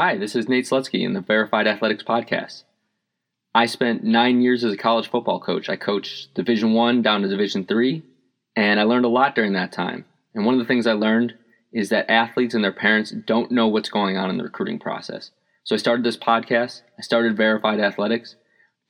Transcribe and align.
Hi, 0.00 0.16
this 0.16 0.36
is 0.36 0.48
Nate 0.48 0.64
Slutsky 0.64 1.02
in 1.02 1.14
the 1.14 1.20
Verified 1.20 1.66
Athletics 1.66 2.04
Podcast. 2.04 2.62
I 3.52 3.66
spent 3.66 4.04
nine 4.04 4.40
years 4.40 4.62
as 4.62 4.72
a 4.72 4.76
college 4.76 5.10
football 5.10 5.40
coach. 5.40 5.68
I 5.68 5.74
coached 5.74 6.32
Division 6.34 6.72
One 6.72 7.02
down 7.02 7.22
to 7.22 7.28
Division 7.28 7.64
Three, 7.64 8.04
and 8.54 8.78
I 8.78 8.84
learned 8.84 9.06
a 9.06 9.08
lot 9.08 9.34
during 9.34 9.54
that 9.54 9.72
time. 9.72 10.04
And 10.36 10.46
one 10.46 10.54
of 10.54 10.60
the 10.60 10.66
things 10.66 10.86
I 10.86 10.92
learned 10.92 11.34
is 11.72 11.88
that 11.88 12.08
athletes 12.08 12.54
and 12.54 12.62
their 12.62 12.70
parents 12.70 13.10
don't 13.10 13.50
know 13.50 13.66
what's 13.66 13.88
going 13.88 14.16
on 14.16 14.30
in 14.30 14.36
the 14.36 14.44
recruiting 14.44 14.78
process. 14.78 15.32
So 15.64 15.74
I 15.74 15.78
started 15.78 16.04
this 16.04 16.16
podcast. 16.16 16.82
I 16.96 17.02
started 17.02 17.36
Verified 17.36 17.80
Athletics 17.80 18.36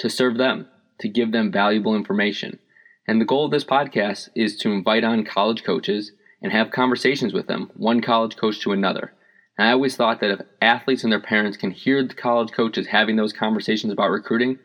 to 0.01 0.11
serve 0.11 0.37
them, 0.37 0.69
to 1.01 1.09
give 1.09 1.33
them 1.33 1.51
valuable 1.51 1.97
information. 1.97 2.59
And 3.07 3.19
the 3.19 3.25
goal 3.25 3.47
of 3.47 3.51
this 3.51 3.65
podcast 3.65 4.29
is 4.35 4.59
to 4.59 4.73
invite 4.73 5.05
on 5.05 5.25
college 5.25 5.65
coaches 5.65 6.13
and 6.43 6.53
have 6.53 6.71
conversations 6.71 7.33
with 7.33 7.47
them, 7.47 7.71
one 7.79 8.03
college 8.03 8.37
coach 8.37 8.61
to 8.61 8.73
another. 8.73 9.15
And 9.59 9.69
I 9.69 9.73
always 9.73 9.97
thought 9.97 10.21
that 10.21 10.31
if 10.31 10.41
athletes 10.63 11.03
and 11.03 11.13
their 11.13 11.21
parents 11.21 11.59
can 11.59 11.73
hear 11.73 12.03
the 12.07 12.15
college 12.15 12.53
coaches 12.53 12.87
having 12.87 13.17
those 13.17 13.33
conversations 13.33 13.93
about 13.93 14.11
recruiting, 14.11 14.59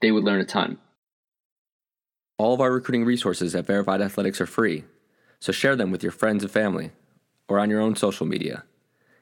they 0.00 0.10
would 0.10 0.24
learn 0.24 0.40
a 0.40 0.44
ton. 0.44 0.78
All 2.36 2.54
of 2.54 2.60
our 2.60 2.72
recruiting 2.72 3.04
resources 3.04 3.54
at 3.54 3.66
Verified 3.66 4.00
Athletics 4.00 4.40
are 4.40 4.46
free, 4.46 4.84
so 5.38 5.52
share 5.52 5.76
them 5.76 5.90
with 5.90 6.02
your 6.02 6.12
friends 6.12 6.42
and 6.42 6.50
family 6.50 6.90
or 7.48 7.58
on 7.58 7.70
your 7.70 7.80
own 7.80 7.94
social 7.94 8.26
media. 8.26 8.64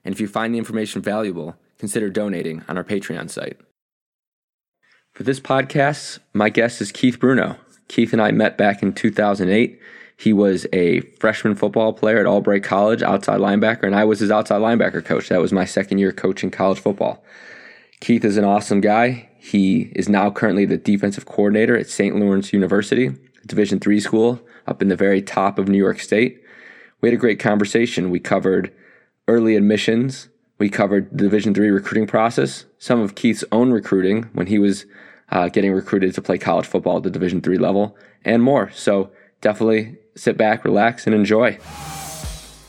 And 0.04 0.14
if 0.14 0.20
you 0.20 0.28
find 0.28 0.54
the 0.54 0.58
information 0.58 1.02
valuable, 1.02 1.56
consider 1.78 2.08
donating 2.08 2.64
on 2.68 2.78
our 2.78 2.84
Patreon 2.84 3.28
site. 3.28 3.58
For 5.12 5.24
this 5.24 5.40
podcast, 5.40 6.20
my 6.32 6.48
guest 6.48 6.80
is 6.80 6.92
Keith 6.92 7.18
Bruno. 7.18 7.56
Keith 7.88 8.12
and 8.12 8.22
I 8.22 8.30
met 8.30 8.56
back 8.56 8.82
in 8.82 8.92
2008 8.92 9.80
he 10.18 10.32
was 10.32 10.66
a 10.72 11.00
freshman 11.20 11.54
football 11.54 11.92
player 11.92 12.18
at 12.18 12.26
Albright 12.26 12.64
College, 12.64 13.02
outside 13.02 13.38
linebacker, 13.38 13.84
and 13.84 13.94
I 13.94 14.04
was 14.04 14.18
his 14.18 14.32
outside 14.32 14.60
linebacker 14.60 15.04
coach. 15.04 15.28
That 15.28 15.40
was 15.40 15.52
my 15.52 15.64
second 15.64 15.98
year 15.98 16.12
coaching 16.12 16.50
college 16.50 16.80
football. 16.80 17.22
Keith 18.00 18.24
is 18.24 18.36
an 18.36 18.44
awesome 18.44 18.80
guy. 18.80 19.28
He 19.38 19.92
is 19.94 20.08
now 20.08 20.32
currently 20.32 20.64
the 20.64 20.76
defensive 20.76 21.24
coordinator 21.24 21.78
at 21.78 21.88
St. 21.88 22.16
Lawrence 22.16 22.52
University, 22.52 23.14
Division 23.46 23.78
three 23.78 24.00
school 24.00 24.40
up 24.66 24.82
in 24.82 24.88
the 24.88 24.96
very 24.96 25.22
top 25.22 25.56
of 25.56 25.68
New 25.68 25.78
York 25.78 26.00
State. 26.00 26.42
We 27.00 27.10
had 27.10 27.14
a 27.14 27.20
great 27.20 27.38
conversation. 27.38 28.10
We 28.10 28.18
covered 28.18 28.74
early 29.28 29.54
admissions. 29.54 30.28
We 30.58 30.68
covered 30.68 31.10
the 31.12 31.24
Division 31.24 31.54
three 31.54 31.70
recruiting 31.70 32.08
process, 32.08 32.64
some 32.80 33.00
of 33.00 33.14
Keith's 33.14 33.44
own 33.52 33.70
recruiting 33.70 34.24
when 34.32 34.48
he 34.48 34.58
was 34.58 34.84
uh, 35.30 35.48
getting 35.48 35.72
recruited 35.72 36.12
to 36.14 36.22
play 36.22 36.38
college 36.38 36.66
football 36.66 36.96
at 36.96 37.04
the 37.04 37.10
Division 37.10 37.40
three 37.40 37.58
level, 37.58 37.96
and 38.24 38.42
more. 38.42 38.72
So 38.72 39.12
definitely 39.40 39.97
sit 40.18 40.36
back, 40.36 40.64
relax, 40.64 41.06
and 41.06 41.14
enjoy. 41.14 41.58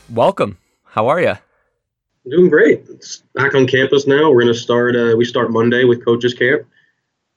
Welcome. 0.08 0.58
How 0.84 1.08
are 1.08 1.20
you? 1.20 1.34
Doing 2.28 2.48
great. 2.48 2.84
It's 2.88 3.22
back 3.34 3.54
on 3.54 3.66
campus 3.66 4.06
now. 4.06 4.30
We're 4.30 4.42
going 4.42 4.52
to 4.52 4.58
start. 4.58 4.94
Uh, 4.94 5.14
we 5.16 5.24
start 5.24 5.50
Monday 5.50 5.84
with 5.84 6.04
coaches 6.04 6.34
camp. 6.34 6.62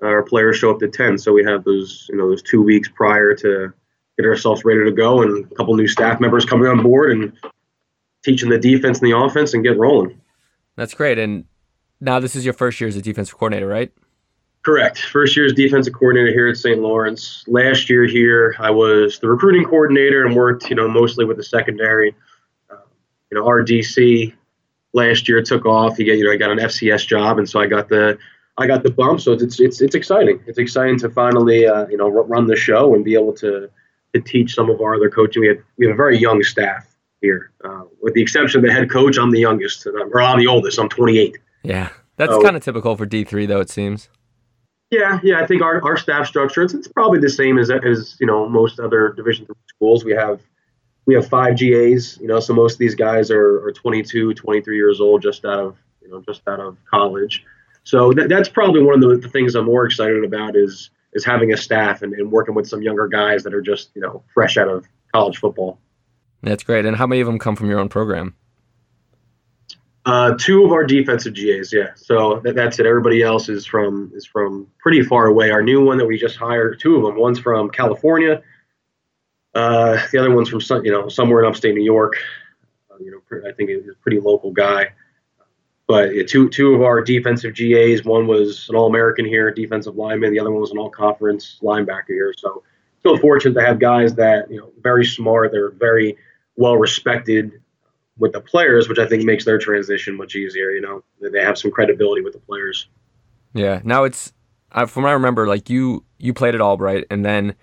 Our 0.01 0.23
players 0.23 0.57
show 0.57 0.71
up 0.71 0.79
to 0.79 0.89
ten, 0.89 1.17
so 1.17 1.31
we 1.31 1.43
have 1.45 1.63
those 1.63 2.07
you 2.09 2.17
know 2.17 2.29
those 2.29 2.41
two 2.41 2.61
weeks 2.61 2.89
prior 2.89 3.33
to 3.35 3.73
get 4.17 4.25
ourselves 4.25 4.65
ready 4.65 4.83
to 4.83 4.91
go, 4.91 5.21
and 5.21 5.49
a 5.49 5.55
couple 5.55 5.75
new 5.75 5.87
staff 5.87 6.19
members 6.19 6.45
coming 6.45 6.67
on 6.67 6.83
board 6.83 7.11
and 7.11 7.31
teaching 8.23 8.49
the 8.49 8.57
defense 8.57 8.99
and 8.99 9.07
the 9.09 9.17
offense 9.17 9.53
and 9.53 9.63
get 9.63 9.77
rolling. 9.77 10.19
That's 10.75 10.93
great. 10.93 11.17
And 11.17 11.45
now 12.01 12.19
this 12.19 12.35
is 12.35 12.43
your 12.43 12.53
first 12.53 12.81
year 12.81 12.87
as 12.87 12.95
a 12.95 13.01
defensive 13.01 13.37
coordinator, 13.37 13.67
right? 13.67 13.91
Correct. 14.63 14.99
First 14.99 15.35
year 15.35 15.45
as 15.45 15.53
defensive 15.53 15.93
coordinator 15.93 16.31
here 16.31 16.47
at 16.47 16.55
St. 16.55 16.79
Lawrence. 16.79 17.43
Last 17.47 17.89
year 17.89 18.05
here, 18.05 18.55
I 18.59 18.71
was 18.71 19.19
the 19.19 19.27
recruiting 19.27 19.65
coordinator 19.65 20.25
and 20.25 20.35
worked, 20.35 20.69
you 20.69 20.75
know, 20.75 20.87
mostly 20.87 21.25
with 21.25 21.35
the 21.35 21.43
secondary. 21.43 22.15
Uh, 22.69 22.77
you 23.29 23.37
know, 23.37 23.43
RDC 23.43 24.33
last 24.93 25.27
year 25.27 25.41
took 25.41 25.65
off. 25.65 25.97
He 25.97 26.05
got, 26.05 26.13
you 26.13 26.23
know, 26.23 26.31
I 26.31 26.37
got 26.37 26.51
an 26.51 26.59
FCS 26.59 27.05
job, 27.05 27.39
and 27.39 27.49
so 27.49 27.59
I 27.59 27.67
got 27.67 27.89
the, 27.89 28.17
I 28.57 28.65
got 28.65 28.83
the 28.83 28.91
bump. 28.91 29.19
So 29.19 29.33
it's 29.33 29.59
it's 29.59 29.81
it's 29.81 29.95
exciting. 29.95 30.41
It's 30.47 30.57
exciting 30.57 30.97
to 30.99 31.09
finally, 31.09 31.67
uh, 31.67 31.87
you 31.87 31.97
know, 31.97 32.07
run 32.07 32.47
the 32.47 32.55
show 32.55 32.95
and 32.95 33.03
be 33.03 33.15
able 33.15 33.33
to 33.33 33.69
to 34.13 34.21
teach 34.21 34.53
some 34.55 34.69
of 34.69 34.79
our 34.79 34.95
other 34.95 35.09
coaching. 35.09 35.41
We 35.41 35.49
have 35.49 35.57
we 35.77 35.87
have 35.87 35.93
a 35.93 35.97
very 35.97 36.17
young 36.17 36.41
staff 36.41 36.87
here, 37.19 37.51
uh, 37.65 37.83
with 38.01 38.13
the 38.13 38.21
exception 38.21 38.59
of 38.59 38.65
the 38.65 38.71
head 38.71 38.89
coach. 38.89 39.17
I'm 39.17 39.31
the 39.31 39.41
youngest, 39.41 39.85
or 39.87 40.21
I'm 40.21 40.39
the 40.39 40.47
oldest. 40.47 40.79
I'm 40.79 40.87
28. 40.87 41.37
Yeah, 41.63 41.89
that's 42.15 42.31
so, 42.31 42.41
kind 42.41 42.55
of 42.55 42.63
typical 42.63 42.95
for 42.95 43.05
D3, 43.05 43.45
though. 43.45 43.59
It 43.59 43.69
seems. 43.69 44.07
Yeah, 44.93 45.19
yeah, 45.23 45.41
I 45.41 45.47
think 45.47 45.63
our, 45.63 45.83
our 45.83 45.97
staff 45.97 46.27
structure 46.27 46.61
it's, 46.61 46.75
it's 46.75 46.87
probably 46.87 47.17
the 47.17 47.29
same 47.29 47.57
as 47.57 47.71
as 47.71 48.15
you 48.19 48.27
know 48.27 48.47
most 48.47 48.79
other 48.79 49.09
Division 49.09 49.47
three 49.47 49.55
schools. 49.67 50.05
We 50.05 50.11
have 50.11 50.39
we 51.07 51.15
have 51.15 51.27
five 51.27 51.57
GAs, 51.57 52.19
you 52.21 52.27
know, 52.27 52.39
so 52.39 52.53
most 52.53 52.73
of 52.73 52.77
these 52.77 52.93
guys 52.93 53.31
are, 53.31 53.65
are 53.65 53.71
22, 53.71 54.35
23 54.35 54.75
years 54.77 55.01
old, 55.01 55.23
just 55.23 55.45
out 55.45 55.59
of 55.59 55.77
you 55.99 56.11
know 56.11 56.21
just 56.21 56.47
out 56.47 56.59
of 56.59 56.77
college. 56.85 57.43
So 57.83 58.13
that, 58.13 58.29
that's 58.29 58.47
probably 58.47 58.83
one 58.83 58.93
of 58.93 59.09
the, 59.09 59.17
the 59.17 59.29
things 59.29 59.55
I'm 59.55 59.65
more 59.65 59.83
excited 59.85 60.23
about 60.23 60.55
is 60.55 60.91
is 61.13 61.25
having 61.25 61.51
a 61.51 61.57
staff 61.57 62.03
and, 62.03 62.13
and 62.13 62.31
working 62.31 62.53
with 62.53 62.67
some 62.67 62.83
younger 62.83 63.07
guys 63.07 63.41
that 63.43 63.53
are 63.55 63.61
just 63.61 63.89
you 63.95 64.01
know 64.01 64.21
fresh 64.31 64.57
out 64.57 64.67
of 64.67 64.85
college 65.11 65.39
football. 65.39 65.79
That's 66.43 66.63
great. 66.63 66.85
And 66.85 66.97
how 66.97 67.07
many 67.07 67.21
of 67.21 67.25
them 67.25 67.39
come 67.39 67.55
from 67.55 67.67
your 67.67 67.79
own 67.79 67.89
program? 67.89 68.35
Uh, 70.05 70.35
two 70.37 70.65
of 70.65 70.71
our 70.71 70.83
defensive 70.83 71.33
GAs, 71.33 71.71
yeah. 71.71 71.91
So 71.95 72.41
that, 72.43 72.55
that's 72.55 72.77
it. 72.79 72.85
Everybody 72.85 73.21
else 73.21 73.47
is 73.47 73.65
from 73.65 74.11
is 74.13 74.25
from 74.25 74.67
pretty 74.79 75.01
far 75.01 75.27
away. 75.27 75.49
Our 75.51 75.63
new 75.63 75.83
one 75.83 75.97
that 75.97 76.05
we 76.05 76.17
just 76.17 76.35
hired, 76.35 76.79
two 76.79 76.97
of 76.97 77.03
them. 77.03 77.15
One's 77.15 77.39
from 77.39 77.69
California. 77.69 78.41
Uh, 79.55 80.01
the 80.11 80.17
other 80.17 80.35
one's 80.35 80.49
from 80.49 80.59
some, 80.59 80.83
you 80.83 80.91
know 80.91 81.07
somewhere 81.07 81.43
in 81.43 81.49
upstate 81.49 81.73
New 81.73 81.83
York. 81.83 82.15
Uh, 82.91 82.97
you 82.99 83.11
know, 83.11 83.49
I 83.49 83.53
think 83.53 83.69
he's 83.69 83.87
a 83.87 83.93
pretty 84.01 84.19
local 84.19 84.51
guy. 84.51 84.91
But 85.87 86.13
yeah, 86.13 86.23
two 86.27 86.49
two 86.49 86.75
of 86.75 86.81
our 86.81 87.01
defensive 87.01 87.55
GAs. 87.55 88.03
One 88.03 88.27
was 88.27 88.67
an 88.67 88.75
All 88.75 88.87
American 88.87 89.25
here, 89.25 89.51
defensive 89.51 89.95
lineman. 89.95 90.33
The 90.33 90.39
other 90.39 90.51
one 90.51 90.59
was 90.59 90.71
an 90.71 90.79
All 90.79 90.89
Conference 90.89 91.59
linebacker 91.61 92.09
here. 92.09 92.33
So 92.37 92.63
still 92.99 93.17
fortunate 93.17 93.53
to 93.53 93.65
have 93.65 93.79
guys 93.79 94.15
that 94.15 94.51
you 94.51 94.57
know 94.57 94.73
very 94.81 95.05
smart. 95.05 95.53
They're 95.53 95.71
very 95.71 96.17
well 96.57 96.75
respected 96.75 97.62
with 98.17 98.33
the 98.33 98.41
players, 98.41 98.87
which 98.87 98.99
I 98.99 99.07
think 99.07 99.23
makes 99.23 99.45
their 99.45 99.57
transition 99.57 100.15
much 100.15 100.35
easier. 100.35 100.71
You 100.71 100.81
know, 100.81 101.03
they 101.19 101.41
have 101.41 101.57
some 101.57 101.71
credibility 101.71 102.21
with 102.21 102.33
the 102.33 102.39
players. 102.39 102.87
Yeah. 103.53 103.81
Now 103.83 104.03
it's 104.03 104.33
from 104.87 105.03
what 105.03 105.09
I 105.09 105.13
remember, 105.13 105.47
like 105.47 105.69
you 105.69 106.03
you 106.17 106.33
played 106.33 106.55
at 106.55 106.61
Albright, 106.61 107.05
and 107.09 107.23
then 107.23 107.55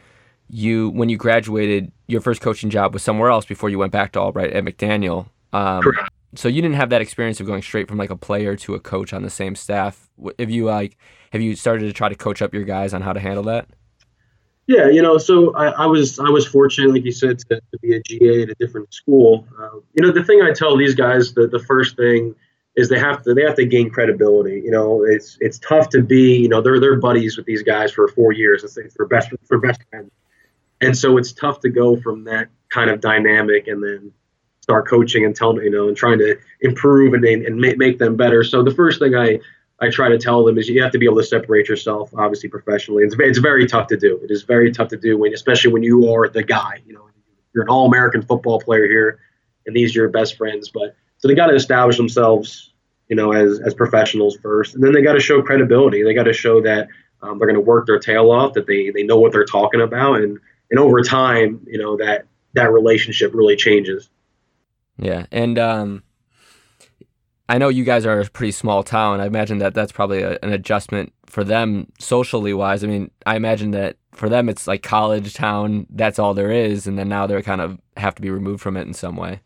you 0.49 0.91
when 0.91 1.09
you 1.09 1.17
graduated, 1.17 1.93
your 2.07 2.21
first 2.21 2.41
coaching 2.41 2.71
job 2.71 2.93
was 2.93 3.03
somewhere 3.03 3.31
else 3.31 3.45
before 3.45 3.69
you 3.69 3.79
went 3.79 3.93
back 3.93 4.13
to 4.13 4.21
Albright 4.21 4.53
at 4.53 4.65
McDaniel. 4.65 5.29
Um, 5.53 5.83
Correct. 5.83 6.11
So 6.37 6.49
you 6.49 6.63
didn't 6.63 6.77
have 6.77 6.91
that 6.91 7.01
experience 7.01 7.41
of 7.41 7.47
going 7.47 7.63
straight 7.63 7.89
from 7.89 7.99
like 7.99 8.11
a 8.11 8.17
player 8.17 8.55
to 8.57 8.75
a 8.75 8.81
coach 8.81 9.13
on 9.13 9.23
the 9.23 9.31
same 9.31 9.57
staff. 9.57 10.09
Have 10.39 10.51
you 10.51 10.65
like 10.65 10.97
have 11.33 11.43
you 11.43 11.57
started 11.57 11.87
to 11.87 11.93
try 11.93 12.09
to 12.09 12.15
coach 12.15 12.41
up 12.43 12.55
your 12.55 12.65
guys 12.65 12.95
on 12.95 13.03
how 13.03 13.13
to 13.13 13.21
handle 13.21 13.45
that? 13.45 13.69
Yeah, 14.71 14.87
you 14.89 15.03
know, 15.03 15.19
so 15.19 15.53
I, 15.57 15.71
I, 15.71 15.87
was 15.87 16.21
I 16.21 16.29
was 16.29 16.47
fortunate, 16.47 16.93
like 16.93 17.05
you 17.05 17.11
said, 17.11 17.41
to, 17.41 17.57
to 17.57 17.79
be 17.83 17.97
a 17.97 18.03
GA 18.05 18.43
at 18.45 18.51
a 18.51 18.55
different 18.55 18.95
school. 18.95 19.45
Uh, 19.61 19.81
you 19.95 20.01
know, 20.01 20.13
the 20.13 20.23
thing 20.23 20.43
I 20.43 20.53
tell 20.53 20.77
these 20.77 20.95
guys, 20.95 21.35
the, 21.35 21.49
the 21.49 21.59
first 21.59 21.97
thing 21.97 22.37
is 22.77 22.89
they 22.89 23.01
have 23.01 23.21
to 23.25 23.35
they 23.35 23.43
have 23.43 23.57
to 23.57 23.67
gain 23.67 23.91
credibility. 23.91 24.63
You 24.65 24.71
know, 24.71 25.03
it's 25.03 25.37
it's 25.41 25.59
tough 25.59 25.89
to 25.89 26.03
be, 26.03 26.37
you 26.37 26.49
know, 26.49 26.61
they're 26.61 26.79
they're 26.79 27.01
buddies 27.01 27.37
with 27.37 27.47
these 27.47 27.65
guys 27.65 27.91
for 27.91 28.07
four 28.07 28.31
years. 28.31 28.63
It's, 28.63 28.77
it's 28.77 28.95
for 28.95 29.07
best 29.07 29.31
for 29.43 29.59
best 29.59 29.81
friends, 29.91 30.13
and 30.81 30.97
so 30.97 31.17
it's 31.17 31.33
tough 31.33 31.59
to 31.63 31.69
go 31.69 32.01
from 32.01 32.23
that 32.25 32.47
kind 32.69 32.91
of 32.91 33.01
dynamic 33.01 33.67
and 33.67 33.83
then 33.83 34.13
start 34.61 34.87
coaching 34.87 35.25
and 35.25 35.35
telling 35.35 35.65
you 35.65 35.71
know 35.71 35.89
and 35.89 35.97
trying 35.97 36.21
to 36.21 36.37
improve 36.61 37.13
and 37.15 37.25
and 37.25 37.57
make, 37.57 37.77
make 37.77 37.99
them 37.99 38.15
better. 38.15 38.45
So 38.45 38.63
the 38.63 38.71
first 38.71 39.01
thing 39.01 39.17
I 39.17 39.41
I 39.81 39.89
try 39.89 40.09
to 40.11 40.19
tell 40.19 40.45
them 40.45 40.59
is 40.59 40.69
you 40.69 40.83
have 40.83 40.93
to 40.93 40.99
be 40.99 41.07
able 41.07 41.17
to 41.17 41.25
separate 41.25 41.69
yourself, 41.69 42.11
obviously 42.15 42.51
professionally. 42.51 43.03
It's, 43.05 43.17
it's 43.19 43.39
very 43.39 43.67
tough 43.67 43.87
to 43.89 43.97
do. 43.97 44.21
It 44.23 44.31
is 44.31 44.43
very 44.43 44.71
tough 44.71 44.89
to 44.89 44.97
do 44.97 45.17
when, 45.17 45.33
especially 45.33 45.73
when 45.73 45.83
you 45.83 46.13
are 46.13 46.29
the 46.29 46.43
guy. 46.43 46.83
You 46.87 46.95
know, 46.95 47.09
you're 47.55 47.65
an 47.65 47.71
all-American 47.71 48.23
football 48.23 48.61
player 48.61 48.87
here, 48.87 49.21
and 49.67 49.75
these 49.75 49.97
are 49.97 50.01
your 50.01 50.09
best 50.11 50.37
friends. 50.37 50.71
But 50.71 50.95
so 51.17 51.29
they 51.29 51.35
got 51.35 51.47
to 51.47 51.55
establish 51.55 51.97
themselves, 51.97 52.73
you 53.09 53.17
know, 53.17 53.33
as 53.33 53.61
as 53.61 53.75
professionals 53.75 54.37
first, 54.37 54.75
and 54.75 54.85
then 54.85 54.93
they 54.93 55.03
got 55.03 55.15
to 55.15 55.21
show 55.21 55.43
credibility. 55.43 56.03
They 56.03 56.15
got 56.15 56.25
to 56.25 56.33
show 56.33 56.61
that 56.63 56.89
um, 57.23 57.39
they're 57.39 57.49
going 57.49 57.55
to 57.55 57.61
work 57.61 57.87
their 57.87 57.99
tail 57.99 58.31
off, 58.31 58.53
that 58.55 58.67
they 58.67 58.91
they 58.91 59.03
know 59.03 59.19
what 59.19 59.33
they're 59.33 59.45
talking 59.45 59.81
about, 59.81 60.21
and 60.21 60.39
and 60.71 60.79
over 60.79 61.01
time, 61.03 61.67
you 61.67 61.79
know, 61.79 61.97
that 61.97 62.27
that 62.53 62.71
relationship 62.71 63.33
really 63.35 63.57
changes. 63.57 64.11
Yeah, 64.99 65.27
and 65.33 65.59
um, 65.59 66.03
I 67.51 67.59
know 67.59 67.69
you 67.69 67.83
guys 67.83 68.07
are 68.07 68.21
a 68.21 68.25
pretty 68.27 68.53
small 68.53 68.85
town. 68.85 69.21
I 69.21 69.27
imagine 69.27 69.59
that 69.59 69.75
that's 69.75 69.91
probably 69.91 70.23
a, 70.23 70.39
an 70.41 70.53
adjustment 70.53 71.13
for 71.27 71.43
them 71.43 71.91
socially 71.99 72.55
wise. 72.55 72.85
I 72.85 72.87
mean, 72.87 73.11
I 73.27 73.35
imagine 73.35 73.73
that 73.73 73.97
for 74.13 74.29
them 74.29 74.49
it's 74.49 74.69
like 74.69 74.85
college 74.85 75.35
town. 75.35 75.89
That's 75.91 76.21
all 76.21 76.33
there 76.33 76.53
is, 76.53 76.87
and 76.87 76.97
then 76.97 77.09
now 77.09 77.27
they're 77.27 77.43
kind 77.43 77.61
of 77.61 77.81
have 77.97 78.15
to 78.15 78.23
be 78.23 78.31
removed 78.31 78.63
from 78.63 78.77
it 78.77 78.87
in 78.87 78.95
some 78.95 79.17
way. 79.17 79.41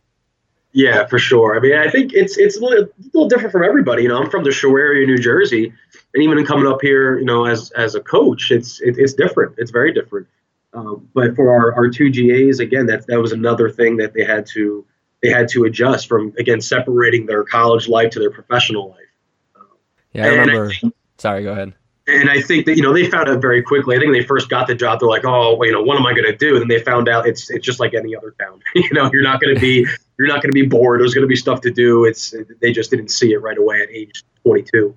Yeah, 0.73 1.07
for 1.07 1.19
sure. 1.19 1.57
I 1.57 1.61
mean, 1.61 1.77
I 1.77 1.89
think 1.89 2.13
it's 2.13 2.37
it's 2.37 2.59
a 2.59 2.61
little, 2.61 2.85
a 2.85 2.89
little 3.15 3.29
different 3.29 3.53
from 3.53 3.65
everybody. 3.65 4.03
You 4.03 4.11
know, 4.11 4.21
I'm 4.21 4.29
from 4.29 4.45
the 4.45 4.53
Shore 4.53 4.79
area, 4.79 5.07
New 5.07 5.17
Jersey, 5.17 5.73
and 6.13 6.23
even 6.23 6.45
coming 6.45 6.67
up 6.67 6.83
here, 6.83 7.19
you 7.19 7.25
know, 7.25 7.47
as 7.47 7.71
as 7.71 7.95
a 7.95 8.01
coach, 8.01 8.51
it's 8.51 8.83
it, 8.83 8.97
it's 8.99 9.15
different. 9.15 9.55
It's 9.57 9.71
very 9.71 9.95
different. 9.95 10.27
Um, 10.75 11.09
but 11.15 11.35
for 11.37 11.51
our, 11.51 11.73
our 11.75 11.89
two 11.89 12.11
GAs, 12.11 12.61
again, 12.61 12.85
that 12.87 13.07
that 13.07 13.23
was 13.23 13.33
another 13.33 13.71
thing 13.71 13.97
that 13.97 14.13
they 14.13 14.25
had 14.25 14.45
to 14.49 14.85
they 15.25 15.31
had 15.31 15.49
to 15.49 15.65
adjust 15.65 16.07
from 16.07 16.35
again 16.39 16.61
separating 16.61 17.25
their 17.25 17.45
college 17.45 17.89
life 17.89 18.11
to 18.11 18.19
their 18.19 18.31
professional 18.31 18.91
life. 18.91 19.65
Yeah, 20.13 20.27
I 20.27 20.29
remember. 20.29 20.67
I 20.67 20.75
think, 20.75 20.95
sorry, 21.17 21.43
go 21.43 21.53
ahead. 21.53 21.73
And 22.07 22.29
I 22.29 22.43
think 22.43 22.67
that 22.67 22.77
you 22.77 22.83
know 22.83 22.93
they 22.93 23.09
found 23.09 23.31
out 23.31 23.41
very 23.41 23.63
quickly. 23.63 23.97
I 23.97 23.99
think 23.99 24.11
when 24.11 24.21
they 24.21 24.27
first 24.27 24.51
got 24.51 24.67
the 24.67 24.75
job, 24.75 25.01
they're 25.01 25.09
like, 25.09 25.25
"Oh, 25.25 25.57
well, 25.57 25.67
you 25.67 25.73
know, 25.73 25.83
what 25.83 25.99
am 25.99 26.05
I 26.05 26.13
going 26.13 26.27
to 26.27 26.37
do?" 26.37 26.53
And 26.53 26.61
then 26.61 26.69
they 26.69 26.85
found 26.85 27.09
out 27.09 27.27
it's 27.27 27.49
it's 27.49 27.65
just 27.65 27.81
like 27.81 27.95
any 27.95 28.15
other 28.15 28.35
town. 28.39 28.61
you 28.75 28.93
know, 28.93 29.09
you're 29.15 29.23
not 29.23 29.41
going 29.41 29.55
to 29.55 29.61
be 29.61 29.87
you're 30.19 30.29
not 30.29 30.43
going 30.43 30.51
to 30.51 30.55
be 30.55 30.67
bored. 30.67 31.01
There's 31.01 31.15
going 31.15 31.23
to 31.25 31.29
be 31.29 31.37
stuff 31.37 31.63
to 31.63 31.71
do. 31.71 32.05
It's 32.05 32.35
they 32.61 32.71
just 32.71 32.91
didn't 32.91 33.09
see 33.09 33.33
it 33.33 33.39
right 33.39 33.57
away 33.57 33.81
at 33.81 33.91
age 33.91 34.23
22. 34.43 34.95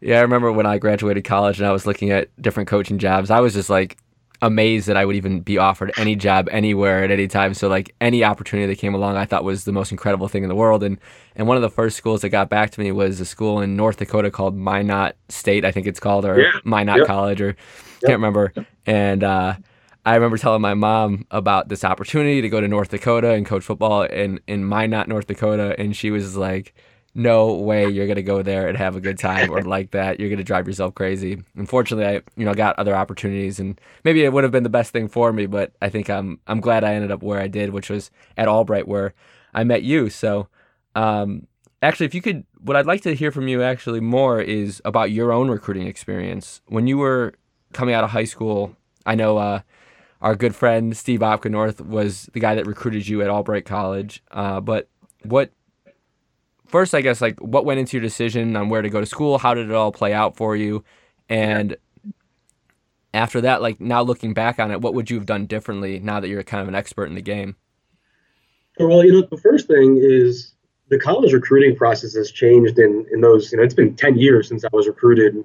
Yeah, 0.00 0.18
I 0.18 0.22
remember 0.22 0.50
when 0.50 0.64
I 0.64 0.78
graduated 0.78 1.24
college 1.24 1.58
and 1.58 1.66
I 1.66 1.72
was 1.72 1.84
looking 1.84 2.10
at 2.10 2.30
different 2.40 2.70
coaching 2.70 2.96
jobs. 2.96 3.30
I 3.30 3.40
was 3.40 3.52
just 3.52 3.68
like, 3.68 3.98
amazed 4.42 4.86
that 4.88 4.96
I 4.96 5.04
would 5.04 5.16
even 5.16 5.40
be 5.40 5.58
offered 5.58 5.92
any 5.96 6.16
job 6.16 6.48
anywhere 6.50 7.04
at 7.04 7.10
any 7.10 7.28
time. 7.28 7.54
So 7.54 7.68
like 7.68 7.94
any 8.00 8.24
opportunity 8.24 8.66
that 8.66 8.78
came 8.78 8.94
along, 8.94 9.16
I 9.16 9.24
thought 9.24 9.44
was 9.44 9.64
the 9.64 9.72
most 9.72 9.90
incredible 9.90 10.28
thing 10.28 10.42
in 10.42 10.48
the 10.48 10.54
world. 10.54 10.82
And 10.82 10.98
and 11.34 11.46
one 11.46 11.56
of 11.56 11.62
the 11.62 11.70
first 11.70 11.96
schools 11.96 12.22
that 12.22 12.30
got 12.30 12.48
back 12.48 12.70
to 12.70 12.80
me 12.80 12.92
was 12.92 13.20
a 13.20 13.24
school 13.24 13.60
in 13.60 13.76
North 13.76 13.98
Dakota 13.98 14.30
called 14.30 14.56
Minot 14.56 15.16
State, 15.28 15.64
I 15.64 15.70
think 15.70 15.86
it's 15.86 16.00
called, 16.00 16.24
or 16.24 16.40
yeah. 16.40 16.52
Minot 16.64 16.98
yep. 16.98 17.06
College, 17.06 17.40
or 17.40 17.48
yep. 17.48 17.56
can't 18.02 18.12
remember. 18.12 18.52
And 18.86 19.22
uh, 19.22 19.54
I 20.04 20.14
remember 20.14 20.38
telling 20.38 20.62
my 20.62 20.74
mom 20.74 21.26
about 21.30 21.68
this 21.68 21.84
opportunity 21.84 22.40
to 22.40 22.48
go 22.48 22.60
to 22.60 22.68
North 22.68 22.90
Dakota 22.90 23.32
and 23.32 23.44
coach 23.44 23.64
football 23.64 24.02
in 24.02 24.40
in 24.46 24.64
Minot, 24.64 25.08
North 25.08 25.26
Dakota, 25.26 25.74
and 25.78 25.96
she 25.96 26.10
was 26.10 26.36
like 26.36 26.74
no 27.16 27.54
way 27.54 27.88
you're 27.88 28.06
gonna 28.06 28.22
go 28.22 28.42
there 28.42 28.68
and 28.68 28.76
have 28.76 28.94
a 28.94 29.00
good 29.00 29.18
time 29.18 29.50
or 29.50 29.62
like 29.62 29.92
that. 29.92 30.20
You're 30.20 30.28
gonna 30.28 30.44
drive 30.44 30.66
yourself 30.66 30.94
crazy. 30.94 31.42
Unfortunately, 31.56 32.06
I 32.06 32.22
you 32.36 32.44
know 32.44 32.54
got 32.54 32.78
other 32.78 32.94
opportunities 32.94 33.58
and 33.58 33.80
maybe 34.04 34.22
it 34.22 34.32
would 34.32 34.44
have 34.44 34.52
been 34.52 34.62
the 34.62 34.68
best 34.68 34.92
thing 34.92 35.08
for 35.08 35.32
me, 35.32 35.46
but 35.46 35.72
I 35.80 35.88
think 35.88 36.10
I'm 36.10 36.38
I'm 36.46 36.60
glad 36.60 36.84
I 36.84 36.94
ended 36.94 37.10
up 37.10 37.22
where 37.22 37.40
I 37.40 37.48
did, 37.48 37.70
which 37.70 37.88
was 37.88 38.10
at 38.36 38.48
Albright 38.48 38.86
where 38.86 39.14
I 39.54 39.64
met 39.64 39.82
you. 39.82 40.10
So 40.10 40.48
um, 40.94 41.46
actually, 41.82 42.06
if 42.06 42.14
you 42.14 42.20
could, 42.20 42.44
what 42.60 42.76
I'd 42.76 42.86
like 42.86 43.00
to 43.02 43.14
hear 43.14 43.30
from 43.30 43.48
you 43.48 43.62
actually 43.62 44.00
more 44.00 44.40
is 44.40 44.82
about 44.84 45.10
your 45.10 45.32
own 45.32 45.48
recruiting 45.50 45.86
experience 45.86 46.60
when 46.66 46.86
you 46.86 46.98
were 46.98 47.34
coming 47.72 47.94
out 47.94 48.04
of 48.04 48.10
high 48.10 48.24
school. 48.24 48.76
I 49.06 49.14
know. 49.14 49.38
Uh, 49.38 49.60
our 50.22 50.34
good 50.34 50.54
friend 50.54 50.96
Steve 50.96 51.20
Opkenorth 51.20 51.80
was 51.80 52.30
the 52.32 52.40
guy 52.40 52.54
that 52.54 52.66
recruited 52.66 53.06
you 53.06 53.20
at 53.22 53.28
Albright 53.28 53.66
College. 53.66 54.22
Uh, 54.30 54.60
but 54.60 54.88
what 55.22 55.50
first, 56.68 56.94
I 56.94 57.00
guess, 57.00 57.20
like 57.20 57.38
what 57.40 57.64
went 57.64 57.80
into 57.80 57.96
your 57.96 58.02
decision 58.02 58.56
on 58.56 58.68
where 58.68 58.82
to 58.82 58.90
go 58.90 59.00
to 59.00 59.06
school? 59.06 59.38
How 59.38 59.54
did 59.54 59.70
it 59.70 59.74
all 59.74 59.92
play 59.92 60.12
out 60.12 60.36
for 60.36 60.56
you? 60.56 60.84
And 61.28 61.76
after 63.14 63.40
that, 63.40 63.62
like 63.62 63.80
now 63.80 64.02
looking 64.02 64.34
back 64.34 64.58
on 64.58 64.70
it, 64.70 64.80
what 64.80 64.94
would 64.94 65.10
you 65.10 65.16
have 65.16 65.26
done 65.26 65.46
differently 65.46 65.98
now 66.00 66.20
that 66.20 66.28
you're 66.28 66.42
kind 66.42 66.62
of 66.62 66.68
an 66.68 66.74
expert 66.74 67.06
in 67.06 67.14
the 67.14 67.22
game? 67.22 67.56
Well, 68.78 69.04
you 69.04 69.12
know, 69.12 69.26
the 69.30 69.38
first 69.38 69.66
thing 69.66 69.98
is 70.00 70.52
the 70.88 70.98
college 70.98 71.32
recruiting 71.32 71.76
process 71.76 72.14
has 72.14 72.30
changed 72.30 72.78
in, 72.78 73.06
in 73.10 73.20
those, 73.20 73.50
you 73.50 73.58
know, 73.58 73.64
it's 73.64 73.74
been 73.74 73.96
10 73.96 74.18
years 74.18 74.48
since 74.48 74.64
I 74.64 74.68
was 74.72 74.86
recruited, 74.86 75.42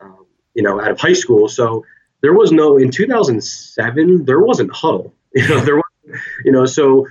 um, 0.00 0.26
you 0.54 0.62
know, 0.62 0.80
out 0.80 0.90
of 0.90 1.00
high 1.00 1.12
school. 1.12 1.48
So 1.48 1.84
there 2.20 2.32
was 2.32 2.52
no, 2.52 2.78
in 2.78 2.90
2007, 2.90 4.24
there 4.24 4.40
wasn't 4.40 4.70
Hudl, 4.70 5.12
you 5.34 5.48
know, 5.48 5.60
there 5.60 5.76
was, 5.76 5.84
you 6.44 6.52
know, 6.52 6.64
so 6.64 7.06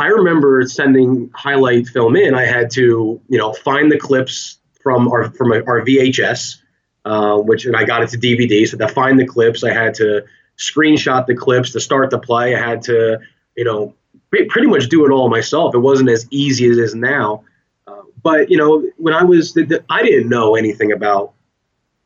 I 0.00 0.06
remember 0.06 0.66
sending 0.66 1.30
highlight 1.34 1.86
film 1.88 2.16
in. 2.16 2.34
I 2.34 2.46
had 2.46 2.70
to, 2.70 3.20
you 3.28 3.38
know, 3.38 3.52
find 3.52 3.92
the 3.92 3.98
clips 3.98 4.56
from 4.82 5.08
our 5.08 5.30
from 5.32 5.52
our 5.52 5.82
VHS, 5.82 6.56
uh, 7.04 7.36
which 7.36 7.66
and 7.66 7.76
I 7.76 7.84
got 7.84 8.02
it 8.02 8.08
to 8.10 8.18
DVD. 8.18 8.66
So 8.66 8.78
to 8.78 8.88
find 8.88 9.20
the 9.20 9.26
clips, 9.26 9.62
I 9.62 9.74
had 9.74 9.92
to 9.96 10.24
screenshot 10.56 11.26
the 11.26 11.36
clips 11.36 11.72
to 11.72 11.80
start 11.80 12.08
the 12.08 12.18
play. 12.18 12.56
I 12.56 12.66
had 12.66 12.80
to, 12.84 13.18
you 13.58 13.64
know, 13.64 13.94
pretty 14.30 14.68
much 14.68 14.88
do 14.88 15.04
it 15.04 15.10
all 15.10 15.28
myself. 15.28 15.74
It 15.74 15.80
wasn't 15.80 16.08
as 16.08 16.26
easy 16.30 16.70
as 16.70 16.78
it 16.78 16.82
is 16.82 16.94
now. 16.94 17.44
Uh, 17.86 18.00
but 18.22 18.50
you 18.50 18.56
know, 18.56 18.90
when 18.96 19.12
I 19.12 19.22
was, 19.22 19.54
I 19.90 20.02
didn't 20.02 20.30
know 20.30 20.56
anything 20.56 20.92
about 20.92 21.34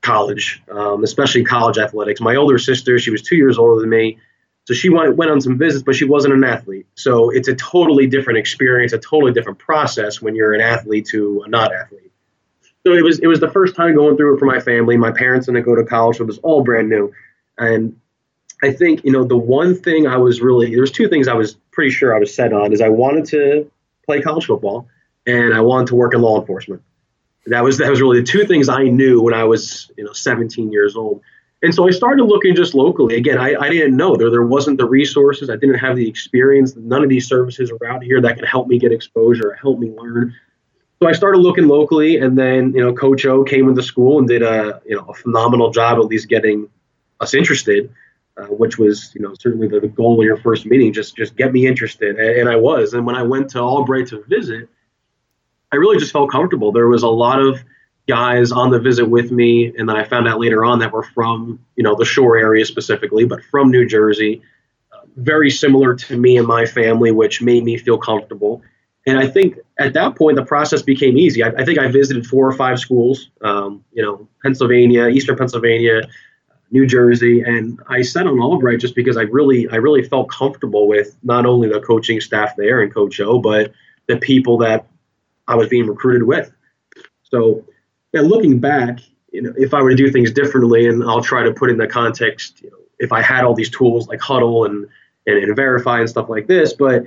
college, 0.02 0.60
um, 0.68 1.04
especially 1.04 1.44
college 1.44 1.78
athletics. 1.78 2.20
My 2.20 2.34
older 2.34 2.58
sister, 2.58 2.98
she 2.98 3.12
was 3.12 3.22
two 3.22 3.36
years 3.36 3.56
older 3.56 3.80
than 3.80 3.90
me. 3.90 4.18
So 4.64 4.72
she 4.72 4.88
went, 4.88 5.16
went 5.16 5.30
on 5.30 5.40
some 5.40 5.58
visits, 5.58 5.82
but 5.82 5.94
she 5.94 6.06
wasn't 6.06 6.34
an 6.34 6.44
athlete. 6.44 6.86
So 6.94 7.30
it's 7.30 7.48
a 7.48 7.54
totally 7.54 8.06
different 8.06 8.38
experience, 8.38 8.92
a 8.92 8.98
totally 8.98 9.32
different 9.32 9.58
process 9.58 10.22
when 10.22 10.34
you're 10.34 10.54
an 10.54 10.62
athlete 10.62 11.06
to 11.08 11.42
a 11.44 11.48
not 11.48 11.74
athlete. 11.74 12.10
So 12.86 12.92
it 12.92 13.02
was 13.02 13.18
it 13.18 13.26
was 13.26 13.40
the 13.40 13.50
first 13.50 13.74
time 13.74 13.94
going 13.94 14.16
through 14.16 14.36
it 14.36 14.38
for 14.38 14.44
my 14.44 14.60
family. 14.60 14.96
My 14.96 15.10
parents 15.10 15.46
didn't 15.46 15.62
go 15.62 15.74
to 15.74 15.84
college, 15.84 16.18
so 16.18 16.24
it 16.24 16.26
was 16.26 16.38
all 16.38 16.62
brand 16.62 16.88
new. 16.90 17.12
And 17.56 17.98
I 18.62 18.72
think 18.72 19.04
you 19.04 19.12
know 19.12 19.24
the 19.24 19.36
one 19.36 19.74
thing 19.74 20.06
I 20.06 20.18
was 20.18 20.40
really 20.40 20.70
there 20.70 20.80
was 20.80 20.90
two 20.90 21.08
things 21.08 21.28
I 21.28 21.34
was 21.34 21.54
pretty 21.70 21.90
sure 21.90 22.14
I 22.14 22.18
was 22.18 22.34
set 22.34 22.52
on 22.52 22.72
is 22.72 22.80
I 22.80 22.90
wanted 22.90 23.26
to 23.26 23.70
play 24.04 24.20
college 24.20 24.46
football 24.46 24.86
and 25.26 25.54
I 25.54 25.60
wanted 25.60 25.88
to 25.88 25.94
work 25.94 26.14
in 26.14 26.20
law 26.20 26.38
enforcement. 26.38 26.82
That 27.46 27.62
was 27.62 27.78
that 27.78 27.90
was 27.90 28.02
really 28.02 28.20
the 28.20 28.26
two 28.26 28.46
things 28.46 28.68
I 28.68 28.84
knew 28.84 29.22
when 29.22 29.34
I 29.34 29.44
was 29.44 29.90
you 29.96 30.04
know 30.04 30.12
17 30.12 30.70
years 30.72 30.96
old. 30.96 31.22
And 31.64 31.74
so 31.74 31.88
I 31.88 31.92
started 31.92 32.24
looking 32.24 32.54
just 32.54 32.74
locally. 32.74 33.16
Again, 33.16 33.38
I, 33.38 33.54
I 33.58 33.70
didn't 33.70 33.96
know 33.96 34.16
there 34.16 34.30
there 34.30 34.44
wasn't 34.44 34.76
the 34.76 34.84
resources. 34.84 35.48
I 35.48 35.56
didn't 35.56 35.76
have 35.76 35.96
the 35.96 36.06
experience. 36.06 36.76
None 36.76 37.02
of 37.02 37.08
these 37.08 37.26
services 37.26 37.72
were 37.72 37.86
out 37.86 38.04
here 38.04 38.20
that 38.20 38.36
could 38.36 38.46
help 38.46 38.68
me 38.68 38.78
get 38.78 38.92
exposure, 38.92 39.54
help 39.54 39.78
me 39.78 39.90
learn. 39.90 40.34
So 41.00 41.08
I 41.08 41.12
started 41.12 41.38
looking 41.38 41.66
locally, 41.66 42.18
and 42.18 42.36
then 42.36 42.74
you 42.74 42.84
know, 42.84 42.92
Coach 42.92 43.24
O 43.24 43.44
came 43.44 43.66
into 43.66 43.82
school 43.82 44.18
and 44.18 44.28
did 44.28 44.42
a 44.42 44.82
you 44.84 44.94
know 44.94 45.06
a 45.06 45.14
phenomenal 45.14 45.70
job 45.70 45.98
at 45.98 46.04
least 46.04 46.28
getting 46.28 46.68
us 47.20 47.32
interested, 47.32 47.90
uh, 48.36 48.44
which 48.44 48.76
was 48.76 49.14
you 49.14 49.22
know 49.22 49.32
certainly 49.40 49.66
the, 49.66 49.80
the, 49.80 49.88
goal 49.88 50.20
of 50.20 50.24
your 50.26 50.36
first 50.36 50.66
meeting. 50.66 50.92
Just 50.92 51.16
just 51.16 51.34
get 51.34 51.50
me 51.50 51.66
interested, 51.66 52.18
and, 52.18 52.40
and 52.40 52.48
I 52.50 52.56
was. 52.56 52.92
And 52.92 53.06
when 53.06 53.16
I 53.16 53.22
went 53.22 53.48
to 53.50 53.60
Albright 53.60 54.08
to 54.08 54.22
visit, 54.24 54.68
I 55.72 55.76
really 55.76 55.96
just 55.96 56.12
felt 56.12 56.30
comfortable. 56.30 56.72
There 56.72 56.88
was 56.88 57.04
a 57.04 57.08
lot 57.08 57.40
of 57.40 57.64
guys 58.06 58.52
on 58.52 58.70
the 58.70 58.78
visit 58.78 59.08
with 59.08 59.30
me, 59.30 59.74
and 59.76 59.88
then 59.88 59.96
I 59.96 60.04
found 60.04 60.28
out 60.28 60.38
later 60.38 60.64
on 60.64 60.78
that 60.80 60.92
were 60.92 61.02
from 61.02 61.60
you 61.76 61.82
know 61.82 61.94
the 61.94 62.04
shore 62.04 62.36
area 62.36 62.64
specifically, 62.64 63.24
but 63.24 63.42
from 63.44 63.70
New 63.70 63.86
Jersey, 63.86 64.42
uh, 64.92 65.00
very 65.16 65.50
similar 65.50 65.94
to 65.94 66.16
me 66.16 66.36
and 66.36 66.46
my 66.46 66.66
family, 66.66 67.10
which 67.10 67.40
made 67.42 67.64
me 67.64 67.76
feel 67.78 67.98
comfortable. 67.98 68.62
And 69.06 69.18
I 69.18 69.26
think 69.26 69.58
at 69.78 69.92
that 69.94 70.16
point 70.16 70.36
the 70.36 70.44
process 70.44 70.82
became 70.82 71.18
easy. 71.18 71.42
I, 71.42 71.48
I 71.48 71.64
think 71.64 71.78
I 71.78 71.88
visited 71.88 72.26
four 72.26 72.48
or 72.48 72.52
five 72.52 72.78
schools, 72.78 73.30
um, 73.42 73.84
you 73.92 74.02
know, 74.02 74.26
Pennsylvania, 74.42 75.08
Eastern 75.08 75.36
Pennsylvania, 75.36 76.02
New 76.70 76.86
Jersey, 76.86 77.42
and 77.42 77.78
I 77.86 78.02
set 78.02 78.26
on 78.26 78.40
Albright 78.40 78.80
just 78.80 78.94
because 78.94 79.16
I 79.16 79.22
really 79.22 79.68
I 79.68 79.76
really 79.76 80.02
felt 80.02 80.30
comfortable 80.30 80.88
with 80.88 81.16
not 81.22 81.46
only 81.46 81.68
the 81.68 81.80
coaching 81.80 82.20
staff 82.20 82.56
there 82.56 82.80
and 82.80 82.92
Coach 82.92 83.20
O, 83.20 83.38
but 83.38 83.72
the 84.06 84.16
people 84.16 84.58
that 84.58 84.86
I 85.46 85.56
was 85.56 85.68
being 85.68 85.86
recruited 85.86 86.24
with. 86.24 86.50
So 87.24 87.64
and 88.14 88.28
looking 88.28 88.58
back, 88.58 89.00
you 89.32 89.42
know, 89.42 89.52
if 89.56 89.74
I 89.74 89.82
were 89.82 89.90
to 89.90 89.96
do 89.96 90.10
things 90.10 90.30
differently, 90.30 90.86
and 90.88 91.02
I'll 91.04 91.22
try 91.22 91.42
to 91.42 91.52
put 91.52 91.70
in 91.70 91.76
the 91.76 91.86
context, 91.86 92.62
you 92.62 92.70
know, 92.70 92.78
if 92.98 93.12
I 93.12 93.20
had 93.20 93.44
all 93.44 93.54
these 93.54 93.70
tools 93.70 94.08
like 94.08 94.20
Hudl 94.20 94.66
and, 94.66 94.86
and, 95.26 95.38
and 95.38 95.56
verify 95.56 96.00
and 96.00 96.08
stuff 96.08 96.28
like 96.28 96.46
this, 96.46 96.72
but 96.72 97.04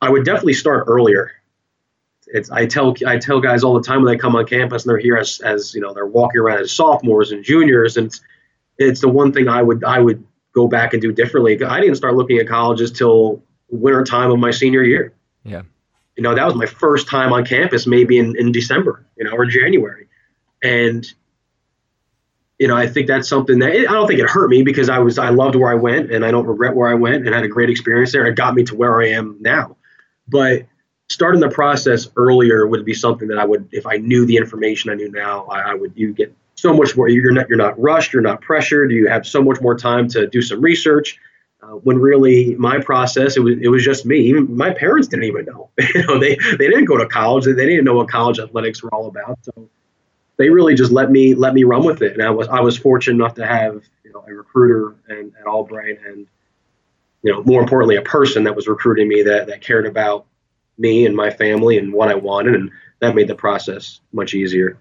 I 0.00 0.08
would 0.08 0.24
definitely 0.24 0.54
start 0.54 0.84
earlier. 0.86 1.32
It's 2.26 2.50
I 2.50 2.66
tell 2.66 2.94
I 3.04 3.18
tell 3.18 3.40
guys 3.40 3.64
all 3.64 3.74
the 3.74 3.82
time 3.82 4.02
when 4.02 4.12
they 4.12 4.18
come 4.18 4.36
on 4.36 4.46
campus 4.46 4.84
and 4.84 4.90
they're 4.90 4.98
here 4.98 5.16
as, 5.16 5.40
as 5.40 5.74
you 5.74 5.80
know 5.80 5.92
they're 5.92 6.06
walking 6.06 6.40
around 6.40 6.60
as 6.60 6.70
sophomores 6.70 7.32
and 7.32 7.42
juniors, 7.42 7.96
and 7.96 8.06
it's 8.06 8.20
it's 8.78 9.00
the 9.00 9.08
one 9.08 9.32
thing 9.32 9.48
I 9.48 9.60
would 9.60 9.82
I 9.82 9.98
would 9.98 10.24
go 10.52 10.68
back 10.68 10.92
and 10.92 11.02
do 11.02 11.10
differently. 11.12 11.60
I 11.62 11.80
didn't 11.80 11.96
start 11.96 12.14
looking 12.14 12.38
at 12.38 12.46
colleges 12.46 12.92
till 12.92 13.42
winter 13.68 14.04
time 14.04 14.30
of 14.30 14.38
my 14.38 14.52
senior 14.52 14.82
year. 14.82 15.12
Yeah. 15.44 15.62
You 16.16 16.22
know, 16.22 16.34
that 16.34 16.44
was 16.44 16.54
my 16.54 16.66
first 16.66 17.08
time 17.08 17.32
on 17.32 17.44
campus, 17.44 17.86
maybe 17.86 18.18
in, 18.18 18.36
in 18.36 18.52
December, 18.52 19.06
you 19.16 19.24
know, 19.24 19.32
or 19.32 19.46
January. 19.46 20.06
And 20.62 21.06
you 22.58 22.68
know, 22.68 22.76
I 22.76 22.86
think 22.86 23.06
that's 23.06 23.26
something 23.26 23.58
that 23.60 23.72
I 23.72 23.92
don't 23.92 24.06
think 24.06 24.20
it 24.20 24.28
hurt 24.28 24.50
me 24.50 24.62
because 24.62 24.90
I 24.90 24.98
was 24.98 25.18
I 25.18 25.30
loved 25.30 25.56
where 25.56 25.70
I 25.70 25.74
went 25.74 26.12
and 26.12 26.26
I 26.26 26.30
don't 26.30 26.46
regret 26.46 26.76
where 26.76 26.90
I 26.90 26.94
went 26.94 27.26
and 27.26 27.34
had 27.34 27.42
a 27.42 27.48
great 27.48 27.70
experience 27.70 28.12
there. 28.12 28.26
It 28.26 28.36
got 28.36 28.54
me 28.54 28.64
to 28.64 28.74
where 28.74 29.00
I 29.00 29.08
am 29.08 29.38
now. 29.40 29.76
But 30.28 30.66
starting 31.08 31.40
the 31.40 31.48
process 31.48 32.08
earlier 32.16 32.66
would 32.66 32.84
be 32.84 32.92
something 32.92 33.28
that 33.28 33.38
I 33.38 33.44
would, 33.44 33.68
if 33.72 33.86
I 33.86 33.96
knew 33.96 34.26
the 34.26 34.36
information 34.36 34.90
I 34.90 34.94
knew 34.94 35.10
now, 35.10 35.46
I, 35.46 35.72
I 35.72 35.74
would. 35.74 35.92
You 35.96 36.12
get 36.12 36.34
so 36.54 36.74
much 36.74 36.96
more. 36.96 37.08
You're 37.08 37.32
not 37.32 37.48
you're 37.48 37.58
not 37.58 37.80
rushed. 37.80 38.12
You're 38.12 38.22
not 38.22 38.42
pressured. 38.42 38.92
You 38.92 39.08
have 39.08 39.26
so 39.26 39.42
much 39.42 39.60
more 39.62 39.76
time 39.76 40.08
to 40.08 40.26
do 40.26 40.42
some 40.42 40.60
research. 40.60 41.18
Uh, 41.62 41.76
when 41.76 41.98
really 41.98 42.54
my 42.56 42.78
process, 42.78 43.36
it 43.36 43.40
was 43.40 43.56
it 43.60 43.68
was 43.68 43.82
just 43.82 44.04
me. 44.04 44.18
Even 44.18 44.54
my 44.54 44.70
parents 44.72 45.08
didn't 45.08 45.24
even 45.24 45.46
know. 45.46 45.70
you 45.94 46.06
know, 46.06 46.18
they 46.18 46.36
they 46.36 46.68
didn't 46.68 46.84
go 46.84 46.98
to 46.98 47.06
college. 47.06 47.44
They 47.44 47.54
didn't 47.54 47.84
know 47.84 47.96
what 47.96 48.08
college 48.08 48.38
athletics 48.38 48.82
were 48.82 48.92
all 48.94 49.06
about. 49.06 49.38
So 49.42 49.68
they 50.40 50.48
really 50.48 50.74
just 50.74 50.90
let 50.90 51.10
me 51.10 51.34
let 51.34 51.52
me 51.52 51.64
run 51.64 51.84
with 51.84 52.00
it. 52.00 52.14
And 52.14 52.22
I 52.22 52.30
was 52.30 52.48
I 52.48 52.60
was 52.60 52.78
fortunate 52.78 53.22
enough 53.22 53.34
to 53.34 53.46
have 53.46 53.84
you 54.02 54.12
know 54.12 54.24
a 54.26 54.32
recruiter 54.32 54.96
and 55.06 55.32
at 55.38 55.46
Albright 55.46 55.98
and 56.06 56.26
you 57.22 57.30
know 57.30 57.42
more 57.44 57.60
importantly 57.60 57.96
a 57.96 58.02
person 58.02 58.44
that 58.44 58.56
was 58.56 58.66
recruiting 58.66 59.06
me 59.06 59.22
that 59.22 59.48
that 59.48 59.60
cared 59.60 59.86
about 59.86 60.24
me 60.78 61.04
and 61.04 61.14
my 61.14 61.28
family 61.28 61.76
and 61.76 61.92
what 61.92 62.08
I 62.08 62.14
wanted 62.14 62.54
and 62.54 62.70
that 63.00 63.14
made 63.14 63.28
the 63.28 63.34
process 63.34 64.00
much 64.12 64.32
easier. 64.32 64.78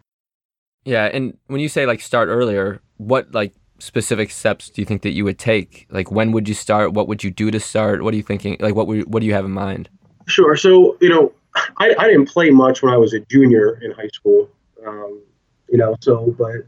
Yeah, 0.85 1.05
and 1.05 1.37
when 1.47 1.59
you 1.59 1.67
say 1.67 1.85
like 1.85 1.99
start 1.99 2.29
earlier, 2.29 2.79
what 2.95 3.33
like 3.33 3.53
specific 3.79 4.31
steps 4.31 4.69
do 4.69 4.81
you 4.81 4.85
think 4.85 5.01
that 5.01 5.11
you 5.11 5.25
would 5.25 5.37
take? 5.37 5.87
Like 5.89 6.09
when 6.09 6.31
would 6.31 6.47
you 6.47 6.55
start? 6.55 6.93
What 6.93 7.09
would 7.09 7.21
you 7.21 7.31
do 7.31 7.51
to 7.51 7.59
start? 7.59 8.01
What 8.01 8.13
are 8.13 8.17
you 8.17 8.23
thinking? 8.23 8.55
Like 8.61 8.75
what 8.75 8.87
would, 8.87 9.13
what 9.13 9.19
do 9.19 9.25
you 9.25 9.33
have 9.33 9.43
in 9.43 9.51
mind? 9.51 9.89
Sure. 10.25 10.55
So, 10.55 10.95
you 11.01 11.09
know, 11.09 11.33
I, 11.79 11.93
I 11.99 12.07
didn't 12.07 12.27
play 12.27 12.49
much 12.49 12.81
when 12.81 12.93
I 12.93 12.97
was 12.97 13.13
a 13.13 13.19
junior 13.29 13.77
in 13.81 13.91
high 13.91 14.09
school. 14.13 14.49
Um, 14.87 15.21
you 15.71 15.77
know. 15.77 15.95
So, 16.01 16.35
but 16.37 16.65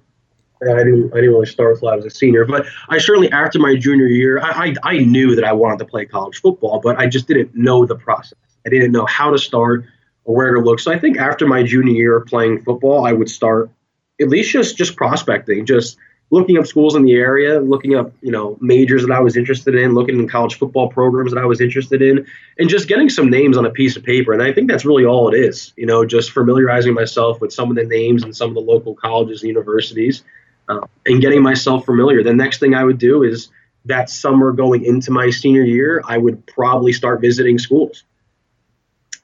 I 0.63 0.84
didn't 0.84 1.12
I 1.12 1.15
didn't 1.15 1.31
really 1.31 1.46
start 1.46 1.75
until 1.75 1.89
I 1.89 1.96
was 1.96 2.05
a 2.05 2.10
senior. 2.10 2.46
But 2.46 2.65
I 2.89 3.00
certainly 3.00 3.31
after 3.31 3.60
my 3.60 3.75
junior 3.75 4.08
year, 4.08 4.39
I, 4.39 4.67
I 4.67 4.75
I 4.84 4.98
knew 5.00 5.36
that 5.36 5.43
I 5.43 5.53
wanted 5.53 5.79
to 5.79 5.86
play 5.86 6.05
college 6.05 6.39
football, 6.39 6.79
but 6.84 6.98
I 7.00 7.08
just 7.08 7.27
didn't 7.27 7.55
know 7.55 7.86
the 7.86 7.96
process. 7.96 8.38
I 8.65 8.70
didn't 8.70 8.91
know 8.91 9.05
how 9.05 9.31
to 9.31 9.38
start 9.38 9.86
or 10.24 10.36
where 10.36 10.53
to 10.53 10.60
look. 10.60 10.79
So 10.79 10.91
I 10.91 11.00
think 11.00 11.17
after 11.17 11.48
my 11.48 11.63
junior 11.63 11.93
year 11.93 12.20
playing 12.22 12.62
football, 12.63 13.05
I 13.05 13.12
would 13.12 13.29
start 13.29 13.72
at 14.20 14.29
least 14.29 14.51
just 14.51 14.77
just 14.77 14.96
prospecting, 14.96 15.65
just 15.65 15.98
looking 16.32 16.58
up 16.58 16.66
schools 16.66 16.96
in 16.96 17.04
the 17.04 17.14
area, 17.14 17.60
looking 17.60 17.96
up 17.96 18.12
you 18.22 18.32
know 18.32 18.58
majors 18.60 19.06
that 19.06 19.12
I 19.12 19.20
was 19.20 19.38
interested 19.38 19.76
in, 19.76 19.94
looking 19.94 20.18
in 20.18 20.28
college 20.28 20.56
football 20.56 20.90
programs 20.90 21.34
that 21.34 21.40
I 21.40 21.46
was 21.46 21.62
interested 21.62 22.02
in, 22.02 22.26
and 22.58 22.70
just 22.70 22.88
getting 22.88 23.10
some 23.10 23.30
names 23.30 23.58
on 23.58 23.66
a 23.66 23.70
piece 23.70 23.96
of 23.96 24.04
paper. 24.04 24.34
And 24.34 24.42
I 24.42 24.52
think 24.52 24.70
that's 24.70 24.86
really 24.86 25.06
all 25.06 25.32
it 25.32 25.38
is. 25.38 25.74
You 25.76 25.86
know, 25.86 26.06
just 26.06 26.32
familiarizing 26.32 26.94
myself 26.94 27.40
with 27.40 27.54
some 27.54 27.70
of 27.70 27.76
the 27.76 27.84
names 27.84 28.24
and 28.24 28.36
some 28.36 28.50
of 28.50 28.56
the 28.56 28.62
local 28.62 28.96
colleges 28.96 29.44
and 29.44 29.50
universities, 29.50 30.24
uh, 30.68 30.88
and 31.06 31.22
getting 31.22 31.44
myself 31.44 31.86
familiar. 31.86 32.24
The 32.24 32.34
next 32.34 32.60
thing 32.60 32.74
I 32.74 32.84
would 32.84 32.98
do 32.98 33.24
is 33.24 33.50
that 33.86 34.10
summer 34.10 34.52
going 34.52 34.86
into 34.86 35.12
my 35.12 35.30
senior 35.30 35.64
year, 35.64 36.02
I 36.08 36.18
would 36.18 36.46
probably 36.48 36.94
start 36.94 37.22
visiting 37.22 37.60
schools. 37.60 38.04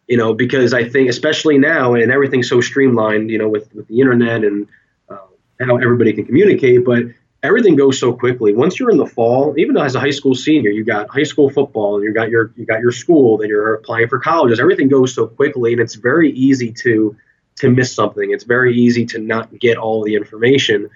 You 0.07 0.15
know, 0.15 0.33
because 0.33 0.73
I 0.73 0.87
think 0.87 1.09
especially 1.09 1.57
now 1.57 1.93
and 1.93 2.11
everything's 2.11 2.47
so 2.47 2.61
streamlined, 2.61 3.29
you 3.29 3.37
know, 3.37 3.49
with 3.49 3.73
with 3.73 3.87
the 3.87 3.99
internet 3.99 4.43
and 4.43 4.67
how 5.59 5.77
everybody 5.77 6.13
can 6.13 6.25
communicate, 6.25 6.85
but 6.85 7.03
everything 7.43 7.75
goes 7.75 7.99
so 7.99 8.13
quickly. 8.13 8.53
Once 8.53 8.79
you're 8.79 8.89
in 8.89 8.97
the 8.97 9.05
fall, 9.05 9.53
even 9.57 9.77
as 9.77 9.95
a 9.95 9.99
high 9.99 10.11
school 10.11 10.35
senior, 10.35 10.69
you 10.69 10.83
got 10.83 11.09
high 11.09 11.23
school 11.23 11.49
football, 11.49 11.95
and 11.95 12.03
you 12.03 12.13
got 12.13 12.29
your 12.29 12.51
you 12.55 12.65
got 12.65 12.81
your 12.81 12.91
school, 12.91 13.37
then 13.37 13.49
you're 13.49 13.75
applying 13.75 14.07
for 14.07 14.19
colleges. 14.19 14.59
Everything 14.59 14.87
goes 14.87 15.13
so 15.13 15.27
quickly, 15.27 15.73
and 15.73 15.81
it's 15.81 15.95
very 15.95 16.31
easy 16.31 16.71
to 16.71 17.15
to 17.57 17.69
miss 17.69 17.93
something. 17.93 18.31
It's 18.31 18.43
very 18.43 18.75
easy 18.75 19.05
to 19.07 19.19
not 19.19 19.57
get 19.59 19.77
all 19.77 20.03
the 20.03 20.15
information. 20.15 20.89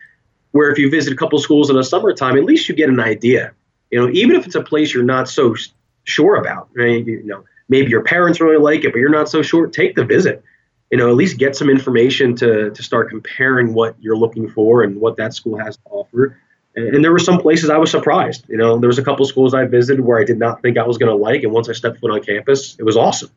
Where 0.51 0.69
if 0.69 0.77
you 0.77 0.89
visit 0.89 1.13
a 1.13 1.15
couple 1.15 1.39
schools 1.39 1.69
in 1.69 1.75
the 1.77 1.83
summertime, 1.83 2.37
at 2.37 2.43
least 2.43 2.67
you 2.67 2.75
get 2.75 2.89
an 2.89 2.99
idea. 2.99 3.53
You 3.89 3.99
know, 3.99 4.09
even 4.11 4.35
if 4.35 4.45
it's 4.45 4.55
a 4.55 4.61
place 4.61 4.93
you're 4.93 5.03
not 5.03 5.29
so 5.29 5.55
sure 6.03 6.35
about, 6.35 6.69
right? 6.75 7.05
You 7.05 7.23
know, 7.23 7.45
maybe 7.69 7.89
your 7.89 8.03
parents 8.03 8.41
really 8.41 8.57
like 8.57 8.83
it, 8.83 8.91
but 8.91 8.99
you're 8.99 9.09
not 9.09 9.29
so 9.29 9.41
sure. 9.41 9.67
Take 9.67 9.95
the 9.95 10.03
visit 10.03 10.43
you 10.91 10.97
know, 10.97 11.09
at 11.09 11.15
least 11.15 11.37
get 11.37 11.55
some 11.55 11.69
information 11.69 12.35
to, 12.35 12.69
to 12.71 12.83
start 12.83 13.09
comparing 13.09 13.73
what 13.73 13.95
you're 13.99 14.17
looking 14.17 14.49
for 14.49 14.83
and 14.83 14.99
what 14.99 15.15
that 15.17 15.33
school 15.33 15.57
has 15.57 15.77
to 15.77 15.83
offer. 15.89 16.37
And, 16.75 16.95
and 16.95 17.03
there 17.03 17.13
were 17.13 17.19
some 17.19 17.39
places 17.39 17.69
I 17.69 17.77
was 17.77 17.89
surprised. 17.89 18.43
You 18.49 18.57
know, 18.57 18.77
there 18.77 18.89
was 18.89 18.99
a 18.99 19.03
couple 19.03 19.25
schools 19.25 19.53
I 19.53 19.65
visited 19.65 20.03
where 20.03 20.19
I 20.19 20.25
did 20.25 20.37
not 20.37 20.61
think 20.61 20.77
I 20.77 20.83
was 20.83 20.97
going 20.97 21.09
to 21.09 21.15
like, 21.15 21.43
and 21.43 21.53
once 21.53 21.69
I 21.69 21.73
stepped 21.73 21.99
foot 21.99 22.11
on 22.11 22.21
campus, 22.21 22.75
it 22.77 22.83
was 22.83 22.97
awesome. 22.97 23.31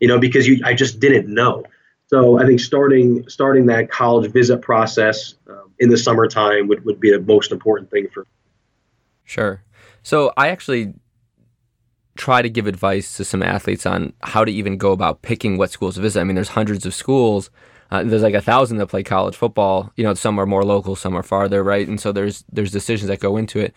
You 0.00 0.08
know, 0.08 0.18
because 0.18 0.48
you 0.48 0.62
I 0.64 0.74
just 0.74 0.98
didn't 0.98 1.32
know. 1.32 1.64
So 2.06 2.40
I 2.40 2.46
think 2.46 2.58
starting 2.58 3.28
starting 3.28 3.66
that 3.66 3.90
college 3.90 4.32
visit 4.32 4.62
process 4.62 5.34
um, 5.48 5.72
in 5.78 5.90
the 5.90 5.96
summertime 5.96 6.66
would, 6.68 6.84
would 6.84 6.98
be 6.98 7.12
the 7.12 7.20
most 7.20 7.52
important 7.52 7.90
thing 7.90 8.08
for. 8.12 8.26
Sure. 9.24 9.62
So 10.02 10.32
I 10.36 10.48
actually 10.48 10.94
try 12.20 12.42
to 12.42 12.50
give 12.50 12.66
advice 12.66 13.16
to 13.16 13.24
some 13.24 13.42
athletes 13.42 13.86
on 13.86 14.12
how 14.22 14.44
to 14.44 14.52
even 14.52 14.76
go 14.76 14.92
about 14.92 15.22
picking 15.22 15.56
what 15.56 15.70
schools 15.70 15.94
to 15.94 16.02
visit. 16.02 16.20
I 16.20 16.24
mean, 16.24 16.34
there's 16.34 16.50
hundreds 16.50 16.84
of 16.84 16.94
schools. 16.94 17.50
Uh, 17.90 18.04
there's 18.04 18.22
like 18.22 18.34
a 18.34 18.42
thousand 18.42 18.76
that 18.76 18.88
play 18.88 19.02
college 19.02 19.34
football. 19.34 19.90
You 19.96 20.04
know, 20.04 20.12
some 20.12 20.38
are 20.38 20.44
more 20.44 20.62
local, 20.62 20.94
some 20.96 21.16
are 21.16 21.22
farther, 21.22 21.64
right? 21.64 21.88
And 21.88 21.98
so 21.98 22.12
there's 22.12 22.44
there's 22.52 22.72
decisions 22.72 23.08
that 23.08 23.20
go 23.20 23.38
into 23.38 23.58
it. 23.58 23.74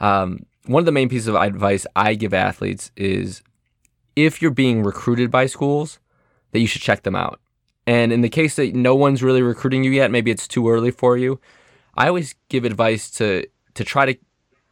Um, 0.00 0.44
one 0.66 0.82
of 0.82 0.86
the 0.86 0.92
main 0.92 1.08
pieces 1.08 1.28
of 1.28 1.34
advice 1.34 1.86
I 1.96 2.14
give 2.14 2.34
athletes 2.34 2.90
is 2.94 3.42
if 4.14 4.42
you're 4.42 4.50
being 4.50 4.82
recruited 4.82 5.30
by 5.30 5.46
schools, 5.46 5.98
that 6.52 6.60
you 6.60 6.66
should 6.66 6.82
check 6.82 7.04
them 7.04 7.16
out. 7.16 7.40
And 7.86 8.12
in 8.12 8.20
the 8.20 8.28
case 8.28 8.56
that 8.56 8.74
no 8.74 8.94
one's 8.94 9.22
really 9.22 9.40
recruiting 9.40 9.82
you 9.82 9.92
yet, 9.92 10.10
maybe 10.10 10.30
it's 10.30 10.46
too 10.46 10.68
early 10.68 10.90
for 10.90 11.16
you. 11.16 11.40
I 11.94 12.06
always 12.08 12.34
give 12.50 12.66
advice 12.66 13.10
to 13.12 13.46
to 13.74 13.82
try 13.82 14.04
to 14.12 14.18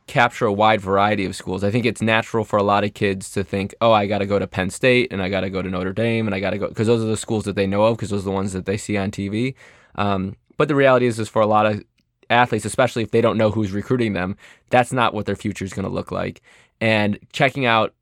capture 0.06 0.46
a 0.46 0.52
wide 0.52 0.80
variety 0.80 1.24
of 1.24 1.34
schools. 1.34 1.64
I 1.64 1.70
think 1.70 1.84
it's 1.84 2.00
natural 2.00 2.44
for 2.44 2.58
a 2.58 2.62
lot 2.62 2.84
of 2.84 2.94
kids 2.94 3.30
to 3.32 3.42
think, 3.42 3.74
oh, 3.80 3.92
I 3.92 4.06
got 4.06 4.18
to 4.18 4.26
go 4.26 4.38
to 4.38 4.46
Penn 4.46 4.70
State 4.70 5.12
and 5.12 5.20
I 5.20 5.28
got 5.28 5.40
to 5.40 5.50
go 5.50 5.62
to 5.62 5.68
Notre 5.68 5.92
Dame 5.92 6.26
and 6.26 6.34
I 6.34 6.40
got 6.40 6.50
to 6.50 6.58
go 6.58 6.68
because 6.68 6.86
those 6.86 7.02
are 7.02 7.08
the 7.08 7.16
schools 7.16 7.44
that 7.44 7.56
they 7.56 7.66
know 7.66 7.84
of 7.84 7.96
because 7.96 8.10
those 8.10 8.22
are 8.22 8.30
the 8.30 8.30
ones 8.30 8.52
that 8.52 8.66
they 8.66 8.76
see 8.76 8.96
on 8.96 9.10
TV. 9.10 9.54
Um, 9.96 10.36
but 10.56 10.68
the 10.68 10.74
reality 10.74 11.06
is, 11.06 11.18
is 11.18 11.28
for 11.28 11.42
a 11.42 11.46
lot 11.46 11.66
of 11.66 11.82
athletes, 12.30 12.64
especially 12.64 13.02
if 13.02 13.10
they 13.10 13.20
don't 13.20 13.36
know 13.36 13.50
who's 13.50 13.72
recruiting 13.72 14.12
them, 14.12 14.36
that's 14.70 14.92
not 14.92 15.12
what 15.12 15.26
their 15.26 15.36
future 15.36 15.64
is 15.64 15.72
going 15.72 15.86
to 15.86 15.92
look 15.92 16.12
like. 16.12 16.40
And 16.80 17.18
checking 17.32 17.66
out 17.66 17.94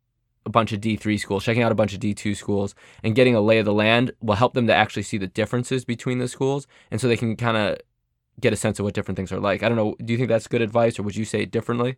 a 0.47 0.51
bunch 0.51 0.73
of 0.73 0.81
D3 0.81 1.19
schools, 1.19 1.45
checking 1.45 1.63
out 1.63 1.73
a 1.73 1.77
bunch 1.77 1.95
of 1.95 2.01
D2 2.01 2.37
schools, 2.37 2.75
and 3.03 3.15
getting 3.15 3.35
a 3.35 3.41
lay 3.41 3.59
of 3.59 3.65
the 3.65 3.73
land 3.73 4.13
will 4.21 4.35
help 4.35 4.55
them 4.55 4.67
to 4.67 4.75
actually 4.75 5.03
see 5.03 5.17
the 5.17 5.27
differences 5.27 5.85
between 5.85 6.19
the 6.19 6.29
schools. 6.29 6.67
And 6.91 7.01
so 7.01 7.09
they 7.09 7.17
can 7.17 7.37
kind 7.37 7.57
of 7.57 7.79
get 8.41 8.53
a 8.53 8.57
sense 8.57 8.79
of 8.79 8.85
what 8.85 8.95
different 8.95 9.17
things 9.17 9.33
are 9.33 9.41
like. 9.41 9.63
I 9.63 9.69
don't 9.69 9.77
know. 9.77 9.97
Do 10.05 10.13
you 10.13 10.19
think 10.19 10.29
that's 10.29 10.47
good 10.47 10.63
advice, 10.63 10.99
or 10.99 11.03
would 11.03 11.17
you 11.17 11.25
say 11.25 11.43
it 11.43 11.51
differently? 11.51 11.97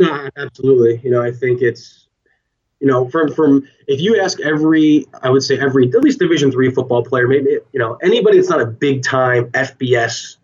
No, 0.00 0.28
absolutely. 0.36 1.00
You 1.04 1.10
know, 1.10 1.22
I 1.22 1.30
think 1.30 1.62
it's, 1.62 2.08
you 2.80 2.86
know, 2.86 3.08
from 3.08 3.32
from 3.32 3.66
if 3.86 4.00
you 4.00 4.20
ask 4.20 4.40
every, 4.40 5.06
I 5.22 5.30
would 5.30 5.42
say 5.42 5.58
every 5.58 5.88
at 5.88 6.02
least 6.02 6.18
Division 6.18 6.50
three 6.50 6.70
football 6.70 7.04
player, 7.04 7.28
maybe 7.28 7.58
you 7.72 7.78
know 7.78 7.98
anybody 8.02 8.38
that's 8.38 8.50
not 8.50 8.60
a 8.60 8.66
big 8.66 9.02
time 9.02 9.46
FBS 9.50 10.36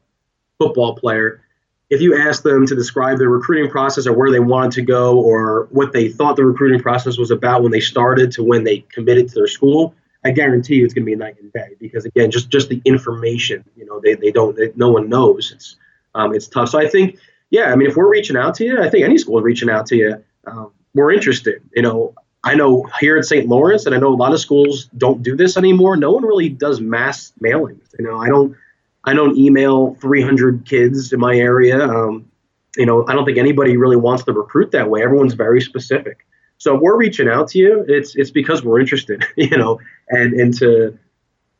football 0.59 0.95
player, 0.95 1.43
if 1.90 2.00
you 2.00 2.17
ask 2.17 2.45
them 2.45 2.67
to 2.67 2.75
describe 2.76 3.19
their 3.19 3.29
recruiting 3.29 3.69
process 3.71 4.07
or 4.07 4.12
where 4.12 4.31
they 4.31 4.40
wanted 4.40 4.73
to 4.73 4.83
go 4.83 5.19
or 5.19 5.67
what 5.71 5.93
they 5.93 6.09
thought 6.09 6.37
the 6.37 6.45
recruiting 6.45 6.81
process 6.81 7.19
was 7.19 7.33
about 7.33 7.62
when 7.62 7.73
they 7.73 7.81
started 7.81 8.31
to 8.33 8.45
when 8.45 8.62
they 8.62 8.79
committed 8.93 9.29
to 9.29 9.35
their 9.35 9.49
school, 9.49 9.95
I 10.25 10.31
guarantee 10.33 10.77
you 10.77 10.85
it's 10.85 10.95
going 10.95 11.05
to 11.05 11.11
be 11.11 11.17
night 11.17 11.37
and 11.41 11.53
day 11.53 11.77
because 11.79 12.05
again, 12.05 12.31
just 12.31 12.50
just 12.50 12.69
the 12.69 12.83
information, 12.85 13.65
you 13.77 13.87
know, 13.87 14.00
they, 14.00 14.15
they 14.15 14.31
don't, 14.31 14.57
they, 14.57 14.73
no 14.77 14.91
one 14.91 15.09
knows. 15.09 15.53
It's 15.55 15.77
um, 16.15 16.35
it's 16.35 16.49
tough. 16.49 16.71
So 16.71 16.79
I 16.79 16.89
think, 16.89 17.19
yeah, 17.50 17.73
I 17.73 17.77
mean, 17.77 17.89
if 17.89 17.97
we're 17.97 18.11
reaching 18.11 18.37
out 18.37 18.55
to 18.57 18.65
you, 18.65 18.83
I 18.83 18.89
think 18.89 19.05
any 19.05 19.19
school 19.19 19.39
is 19.39 19.45
reaching 19.45 19.71
out 19.71 19.87
to 19.87 19.97
you. 19.97 20.25
Um, 20.47 20.73
we're 20.95 21.12
interested. 21.12 21.62
You 21.75 21.83
know, 21.83 22.15
I 22.45 22.55
know 22.55 22.89
here 23.00 23.17
at 23.17 23.25
St. 23.25 23.47
Lawrence, 23.47 23.87
and 23.87 23.95
I 23.95 23.99
know 23.99 24.09
a 24.09 24.17
lot 24.17 24.33
of 24.33 24.41
schools 24.41 24.89
don't 24.97 25.23
do 25.23 25.37
this 25.37 25.57
anymore. 25.57 25.97
No 25.97 26.12
one 26.12 26.25
really 26.25 26.49
does 26.49 26.81
mass 26.81 27.33
mailings. 27.43 27.95
You 27.99 28.07
know, 28.07 28.19
I 28.19 28.29
don't, 28.29 28.57
I 29.05 29.15
don't 29.15 29.37
email 29.37 29.95
300 30.00 30.67
kids 30.67 31.12
in 31.12 31.21
my 31.21 31.37
area. 31.37 31.83
Um, 31.83 32.31
you 32.77 32.87
know, 32.87 33.07
I 33.09 33.15
don't 33.15 33.25
think 33.25 33.39
anybody 33.39 33.77
really 33.77 33.97
wants 33.97 34.25
to 34.25 34.33
recruit 34.33 34.71
that 34.73 34.89
way. 34.89 35.03
Everyone's 35.03 35.35
very 35.35 35.61
specific. 35.61 36.27
So 36.61 36.75
we're 36.75 36.99
reaching 36.99 37.26
out 37.26 37.49
to 37.49 37.59
you, 37.59 37.87
it's 37.88 38.14
it's 38.14 38.31
because 38.31 38.62
we're 38.62 38.81
interested, 38.81 39.25
you 39.37 39.57
know, 39.57 39.81
and 40.11 40.35
and 40.35 40.57
to 40.59 40.97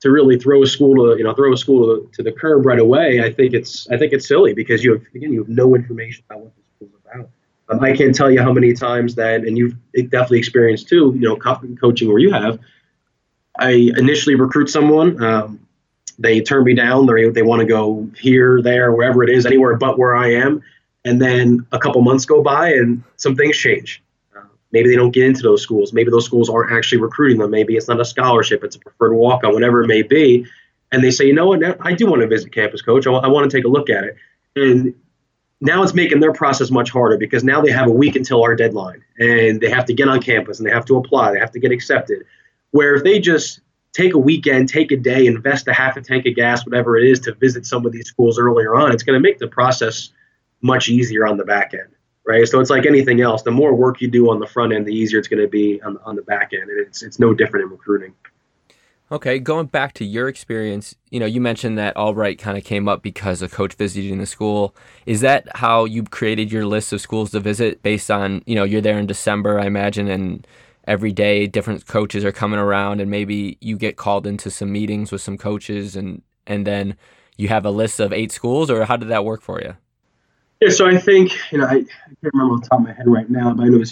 to 0.01 0.11
really 0.11 0.39
throw 0.39 0.63
a 0.63 0.67
school 0.67 0.95
to 0.95 1.17
you 1.17 1.25
know 1.25 1.33
throw 1.33 1.53
a 1.55 1.57
school 1.57 1.87
to, 1.87 2.11
to 2.13 2.23
the 2.23 2.31
curb 2.31 2.67
right 2.67 2.79
away, 2.79 3.25
I 3.25 3.33
think 3.33 3.55
it's 3.55 3.89
I 3.89 3.97
think 3.97 4.13
it's 4.13 4.29
silly 4.29 4.53
because 4.53 4.85
you 4.85 4.93
have 4.93 5.03
again 5.15 5.33
you 5.33 5.41
have 5.41 5.49
no 5.49 5.75
information 5.75 6.23
about 6.29 6.41
what 6.41 6.53
the 6.55 6.63
school's 6.77 6.93
about. 7.03 7.31
Um, 7.71 7.83
I 7.83 7.97
can't 7.97 8.15
tell 8.15 8.31
you 8.31 8.43
how 8.43 8.53
many 8.53 8.75
times 8.75 9.15
that, 9.15 9.41
and 9.41 9.57
you've 9.57 9.75
definitely 9.95 10.39
experienced 10.39 10.89
too, 10.89 11.15
you 11.19 11.27
know, 11.27 11.37
coaching 11.37 12.09
where 12.09 12.19
you 12.19 12.33
have. 12.33 12.59
I 13.59 13.71
initially 13.97 14.35
recruit 14.35 14.69
someone. 14.69 15.23
Um, 15.23 15.67
they 16.19 16.43
turn 16.43 16.65
me 16.65 16.75
down. 16.75 17.07
They 17.07 17.31
they 17.31 17.43
want 17.43 17.61
to 17.61 17.67
go 17.67 18.07
here, 18.19 18.61
there, 18.61 18.93
wherever 18.93 19.25
it 19.25 19.31
is, 19.31 19.47
anywhere 19.47 19.77
but 19.79 19.99
where 19.99 20.15
I 20.15 20.35
am. 20.35 20.63
And 21.07 21.23
then 21.23 21.67
a 21.73 21.79
couple 21.79 22.03
months 22.03 22.27
go 22.27 22.43
by, 22.43 22.75
and 22.75 23.03
some 23.17 23.35
things 23.35 23.57
change 23.57 24.03
maybe 24.73 24.89
they 24.89 24.97
don't 24.97 25.11
get 25.13 25.25
into 25.25 25.43
those 25.43 25.63
schools. 25.63 25.93
Maybe 25.93 26.11
those 26.11 26.25
schools 26.25 26.49
aren't 26.49 26.73
actually 26.73 27.01
recruiting 27.01 27.39
them. 27.39 27.51
Maybe 27.51 27.77
it's 27.77 27.89
not 27.89 28.01
a 28.01 28.05
scholarship, 28.05 28.65
it's 28.65 28.77
a 28.77 28.81
preferred 28.81 29.15
walk 29.15 29.45
on, 29.45 29.53
whatever 29.53 29.83
it 29.83 29.89
may 29.89 30.03
be. 30.03 30.47
And 30.93 31.05
they 31.05 31.11
say, 31.11 31.27
you 31.27 31.35
know 31.35 31.47
what, 31.47 31.63
I 31.87 31.93
do 31.93 32.07
want 32.07 32.23
to 32.23 32.29
visit 32.29 32.53
campus 32.53 32.83
coach. 32.83 33.07
I, 33.07 33.13
I 33.13 33.29
want 33.29 33.51
to 33.51 33.57
take 33.57 33.65
a 33.65 33.69
look 33.69 33.91
at 33.91 34.05
it. 34.05 34.17
And 34.57 34.95
now 35.61 35.83
it's 35.83 35.95
making 35.95 36.21
their 36.21 36.33
process 36.33 36.71
much 36.71 36.91
harder 36.91 37.19
because 37.19 37.45
now 37.45 37.61
they 37.61 37.71
have 37.71 37.87
a 37.87 37.93
week 37.93 38.17
until 38.17 38.43
our 38.43 38.57
deadline 38.57 39.05
and 39.19 39.61
they 39.61 39.71
have 39.71 39.85
to 39.87 39.95
get 39.95 40.09
on 40.09 40.21
campus 40.21 40.59
and 40.59 40.67
they 40.67 40.73
have 40.73 40.87
to 40.87 40.97
apply, 40.97 41.33
they 41.33 41.39
have 41.39 41.53
to 41.53 41.61
get 41.61 41.71
accepted. 41.71 42.25
Where 42.73 42.95
if 42.95 43.05
they 43.05 43.21
just 43.21 43.61
take 43.93 44.15
a 44.15 44.19
weekend, 44.19 44.69
take 44.69 44.91
a 44.91 44.97
day, 44.97 45.27
invest 45.27 45.69
a 45.69 45.73
half 45.73 45.97
a 45.97 46.01
tank 46.01 46.27
of 46.27 46.35
gas, 46.35 46.65
whatever 46.65 46.97
it 46.97 47.09
is, 47.09 47.21
to 47.21 47.35
visit 47.35 47.67
some 47.67 47.85
of 47.85 47.93
these 47.93 48.07
schools 48.07 48.39
earlier 48.39 48.75
on, 48.75 48.93
it's 48.93 49.03
going 49.03 49.21
to 49.21 49.21
make 49.21 49.39
the 49.39 49.49
process 49.49 50.11
much 50.63 50.89
easier 50.89 51.27
on 51.27 51.37
the 51.37 51.45
back 51.45 51.75
end 51.75 51.95
right? 52.27 52.47
So 52.47 52.61
it's 52.61 52.71
like 52.71 52.87
anything 52.87 53.21
else. 53.21 53.43
The 53.43 53.51
more 53.51 53.75
work 53.75 54.01
you 54.01 54.09
do 54.09 54.31
on 54.31 54.41
the 54.41 54.47
front 54.47 54.73
end, 54.73 54.87
the 54.87 54.95
easier 54.95 55.19
it's 55.19 55.29
going 55.29 55.43
to 55.43 55.49
be 55.49 55.81
on, 55.83 55.99
on 56.05 56.17
the 56.17 56.23
back 56.23 56.51
end, 56.53 56.71
and 56.71 56.87
it's 56.87 57.03
it's 57.03 57.19
no 57.19 57.35
different 57.35 57.65
in 57.65 57.71
recruiting. 57.71 58.15
Okay, 59.13 59.41
going 59.41 59.67
back 59.67 59.93
to 59.95 60.05
your 60.05 60.29
experience, 60.29 60.95
you 61.11 61.19
know, 61.19 61.27
you 61.27 61.41
mentioned 61.41 61.77
that 61.79 61.97
Albright 61.97 62.39
kind 62.39 62.57
of 62.57 62.63
came 62.63 62.89
up 62.89 63.03
because 63.03 63.43
a 63.43 63.49
coach 63.49 63.75
visiting 63.75 64.19
the 64.19 64.27
school. 64.27 64.77
Is 65.05 65.21
that 65.23 65.49
how 65.57 65.85
you 65.85 66.05
created 66.05 66.53
your 66.53 66.65
list 66.65 66.93
of 66.93 67.01
schools 67.01 67.33
to 67.33 67.41
visit 67.41 67.83
based 67.83 68.09
on, 68.09 68.43
you 68.47 68.55
know, 68.55 68.63
you're 68.63 68.81
there 68.81 69.01
in 69.01 69.07
December, 69.07 69.59
I 69.59 69.67
imagine, 69.67 70.07
and 70.07 70.47
every 70.85 71.13
day 71.13 71.49
different 71.49 71.87
coaches 71.87 72.25
are 72.25 72.33
coming 72.33 72.59
around 72.59 73.01
and 73.01 73.11
maybe 73.11 73.59
you 73.61 73.77
get 73.77 73.97
called 73.97 74.27
into 74.27 74.51
some 74.51 74.73
meetings 74.73 75.13
with 75.13 75.21
some 75.21 75.37
coaches 75.37 75.95
and 75.95 76.23
and 76.47 76.67
then 76.67 76.97
you 77.37 77.49
have 77.49 77.65
a 77.65 77.71
list 77.71 78.01
of 78.01 78.13
eight 78.13 78.33
schools 78.33 78.71
or 78.71 78.85
how 78.85 78.97
did 78.97 79.09
that 79.09 79.25
work 79.25 79.43
for 79.43 79.61
you? 79.61 79.77
Yeah, 80.61 80.71
so 80.71 80.87
I 80.87 80.99
think 80.99 81.33
you 81.53 81.59
know 81.59 81.67
I, 81.67 81.73
I 81.73 81.75
can't 81.75 82.35
remember 82.35 82.55
off 82.55 82.63
the 82.63 82.69
top 82.69 82.81
of 82.81 82.87
my 82.87 82.93
head 82.93 83.07
right 83.07 83.29
now, 83.31 83.55
but 83.55 83.65
I 83.65 83.69
know 83.69 83.83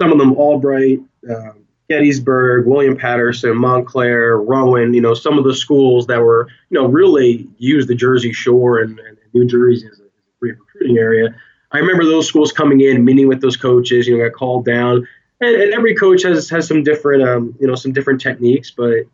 some 0.00 0.12
of 0.12 0.18
them 0.18 0.32
Albright, 0.34 1.00
uh, 1.28 1.52
Gettysburg, 1.88 2.66
William 2.66 2.96
Paterson, 2.96 3.56
Montclair, 3.56 4.38
Rowan, 4.38 4.94
you 4.94 5.00
know, 5.00 5.14
some 5.14 5.38
of 5.38 5.44
the 5.44 5.54
schools 5.54 6.06
that 6.06 6.20
were, 6.20 6.48
you 6.70 6.78
know, 6.78 6.86
really 6.86 7.48
used 7.58 7.88
the 7.88 7.94
Jersey 7.94 8.32
Shore 8.32 8.80
and, 8.80 8.98
and 8.98 9.16
New 9.32 9.46
Jersey 9.46 9.86
as 9.90 9.98
a, 10.00 10.02
great 10.40 10.56
recruiting 10.58 10.98
area. 10.98 11.34
I 11.72 11.78
remember 11.78 12.04
those 12.04 12.28
schools 12.28 12.52
coming 12.52 12.80
in, 12.80 13.04
meeting 13.04 13.26
with 13.26 13.40
those 13.40 13.56
coaches, 13.56 14.06
you 14.06 14.16
know, 14.16 14.24
got 14.24 14.36
called 14.36 14.64
down. 14.64 15.08
And, 15.40 15.56
and 15.56 15.72
every 15.72 15.96
coach 15.96 16.22
has, 16.22 16.48
has 16.50 16.68
some 16.68 16.84
different, 16.84 17.22
um, 17.22 17.56
you 17.58 17.66
know, 17.66 17.74
some 17.74 17.92
different 17.92 18.20
techniques, 18.20 18.70
but, 18.70 19.04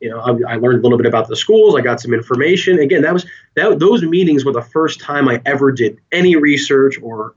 you 0.00 0.10
know, 0.10 0.20
I, 0.20 0.54
I, 0.54 0.56
learned 0.56 0.78
a 0.78 0.82
little 0.82 0.98
bit 0.98 1.06
about 1.06 1.28
the 1.28 1.36
schools. 1.36 1.74
I 1.74 1.80
got 1.80 2.00
some 2.00 2.14
information. 2.14 2.78
Again, 2.78 3.02
that 3.02 3.12
was 3.12 3.26
that 3.56 3.78
those 3.78 4.02
meetings 4.02 4.44
were 4.44 4.52
the 4.52 4.62
first 4.62 5.00
time 5.00 5.28
I 5.28 5.42
ever 5.44 5.72
did 5.72 5.98
any 6.12 6.36
research 6.36 7.00
or 7.02 7.34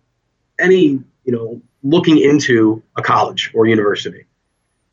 any, 0.60 1.02
you 1.24 1.32
know, 1.32 1.62
looking 1.84 2.20
into 2.20 2.84
a 2.96 3.02
college 3.02 3.52
or 3.54 3.66
university. 3.66 4.26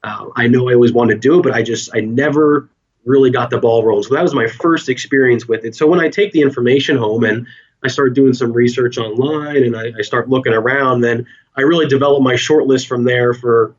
Uh, 0.02 0.26
I 0.36 0.46
know 0.46 0.70
I 0.70 0.74
always 0.74 0.92
wanted 0.92 1.14
to 1.14 1.20
do 1.20 1.40
it, 1.40 1.42
but 1.42 1.52
I 1.52 1.62
just 1.62 1.90
I 1.94 2.00
never 2.00 2.68
really 3.04 3.30
got 3.30 3.50
the 3.50 3.58
ball 3.58 3.84
rolling. 3.84 4.04
So 4.04 4.14
that 4.14 4.22
was 4.22 4.34
my 4.34 4.46
first 4.46 4.88
experience 4.88 5.46
with 5.46 5.64
it. 5.64 5.74
So 5.74 5.86
when 5.86 6.00
I 6.00 6.08
take 6.08 6.32
the 6.32 6.42
information 6.42 6.96
home 6.96 7.24
and 7.24 7.46
I 7.82 7.88
start 7.88 8.14
doing 8.14 8.34
some 8.34 8.52
research 8.52 8.98
online 8.98 9.62
and 9.62 9.76
I, 9.76 9.92
I 9.98 10.02
start 10.02 10.28
looking 10.28 10.52
around, 10.52 11.00
then 11.00 11.26
I 11.56 11.62
really 11.62 11.86
develop 11.86 12.22
my 12.22 12.36
short 12.36 12.66
list 12.66 12.86
from 12.86 13.04
there 13.04 13.34
for 13.34 13.74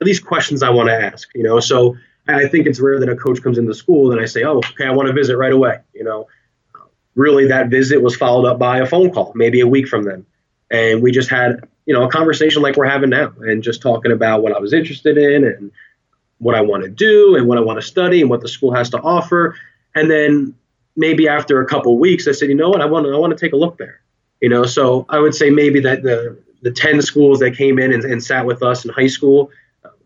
at 0.00 0.06
least 0.06 0.24
questions 0.24 0.62
I 0.62 0.70
want 0.70 0.88
to 0.88 0.94
ask. 0.94 1.28
You 1.34 1.42
know, 1.42 1.60
so 1.60 1.96
I 2.28 2.46
think 2.48 2.66
it's 2.66 2.80
rare 2.80 3.00
that 3.00 3.08
a 3.08 3.16
coach 3.16 3.42
comes 3.42 3.58
into 3.58 3.74
school 3.74 4.12
and 4.12 4.20
I 4.20 4.26
say, 4.26 4.44
"Oh, 4.44 4.58
okay, 4.58 4.86
I 4.86 4.90
want 4.90 5.08
to 5.08 5.14
visit 5.14 5.36
right 5.36 5.52
away." 5.52 5.78
You 5.94 6.04
know, 6.04 6.28
really 7.14 7.46
that 7.48 7.68
visit 7.68 8.02
was 8.02 8.16
followed 8.16 8.46
up 8.46 8.58
by 8.58 8.78
a 8.78 8.86
phone 8.86 9.10
call, 9.10 9.32
maybe 9.34 9.60
a 9.60 9.66
week 9.66 9.88
from 9.88 10.04
then, 10.04 10.26
and 10.70 11.02
we 11.02 11.10
just 11.10 11.30
had 11.30 11.66
you 11.88 11.94
know, 11.94 12.04
a 12.04 12.10
conversation 12.10 12.60
like 12.60 12.76
we're 12.76 12.84
having 12.84 13.08
now 13.08 13.32
and 13.40 13.62
just 13.62 13.80
talking 13.80 14.12
about 14.12 14.42
what 14.42 14.54
I 14.54 14.58
was 14.58 14.74
interested 14.74 15.16
in 15.16 15.42
and 15.42 15.72
what 16.36 16.54
I 16.54 16.60
want 16.60 16.82
to 16.82 16.90
do 16.90 17.34
and 17.34 17.48
what 17.48 17.56
I 17.56 17.62
want 17.62 17.80
to 17.80 17.86
study 17.86 18.20
and 18.20 18.28
what 18.28 18.42
the 18.42 18.48
school 18.48 18.74
has 18.74 18.90
to 18.90 19.00
offer. 19.00 19.56
And 19.94 20.10
then 20.10 20.54
maybe 20.96 21.28
after 21.28 21.62
a 21.62 21.66
couple 21.66 21.98
weeks, 21.98 22.28
I 22.28 22.32
said, 22.32 22.50
you 22.50 22.54
know 22.54 22.68
what, 22.68 22.82
I 22.82 22.84
want 22.84 23.06
to, 23.06 23.14
I 23.14 23.16
want 23.16 23.30
to 23.36 23.42
take 23.42 23.54
a 23.54 23.56
look 23.56 23.78
there. 23.78 24.02
You 24.42 24.50
know, 24.50 24.64
so 24.64 25.06
I 25.08 25.18
would 25.18 25.34
say 25.34 25.48
maybe 25.48 25.80
that 25.80 26.02
the 26.02 26.36
the 26.60 26.72
10 26.72 27.00
schools 27.00 27.38
that 27.38 27.56
came 27.56 27.78
in 27.78 27.94
and, 27.94 28.04
and 28.04 28.22
sat 28.22 28.44
with 28.44 28.62
us 28.62 28.84
in 28.84 28.90
high 28.90 29.06
school, 29.06 29.50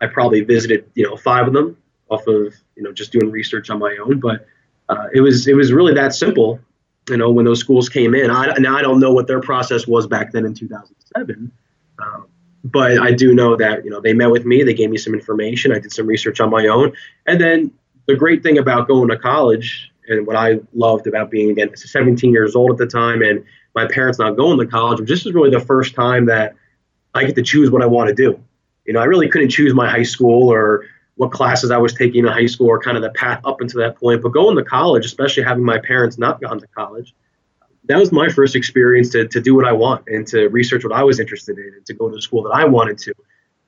I 0.00 0.06
probably 0.06 0.42
visited, 0.42 0.88
you 0.94 1.02
know, 1.02 1.16
five 1.16 1.48
of 1.48 1.52
them 1.52 1.76
off 2.12 2.26
of, 2.26 2.54
you 2.76 2.82
know, 2.82 2.92
just 2.92 3.12
doing 3.12 3.30
research 3.30 3.70
on 3.70 3.78
my 3.78 3.96
own. 4.04 4.20
But 4.20 4.46
uh, 4.88 5.08
it 5.12 5.20
was 5.20 5.46
it 5.48 5.54
was 5.54 5.72
really 5.72 5.94
that 5.94 6.14
simple, 6.14 6.60
you 7.08 7.16
know, 7.16 7.30
when 7.30 7.44
those 7.44 7.60
schools 7.60 7.88
came 7.88 8.14
in. 8.14 8.30
I, 8.30 8.54
now 8.58 8.76
I 8.76 8.82
don't 8.82 9.00
know 9.00 9.12
what 9.12 9.26
their 9.26 9.40
process 9.40 9.86
was 9.86 10.06
back 10.06 10.32
then 10.32 10.44
in 10.44 10.54
2007, 10.54 11.50
um, 11.98 12.26
but 12.64 12.98
I 12.98 13.12
do 13.12 13.34
know 13.34 13.56
that 13.56 13.84
you 13.84 13.90
know 13.90 14.00
they 14.00 14.12
met 14.12 14.30
with 14.30 14.44
me, 14.44 14.62
they 14.62 14.74
gave 14.74 14.90
me 14.90 14.98
some 14.98 15.14
information, 15.14 15.72
I 15.72 15.78
did 15.78 15.92
some 15.92 16.06
research 16.06 16.40
on 16.40 16.50
my 16.50 16.66
own, 16.66 16.92
and 17.26 17.40
then 17.40 17.72
the 18.06 18.16
great 18.16 18.42
thing 18.42 18.58
about 18.58 18.88
going 18.88 19.08
to 19.08 19.16
college 19.16 19.90
and 20.08 20.26
what 20.26 20.36
I 20.36 20.60
loved 20.74 21.06
about 21.06 21.30
being 21.30 21.50
again 21.50 21.76
17 21.76 22.32
years 22.32 22.56
old 22.56 22.72
at 22.72 22.76
the 22.76 22.86
time 22.86 23.22
and 23.22 23.44
my 23.74 23.86
parents 23.86 24.18
not 24.18 24.36
going 24.36 24.58
to 24.58 24.66
college, 24.66 25.06
this 25.08 25.24
is 25.24 25.32
really 25.32 25.50
the 25.50 25.60
first 25.60 25.94
time 25.94 26.26
that 26.26 26.54
I 27.14 27.24
get 27.24 27.34
to 27.36 27.42
choose 27.42 27.70
what 27.70 27.82
I 27.82 27.86
want 27.86 28.08
to 28.08 28.14
do. 28.14 28.38
You 28.84 28.92
know, 28.92 29.00
I 29.00 29.04
really 29.04 29.28
couldn't 29.28 29.50
choose 29.50 29.74
my 29.74 29.88
high 29.88 30.02
school 30.02 30.52
or 30.52 30.86
what 31.22 31.30
classes 31.30 31.70
I 31.70 31.78
was 31.78 31.94
taking 31.94 32.26
in 32.26 32.32
high 32.32 32.46
school 32.46 32.66
or 32.66 32.80
kind 32.80 32.96
of 32.96 33.02
the 33.04 33.10
path 33.10 33.40
up 33.44 33.60
until 33.60 33.80
that 33.80 33.96
point. 33.96 34.22
But 34.22 34.30
going 34.30 34.56
to 34.56 34.64
college, 34.64 35.06
especially 35.06 35.44
having 35.44 35.62
my 35.64 35.78
parents 35.78 36.18
not 36.18 36.40
gone 36.40 36.58
to 36.58 36.66
college, 36.66 37.14
that 37.84 37.96
was 37.96 38.10
my 38.10 38.28
first 38.28 38.56
experience 38.56 39.10
to, 39.10 39.28
to 39.28 39.40
do 39.40 39.54
what 39.54 39.64
I 39.64 39.70
want 39.70 40.08
and 40.08 40.26
to 40.26 40.48
research 40.48 40.82
what 40.82 40.92
I 40.92 41.04
was 41.04 41.20
interested 41.20 41.58
in 41.58 41.74
and 41.76 41.86
to 41.86 41.94
go 41.94 42.08
to 42.08 42.16
the 42.16 42.20
school 42.20 42.42
that 42.42 42.50
I 42.50 42.64
wanted 42.64 42.98
to. 42.98 43.14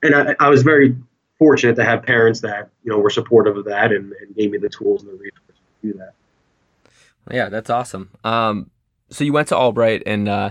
And 0.02 0.16
I, 0.16 0.34
I 0.40 0.48
was 0.48 0.64
very 0.64 0.96
fortunate 1.38 1.76
to 1.76 1.84
have 1.84 2.02
parents 2.02 2.40
that, 2.40 2.70
you 2.82 2.90
know, 2.90 2.98
were 2.98 3.10
supportive 3.10 3.56
of 3.56 3.66
that 3.66 3.92
and, 3.92 4.12
and 4.20 4.34
gave 4.34 4.50
me 4.50 4.58
the 4.58 4.68
tools 4.68 5.04
and 5.04 5.12
the 5.12 5.16
resources 5.16 5.54
to 5.82 5.92
do 5.92 5.98
that. 5.98 6.14
Yeah, 7.30 7.50
that's 7.50 7.70
awesome. 7.70 8.10
Um, 8.24 8.68
so 9.10 9.22
you 9.22 9.32
went 9.32 9.46
to 9.48 9.56
Albright 9.56 10.02
and, 10.06 10.28
uh, 10.28 10.50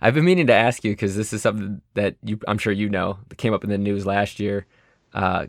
I've 0.00 0.14
been 0.14 0.24
meaning 0.24 0.46
to 0.48 0.54
ask 0.54 0.84
you 0.84 0.92
because 0.92 1.16
this 1.16 1.32
is 1.32 1.42
something 1.42 1.80
that 1.94 2.16
you, 2.22 2.38
I'm 2.46 2.58
sure 2.58 2.72
you 2.72 2.90
know, 2.90 3.18
that 3.28 3.38
came 3.38 3.54
up 3.54 3.64
in 3.64 3.70
the 3.70 3.78
news 3.78 4.04
last 4.04 4.38
year, 4.38 4.66
uh, 5.14 5.46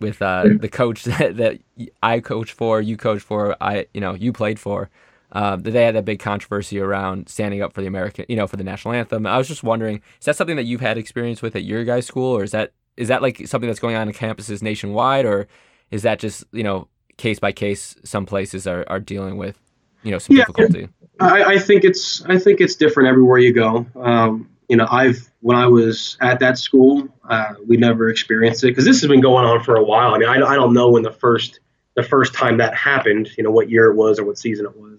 with 0.00 0.20
uh, 0.22 0.44
the 0.58 0.68
coach 0.68 1.04
that, 1.04 1.36
that 1.36 1.60
I 2.02 2.20
coached 2.20 2.52
for, 2.52 2.80
you 2.80 2.96
coached 2.96 3.24
for, 3.24 3.56
I, 3.60 3.86
you 3.94 4.00
know, 4.00 4.14
you 4.14 4.32
played 4.32 4.58
for 4.58 4.90
uh, 5.32 5.56
they 5.56 5.84
had 5.84 5.94
that 5.94 6.04
big 6.04 6.18
controversy 6.18 6.80
around 6.80 7.28
standing 7.28 7.62
up 7.62 7.72
for 7.72 7.80
the 7.80 7.86
American, 7.86 8.24
you 8.28 8.36
know, 8.36 8.46
for 8.46 8.56
the 8.56 8.64
national 8.64 8.94
anthem. 8.94 9.26
I 9.26 9.38
was 9.38 9.46
just 9.46 9.62
wondering, 9.62 10.02
is 10.18 10.26
that 10.26 10.36
something 10.36 10.56
that 10.56 10.64
you've 10.64 10.80
had 10.80 10.98
experience 10.98 11.40
with 11.40 11.54
at 11.54 11.62
your 11.62 11.84
guys' 11.84 12.06
school, 12.06 12.36
or 12.36 12.42
is 12.42 12.50
that 12.50 12.72
is 12.96 13.08
that 13.08 13.22
like 13.22 13.46
something 13.46 13.68
that's 13.68 13.78
going 13.78 13.96
on 13.96 14.08
in 14.08 14.14
campuses 14.14 14.60
nationwide, 14.60 15.24
or 15.24 15.46
is 15.90 16.02
that 16.02 16.18
just 16.18 16.44
you 16.52 16.64
know 16.64 16.88
case 17.16 17.38
by 17.38 17.52
case? 17.52 17.94
Some 18.04 18.26
places 18.26 18.66
are, 18.66 18.84
are 18.88 18.98
dealing 18.98 19.36
with 19.36 19.56
you 20.02 20.10
know 20.10 20.18
some 20.18 20.36
yeah, 20.36 20.44
difficulty. 20.46 20.88
I, 21.20 21.44
I 21.44 21.58
think 21.58 21.84
it's 21.84 22.24
I 22.24 22.38
think 22.38 22.60
it's 22.60 22.74
different 22.74 23.08
everywhere 23.08 23.38
you 23.38 23.52
go. 23.52 23.86
Um, 23.94 24.50
you 24.70 24.76
know, 24.76 24.86
I've 24.88 25.28
when 25.40 25.56
I 25.56 25.66
was 25.66 26.16
at 26.20 26.38
that 26.38 26.56
school, 26.56 27.08
uh, 27.28 27.54
we 27.66 27.76
never 27.76 28.08
experienced 28.08 28.62
it 28.62 28.68
because 28.68 28.84
this 28.84 29.00
has 29.00 29.08
been 29.08 29.20
going 29.20 29.44
on 29.44 29.64
for 29.64 29.74
a 29.74 29.82
while. 29.82 30.14
I 30.14 30.18
mean, 30.18 30.28
I, 30.28 30.34
I 30.34 30.54
don't 30.54 30.72
know 30.72 30.90
when 30.90 31.02
the 31.02 31.12
first 31.12 31.58
the 31.96 32.04
first 32.04 32.34
time 32.34 32.58
that 32.58 32.72
happened. 32.72 33.30
You 33.36 33.42
know, 33.42 33.50
what 33.50 33.68
year 33.68 33.86
it 33.90 33.96
was 33.96 34.20
or 34.20 34.24
what 34.24 34.38
season 34.38 34.66
it 34.66 34.76
was. 34.76 34.98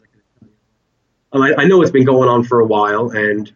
I, 1.34 1.54
I, 1.64 1.66
know 1.66 1.82
it's 1.82 1.92
been 1.92 2.04
going 2.04 2.28
on 2.28 2.44
for 2.44 2.60
a 2.60 2.66
while, 2.66 3.12
and 3.12 3.50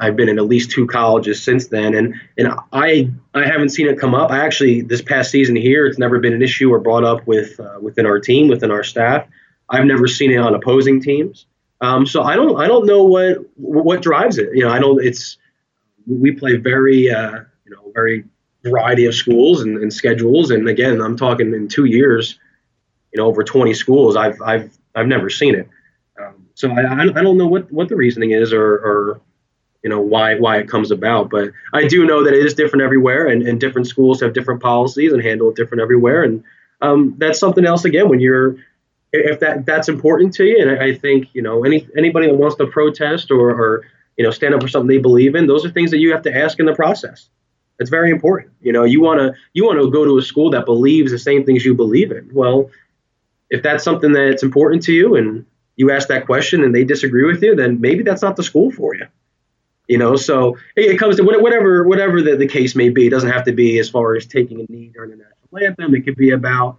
I've 0.00 0.16
been 0.16 0.28
in 0.28 0.38
at 0.38 0.46
least 0.46 0.72
two 0.72 0.88
colleges 0.88 1.40
since 1.40 1.68
then, 1.68 1.94
and 1.94 2.16
and 2.36 2.52
I 2.72 3.08
I 3.32 3.44
haven't 3.44 3.68
seen 3.68 3.86
it 3.86 4.00
come 4.00 4.16
up. 4.16 4.32
I 4.32 4.44
actually 4.44 4.80
this 4.80 5.02
past 5.02 5.30
season 5.30 5.54
here, 5.54 5.86
it's 5.86 6.00
never 6.00 6.18
been 6.18 6.32
an 6.32 6.42
issue 6.42 6.72
or 6.72 6.80
brought 6.80 7.04
up 7.04 7.24
with 7.28 7.60
uh, 7.60 7.78
within 7.80 8.06
our 8.06 8.18
team, 8.18 8.48
within 8.48 8.72
our 8.72 8.82
staff. 8.82 9.28
I've 9.68 9.84
never 9.84 10.08
seen 10.08 10.32
it 10.32 10.38
on 10.38 10.56
opposing 10.56 11.00
teams. 11.00 11.46
Um, 11.80 12.06
so 12.06 12.22
I 12.22 12.36
don't 12.36 12.60
I 12.60 12.66
don't 12.66 12.86
know 12.86 13.04
what 13.04 13.38
what 13.56 14.02
drives 14.02 14.38
it. 14.38 14.50
You 14.52 14.64
know, 14.64 14.70
I 14.70 14.78
don't. 14.78 15.04
It's 15.04 15.38
we 16.06 16.32
play 16.32 16.56
very 16.56 17.10
uh, 17.10 17.40
you 17.64 17.70
know 17.70 17.92
very 17.94 18.24
variety 18.64 19.06
of 19.06 19.14
schools 19.14 19.62
and, 19.62 19.78
and 19.78 19.92
schedules, 19.92 20.50
and 20.50 20.68
again, 20.68 21.00
I'm 21.00 21.16
talking 21.16 21.54
in 21.54 21.68
two 21.68 21.84
years, 21.84 22.38
you 23.12 23.20
know, 23.20 23.28
over 23.28 23.44
20 23.44 23.72
schools. 23.74 24.16
I've 24.16 24.40
I've 24.42 24.76
I've 24.94 25.06
never 25.06 25.30
seen 25.30 25.54
it. 25.54 25.68
So 26.58 26.72
I, 26.72 27.02
I 27.04 27.22
don't 27.22 27.38
know 27.38 27.46
what, 27.46 27.70
what 27.70 27.88
the 27.88 27.94
reasoning 27.94 28.32
is 28.32 28.52
or, 28.52 28.64
or 28.64 29.20
you 29.84 29.90
know 29.90 30.00
why 30.00 30.34
why 30.40 30.58
it 30.58 30.68
comes 30.68 30.90
about 30.90 31.30
but 31.30 31.52
i 31.72 31.86
do 31.86 32.04
know 32.04 32.24
that 32.24 32.34
it 32.34 32.44
is 32.44 32.52
different 32.52 32.82
everywhere 32.82 33.28
and, 33.28 33.46
and 33.46 33.60
different 33.60 33.86
schools 33.86 34.20
have 34.20 34.32
different 34.32 34.60
policies 34.60 35.12
and 35.12 35.22
handle 35.22 35.50
it 35.50 35.54
different 35.54 35.80
everywhere 35.80 36.24
and 36.24 36.42
um, 36.80 37.14
that's 37.18 37.38
something 37.38 37.64
else 37.64 37.84
again 37.84 38.08
when 38.08 38.18
you're 38.18 38.56
if 39.12 39.40
that 39.40 39.66
that's 39.66 39.88
important 39.88 40.34
to 40.34 40.44
you 40.44 40.58
and 40.60 40.70
I, 40.70 40.94
think 40.94 41.28
you 41.32 41.42
know 41.42 41.64
any 41.64 41.88
anybody 41.96 42.26
that 42.26 42.34
wants 42.34 42.56
to 42.56 42.66
protest 42.66 43.30
or, 43.30 43.50
or 43.50 43.86
you 44.16 44.24
know 44.24 44.30
stand 44.30 44.54
up 44.54 44.62
for 44.62 44.68
something 44.68 44.88
they 44.88 44.98
believe 44.98 45.34
in 45.34 45.46
those 45.46 45.64
are 45.64 45.70
things 45.70 45.90
that 45.92 45.98
you 45.98 46.12
have 46.12 46.22
to 46.22 46.36
ask 46.36 46.58
in 46.58 46.66
the 46.66 46.74
process 46.74 47.28
it's 47.78 47.90
very 47.90 48.10
important 48.10 48.52
you 48.60 48.72
know 48.72 48.84
you 48.84 49.00
want 49.00 49.20
to 49.20 49.32
you 49.54 49.64
want 49.64 49.80
to 49.80 49.90
go 49.90 50.04
to 50.04 50.18
a 50.18 50.22
school 50.22 50.50
that 50.50 50.66
believes 50.66 51.10
the 51.10 51.18
same 51.18 51.44
things 51.44 51.64
you 51.64 51.74
believe 51.74 52.10
in 52.12 52.28
well 52.32 52.70
if 53.50 53.62
that's 53.62 53.84
something 53.84 54.12
that's 54.12 54.42
important 54.42 54.82
to 54.84 54.92
you 54.92 55.16
and 55.16 55.46
you 55.76 55.90
ask 55.92 56.08
that 56.08 56.26
question 56.26 56.64
and 56.64 56.74
they 56.74 56.84
disagree 56.84 57.24
with 57.24 57.42
you, 57.42 57.54
then 57.54 57.80
maybe 57.80 58.02
that's 58.02 58.20
not 58.20 58.36
the 58.36 58.42
school 58.42 58.70
for 58.70 58.94
you. 58.94 59.06
You 59.86 59.96
know, 59.96 60.16
so 60.16 60.58
it 60.76 60.98
comes 60.98 61.16
to 61.16 61.22
whatever 61.22 61.84
whatever 61.84 62.20
the, 62.20 62.36
the 62.36 62.46
case 62.46 62.76
may 62.76 62.90
be. 62.90 63.06
It 63.06 63.10
doesn't 63.10 63.30
have 63.30 63.44
to 63.44 63.52
be 63.52 63.78
as 63.78 63.88
far 63.88 64.16
as 64.16 64.26
taking 64.26 64.60
a 64.60 64.70
knee 64.70 64.90
during 64.92 65.12
the 65.12 65.16
national 65.16 65.66
anthem. 65.66 65.94
It 65.94 66.02
could 66.02 66.16
be 66.16 66.30
about 66.30 66.78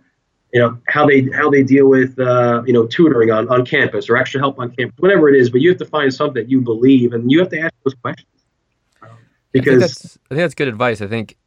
you 0.53 0.59
know 0.59 0.77
how 0.87 1.05
they 1.05 1.29
how 1.33 1.49
they 1.49 1.63
deal 1.63 1.87
with 1.87 2.17
uh, 2.19 2.63
you 2.65 2.73
know 2.73 2.87
tutoring 2.87 3.31
on, 3.31 3.47
on 3.49 3.65
campus 3.65 4.09
or 4.09 4.17
extra 4.17 4.39
help 4.39 4.59
on 4.59 4.71
campus, 4.71 4.95
whatever 4.99 5.29
it 5.29 5.39
is. 5.39 5.49
But 5.49 5.61
you 5.61 5.69
have 5.69 5.77
to 5.79 5.85
find 5.85 6.13
something 6.13 6.41
that 6.41 6.49
you 6.49 6.61
believe, 6.61 7.13
and 7.13 7.31
you 7.31 7.39
have 7.39 7.49
to 7.49 7.59
ask 7.59 7.73
those 7.83 7.93
questions. 7.95 8.27
because 9.51 9.67
I 9.67 9.79
think 9.79 9.79
that's, 9.81 10.17
I 10.31 10.35
think 10.35 10.41
that's 10.41 10.55
good 10.55 10.67
advice. 10.67 11.01
I 11.01 11.07
think 11.07 11.37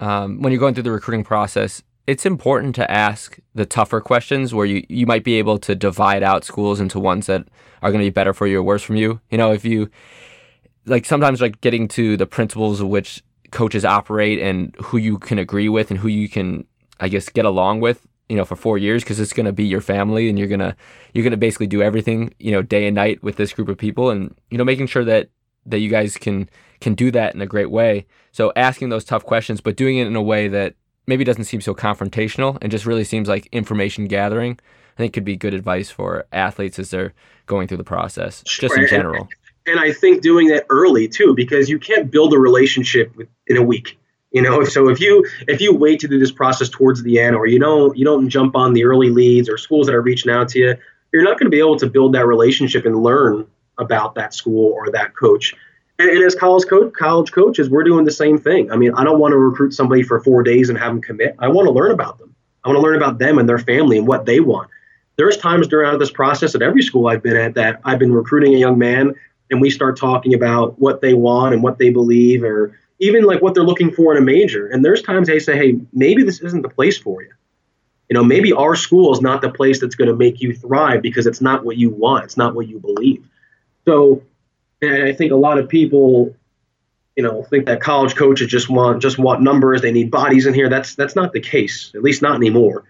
um, 0.00 0.42
when 0.42 0.52
you're 0.52 0.60
going 0.60 0.74
through 0.74 0.84
the 0.84 0.92
recruiting 0.92 1.24
process, 1.24 1.82
it's 2.06 2.26
important 2.26 2.74
to 2.76 2.90
ask 2.90 3.38
the 3.54 3.66
tougher 3.66 4.00
questions 4.00 4.52
where 4.54 4.66
you, 4.66 4.84
you 4.88 5.06
might 5.06 5.24
be 5.24 5.34
able 5.34 5.58
to 5.58 5.74
divide 5.74 6.22
out 6.22 6.44
schools 6.44 6.80
into 6.80 7.00
ones 7.00 7.26
that 7.26 7.46
are 7.82 7.90
going 7.90 8.02
to 8.02 8.06
be 8.06 8.10
better 8.10 8.34
for 8.34 8.46
you 8.46 8.58
or 8.58 8.62
worse 8.62 8.82
from 8.82 8.96
you. 8.96 9.20
You 9.30 9.38
know, 9.38 9.52
if 9.52 9.64
you 9.64 9.90
like 10.86 11.04
sometimes 11.04 11.40
like 11.40 11.60
getting 11.60 11.88
to 11.88 12.16
the 12.16 12.26
principles 12.26 12.80
of 12.80 12.88
which 12.88 13.22
coaches 13.50 13.84
operate 13.84 14.38
and 14.38 14.74
who 14.82 14.98
you 14.98 15.18
can 15.18 15.38
agree 15.38 15.68
with 15.68 15.90
and 15.90 16.00
who 16.00 16.08
you 16.08 16.28
can, 16.28 16.66
I 17.00 17.08
guess, 17.08 17.28
get 17.28 17.44
along 17.44 17.80
with, 17.80 18.06
you 18.28 18.36
know, 18.36 18.44
for 18.44 18.56
four 18.56 18.78
years 18.78 19.02
because 19.02 19.20
it's 19.20 19.32
going 19.32 19.46
to 19.46 19.52
be 19.52 19.64
your 19.64 19.80
family 19.80 20.28
and 20.28 20.38
you're 20.38 20.48
going 20.48 20.60
to, 20.60 20.74
you're 21.12 21.22
going 21.22 21.30
to 21.32 21.36
basically 21.36 21.66
do 21.66 21.82
everything, 21.82 22.32
you 22.38 22.52
know, 22.52 22.62
day 22.62 22.86
and 22.86 22.94
night 22.94 23.22
with 23.22 23.36
this 23.36 23.52
group 23.52 23.68
of 23.68 23.76
people 23.76 24.10
and, 24.10 24.34
you 24.50 24.58
know, 24.58 24.64
making 24.64 24.86
sure 24.86 25.04
that, 25.04 25.28
that 25.66 25.78
you 25.78 25.90
guys 25.90 26.16
can, 26.16 26.48
can 26.80 26.94
do 26.94 27.10
that 27.10 27.34
in 27.34 27.42
a 27.42 27.46
great 27.46 27.70
way. 27.70 28.06
So 28.32 28.52
asking 28.56 28.88
those 28.88 29.04
tough 29.04 29.24
questions, 29.24 29.60
but 29.60 29.76
doing 29.76 29.98
it 29.98 30.06
in 30.06 30.16
a 30.16 30.22
way 30.22 30.48
that 30.48 30.74
maybe 31.06 31.24
doesn't 31.24 31.44
seem 31.44 31.60
so 31.60 31.74
confrontational 31.74 32.58
and 32.62 32.70
just 32.70 32.86
really 32.86 33.04
seems 33.04 33.28
like 33.28 33.48
information 33.52 34.06
gathering. 34.06 34.58
I 34.96 34.98
think 34.98 35.12
could 35.12 35.24
be 35.24 35.36
good 35.36 35.54
advice 35.54 35.90
for 35.90 36.24
athletes 36.32 36.78
as 36.78 36.90
they're 36.90 37.14
going 37.46 37.68
through 37.68 37.78
the 37.78 37.84
process, 37.84 38.42
sure. 38.46 38.68
just 38.68 38.80
in 38.80 38.86
general. 38.86 39.28
And, 39.66 39.76
and 39.76 39.80
I 39.80 39.92
think 39.92 40.22
doing 40.22 40.48
that 40.48 40.66
early 40.70 41.08
too, 41.08 41.34
because 41.34 41.68
you 41.68 41.78
can't 41.78 42.10
build 42.10 42.32
a 42.32 42.38
relationship 42.38 43.12
in 43.48 43.56
a 43.56 43.62
week. 43.62 43.98
You 44.34 44.42
know, 44.42 44.64
so 44.64 44.88
if 44.88 45.00
you 45.00 45.24
if 45.46 45.60
you 45.60 45.72
wait 45.72 46.00
to 46.00 46.08
do 46.08 46.18
this 46.18 46.32
process 46.32 46.68
towards 46.68 47.04
the 47.04 47.20
end, 47.20 47.36
or 47.36 47.46
you 47.46 47.60
don't 47.60 47.96
you 47.96 48.04
don't 48.04 48.28
jump 48.28 48.56
on 48.56 48.72
the 48.74 48.84
early 48.84 49.08
leads 49.08 49.48
or 49.48 49.56
schools 49.56 49.86
that 49.86 49.94
are 49.94 50.02
reaching 50.02 50.32
out 50.32 50.48
to 50.50 50.58
you, 50.58 50.74
you're 51.12 51.22
not 51.22 51.38
going 51.38 51.46
to 51.46 51.50
be 51.50 51.60
able 51.60 51.78
to 51.78 51.86
build 51.86 52.14
that 52.14 52.26
relationship 52.26 52.84
and 52.84 53.00
learn 53.00 53.46
about 53.78 54.16
that 54.16 54.34
school 54.34 54.72
or 54.72 54.90
that 54.90 55.14
coach. 55.14 55.54
And, 56.00 56.10
and 56.10 56.24
as 56.24 56.34
college 56.34 56.64
college 56.98 57.30
coaches, 57.30 57.70
we're 57.70 57.84
doing 57.84 58.04
the 58.04 58.10
same 58.10 58.36
thing. 58.36 58.72
I 58.72 58.76
mean, 58.76 58.92
I 58.94 59.04
don't 59.04 59.20
want 59.20 59.30
to 59.30 59.38
recruit 59.38 59.72
somebody 59.72 60.02
for 60.02 60.20
four 60.20 60.42
days 60.42 60.68
and 60.68 60.76
have 60.76 60.88
them 60.88 61.00
commit. 61.00 61.36
I 61.38 61.46
want 61.46 61.66
to 61.66 61.72
learn 61.72 61.92
about 61.92 62.18
them. 62.18 62.34
I 62.64 62.68
want 62.68 62.78
to 62.78 62.82
learn 62.82 62.96
about 62.96 63.18
them 63.18 63.38
and 63.38 63.48
their 63.48 63.58
family 63.58 63.98
and 63.98 64.06
what 64.06 64.26
they 64.26 64.40
want. 64.40 64.68
There's 65.14 65.36
times 65.36 65.68
during 65.68 65.96
this 66.00 66.10
process 66.10 66.56
at 66.56 66.62
every 66.62 66.82
school 66.82 67.06
I've 67.06 67.22
been 67.22 67.36
at 67.36 67.54
that 67.54 67.80
I've 67.84 68.00
been 68.00 68.12
recruiting 68.12 68.56
a 68.56 68.58
young 68.58 68.78
man 68.78 69.14
and 69.52 69.60
we 69.60 69.70
start 69.70 69.96
talking 69.96 70.34
about 70.34 70.76
what 70.80 71.00
they 71.02 71.14
want 71.14 71.54
and 71.54 71.62
what 71.62 71.78
they 71.78 71.90
believe 71.90 72.42
or 72.42 72.76
even 73.04 73.24
like 73.24 73.42
what 73.42 73.54
they're 73.54 73.62
looking 73.62 73.92
for 73.92 74.16
in 74.16 74.22
a 74.22 74.24
major. 74.24 74.66
And 74.68 74.84
there's 74.84 75.02
times 75.02 75.28
they 75.28 75.38
say, 75.38 75.56
hey, 75.56 75.78
maybe 75.92 76.22
this 76.22 76.40
isn't 76.40 76.62
the 76.62 76.70
place 76.70 76.96
for 76.96 77.22
you. 77.22 77.30
You 78.08 78.14
know, 78.14 78.24
maybe 78.24 78.52
our 78.52 78.76
school 78.76 79.12
is 79.12 79.20
not 79.20 79.42
the 79.42 79.50
place 79.50 79.80
that's 79.80 79.94
going 79.94 80.08
to 80.08 80.16
make 80.16 80.40
you 80.40 80.54
thrive 80.54 81.02
because 81.02 81.26
it's 81.26 81.40
not 81.40 81.64
what 81.64 81.76
you 81.76 81.90
want. 81.90 82.24
It's 82.24 82.36
not 82.36 82.54
what 82.54 82.66
you 82.68 82.78
believe. 82.78 83.26
So, 83.86 84.22
and 84.80 85.04
I 85.04 85.12
think 85.12 85.32
a 85.32 85.36
lot 85.36 85.58
of 85.58 85.68
people, 85.68 86.34
you 87.16 87.22
know, 87.22 87.42
think 87.44 87.66
that 87.66 87.80
college 87.80 88.16
coaches 88.16 88.48
just 88.48 88.70
want 88.70 89.02
just 89.02 89.18
want 89.18 89.42
numbers. 89.42 89.82
They 89.82 89.92
need 89.92 90.10
bodies 90.10 90.46
in 90.46 90.54
here. 90.54 90.68
That's 90.68 90.94
that's 90.94 91.16
not 91.16 91.32
the 91.32 91.40
case. 91.40 91.92
At 91.94 92.02
least 92.02 92.22
not 92.22 92.36
anymore. 92.36 92.84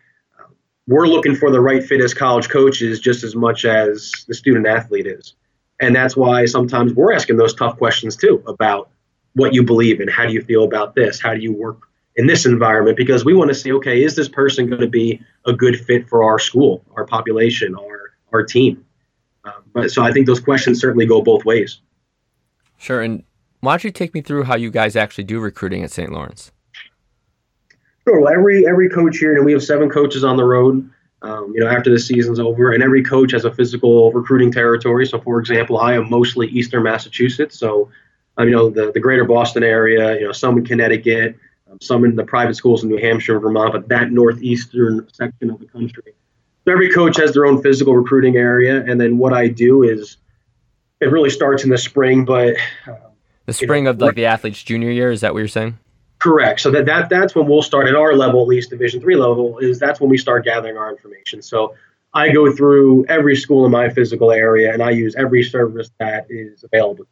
we're 0.87 1.07
looking 1.07 1.35
for 1.35 1.51
the 1.51 1.61
right 1.61 1.83
fit 1.83 2.01
as 2.01 2.15
college 2.15 2.49
coaches 2.49 3.01
just 3.01 3.25
as 3.25 3.35
much 3.35 3.65
as 3.65 4.13
the 4.29 4.35
student 4.35 4.67
athlete 4.67 5.07
is, 5.07 5.35
and 5.81 5.95
that's 5.95 6.17
why 6.17 6.45
sometimes 6.45 6.93
we're 6.93 7.13
asking 7.13 7.37
those 7.37 7.55
tough 7.55 7.79
questions 7.79 8.17
too 8.17 8.43
about 8.47 8.91
what 9.35 9.55
you 9.55 9.63
believe 9.63 10.01
in. 10.01 10.09
How 10.09 10.27
do 10.27 10.33
you 10.33 10.43
feel 10.43 10.65
about 10.65 10.95
this? 10.95 11.21
How 11.21 11.35
do 11.35 11.41
you 11.41 11.53
work 11.53 11.89
in 12.17 12.27
this 12.27 12.47
environment? 12.47 12.97
Because 12.97 13.25
we 13.25 13.35
want 13.35 13.49
to 13.49 13.55
see, 13.55 13.73
okay, 13.73 14.03
is 14.03 14.17
this 14.17 14.29
person 14.29 14.69
going 14.69 14.81
to 14.81 14.89
be 14.89 15.21
a 15.47 15.53
good 15.53 15.79
fit 15.85 16.09
for 16.09 16.25
our 16.25 16.39
school, 16.39 16.85
our 16.97 17.05
population, 17.05 17.75
our 17.75 18.13
our 18.33 18.43
team? 18.43 18.85
Um, 19.45 19.63
but 19.73 19.91
so 19.91 20.03
I 20.03 20.13
think 20.13 20.27
those 20.27 20.41
questions 20.41 20.81
certainly 20.81 21.07
go 21.07 21.21
both 21.21 21.45
ways. 21.45 21.81
Sure. 22.79 23.03
And 23.03 23.23
why 23.61 23.73
don't 23.73 23.85
you 23.85 23.91
take 23.91 24.15
me 24.15 24.21
through 24.21 24.45
how 24.45 24.57
you 24.57 24.71
guys 24.71 24.97
actually 24.97 25.25
do 25.25 25.41
recruiting 25.41 25.83
at 25.83 25.91
St. 25.91 26.13
Lawrence? 26.13 26.53
Sure. 28.07 28.21
Well, 28.21 28.33
every 28.33 28.67
every 28.67 28.89
coach 28.89 29.19
here, 29.19 29.37
and 29.37 29.45
we 29.45 29.53
have 29.53 29.63
seven 29.63 29.91
coaches 29.91 30.25
on 30.25 30.37
the 30.37 30.45
road. 30.45 30.91
Um, 31.23 31.53
you 31.55 31.61
know, 31.61 31.69
after 31.71 31.89
the 31.89 31.99
season's 31.99 32.39
over, 32.39 32.73
and 32.73 32.83
every 32.83 33.03
coach 33.03 33.33
has 33.33 33.47
a 33.47 33.55
physical 33.55 34.13
recruiting 34.13 34.53
territory. 34.53 35.07
So, 35.07 35.19
for 35.19 35.41
example, 35.41 35.79
I 35.79 35.95
am 35.95 36.11
mostly 36.11 36.49
Eastern 36.49 36.83
Massachusetts, 36.83 37.59
so 37.59 37.91
um, 38.37 38.49
you 38.49 38.55
know, 38.55 38.71
the, 38.71 38.93
the 38.93 39.01
greater 39.01 39.25
Boston 39.25 39.63
area, 39.63 40.19
you 40.19 40.27
know, 40.27 40.33
some 40.33 40.59
in 40.59 40.65
Connecticut, 40.65 41.37
um, 41.71 41.79
some 41.81 42.05
in 42.05 42.17
the 42.17 42.25
private 42.25 42.55
schools 42.55 42.83
in 42.83 42.89
New 42.89 42.99
Hampshire 42.99 43.35
and 43.35 43.43
Vermont, 43.43 43.73
but 43.73 43.89
that 43.89 44.11
northeastern 44.11 45.09
section 45.13 45.51
of 45.51 45.61
the 45.61 45.67
country. 45.67 46.15
So 46.65 46.73
every 46.73 46.91
coach 46.91 47.17
has 47.19 47.33
their 47.33 47.47
own 47.47 47.63
physical 47.63 47.97
recruiting 47.97 48.37
area. 48.37 48.85
And 48.85 49.01
then 49.01 49.19
what 49.19 49.33
I 49.33 49.49
do 49.49 49.83
is 49.83 50.17
it 51.01 51.07
really 51.07 51.31
starts 51.31 51.65
in 51.65 51.71
the 51.71 51.79
spring, 51.79 52.25
but 52.25 52.55
uh, 52.87 52.95
the 53.47 53.53
spring 53.53 53.87
of 53.87 54.01
like 54.01 54.15
the 54.15 54.27
athlete's 54.27 54.63
junior 54.63 54.91
year, 54.91 55.11
is 55.11 55.21
that 55.21 55.35
what 55.35 55.41
you're 55.41 55.49
saying? 55.49 55.79
Correct. 56.19 56.61
So 56.61 56.71
that, 56.71 56.87
that 56.87 57.11
that's 57.11 57.35
when 57.35 57.47
we'll 57.47 57.61
start 57.61 57.87
at 57.87 57.95
our 57.95 58.15
level, 58.15 58.41
at 58.41 58.49
least 58.49 58.71
Division 58.71 59.03
three 59.03 59.17
level, 59.17 59.59
is 59.59 59.79
that's 59.79 60.01
when 60.01 60.09
we 60.09 60.17
start 60.17 60.47
gathering 60.47 60.79
our 60.79 60.91
information. 60.91 61.43
So 61.43 61.75
I 62.15 62.31
go 62.31 62.51
through 62.51 63.05
every 63.07 63.37
school 63.37 63.67
in 63.67 63.73
my 63.73 63.91
physical 63.91 64.33
area 64.33 64.73
and 64.73 64.83
I 64.83 64.91
use 64.91 65.15
every 65.17 65.43
service 65.43 65.91
that 65.99 66.27
is 66.31 66.65
available 66.65 67.05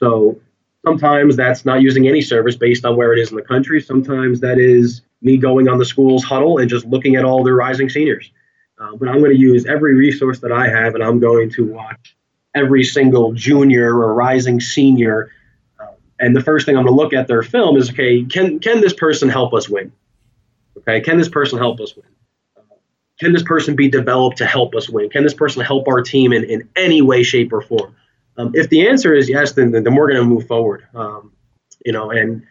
so 0.00 0.40
sometimes 0.84 1.36
that's 1.36 1.64
not 1.64 1.82
using 1.82 2.08
any 2.08 2.22
service 2.22 2.56
based 2.56 2.84
on 2.84 2.96
where 2.96 3.12
it 3.12 3.18
is 3.20 3.30
in 3.30 3.36
the 3.36 3.42
country. 3.42 3.80
Sometimes 3.80 4.40
that 4.40 4.58
is 4.58 5.02
me 5.22 5.36
going 5.36 5.68
on 5.68 5.78
the 5.78 5.84
school's 5.84 6.24
Hudl 6.24 6.60
and 6.60 6.68
just 6.68 6.86
looking 6.86 7.16
at 7.16 7.24
all 7.24 7.44
their 7.44 7.54
rising 7.54 7.88
seniors. 7.88 8.30
Uh, 8.78 8.96
but 8.96 9.08
I'm 9.08 9.18
going 9.18 9.32
to 9.32 9.38
use 9.38 9.66
every 9.66 9.94
resource 9.94 10.38
that 10.38 10.52
I 10.52 10.66
have, 10.68 10.94
and 10.94 11.04
I'm 11.04 11.20
going 11.20 11.50
to 11.50 11.66
watch 11.66 12.16
every 12.54 12.82
single 12.82 13.34
junior 13.34 13.94
or 13.94 14.14
rising 14.14 14.58
senior. 14.58 15.30
Uh, 15.78 15.88
and 16.18 16.34
the 16.34 16.42
first 16.42 16.64
thing 16.64 16.78
I'm 16.78 16.84
going 16.84 16.96
to 16.96 17.02
look 17.02 17.12
at 17.12 17.28
their 17.28 17.42
film 17.42 17.76
is, 17.76 17.90
okay, 17.90 18.24
can 18.24 18.58
can 18.58 18.80
this 18.80 18.94
person 18.94 19.28
help 19.28 19.52
us 19.52 19.68
win? 19.68 19.92
Okay, 20.78 21.02
can 21.02 21.18
this 21.18 21.28
person 21.28 21.58
help 21.58 21.78
us 21.80 21.94
win? 21.94 22.06
Uh, 22.56 22.76
can 23.18 23.34
this 23.34 23.42
person 23.42 23.76
be 23.76 23.90
developed 23.90 24.38
to 24.38 24.46
help 24.46 24.74
us 24.74 24.88
win? 24.88 25.10
Can 25.10 25.24
this 25.24 25.34
person 25.34 25.62
help 25.62 25.86
our 25.86 26.00
team 26.00 26.32
in, 26.32 26.44
in 26.44 26.66
any 26.74 27.02
way, 27.02 27.22
shape, 27.22 27.52
or 27.52 27.60
form? 27.60 27.94
Um, 28.40 28.52
if 28.54 28.68
the 28.68 28.88
answer 28.88 29.14
is 29.14 29.28
yes, 29.28 29.52
then, 29.52 29.70
then 29.70 29.94
we're 29.94 30.08
going 30.08 30.20
to 30.20 30.28
move 30.28 30.46
forward. 30.46 30.86
Um, 30.94 31.32
you 31.84 31.92
know, 31.92 32.10
and 32.10 32.42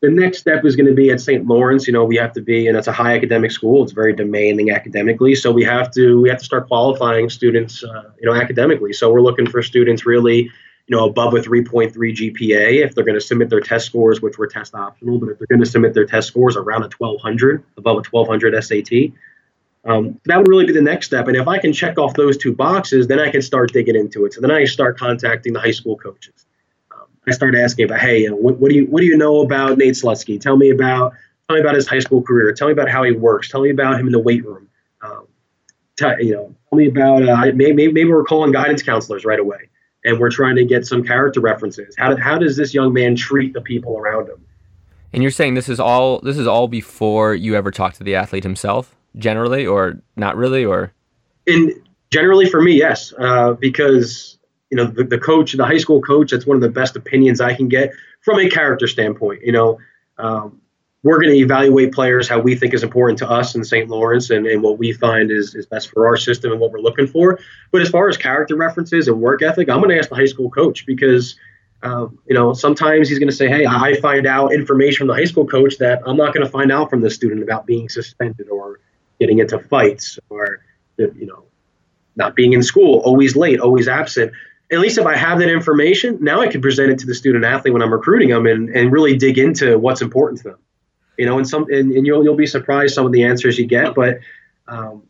the 0.00 0.10
next 0.10 0.38
step 0.38 0.64
is 0.64 0.76
going 0.76 0.86
to 0.86 0.94
be 0.94 1.10
at 1.10 1.20
St. 1.20 1.46
Lawrence. 1.46 1.86
You 1.86 1.92
know, 1.92 2.04
we 2.04 2.16
have 2.16 2.32
to 2.34 2.40
be, 2.40 2.68
and 2.68 2.76
it's 2.76 2.86
a 2.86 2.92
high 2.92 3.16
academic 3.16 3.50
school. 3.50 3.82
It's 3.82 3.92
very 3.92 4.14
demanding 4.14 4.70
academically, 4.70 5.34
so 5.34 5.50
we 5.50 5.64
have 5.64 5.90
to 5.92 6.20
we 6.20 6.28
have 6.28 6.38
to 6.38 6.44
start 6.44 6.68
qualifying 6.68 7.28
students, 7.28 7.82
uh, 7.82 8.10
you 8.20 8.30
know, 8.30 8.34
academically. 8.34 8.92
So 8.92 9.12
we're 9.12 9.22
looking 9.22 9.48
for 9.48 9.62
students 9.62 10.06
really, 10.06 10.50
you 10.86 10.96
know, 10.96 11.06
above 11.06 11.34
a 11.34 11.38
3.3 11.38 11.92
GPA 11.92 12.84
if 12.84 12.94
they're 12.94 13.04
going 13.04 13.18
to 13.18 13.20
submit 13.20 13.50
their 13.50 13.60
test 13.60 13.86
scores, 13.86 14.22
which 14.22 14.38
were 14.38 14.46
test 14.46 14.74
optional. 14.74 15.18
But 15.18 15.30
if 15.30 15.38
they're 15.38 15.48
going 15.48 15.64
to 15.64 15.70
submit 15.70 15.94
their 15.94 16.06
test 16.06 16.28
scores 16.28 16.56
around 16.56 16.82
a 16.82 16.90
1200, 16.96 17.64
above 17.76 17.96
a 17.96 18.02
1200 18.08 18.62
SAT, 18.62 19.12
um, 19.84 20.20
that 20.26 20.38
would 20.38 20.48
really 20.48 20.66
be 20.66 20.72
the 20.72 20.82
next 20.82 21.06
step. 21.06 21.28
And 21.28 21.36
if 21.36 21.48
I 21.48 21.58
can 21.58 21.72
check 21.72 21.98
off 21.98 22.14
those 22.14 22.36
two 22.36 22.52
boxes, 22.52 23.06
then 23.06 23.20
I 23.20 23.30
can 23.30 23.42
start 23.42 23.72
digging 23.72 23.96
into 23.96 24.24
it. 24.24 24.34
So 24.34 24.40
then 24.40 24.50
I 24.50 24.64
start 24.64 24.98
contacting 24.98 25.52
the 25.52 25.60
high 25.60 25.70
school 25.70 25.96
coaches. 25.96 26.46
Um, 26.92 27.06
I 27.26 27.30
start 27.30 27.54
asking 27.54 27.86
about, 27.86 28.00
hey, 28.00 28.22
you 28.22 28.30
know, 28.30 28.36
what, 28.36 28.58
what, 28.58 28.70
do 28.70 28.76
you 28.76 28.86
what 28.86 29.00
do 29.00 29.06
you 29.06 29.16
know 29.16 29.40
about 29.40 29.78
Nate 29.78 29.94
Slutsky? 29.94 30.40
Tell 30.40 30.56
me 30.56 30.70
about 30.70 31.14
tell 31.48 31.56
me 31.56 31.60
about 31.60 31.74
his 31.74 31.86
high 31.86 32.00
school 32.00 32.22
career. 32.22 32.52
Tell 32.52 32.68
me 32.68 32.72
about 32.72 32.90
how 32.90 33.02
he 33.04 33.12
works. 33.12 33.48
Tell 33.48 33.62
me 33.62 33.70
about 33.70 33.98
him 33.98 34.06
in 34.06 34.12
the 34.12 34.18
weight 34.18 34.44
room. 34.44 34.68
Um, 35.00 35.26
tell, 35.96 36.20
you 36.20 36.34
know, 36.34 36.54
tell 36.68 36.76
me 36.76 36.88
about 36.88 37.26
uh, 37.26 37.52
maybe, 37.54 37.90
maybe 37.90 38.04
we're 38.04 38.24
calling 38.24 38.52
guidance 38.52 38.82
counselors 38.82 39.24
right 39.24 39.40
away, 39.40 39.70
and 40.04 40.18
we're 40.18 40.30
trying 40.30 40.56
to 40.56 40.64
get 40.64 40.86
some 40.86 41.04
character 41.04 41.40
references. 41.40 41.94
How, 41.96 42.16
how 42.16 42.36
does 42.36 42.56
this 42.56 42.74
young 42.74 42.92
man 42.92 43.16
treat 43.16 43.54
the 43.54 43.60
people 43.60 43.96
around 43.96 44.28
him? 44.28 44.44
And 45.12 45.22
you're 45.22 45.32
saying 45.32 45.54
this 45.54 45.68
is 45.70 45.80
all 45.80 46.18
this 46.18 46.36
is 46.36 46.46
all 46.46 46.68
before 46.68 47.34
you 47.34 47.54
ever 47.54 47.70
talk 47.70 47.94
to 47.94 48.04
the 48.04 48.14
athlete 48.14 48.44
himself? 48.44 48.94
Generally, 49.16 49.66
or 49.66 50.00
not 50.16 50.36
really, 50.36 50.64
or? 50.64 50.92
In 51.46 51.82
generally 52.10 52.48
for 52.48 52.60
me, 52.60 52.72
yes, 52.72 53.12
uh, 53.18 53.52
because 53.52 54.38
you 54.70 54.76
know 54.76 54.86
the, 54.86 55.04
the 55.04 55.18
coach, 55.18 55.52
the 55.52 55.64
high 55.64 55.78
school 55.78 56.00
coach, 56.00 56.30
that's 56.30 56.46
one 56.46 56.56
of 56.56 56.62
the 56.62 56.70
best 56.70 56.96
opinions 56.96 57.40
I 57.40 57.54
can 57.54 57.68
get 57.68 57.92
from 58.22 58.38
a 58.38 58.48
character 58.48 58.86
standpoint. 58.86 59.42
You 59.42 59.52
know, 59.52 59.78
um, 60.18 60.60
we're 61.02 61.20
going 61.20 61.32
to 61.32 61.38
evaluate 61.38 61.92
players 61.92 62.28
how 62.28 62.40
we 62.40 62.56
think 62.56 62.74
is 62.74 62.82
important 62.82 63.18
to 63.20 63.30
us 63.30 63.54
in 63.54 63.64
St. 63.64 63.88
Lawrence 63.88 64.30
and, 64.30 64.46
and 64.46 64.62
what 64.62 64.78
we 64.78 64.92
find 64.92 65.30
is, 65.30 65.54
is 65.54 65.64
best 65.64 65.90
for 65.90 66.06
our 66.06 66.16
system 66.16 66.50
and 66.50 66.60
what 66.60 66.72
we're 66.72 66.80
looking 66.80 67.06
for. 67.06 67.38
But 67.70 67.82
as 67.82 67.88
far 67.88 68.08
as 68.08 68.16
character 68.16 68.56
references 68.56 69.06
and 69.06 69.20
work 69.20 69.42
ethic, 69.42 69.70
I'm 69.70 69.78
going 69.78 69.90
to 69.90 69.98
ask 69.98 70.08
the 70.08 70.16
high 70.16 70.26
school 70.26 70.50
coach 70.50 70.86
because 70.86 71.36
um, 71.82 72.18
you 72.26 72.34
know, 72.34 72.54
sometimes 72.54 73.08
he's 73.08 73.18
going 73.18 73.30
to 73.30 73.34
say, 73.34 73.48
"Hey, 73.48 73.64
I 73.64 74.00
find 74.00 74.26
out 74.26 74.52
information 74.52 74.98
from 74.98 75.06
the 75.08 75.14
high 75.14 75.26
school 75.26 75.46
coach 75.46 75.78
that 75.78 76.02
I'm 76.04 76.16
not 76.16 76.34
going 76.34 76.44
to 76.44 76.50
find 76.50 76.72
out 76.72 76.90
from 76.90 77.02
the 77.02 77.10
student 77.10 77.42
about 77.42 77.66
being 77.66 77.88
suspended 77.88 78.48
or 78.48 78.80
getting 79.18 79.38
into 79.38 79.58
fights 79.58 80.18
or 80.28 80.60
you 80.98 81.26
know 81.26 81.44
not 82.16 82.34
being 82.34 82.52
in 82.52 82.62
school 82.62 83.00
always 83.00 83.36
late 83.36 83.60
always 83.60 83.88
absent. 83.88 84.32
At 84.70 84.80
least 84.80 84.98
if 84.98 85.06
i 85.06 85.16
have 85.16 85.38
that 85.38 85.48
information 85.48 86.18
now 86.20 86.40
i 86.40 86.48
can 86.48 86.60
present 86.60 86.90
it 86.90 86.98
to 87.00 87.06
the 87.06 87.14
student 87.14 87.44
athlete 87.44 87.72
when 87.72 87.82
i'm 87.82 87.92
recruiting 87.92 88.28
them 88.28 88.46
and, 88.46 88.68
and 88.70 88.92
really 88.92 89.16
dig 89.16 89.38
into 89.38 89.78
what's 89.78 90.02
important 90.02 90.42
to 90.42 90.50
them. 90.50 90.58
You 91.16 91.26
know 91.26 91.38
and 91.38 91.48
some 91.48 91.64
and, 91.70 91.92
and 91.92 92.06
you'll, 92.06 92.22
you'll 92.22 92.36
be 92.36 92.46
surprised 92.46 92.94
some 92.94 93.06
of 93.06 93.12
the 93.12 93.24
answers 93.24 93.58
you 93.58 93.66
get 93.66 93.94
but 93.94 94.18
um, 94.66 95.04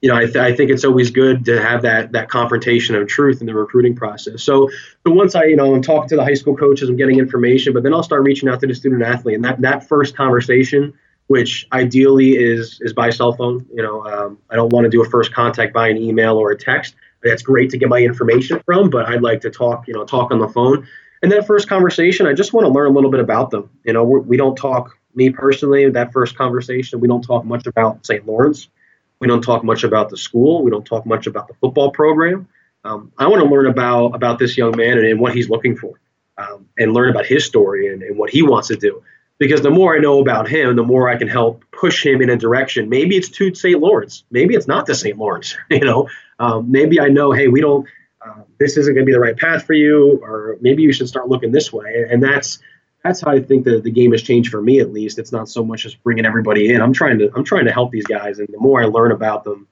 you 0.00 0.08
know 0.08 0.16
I, 0.16 0.24
th- 0.24 0.36
I 0.36 0.54
think 0.54 0.70
it's 0.70 0.84
always 0.84 1.10
good 1.10 1.44
to 1.46 1.60
have 1.60 1.82
that 1.82 2.12
that 2.12 2.28
confrontation 2.28 2.94
of 2.94 3.08
truth 3.08 3.40
in 3.40 3.46
the 3.46 3.54
recruiting 3.54 3.96
process. 3.96 4.42
So 4.42 4.70
so 5.04 5.12
once 5.12 5.34
i 5.34 5.44
you 5.44 5.56
know 5.56 5.74
i'm 5.74 5.82
talking 5.82 6.08
to 6.10 6.16
the 6.16 6.24
high 6.24 6.34
school 6.34 6.56
coaches 6.56 6.88
i'm 6.88 6.96
getting 6.96 7.18
information 7.18 7.72
but 7.72 7.82
then 7.82 7.92
i'll 7.92 8.02
start 8.02 8.22
reaching 8.22 8.48
out 8.48 8.60
to 8.60 8.66
the 8.66 8.74
student 8.74 9.02
athlete 9.02 9.34
and 9.34 9.44
that 9.44 9.60
that 9.62 9.88
first 9.88 10.16
conversation 10.16 10.94
which 11.26 11.66
ideally 11.72 12.36
is 12.36 12.78
is 12.80 12.92
by 12.92 13.10
cell 13.10 13.32
phone. 13.32 13.66
You 13.72 13.82
know, 13.82 14.06
um, 14.06 14.38
I 14.50 14.56
don't 14.56 14.72
want 14.72 14.84
to 14.84 14.90
do 14.90 15.02
a 15.02 15.08
first 15.08 15.32
contact 15.32 15.72
by 15.72 15.88
an 15.88 15.96
email 15.96 16.36
or 16.36 16.50
a 16.50 16.58
text. 16.58 16.94
That's 17.22 17.42
great 17.42 17.70
to 17.70 17.78
get 17.78 17.88
my 17.88 18.00
information 18.00 18.60
from, 18.66 18.90
but 18.90 19.08
I'd 19.08 19.22
like 19.22 19.40
to 19.42 19.50
talk, 19.50 19.88
you 19.88 19.94
know, 19.94 20.04
talk 20.04 20.30
on 20.30 20.38
the 20.38 20.48
phone. 20.48 20.86
And 21.22 21.32
that 21.32 21.46
first 21.46 21.68
conversation, 21.68 22.26
I 22.26 22.34
just 22.34 22.52
want 22.52 22.66
to 22.66 22.72
learn 22.72 22.90
a 22.90 22.94
little 22.94 23.10
bit 23.10 23.20
about 23.20 23.50
them. 23.50 23.70
You 23.84 23.94
know, 23.94 24.04
we're, 24.04 24.18
we 24.18 24.36
do 24.36 24.44
not 24.44 24.58
talk. 24.58 24.98
Me 25.14 25.30
personally, 25.30 25.88
that 25.88 26.12
first 26.12 26.36
conversation, 26.36 27.00
we 27.00 27.08
don't 27.08 27.22
talk 27.22 27.44
much 27.44 27.66
about 27.66 28.04
St. 28.04 28.26
Lawrence. 28.26 28.68
We 29.20 29.28
don't 29.28 29.40
talk 29.40 29.64
much 29.64 29.84
about 29.84 30.10
the 30.10 30.18
school. 30.18 30.62
We 30.62 30.70
don't 30.70 30.84
talk 30.84 31.06
much 31.06 31.26
about 31.26 31.48
the 31.48 31.54
football 31.54 31.92
program. 31.92 32.46
Um, 32.84 33.10
I 33.16 33.28
want 33.28 33.42
to 33.42 33.48
learn 33.48 33.66
about 33.66 34.08
about 34.08 34.38
this 34.38 34.58
young 34.58 34.76
man 34.76 34.98
and, 34.98 35.06
and 35.06 35.18
what 35.18 35.34
he's 35.34 35.48
looking 35.48 35.76
for, 35.76 35.98
um, 36.36 36.68
and 36.76 36.92
learn 36.92 37.08
about 37.08 37.24
his 37.24 37.46
story 37.46 37.90
and, 37.90 38.02
and 38.02 38.18
what 38.18 38.28
he 38.28 38.42
wants 38.42 38.68
to 38.68 38.76
do 38.76 39.02
because 39.38 39.62
the 39.62 39.70
more 39.70 39.94
I 39.94 39.98
know 39.98 40.20
about 40.20 40.48
him, 40.48 40.76
the 40.76 40.82
more 40.82 41.08
I 41.08 41.16
can 41.16 41.28
help 41.28 41.64
push 41.72 42.04
him 42.04 42.22
in 42.22 42.30
a 42.30 42.36
direction. 42.36 42.88
Maybe 42.88 43.16
it's 43.16 43.28
to 43.30 43.54
St. 43.54 43.80
Lawrence. 43.80 44.24
Maybe 44.30 44.54
it's 44.54 44.68
not 44.68 44.86
to 44.86 44.94
St. 44.94 45.18
Lawrence. 45.18 45.56
You 45.70 45.80
know, 45.80 46.08
um, 46.38 46.70
maybe 46.70 47.00
I 47.00 47.08
know, 47.08 47.32
hey, 47.32 47.48
we 47.48 47.60
don't. 47.60 47.86
Uh, 48.24 48.42
this 48.58 48.76
isn't 48.78 48.94
going 48.94 49.04
to 49.04 49.06
be 49.06 49.12
the 49.12 49.20
right 49.20 49.36
path 49.36 49.64
for 49.64 49.74
you, 49.74 50.18
or 50.22 50.56
maybe 50.60 50.82
you 50.82 50.92
should 50.92 51.08
start 51.08 51.28
looking 51.28 51.52
this 51.52 51.72
way. 51.72 52.06
And 52.10 52.22
that's 52.22 52.58
that's 53.04 53.20
how 53.20 53.30
I 53.30 53.40
think 53.40 53.64
the, 53.64 53.80
the 53.80 53.90
game 53.90 54.12
has 54.12 54.22
changed 54.22 54.50
for 54.50 54.62
me 54.62 54.80
at 54.80 54.92
least. 54.92 55.18
It's 55.18 55.30
not 55.30 55.48
so 55.48 55.62
much 55.62 55.82
just 55.82 56.02
bringing 56.02 56.24
everybody 56.24 56.72
in. 56.72 56.80
I'm 56.80 56.94
trying 56.94 57.18
to 57.18 57.30
I'm 57.34 57.44
trying 57.44 57.66
to 57.66 57.72
help 57.72 57.90
these 57.90 58.06
guys, 58.06 58.38
and 58.38 58.48
the 58.48 58.58
more 58.58 58.82
I 58.82 58.86
learn 58.86 59.12
about 59.12 59.44
them, 59.44 59.68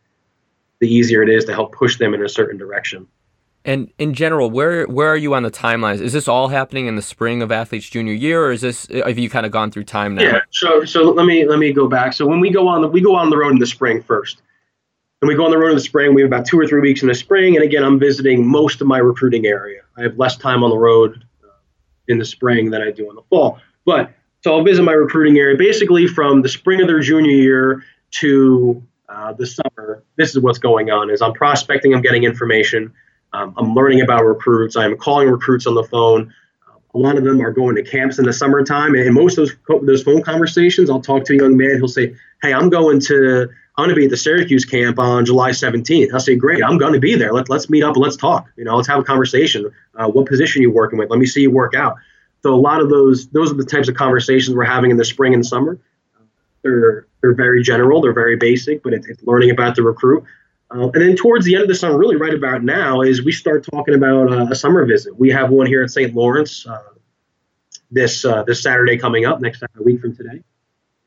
the 0.80 0.92
easier 0.92 1.22
it 1.22 1.30
is 1.30 1.46
to 1.46 1.54
help 1.54 1.72
push 1.72 1.96
them 1.96 2.12
in 2.12 2.22
a 2.22 2.28
certain 2.28 2.58
direction. 2.58 3.06
And 3.64 3.92
in 3.98 4.14
general, 4.14 4.50
where 4.50 4.86
where 4.86 5.08
are 5.08 5.16
you 5.16 5.34
on 5.34 5.44
the 5.44 5.50
timelines? 5.50 6.00
Is 6.00 6.12
this 6.12 6.26
all 6.26 6.48
happening 6.48 6.86
in 6.86 6.96
the 6.96 7.02
spring 7.02 7.42
of 7.42 7.52
athletes 7.52 7.88
junior 7.88 8.12
year, 8.12 8.44
or 8.44 8.52
is 8.52 8.60
this 8.60 8.86
have 8.88 9.18
you 9.18 9.30
kind 9.30 9.46
of 9.46 9.52
gone 9.52 9.70
through 9.70 9.84
time 9.84 10.16
now? 10.16 10.22
Yeah. 10.22 10.40
So 10.50 10.84
so 10.84 11.02
let 11.10 11.26
me 11.26 11.46
let 11.46 11.58
me 11.60 11.72
go 11.72 11.86
back. 11.86 12.12
So 12.12 12.26
when 12.26 12.40
we 12.40 12.50
go 12.50 12.66
on 12.66 12.82
the 12.82 12.88
we 12.88 13.00
go 13.00 13.14
on 13.14 13.30
the 13.30 13.36
road 13.36 13.52
in 13.52 13.58
the 13.58 13.66
spring 13.66 14.02
first, 14.02 14.42
and 15.20 15.28
we 15.28 15.36
go 15.36 15.44
on 15.44 15.52
the 15.52 15.58
road 15.58 15.68
in 15.68 15.76
the 15.76 15.80
spring. 15.80 16.12
We 16.12 16.22
have 16.22 16.28
about 16.28 16.46
two 16.46 16.58
or 16.58 16.66
three 16.66 16.80
weeks 16.80 17.02
in 17.02 17.08
the 17.08 17.14
spring, 17.14 17.54
and 17.54 17.64
again, 17.64 17.84
I'm 17.84 18.00
visiting 18.00 18.46
most 18.46 18.80
of 18.80 18.88
my 18.88 18.98
recruiting 18.98 19.46
area. 19.46 19.82
I 19.96 20.02
have 20.02 20.18
less 20.18 20.36
time 20.36 20.64
on 20.64 20.70
the 20.70 20.78
road 20.78 21.24
in 22.08 22.18
the 22.18 22.24
spring 22.24 22.70
than 22.70 22.82
I 22.82 22.90
do 22.90 23.08
in 23.08 23.14
the 23.14 23.22
fall. 23.30 23.60
But 23.84 24.12
so 24.42 24.56
I'll 24.56 24.64
visit 24.64 24.82
my 24.82 24.92
recruiting 24.92 25.38
area 25.38 25.56
basically 25.56 26.08
from 26.08 26.42
the 26.42 26.48
spring 26.48 26.80
of 26.80 26.88
their 26.88 27.00
junior 27.00 27.30
year 27.30 27.84
to 28.12 28.82
uh, 29.08 29.32
the 29.34 29.46
summer. 29.46 30.02
This 30.16 30.30
is 30.30 30.40
what's 30.40 30.58
going 30.58 30.90
on: 30.90 31.10
is 31.10 31.22
I'm 31.22 31.32
prospecting, 31.32 31.94
I'm 31.94 32.02
getting 32.02 32.24
information, 32.24 32.92
um, 33.32 33.54
I'm 33.56 33.74
learning 33.74 34.02
about 34.02 34.24
recruits, 34.24 34.76
I'm 34.76 34.96
calling 34.96 35.28
recruits 35.28 35.66
on 35.66 35.74
the 35.74 35.84
phone. 35.84 36.32
A 36.94 36.98
lot 36.98 37.16
of 37.16 37.24
them 37.24 37.40
are 37.40 37.52
going 37.52 37.74
to 37.76 37.82
camps 37.82 38.18
in 38.18 38.26
the 38.26 38.32
summertime, 38.32 38.94
and 38.94 39.14
most 39.14 39.38
of 39.38 39.48
those 39.48 39.82
those 39.86 40.02
phone 40.02 40.22
conversations, 40.22 40.90
I'll 40.90 41.00
talk 41.00 41.24
to 41.24 41.32
a 41.32 41.36
young 41.36 41.56
man. 41.56 41.76
He'll 41.76 41.88
say, 41.88 42.14
"Hey, 42.42 42.52
I'm 42.52 42.68
going 42.68 43.00
to 43.00 43.48
I'm 43.76 43.84
going 43.84 43.94
to 43.94 43.98
be 43.98 44.04
at 44.04 44.10
the 44.10 44.18
Syracuse 44.18 44.66
camp 44.66 44.98
on 44.98 45.24
July 45.24 45.50
17th. 45.50 46.12
I'll 46.12 46.20
say, 46.20 46.36
great, 46.36 46.62
I'm 46.62 46.76
going 46.76 46.92
to 46.92 47.00
be 47.00 47.14
there. 47.14 47.32
Let, 47.32 47.48
let's 47.48 47.70
meet 47.70 47.82
up 47.82 47.96
let's 47.96 48.16
talk. 48.16 48.46
You 48.56 48.64
know, 48.64 48.76
let's 48.76 48.88
have 48.88 49.00
a 49.00 49.04
conversation. 49.04 49.70
Uh, 49.94 50.08
what 50.08 50.26
position 50.26 50.60
you 50.60 50.70
working 50.70 50.98
with? 50.98 51.08
Let 51.08 51.18
me 51.18 51.26
see 51.26 51.42
you 51.42 51.50
work 51.50 51.74
out. 51.74 51.96
So 52.42 52.54
a 52.54 52.56
lot 52.56 52.80
of 52.80 52.90
those, 52.90 53.28
those 53.28 53.50
are 53.50 53.54
the 53.54 53.64
types 53.64 53.88
of 53.88 53.94
conversations 53.94 54.54
we're 54.54 54.64
having 54.64 54.90
in 54.90 54.98
the 54.98 55.04
spring 55.04 55.32
and 55.32 55.46
summer. 55.46 55.78
They're, 56.62 57.06
they're 57.22 57.34
very 57.34 57.62
general, 57.62 58.02
they're 58.02 58.12
very 58.12 58.36
basic, 58.36 58.82
but 58.82 58.92
it's, 58.92 59.06
it's 59.06 59.22
learning 59.22 59.50
about 59.50 59.74
the 59.74 59.82
recruit. 59.82 60.24
Uh, 60.74 60.88
and 60.90 61.02
then 61.02 61.16
towards 61.16 61.44
the 61.44 61.54
end 61.54 61.62
of 61.62 61.68
the 61.68 61.74
summer, 61.74 61.98
really 61.98 62.16
right 62.16 62.34
about 62.34 62.62
now, 62.62 63.02
is 63.02 63.22
we 63.22 63.32
start 63.32 63.66
talking 63.70 63.94
about 63.94 64.32
uh, 64.32 64.46
a 64.50 64.54
summer 64.54 64.84
visit. 64.86 65.16
We 65.18 65.30
have 65.30 65.50
one 65.50 65.66
here 65.66 65.82
at 65.82 65.90
St. 65.90 66.14
Lawrence 66.14 66.66
uh, 66.66 66.78
this 67.90 68.24
uh, 68.24 68.42
this 68.44 68.62
Saturday 68.62 68.96
coming 68.96 69.26
up, 69.26 69.40
next 69.40 69.62
week 69.78 70.00
from 70.00 70.16
today. 70.16 70.42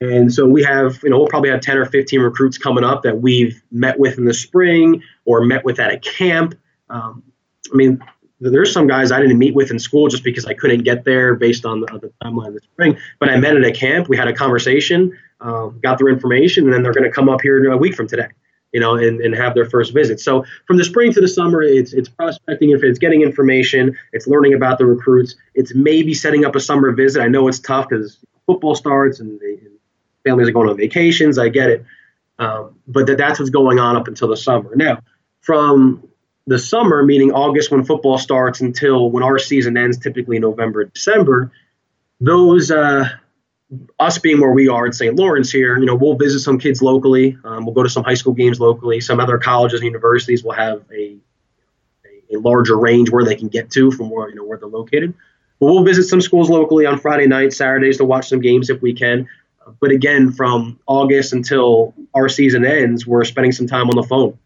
And 0.02 0.32
so 0.32 0.46
we 0.46 0.64
have, 0.64 1.02
you 1.04 1.10
know, 1.10 1.18
we'll 1.18 1.28
probably 1.28 1.50
have 1.50 1.62
10 1.62 1.78
or 1.78 1.86
15 1.86 2.20
recruits 2.20 2.58
coming 2.58 2.84
up 2.84 3.04
that 3.04 3.22
we've 3.22 3.62
met 3.72 3.98
with 3.98 4.18
in 4.18 4.26
the 4.26 4.34
spring 4.34 5.02
or 5.24 5.44
met 5.46 5.64
with 5.64 5.80
at 5.80 5.92
a 5.92 5.98
camp. 5.98 6.56
Um, 6.90 7.24
I 7.72 7.76
mean, 7.76 8.04
there's 8.42 8.74
some 8.74 8.88
guys 8.88 9.12
I 9.12 9.22
didn't 9.22 9.40
meet 9.40 9.56
with 9.56 9.72
in 9.72 9.80
school 9.80 10.10
just 10.10 10.24
because 10.24 10.46
I 10.46 10.54
couldn't 10.54 10.84
get 10.84 11.06
there 11.06 11.36
based 11.36 11.66
on 11.66 11.80
the, 11.80 11.88
the 12.00 12.12
timeline 12.24 12.54
this 12.54 12.64
spring. 12.64 12.98
But 13.20 13.30
I 13.30 13.38
met 13.38 13.56
at 13.56 13.64
a 13.64 13.72
camp. 13.72 14.10
We 14.10 14.18
had 14.18 14.28
a 14.28 14.34
conversation, 14.34 15.18
um, 15.40 15.80
got 15.82 15.98
their 15.98 16.10
information, 16.10 16.66
and 16.66 16.74
then 16.74 16.84
they're 16.84 16.94
going 16.94 17.06
to 17.06 17.12
come 17.12 17.30
up 17.30 17.42
here 17.42 17.72
a 17.72 17.78
week 17.78 17.96
from 17.96 18.08
today, 18.08 18.28
you 18.76 18.82
know, 18.82 18.96
and, 18.96 19.22
and 19.22 19.34
have 19.34 19.54
their 19.56 19.70
first 19.70 19.94
visit. 19.94 20.20
So 20.20 20.44
from 20.68 20.76
the 20.76 20.84
spring 20.84 21.14
to 21.14 21.22
the 21.22 21.30
summer, 21.30 21.62
it's 21.62 21.94
it's 21.94 22.10
prospecting, 22.10 22.72
it's 22.72 23.00
getting 23.00 23.22
information, 23.22 23.98
it's 24.12 24.28
learning 24.28 24.54
about 24.54 24.80
the 24.80 24.86
recruits, 24.86 25.36
it's 25.54 25.74
maybe 25.74 26.14
setting 26.14 26.44
up 26.44 26.58
a 26.58 26.60
summer 26.60 26.92
visit. 26.92 27.22
I 27.22 27.30
know 27.30 27.48
it's 27.48 27.60
tough 27.60 27.88
because 27.88 28.18
football 28.46 28.76
starts 28.76 29.22
and, 29.22 29.40
they, 29.40 29.54
and 29.54 29.72
families 30.26 30.50
are 30.50 30.52
going 30.52 30.68
on 30.68 30.76
vacations. 30.76 31.40
I 31.40 31.48
get 31.48 31.70
it. 31.70 31.86
Um, 32.38 32.76
but 32.86 33.08
that, 33.08 33.18
that's 33.18 33.40
what's 33.40 33.50
going 33.50 33.80
on 33.80 33.96
up 33.96 34.10
until 34.10 34.28
the 34.28 34.36
summer. 34.36 34.76
Now, 34.76 35.00
from 35.40 36.06
the 36.46 36.60
summer, 36.60 37.02
meaning 37.02 37.32
August 37.32 37.72
when 37.72 37.86
football 37.86 38.18
starts 38.18 38.60
until 38.60 39.10
when 39.10 39.24
our 39.24 39.40
season 39.40 39.78
ends, 39.78 39.98
typically 39.98 40.38
November, 40.38 40.84
December, 40.84 41.50
those, 42.20 42.72
uh, 42.72 43.08
us 44.00 44.18
being 44.18 44.40
where 44.40 44.52
we 44.52 44.68
are 44.68 44.86
in 44.86 44.94
St. 44.94 45.16
Lawrence 45.16 45.52
here, 45.52 45.78
you 45.78 45.86
know, 45.86 45.96
we'll 45.96 46.16
visit 46.16 46.40
some 46.40 46.60
kids 46.60 46.82
locally. 46.82 47.38
Um, 47.44 47.66
we'll 47.66 47.74
go 47.74 47.84
to 47.84 47.90
some 47.90 48.04
high 48.04 48.14
school 48.14 48.34
games 48.34 48.60
locally. 48.60 49.02
Some 49.02 49.20
other 49.20 49.38
colleges 49.38 49.80
and 49.80 49.88
universities 49.88 50.44
will 50.44 50.54
have 50.54 50.84
a, 50.92 51.18
a, 52.06 52.36
a 52.36 52.40
larger 52.40 52.78
range 52.78 53.10
where 53.10 53.26
they 53.26 53.36
can 53.36 53.48
get 53.48 53.72
to 53.72 53.92
from 53.92 54.10
where, 54.10 54.30
you 54.30 54.36
know, 54.36 54.44
where 54.44 54.58
they're 54.58 54.68
located. 54.68 55.14
But 55.60 55.68
we'll 55.68 55.84
visit 55.84 56.04
some 56.04 56.22
schools 56.22 56.50
locally 56.50 56.86
on 56.86 57.00
Friday 57.00 57.28
nights, 57.28 57.58
Saturdays 57.58 57.98
to 57.98 58.06
watch 58.06 58.28
some 58.28 58.42
games 58.42 58.70
if 58.70 58.82
we 58.82 58.94
can. 58.94 59.28
But 59.80 59.92
again, 59.92 60.32
from 60.32 60.80
August 60.86 61.34
until 61.34 61.94
our 62.14 62.30
season 62.30 62.66
ends, 62.66 63.08
we're 63.08 63.24
spending 63.24 63.52
some 63.52 63.66
time 63.66 63.90
on 63.90 63.96
the 63.96 64.04
phone. 64.04 64.38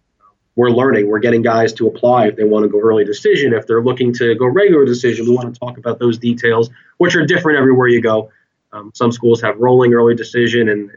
We're 0.56 0.70
learning. 0.70 1.08
We're 1.08 1.20
getting 1.20 1.42
guys 1.42 1.74
to 1.74 1.88
apply 1.88 2.28
if 2.28 2.36
they 2.36 2.44
want 2.44 2.64
to 2.64 2.70
go 2.70 2.80
early 2.80 3.06
decision. 3.06 3.54
If 3.54 3.68
they're 3.68 3.82
looking 3.84 4.14
to 4.16 4.36
go 4.36 4.46
regular 4.46 4.86
decision, 4.86 5.26
we 5.26 5.36
want 5.36 5.54
to 5.54 5.60
talk 5.60 5.78
about 5.78 6.00
those 6.00 6.18
details, 6.18 6.70
which 6.98 7.16
are 7.16 7.26
different 7.26 7.60
everywhere 7.60 7.88
you 7.88 8.02
go. 8.02 8.32
Um, 8.72 8.92
some 8.94 9.12
schools 9.12 9.42
have 9.42 9.58
rolling 9.58 9.94
early 9.94 10.16
decision, 10.16 10.70
and 10.70 10.92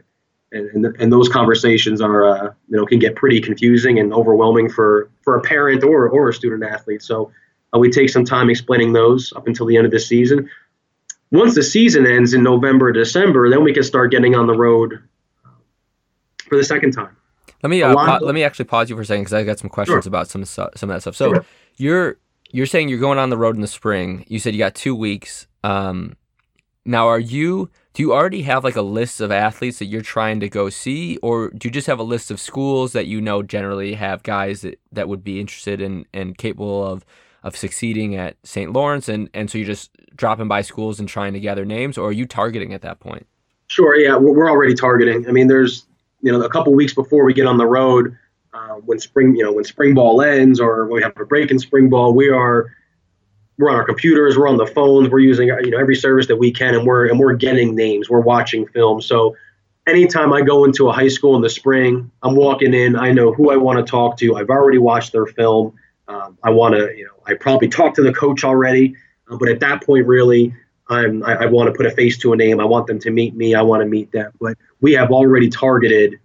and, 0.51 0.85
and, 0.99 1.11
those 1.11 1.27
conversations 1.27 1.99
are 1.99 2.25
uh, 2.25 2.53
you 2.69 2.77
know 2.77 2.85
can 2.85 2.99
get 2.99 3.15
pretty 3.15 3.41
confusing 3.41 3.97
and 3.97 4.13
overwhelming 4.13 4.69
for 4.69 5.09
for 5.23 5.35
a 5.37 5.41
parent 5.41 5.83
or 5.83 6.07
or 6.07 6.29
a 6.29 6.33
student 6.33 6.63
athlete. 6.63 7.01
So 7.01 7.31
uh, 7.73 7.79
we 7.79 7.89
take 7.89 8.09
some 8.09 8.23
time 8.23 8.49
explaining 8.49 8.93
those 8.93 9.33
up 9.35 9.47
until 9.47 9.65
the 9.65 9.77
end 9.77 9.85
of 9.85 9.91
the 9.91 9.99
season 9.99 10.49
once 11.33 11.55
the 11.55 11.63
season 11.63 12.05
ends 12.05 12.33
in 12.33 12.43
November, 12.43 12.91
December, 12.91 13.49
then 13.49 13.63
we 13.63 13.73
can 13.73 13.83
start 13.83 14.11
getting 14.11 14.35
on 14.35 14.45
the 14.45 14.55
road 14.55 14.99
for 16.47 16.55
the 16.55 16.63
second 16.63 16.91
time. 16.91 17.17
Let 17.63 17.69
me 17.69 17.81
uh, 17.81 17.93
pa- 17.95 18.19
let 18.21 18.35
me 18.35 18.43
actually 18.43 18.65
pause 18.65 18.89
you 18.89 18.95
for 18.95 19.01
a 19.01 19.05
second 19.05 19.23
because 19.23 19.33
I 19.33 19.43
got 19.43 19.57
some 19.57 19.69
questions 19.69 20.03
sure. 20.03 20.09
about 20.09 20.27
some 20.27 20.45
some 20.45 20.69
of 20.69 20.87
that 20.87 21.01
stuff. 21.01 21.15
So 21.15 21.33
sure. 21.33 21.45
you're 21.77 22.17
you're 22.51 22.65
saying 22.65 22.89
you're 22.89 22.99
going 22.99 23.17
on 23.17 23.29
the 23.29 23.37
road 23.37 23.55
in 23.55 23.61
the 23.61 23.67
spring. 23.67 24.25
You 24.27 24.37
said 24.37 24.53
you 24.53 24.59
got 24.59 24.75
two 24.75 24.95
weeks. 24.95 25.47
Um, 25.63 26.15
now, 26.85 27.07
are 27.07 27.19
you 27.19 27.69
do 27.93 28.03
you 28.03 28.13
already 28.13 28.41
have 28.41 28.63
like 28.63 28.75
a 28.75 28.81
list 28.81 29.21
of 29.21 29.31
athletes 29.31 29.79
that 29.79 29.85
you're 29.85 30.01
trying 30.01 30.39
to 30.41 30.49
go 30.49 30.69
see, 30.69 31.17
or 31.17 31.49
do 31.51 31.67
you 31.67 31.71
just 31.71 31.87
have 31.87 31.99
a 31.99 32.03
list 32.03 32.31
of 32.31 32.39
schools 32.39 32.91
that 32.93 33.05
you 33.05 33.21
know 33.21 33.43
generally 33.43 33.93
have 33.93 34.23
guys 34.23 34.61
that, 34.61 34.79
that 34.91 35.07
would 35.07 35.23
be 35.23 35.39
interested 35.39 35.79
in 35.79 36.05
and 36.13 36.37
capable 36.37 36.85
of 36.85 37.05
of 37.43 37.55
succeeding 37.55 38.15
at 38.15 38.35
St. 38.43 38.73
Lawrence, 38.73 39.07
and 39.07 39.29
and 39.33 39.49
so 39.49 39.57
you're 39.57 39.67
just 39.67 39.91
dropping 40.15 40.47
by 40.47 40.61
schools 40.61 40.99
and 40.99 41.07
trying 41.07 41.33
to 41.33 41.39
gather 41.39 41.63
names, 41.63 41.97
or 41.97 42.09
are 42.09 42.13
you 42.13 42.25
targeting 42.25 42.73
at 42.73 42.81
that 42.81 42.99
point? 42.99 43.27
Sure. 43.67 43.95
Yeah, 43.95 44.17
we're 44.17 44.49
already 44.49 44.73
targeting. 44.73 45.27
I 45.27 45.31
mean, 45.31 45.47
there's 45.47 45.85
you 46.21 46.31
know 46.31 46.41
a 46.41 46.49
couple 46.49 46.73
weeks 46.73 46.93
before 46.93 47.23
we 47.23 47.33
get 47.33 47.45
on 47.45 47.57
the 47.57 47.65
road, 47.65 48.17
uh, 48.53 48.75
when 48.85 48.99
spring 48.99 49.35
you 49.37 49.43
know 49.43 49.53
when 49.53 49.63
spring 49.63 49.93
ball 49.93 50.21
ends 50.21 50.59
or 50.59 50.85
when 50.85 50.95
we 50.95 51.03
have 51.03 51.17
a 51.17 51.25
break 51.25 51.49
in 51.49 51.59
spring 51.59 51.89
ball, 51.89 52.13
we 52.13 52.29
are 52.29 52.75
we're 53.63 53.71
on 53.71 53.77
our 53.77 53.85
computers, 53.85 54.37
we're 54.37 54.47
on 54.47 54.57
the 54.57 54.67
phones, 54.67 55.09
we're 55.09 55.19
using 55.19 55.47
you 55.47 55.71
know 55.71 55.77
every 55.77 55.95
service 55.95 56.27
that 56.27 56.35
we 56.35 56.51
can, 56.51 56.75
and 56.75 56.85
we're 56.85 57.07
and 57.07 57.17
we're 57.19 57.33
getting 57.33 57.75
names, 57.75 58.09
we're 58.09 58.19
watching 58.19 58.67
film. 58.67 59.01
So 59.01 59.35
anytime 59.87 60.33
I 60.33 60.41
go 60.41 60.65
into 60.65 60.89
a 60.89 60.93
high 60.93 61.07
school 61.07 61.35
in 61.35 61.41
the 61.41 61.49
spring, 61.49 62.11
I'm 62.21 62.35
walking 62.35 62.73
in, 62.73 62.95
I 62.95 63.11
know 63.11 63.33
who 63.33 63.51
I 63.51 63.57
want 63.57 63.85
to 63.85 63.89
talk 63.89 64.17
to. 64.17 64.35
I've 64.35 64.49
already 64.49 64.77
watched 64.77 65.11
their 65.11 65.25
film. 65.25 65.75
Um, 66.07 66.37
I 66.43 66.49
want 66.49 66.75
to, 66.75 66.93
you 66.95 67.05
know, 67.05 67.13
I 67.25 67.33
probably 67.35 67.69
talked 67.69 67.95
to 67.95 68.03
the 68.03 68.13
coach 68.13 68.43
already, 68.43 68.95
uh, 69.29 69.37
but 69.37 69.47
at 69.47 69.61
that 69.61 69.85
point, 69.85 70.05
really, 70.05 70.53
I'm, 70.89 71.23
I, 71.23 71.43
I 71.43 71.45
want 71.45 71.67
to 71.67 71.73
put 71.73 71.85
a 71.85 71.91
face 71.91 72.17
to 72.19 72.33
a 72.33 72.35
name. 72.35 72.59
I 72.59 72.65
want 72.65 72.87
them 72.87 72.99
to 72.99 73.09
meet 73.09 73.35
me. 73.35 73.55
I 73.55 73.61
want 73.61 73.81
to 73.81 73.87
meet 73.87 74.11
them. 74.11 74.33
But 74.39 74.57
we 74.81 74.93
have 74.93 75.11
already 75.11 75.49
targeted, 75.49 76.19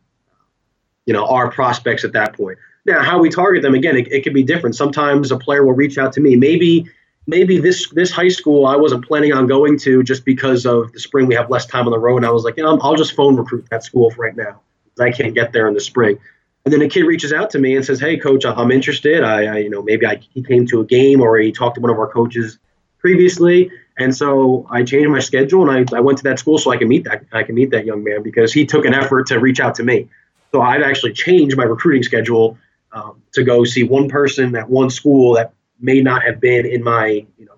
you 1.07 1.15
know, 1.15 1.27
our 1.27 1.51
prospects 1.51 2.05
at 2.05 2.13
that 2.15 2.37
point. 2.37 2.59
Now, 2.85 3.03
how 3.03 3.19
we 3.19 3.29
target 3.29 3.63
them 3.63 3.75
again, 3.75 3.97
it, 3.97 4.11
it 4.11 4.25
could 4.25 4.35
be 4.35 4.43
different. 4.43 4.75
Sometimes 4.75 5.31
a 5.31 5.39
player 5.39 5.65
will 5.65 5.75
reach 5.75 5.97
out 5.97 6.13
to 6.15 6.21
me. 6.21 6.35
Maybe, 6.35 6.87
maybe 7.29 7.61
this 7.61 7.89
this 7.91 8.11
high 8.11 8.29
school 8.29 8.67
I 8.67 8.75
wasn't 8.75 9.07
planning 9.07 9.33
on 9.33 9.47
going 9.47 9.79
to 9.81 10.03
just 10.03 10.25
because 10.25 10.67
of 10.67 10.93
the 10.93 10.99
spring. 10.99 11.27
We 11.27 11.37
have 11.37 11.49
less 11.51 11.67
time 11.67 11.87
on 11.87 11.93
the 11.93 11.99
road, 11.99 12.17
and 12.17 12.27
I 12.27 12.31
was 12.31 12.43
like, 12.43 12.57
you 12.57 12.65
know, 12.65 12.77
I'll 12.83 12.97
just 12.97 13.15
phone 13.15 13.37
recruit 13.37 13.69
that 13.71 13.85
school 13.85 14.13
right 14.17 14.35
now. 14.35 14.61
I 14.99 15.13
can't 15.13 15.35
get 15.35 15.53
there 15.53 15.69
in 15.69 15.75
the 15.75 15.81
spring. 15.81 16.19
And 16.65 16.75
then 16.75 16.83
a 16.83 16.89
kid 16.89 17.05
reaches 17.05 17.33
out 17.33 17.51
to 17.51 17.59
me 17.61 17.77
and 17.77 17.85
says, 17.85 18.01
"Hey, 18.01 18.17
coach, 18.17 18.45
I'm 18.45 18.73
interested. 18.73 19.23
I, 19.23 19.45
I 19.45 19.59
you 19.59 19.71
know, 19.71 19.83
maybe 19.83 20.07
I, 20.07 20.17
he 20.17 20.43
came 20.43 20.67
to 20.69 20.81
a 20.81 20.85
game 20.85 21.21
or 21.21 21.39
he 21.39 21.53
talked 21.53 21.77
to 21.77 21.81
one 21.81 21.91
of 21.91 21.99
our 21.99 22.11
coaches 22.11 22.59
previously, 22.99 23.71
and 23.97 24.17
so 24.17 24.67
I 24.71 24.83
changed 24.83 25.11
my 25.11 25.21
schedule 25.21 25.69
and 25.69 25.89
I, 25.91 25.97
I 25.97 26.01
went 26.01 26.19
to 26.19 26.25
that 26.25 26.39
school 26.39 26.59
so 26.59 26.73
I 26.73 26.77
can 26.79 26.89
meet 26.89 27.05
that 27.05 27.27
I 27.33 27.43
can 27.43 27.55
meet 27.55 27.71
that 27.71 27.85
young 27.85 28.03
man 28.03 28.23
because 28.23 28.53
he 28.53 28.67
took 28.67 28.85
an 28.87 28.95
effort 28.95 29.29
to 29.29 29.39
reach 29.39 29.61
out 29.61 29.77
to 29.77 29.85
me. 29.85 30.09
So 30.51 30.63
I've 30.63 30.83
actually 30.83 31.13
changed 31.13 31.57
my 31.57 31.65
recruiting 31.65 32.03
schedule 32.03 32.59
um, 32.91 33.23
to 33.33 33.45
go 33.45 33.65
see 33.65 33.85
one 33.85 34.09
person 34.09 34.57
at 34.57 34.69
one 34.69 34.89
school 34.89 35.35
that 35.35 35.53
may 35.81 36.01
not 36.01 36.23
have 36.23 36.41
been 36.41 36.67
in 36.67 36.83
my 36.83 37.27
you 37.37 37.47
know 37.47 37.55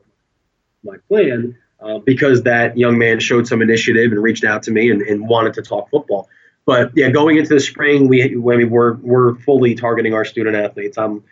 my 0.83 0.97
plan 1.09 1.57
uh, 1.81 1.99
because 1.99 2.43
that 2.43 2.77
young 2.77 2.99
man 2.99 3.21
showed 3.21 3.47
some 3.47 3.63
initiative 3.63 4.13
and 4.13 4.23
reached 4.23 4.45
out 4.45 4.63
to 4.65 4.71
me 4.71 4.91
and, 4.91 5.03
and 5.03 5.29
wanted 5.29 5.55
to 5.55 5.63
talk 5.63 5.89
football. 5.91 6.29
But 6.67 6.93
yeah, 6.95 7.11
going 7.11 7.39
into 7.39 7.55
the 7.55 7.61
spring, 7.61 8.09
we 8.09 8.23
I 8.23 8.29
mean 8.29 8.71
we're 8.71 8.95
we're 8.97 9.35
fully 9.37 9.75
targeting 9.75 10.15
our 10.15 10.25
student 10.25 10.57
athletes. 10.57 10.99
I'm 10.99 11.25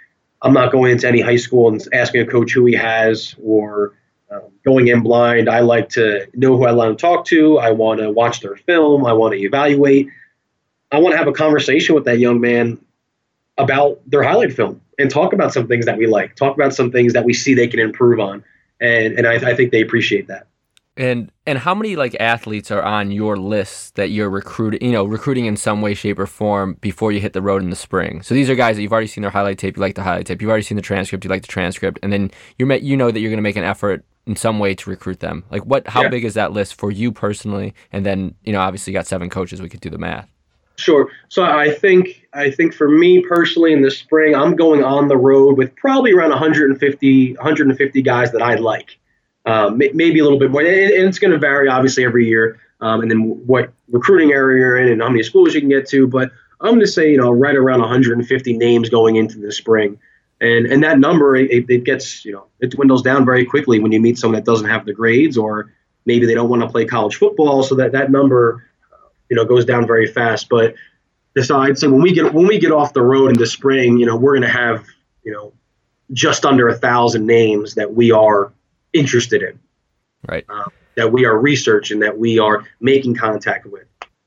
I'm 0.42 0.52
not 0.52 0.72
going 0.72 0.92
into 0.92 1.06
any 1.06 1.20
high 1.20 1.36
school 1.36 1.68
and 1.68 1.86
asking 1.92 2.22
a 2.22 2.26
coach 2.26 2.52
who 2.52 2.64
he 2.64 2.74
has 2.74 3.34
or 3.42 3.94
um, 4.30 4.42
going 4.64 4.88
in 4.88 5.02
blind. 5.02 5.48
I 5.48 5.60
like 5.60 5.88
to 5.90 6.26
know 6.34 6.56
who 6.56 6.64
I 6.64 6.72
want 6.72 6.98
to 6.98 7.00
talk 7.00 7.24
to. 7.26 7.58
I 7.58 7.72
want 7.72 8.00
to 8.00 8.10
watch 8.10 8.40
their 8.40 8.56
film. 8.56 9.04
I 9.04 9.12
want 9.12 9.34
to 9.34 9.40
evaluate. 9.40 10.08
I 10.90 10.98
want 10.98 11.12
to 11.12 11.18
have 11.18 11.28
a 11.28 11.32
conversation 11.32 11.94
with 11.94 12.04
that 12.04 12.18
young 12.18 12.40
man 12.40 12.78
about 13.58 14.00
their 14.06 14.22
highlight 14.22 14.52
film 14.52 14.80
and 14.98 15.10
talk 15.10 15.32
about 15.32 15.52
some 15.52 15.66
things 15.66 15.84
that 15.86 15.98
we 15.98 16.06
like. 16.06 16.36
Talk 16.36 16.54
about 16.54 16.74
some 16.74 16.90
things 16.90 17.12
that 17.12 17.24
we 17.24 17.34
see 17.34 17.54
they 17.54 17.68
can 17.68 17.80
improve 17.80 18.20
on, 18.20 18.44
and 18.80 19.18
and 19.18 19.26
I, 19.26 19.34
I 19.34 19.54
think 19.54 19.72
they 19.72 19.82
appreciate 19.82 20.28
that. 20.28 20.46
And 20.96 21.30
and 21.46 21.58
how 21.58 21.74
many 21.74 21.94
like 21.94 22.16
athletes 22.18 22.72
are 22.72 22.82
on 22.82 23.12
your 23.12 23.36
list 23.36 23.94
that 23.94 24.10
you're 24.10 24.28
recruiting, 24.30 24.82
you 24.82 24.92
know, 24.92 25.04
recruiting 25.04 25.46
in 25.46 25.56
some 25.56 25.80
way, 25.80 25.94
shape, 25.94 26.18
or 26.18 26.26
form 26.26 26.76
before 26.80 27.12
you 27.12 27.20
hit 27.20 27.34
the 27.34 27.42
road 27.42 27.62
in 27.62 27.70
the 27.70 27.76
spring? 27.76 28.22
So 28.22 28.34
these 28.34 28.50
are 28.50 28.56
guys 28.56 28.76
that 28.76 28.82
you've 28.82 28.92
already 28.92 29.06
seen 29.06 29.22
their 29.22 29.30
highlight 29.30 29.58
tape, 29.58 29.76
you 29.76 29.80
like 29.80 29.94
the 29.94 30.02
highlight 30.02 30.26
tape, 30.26 30.42
you've 30.42 30.50
already 30.50 30.64
seen 30.64 30.76
the 30.76 30.82
transcript, 30.82 31.24
you 31.24 31.30
like 31.30 31.42
the 31.42 31.48
transcript, 31.48 32.00
and 32.02 32.12
then 32.12 32.32
you're 32.58 32.66
met, 32.66 32.82
you 32.82 32.96
know 32.96 33.12
that 33.12 33.20
you're 33.20 33.30
going 33.30 33.38
to 33.38 33.42
make 33.42 33.56
an 33.56 33.64
effort 33.64 34.04
in 34.26 34.34
some 34.34 34.58
way 34.58 34.74
to 34.74 34.90
recruit 34.90 35.20
them. 35.20 35.44
Like 35.50 35.64
what? 35.64 35.86
How 35.86 36.02
yeah. 36.02 36.08
big 36.08 36.24
is 36.24 36.34
that 36.34 36.52
list 36.52 36.74
for 36.74 36.90
you 36.90 37.12
personally? 37.12 37.74
And 37.92 38.04
then 38.04 38.34
you 38.42 38.52
know, 38.52 38.60
obviously, 38.60 38.92
you 38.92 38.98
got 38.98 39.06
seven 39.06 39.30
coaches. 39.30 39.62
We 39.62 39.68
could 39.68 39.80
do 39.80 39.90
the 39.90 39.98
math. 39.98 40.28
Sure. 40.78 41.10
So 41.28 41.42
I 41.42 41.72
think 41.72 42.28
I 42.32 42.52
think 42.52 42.72
for 42.72 42.88
me 42.88 43.20
personally 43.20 43.72
in 43.72 43.82
the 43.82 43.90
spring, 43.90 44.36
I'm 44.36 44.54
going 44.54 44.84
on 44.84 45.08
the 45.08 45.16
road 45.16 45.58
with 45.58 45.74
probably 45.74 46.12
around 46.12 46.30
150 46.30 47.34
150 47.34 48.02
guys 48.02 48.30
that 48.30 48.42
I 48.42 48.54
like 48.54 48.96
um, 49.44 49.76
maybe 49.78 50.20
a 50.20 50.22
little 50.22 50.38
bit 50.38 50.52
more. 50.52 50.60
And, 50.60 50.70
it's 50.70 51.18
going 51.18 51.32
to 51.32 51.38
vary 51.38 51.68
obviously 51.68 52.04
every 52.04 52.28
year, 52.28 52.60
um, 52.80 53.00
and 53.00 53.10
then 53.10 53.18
what 53.46 53.72
recruiting 53.90 54.30
area 54.30 54.58
you're 54.58 54.76
in 54.76 54.92
and 54.92 55.02
how 55.02 55.08
many 55.08 55.24
schools 55.24 55.52
you 55.52 55.60
can 55.60 55.68
get 55.68 55.88
to. 55.88 56.06
But 56.06 56.30
I'm 56.60 56.70
going 56.70 56.80
to 56.80 56.86
say 56.86 57.10
you 57.10 57.18
know 57.18 57.32
right 57.32 57.56
around 57.56 57.80
150 57.80 58.52
names 58.56 58.88
going 58.88 59.16
into 59.16 59.38
the 59.40 59.50
spring, 59.50 59.98
and 60.40 60.66
and 60.66 60.84
that 60.84 61.00
number 61.00 61.34
it, 61.34 61.68
it 61.68 61.82
gets 61.82 62.24
you 62.24 62.30
know 62.30 62.46
it 62.60 62.70
dwindles 62.70 63.02
down 63.02 63.24
very 63.24 63.44
quickly 63.44 63.80
when 63.80 63.90
you 63.90 64.00
meet 64.00 64.16
someone 64.16 64.36
that 64.36 64.44
doesn't 64.44 64.68
have 64.68 64.86
the 64.86 64.92
grades 64.92 65.36
or 65.36 65.72
maybe 66.06 66.24
they 66.24 66.34
don't 66.34 66.48
want 66.48 66.62
to 66.62 66.68
play 66.68 66.84
college 66.84 67.16
football, 67.16 67.64
so 67.64 67.74
that 67.74 67.90
that 67.90 68.12
number 68.12 68.64
you 69.28 69.36
know 69.36 69.44
goes 69.44 69.64
down 69.64 69.86
very 69.86 70.06
fast. 70.06 70.48
But 70.48 70.74
besides, 71.34 71.80
so 71.80 71.90
when 71.90 72.02
we 72.02 72.12
get 72.12 72.32
when 72.32 72.46
we 72.46 72.58
get 72.58 72.72
off 72.72 72.92
the 72.92 73.02
road 73.02 73.28
in 73.30 73.38
the 73.38 73.46
spring, 73.46 73.98
you 73.98 74.06
know 74.06 74.16
we're 74.16 74.34
going 74.34 74.50
to 74.50 74.56
have 74.58 74.84
you 75.24 75.32
know 75.32 75.52
just 76.12 76.46
under 76.46 76.68
a 76.68 76.74
thousand 76.74 77.26
names 77.26 77.74
that 77.74 77.94
we 77.94 78.10
are 78.10 78.52
interested 78.92 79.42
in. 79.42 79.58
Right. 80.26 80.44
Um, 80.48 80.72
that 80.96 81.12
we 81.12 81.24
are 81.24 81.38
researching, 81.38 82.00
that 82.00 82.18
we 82.18 82.38
are 82.40 82.64
making 82.80 83.14
contact 83.14 83.66
with 83.66 83.86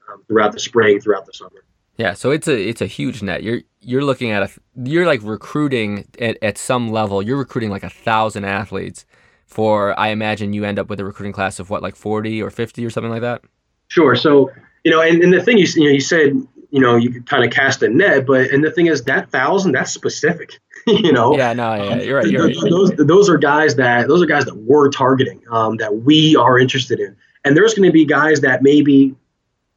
um, 0.10 0.24
throughout 0.28 0.54
the 0.54 0.60
spring, 0.60 1.02
throughout 1.02 1.26
the 1.26 1.34
summer. 1.34 1.66
Yeah, 1.98 2.14
so 2.14 2.32
it's 2.32 2.48
a 2.48 2.60
it's 2.60 2.82
a 2.82 2.86
huge 2.86 3.22
net. 3.22 3.44
You're 3.44 3.62
you're 3.82 4.04
looking 4.04 4.32
at 4.32 4.44
a 4.44 4.50
you're 4.84 5.06
like 5.06 5.22
recruiting 5.22 6.08
at, 6.20 6.38
at 6.42 6.58
some 6.58 6.90
level. 6.92 7.22
You're 7.22 7.38
recruiting 7.38 7.70
like 7.70 7.84
a 7.84 7.90
thousand 7.90 8.46
athletes 8.46 9.06
for 9.46 10.00
I 10.00 10.08
imagine 10.08 10.54
you 10.54 10.64
end 10.64 10.80
up 10.80 10.90
with 10.90 11.00
a 11.00 11.06
recruiting 11.06 11.34
class 11.34 11.60
of 11.60 11.70
what 11.70 11.84
like 11.84 11.96
forty 11.96 12.42
or 12.42 12.50
fifty 12.50 12.86
or 12.86 12.90
something 12.90 13.12
like 13.12 13.22
that. 13.22 13.44
Sure. 13.90 14.16
So 14.16 14.50
you 14.84 14.92
know, 14.92 15.02
and, 15.02 15.22
and 15.24 15.34
the 15.34 15.42
thing 15.42 15.58
you 15.58 15.68
you 15.76 15.86
know 15.86 15.92
you 15.92 16.02
said 16.02 16.34
you 16.70 16.80
know 16.80 16.96
you 16.96 17.12
could 17.12 17.28
kind 17.28 17.44
of 17.44 17.52
cast 17.52 17.84
a 17.84 17.90
net, 17.90 18.26
but 18.26 18.50
and 18.52 18.64
the 18.64 18.72
thing 18.72 18.88
is 18.88 19.04
that 19.04 19.32
thousand 19.32 19.74
that's 19.74 19.92
specific. 19.92 20.60
you 20.88 21.12
know. 21.12 21.38
Yeah, 21.38 21.54
no, 21.54 21.76
yeah, 21.76 21.96
you're 22.02 22.18
right. 22.18 22.28
You're 22.28 22.48
right. 22.48 22.56
Those 22.70 22.92
those 22.98 23.30
are 23.30 23.38
guys 23.38 23.76
that 23.76 24.08
those 24.08 24.22
are 24.22 24.26
guys 24.26 24.46
that 24.46 24.56
we're 24.56 24.90
targeting, 24.90 25.42
um, 25.52 25.78
that 25.78 25.98
we 25.98 26.36
are 26.36 26.58
interested 26.58 27.00
in, 27.00 27.16
and 27.46 27.56
there's 27.56 27.74
going 27.74 27.88
to 27.88 27.94
be 27.94 28.06
guys 28.06 28.42
that 28.42 28.64
maybe 28.64 29.16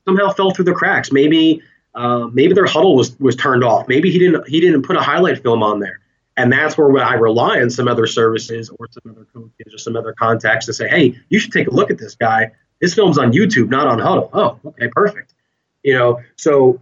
somehow 0.04 0.30
fell 0.30 0.52
through 0.52 0.64
the 0.64 0.72
cracks. 0.72 1.12
Maybe 1.12 1.62
uh, 1.94 2.28
maybe 2.32 2.54
their 2.54 2.66
Hudl 2.66 2.96
was 2.96 3.18
was 3.20 3.36
turned 3.36 3.64
off. 3.64 3.88
Maybe 3.88 4.10
he 4.10 4.18
didn't 4.18 4.48
he 4.48 4.60
didn't 4.60 4.82
put 4.82 4.96
a 4.96 5.00
highlight 5.00 5.42
film 5.42 5.62
on 5.62 5.80
there, 5.80 6.00
and 6.36 6.52
that's 6.52 6.78
where 6.78 6.96
I 6.98 7.14
rely 7.14 7.60
on 7.60 7.70
some 7.70 7.88
other 7.88 8.06
services 8.06 8.70
or 8.70 8.88
some 8.90 9.12
other 9.12 9.26
coaches 9.32 9.74
or 9.74 9.78
some 9.78 9.96
other 9.96 10.12
contacts 10.12 10.66
to 10.66 10.72
say, 10.72 10.88
hey, 10.88 11.18
you 11.28 11.38
should 11.38 11.52
take 11.52 11.68
a 11.68 11.70
look 11.70 11.90
at 11.90 11.98
this 11.98 12.14
guy. 12.14 12.52
His 12.80 12.94
film's 12.94 13.18
on 13.18 13.32
YouTube, 13.32 13.68
not 13.68 13.86
on 13.86 13.98
Hudl. 13.98 14.30
Oh, 14.32 14.58
okay, 14.64 14.88
perfect. 14.88 15.34
You 15.82 15.94
know, 15.94 16.20
so 16.36 16.80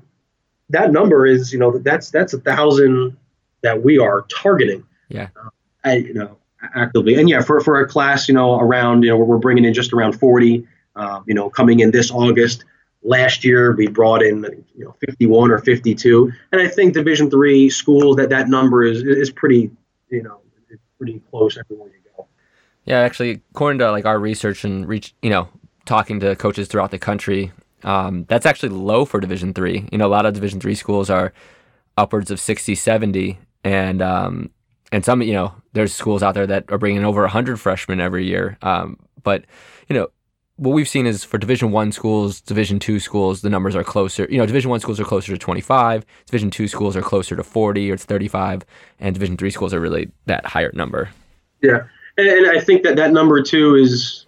that 0.70 0.92
number 0.92 1.26
is 1.26 1.52
you 1.52 1.58
know 1.58 1.78
that's 1.78 2.10
that's 2.10 2.32
a 2.32 2.38
thousand 2.38 3.16
that 3.62 3.82
we 3.82 3.98
are 3.98 4.22
targeting. 4.22 4.84
Yeah. 5.08 5.28
Uh, 5.36 5.50
I, 5.84 5.96
you 5.96 6.14
know, 6.14 6.36
actively. 6.74 7.14
And 7.16 7.28
yeah, 7.28 7.42
for, 7.42 7.60
for 7.60 7.80
a 7.80 7.88
class, 7.88 8.28
you 8.28 8.34
know, 8.34 8.58
around, 8.58 9.02
you 9.02 9.10
know, 9.10 9.16
we're 9.16 9.38
bringing 9.38 9.64
in 9.64 9.74
just 9.74 9.92
around 9.92 10.18
40, 10.18 10.66
uh, 10.96 11.20
you 11.26 11.34
know, 11.34 11.50
coming 11.50 11.80
in 11.80 11.90
this 11.90 12.10
August. 12.10 12.64
Last 13.02 13.44
year 13.44 13.74
we 13.74 13.88
brought 13.88 14.22
in, 14.22 14.44
you 14.76 14.84
know, 14.84 14.94
51 15.00 15.50
or 15.50 15.58
52. 15.58 16.32
And 16.52 16.60
I 16.60 16.68
think 16.68 16.94
Division 16.94 17.30
three 17.30 17.68
schools 17.68 18.16
that 18.16 18.28
that 18.30 18.48
number 18.48 18.84
is, 18.84 19.02
is 19.02 19.30
pretty, 19.30 19.70
you 20.08 20.22
know, 20.22 20.40
pretty 20.98 21.20
close 21.30 21.58
everywhere 21.58 21.88
you 21.88 22.10
go. 22.16 22.26
Yeah, 22.84 23.00
actually, 23.00 23.42
according 23.50 23.80
to 23.80 23.90
like 23.90 24.06
our 24.06 24.18
research 24.18 24.64
and 24.64 24.86
reach, 24.86 25.14
you 25.20 25.30
know, 25.30 25.48
talking 25.84 26.20
to 26.20 26.36
coaches 26.36 26.68
throughout 26.68 26.90
the 26.90 26.98
country, 26.98 27.52
um, 27.84 28.24
that's 28.28 28.46
actually 28.46 28.70
low 28.70 29.04
for 29.04 29.20
Division 29.20 29.54
three. 29.54 29.88
You 29.90 29.98
know, 29.98 30.06
a 30.06 30.08
lot 30.08 30.26
of 30.26 30.34
Division 30.34 30.60
three 30.60 30.74
schools 30.74 31.10
are 31.10 31.32
upwards 31.96 32.30
of 32.30 32.40
60, 32.40 32.74
70 32.74 33.38
and 33.64 34.02
um, 34.02 34.50
and 34.90 35.04
some 35.04 35.22
you 35.22 35.32
know 35.32 35.54
there's 35.72 35.94
schools 35.94 36.22
out 36.22 36.34
there 36.34 36.46
that 36.46 36.70
are 36.70 36.78
bringing 36.78 37.04
over 37.04 37.22
100 37.22 37.58
freshmen 37.60 38.00
every 38.00 38.26
year 38.26 38.58
um, 38.62 38.98
but 39.22 39.44
you 39.88 39.94
know 39.96 40.08
what 40.56 40.72
we've 40.72 40.88
seen 40.88 41.06
is 41.06 41.24
for 41.24 41.38
division 41.38 41.72
one 41.72 41.92
schools 41.92 42.40
division 42.40 42.78
two 42.78 43.00
schools 43.00 43.40
the 43.42 43.50
numbers 43.50 43.74
are 43.74 43.84
closer 43.84 44.26
you 44.30 44.38
know 44.38 44.46
division 44.46 44.70
one 44.70 44.80
schools 44.80 45.00
are 45.00 45.04
closer 45.04 45.32
to 45.32 45.38
25 45.38 46.04
division 46.26 46.50
two 46.50 46.68
schools 46.68 46.96
are 46.96 47.02
closer 47.02 47.36
to 47.36 47.42
40 47.42 47.90
or 47.90 47.96
35 47.96 48.62
and 49.00 49.14
division 49.14 49.36
three 49.36 49.50
schools 49.50 49.72
are 49.72 49.80
really 49.80 50.10
that 50.26 50.44
higher 50.44 50.70
number 50.74 51.10
yeah 51.62 51.84
and, 52.18 52.28
and 52.28 52.46
i 52.56 52.60
think 52.60 52.82
that 52.82 52.96
that 52.96 53.12
number 53.12 53.42
too 53.42 53.74
is 53.74 54.26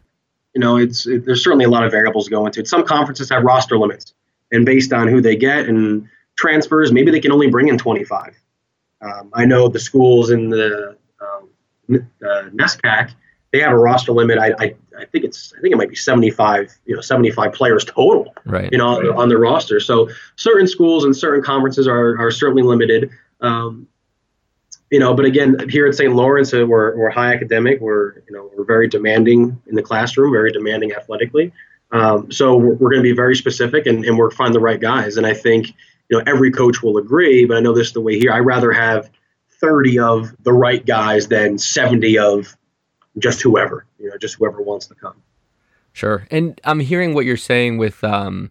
you 0.54 0.60
know 0.60 0.76
it's 0.76 1.06
it, 1.06 1.24
there's 1.24 1.42
certainly 1.42 1.64
a 1.64 1.70
lot 1.70 1.84
of 1.84 1.90
variables 1.90 2.28
going 2.28 2.46
into 2.46 2.60
it 2.60 2.68
some 2.68 2.84
conferences 2.84 3.30
have 3.30 3.42
roster 3.42 3.78
limits 3.78 4.14
and 4.52 4.64
based 4.64 4.92
on 4.92 5.08
who 5.08 5.20
they 5.20 5.36
get 5.36 5.68
and 5.68 6.08
transfers 6.36 6.92
maybe 6.92 7.10
they 7.10 7.20
can 7.20 7.32
only 7.32 7.48
bring 7.48 7.68
in 7.68 7.78
25 7.78 8.34
um, 9.04 9.30
I 9.34 9.44
know 9.44 9.68
the 9.68 9.78
schools 9.78 10.30
in 10.30 10.48
the 10.48 10.96
um, 11.20 11.48
uh, 11.92 12.48
NESCAC, 12.50 13.12
they 13.52 13.60
have 13.60 13.72
a 13.72 13.76
roster 13.76 14.12
limit. 14.12 14.38
I, 14.38 14.52
I, 14.58 14.74
I 14.98 15.04
think 15.04 15.24
it's 15.24 15.52
I 15.56 15.60
think 15.60 15.72
it 15.72 15.76
might 15.76 15.90
be 15.90 15.96
75 15.96 16.72
you 16.86 16.94
know 16.94 17.00
75 17.00 17.52
players 17.52 17.84
total. 17.84 18.34
Right. 18.44 18.70
You 18.72 18.78
know 18.78 19.00
right. 19.00 19.10
on 19.10 19.28
the 19.28 19.38
roster. 19.38 19.78
So 19.78 20.08
certain 20.36 20.66
schools 20.66 21.04
and 21.04 21.16
certain 21.16 21.42
conferences 21.42 21.86
are 21.86 22.18
are 22.18 22.30
certainly 22.30 22.62
limited. 22.62 23.10
Um, 23.40 23.86
you 24.90 24.98
know, 24.98 25.14
but 25.14 25.24
again, 25.24 25.68
here 25.68 25.86
at 25.86 25.94
St. 25.94 26.14
Lawrence, 26.14 26.52
uh, 26.54 26.64
we're, 26.66 26.96
we're 26.96 27.10
high 27.10 27.32
academic. 27.32 27.80
We're 27.80 28.22
you 28.28 28.36
know 28.36 28.50
we're 28.56 28.64
very 28.64 28.88
demanding 28.88 29.60
in 29.66 29.74
the 29.74 29.82
classroom, 29.82 30.32
very 30.32 30.52
demanding 30.52 30.92
athletically. 30.92 31.52
Um, 31.90 32.30
so 32.30 32.56
we're, 32.56 32.74
we're 32.74 32.90
going 32.90 33.02
to 33.02 33.08
be 33.08 33.14
very 33.14 33.36
specific 33.36 33.86
and, 33.86 34.04
and 34.04 34.18
we're 34.18 34.30
find 34.30 34.54
the 34.54 34.60
right 34.60 34.80
guys. 34.80 35.16
And 35.16 35.26
I 35.26 35.34
think 35.34 35.68
you 36.08 36.18
know 36.18 36.22
every 36.26 36.50
coach 36.50 36.82
will 36.82 36.98
agree, 36.98 37.44
but 37.44 37.56
I 37.56 37.60
know 37.60 37.72
this 37.72 37.88
is 37.88 37.92
the 37.92 38.00
way 38.00 38.18
here. 38.18 38.32
I 38.32 38.40
rather 38.40 38.72
have 38.72 39.10
30 39.60 39.98
of 40.00 40.44
the 40.44 40.52
right 40.52 40.84
guys 40.84 41.28
than 41.28 41.58
70 41.58 42.18
of 42.18 42.56
just 43.18 43.40
whoever, 43.42 43.86
you 43.98 44.10
know, 44.10 44.18
just 44.18 44.36
whoever 44.36 44.60
wants 44.60 44.86
to 44.88 44.94
come. 44.94 45.14
Sure. 45.92 46.26
And 46.30 46.60
I'm 46.64 46.80
hearing 46.80 47.14
what 47.14 47.24
you're 47.24 47.36
saying 47.36 47.78
with 47.78 48.02
um 48.04 48.50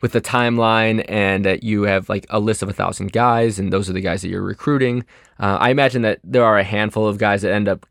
with 0.00 0.12
the 0.12 0.20
timeline 0.20 1.04
and 1.08 1.44
that 1.44 1.62
you 1.62 1.82
have 1.82 2.08
like 2.08 2.26
a 2.30 2.38
list 2.38 2.62
of 2.62 2.68
a 2.68 2.72
thousand 2.72 3.12
guys 3.12 3.58
and 3.58 3.72
those 3.72 3.90
are 3.90 3.92
the 3.92 4.00
guys 4.00 4.22
that 4.22 4.28
you're 4.28 4.42
recruiting. 4.42 5.04
Uh, 5.40 5.58
I 5.60 5.70
imagine 5.70 6.02
that 6.02 6.20
there 6.22 6.44
are 6.44 6.58
a 6.58 6.64
handful 6.64 7.06
of 7.06 7.18
guys 7.18 7.42
that 7.42 7.52
end 7.52 7.68
up 7.68 7.86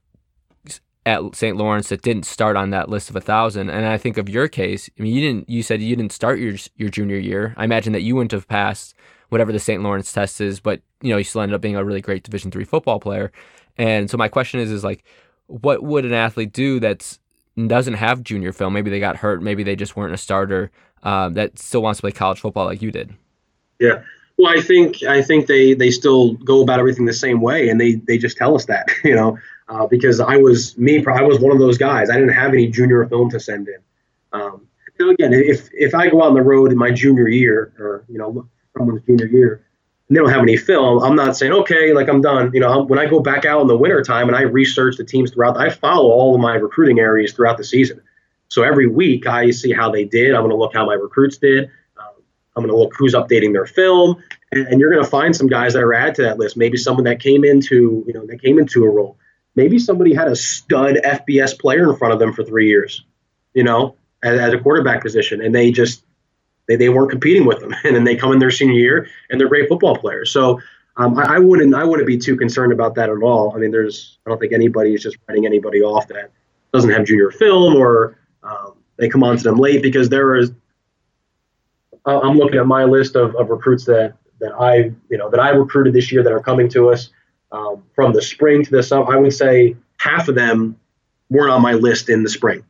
at 1.08 1.22
St. 1.34 1.56
Lawrence 1.56 1.88
that 1.88 2.02
didn't 2.02 2.26
start 2.26 2.58
on 2.58 2.70
that 2.72 2.90
list 2.90 3.10
of 3.10 3.16
a 3.16 3.22
thousand. 3.22 3.70
And 3.70 3.86
I 3.86 3.98
think 3.98 4.18
of 4.18 4.28
your 4.28 4.50
case, 4.50 4.90
I 5.00 5.04
mean, 5.04 5.16
you 5.16 5.22
didn't. 5.22 5.50
You 5.50 5.64
said 5.64 5.82
you 5.82 5.96
didn't 5.96 6.12
start 6.12 6.38
your 6.38 6.56
your 6.76 6.90
junior 6.90 7.18
year. 7.18 7.54
I 7.56 7.64
imagine 7.64 7.94
that 7.94 8.02
you 8.02 8.16
wouldn't 8.16 8.34
have 8.34 8.48
passed 8.48 8.94
whatever 9.30 9.54
the 9.54 9.60
St. 9.60 9.82
Lawrence 9.82 10.12
test 10.12 10.42
is, 10.42 10.60
but 10.60 10.82
you 11.02 11.10
know, 11.10 11.18
you 11.18 11.24
still 11.24 11.42
ended 11.42 11.56
up 11.56 11.62
being 11.62 11.78
a 11.78 11.84
really 11.84 12.02
great 12.02 12.24
Division 12.24 12.52
three 12.52 12.66
football 12.66 13.00
player. 13.00 13.32
And 13.78 14.10
so 14.10 14.18
my 14.18 14.28
question 14.28 14.60
is, 14.60 14.70
is 14.70 14.84
like, 14.84 15.04
what 15.48 15.82
would 15.82 16.06
an 16.06 16.14
athlete 16.14 16.52
do 16.52 16.80
that's 16.82 17.20
doesn't 17.56 17.94
have 17.94 18.22
junior 18.22 18.52
film? 18.52 18.74
Maybe 18.74 18.90
they 18.90 19.00
got 19.00 19.18
hurt. 19.18 19.42
Maybe 19.42 19.64
they 19.64 19.78
just 19.78 19.96
weren't 19.96 20.14
a 20.14 20.18
starter. 20.18 20.72
Um, 21.04 21.34
that 21.36 21.60
still 21.60 21.82
wants 21.82 22.00
to 22.00 22.02
play 22.02 22.12
college 22.12 22.40
football 22.40 22.66
like 22.66 22.82
you 22.82 22.92
did. 22.92 23.14
Yeah. 23.80 24.02
Well, 24.38 24.52
I 24.56 24.62
think 24.62 25.04
I 25.04 25.22
think 25.22 25.48
they 25.48 25.74
they 25.74 25.90
still 25.90 26.34
go 26.34 26.62
about 26.62 26.80
everything 26.80 27.06
the 27.06 27.14
same 27.14 27.42
way, 27.42 27.70
and 27.70 27.82
they 27.82 27.96
they 27.96 28.18
just 28.18 28.38
tell 28.38 28.56
us 28.56 28.66
that. 28.66 28.88
You 29.04 29.16
know, 29.16 29.38
uh, 29.70 29.88
because 29.88 30.20
I 30.20 30.38
was 30.38 30.78
me. 30.78 31.04
I 31.06 31.24
was 31.24 31.40
one 31.40 31.52
of 31.52 31.60
those 31.60 31.78
guys. 31.78 32.10
I 32.10 32.16
didn't 32.16 32.34
have 32.34 32.54
any 32.54 32.68
junior 32.68 33.06
film 33.08 33.30
to 33.32 33.40
send 33.40 33.68
in. 33.68 33.80
Um, 34.34 34.68
so 35.00 35.10
again, 35.10 35.34
if 35.34 35.70
if 35.74 35.96
I 35.96 36.10
go 36.10 36.22
out 36.22 36.30
on 36.30 36.34
the 36.36 36.42
road 36.42 36.72
in 36.72 36.78
my 36.78 36.92
junior 36.92 37.28
year, 37.28 37.74
or 37.80 38.04
you 38.08 38.18
know, 38.18 38.48
someone's 38.78 39.02
junior 39.04 39.26
year, 39.26 39.66
and 40.08 40.16
they 40.16 40.22
don't 40.22 40.30
have 40.30 40.42
any 40.42 40.58
film, 40.58 41.04
I'm 41.04 41.16
not 41.16 41.36
saying 41.36 41.54
okay, 41.54 41.94
like 41.94 42.08
I'm 42.08 42.22
done. 42.22 42.52
You 42.54 42.60
know, 42.60 42.84
when 42.84 43.00
I 43.00 43.08
go 43.08 43.20
back 43.20 43.46
out 43.46 43.62
in 43.62 43.68
the 43.68 43.78
winter 43.78 44.04
time 44.04 44.28
and 44.28 44.36
I 44.36 44.42
research 44.42 44.98
the 44.98 45.04
teams 45.04 45.32
throughout, 45.32 45.58
I 45.58 45.70
follow 45.70 46.10
all 46.10 46.36
of 46.36 46.42
my 46.42 46.56
recruiting 46.56 47.00
areas 47.00 47.34
throughout 47.34 47.58
the 47.58 47.64
season. 47.64 48.02
So 48.50 48.64
every 48.64 48.88
week 48.88 49.28
I 49.28 49.52
see 49.52 49.74
how 49.74 49.92
they 49.92 50.06
did. 50.06 50.34
I'm 50.34 50.42
going 50.42 50.52
to 50.52 50.58
look 50.58 50.74
how 50.74 50.86
my 50.86 50.94
recruits 50.94 51.38
did. 51.38 51.66
Um, 51.98 52.24
I'm 52.56 52.64
going 52.64 52.74
to 52.74 52.78
look 52.78 52.94
who's 52.98 53.14
updating 53.14 53.54
their 53.54 53.66
film, 53.66 54.22
and, 54.52 54.68
and 54.68 54.80
you're 54.80 54.92
going 54.92 55.04
to 55.04 55.10
find 55.10 55.36
some 55.36 55.48
guys 55.48 55.74
that 55.74 55.84
are 55.84 55.94
added 55.94 56.16
to 56.16 56.22
that 56.24 56.40
list. 56.40 56.58
Maybe 56.58 56.78
someone 56.78 57.04
that 57.06 57.20
came 57.20 57.44
into, 57.44 58.04
you 58.08 58.14
know, 58.14 58.26
that 58.26 58.42
came 58.42 58.60
into 58.60 58.84
a 58.86 58.90
role 58.90 59.18
maybe 59.58 59.80
somebody 59.80 60.14
had 60.14 60.30
a 60.30 60.36
stud 60.36 60.96
FBS 61.04 61.60
player 61.60 61.90
in 61.90 61.98
front 61.98 62.14
of 62.14 62.20
them 62.20 62.32
for 62.32 62.46
three 62.46 62.70
years, 62.70 63.04
you 63.54 63.64
know, 63.64 63.96
at, 64.24 64.36
at 64.36 64.54
a 64.54 64.60
quarterback 64.60 65.02
position, 65.02 65.42
and 65.42 65.54
they 65.54 65.72
just 65.72 66.06
they, 66.68 66.78
they 66.78 66.88
weren't 66.88 67.10
competing 67.10 67.46
with 67.46 67.60
them, 67.60 67.76
and 67.84 67.94
then 67.94 68.06
they 68.06 68.16
come 68.16 68.32
in 68.32 68.40
their 68.40 68.52
senior 68.52 68.80
year 68.80 69.10
and 69.30 69.42
they're 69.42 69.50
great 69.50 69.68
football 69.68 69.98
players. 69.98 70.32
So 70.32 70.62
um, 70.96 71.18
I, 71.18 71.36
I, 71.36 71.40
wouldn't 71.40 71.76
I 71.76 71.84
wouldn't 71.84 72.08
be 72.08 72.18
too 72.18 72.38
concerned 72.38 72.72
about 72.72 72.96
that 72.96 73.10
at 73.10 73.22
all. 73.22 73.54
I 73.54 73.60
mean, 73.60 73.72
there's 73.72 74.20
I 74.26 74.30
don't 74.30 74.40
think 74.40 74.54
anybody 74.54 74.94
is 74.94 75.04
just 75.04 75.18
writing 75.28 75.46
anybody 75.46 75.82
off 75.82 76.08
that 76.08 76.32
doesn't 76.72 76.92
have 76.92 77.06
junior 77.06 77.32
film 77.32 77.76
or 77.76 78.17
um, 78.48 78.74
they 78.98 79.10
come 79.10 79.24
onto 79.24 79.44
them 79.44 79.58
late 79.58 79.82
because 79.82 80.10
there 80.10 80.36
is. 80.36 80.52
I'm 82.06 82.38
looking 82.38 82.58
at 82.58 82.66
my 82.66 82.86
list 82.86 83.18
of, 83.18 83.36
of 83.36 83.50
recruits 83.50 83.86
that 83.86 84.14
that 84.40 84.54
I 84.54 84.92
you 85.10 85.18
know 85.18 85.30
that 85.30 85.40
I 85.40 85.50
recruited 85.50 85.94
this 85.94 86.12
year 86.12 86.24
that 86.24 86.32
are 86.32 86.40
coming 86.40 86.70
to 86.70 86.90
us 86.90 87.10
um, 87.52 87.84
from 87.96 88.14
the 88.14 88.22
spring 88.22 88.64
to 88.64 88.72
the 88.72 88.84
summer. 88.84 89.14
I 89.14 89.18
would 89.18 89.34
say 89.34 89.76
half 89.98 90.28
of 90.28 90.36
them 90.36 90.80
weren't 91.30 91.52
on 91.52 91.62
my 91.62 91.74
list 91.74 92.10
in 92.10 92.24
the 92.24 92.30
spring, 92.30 92.64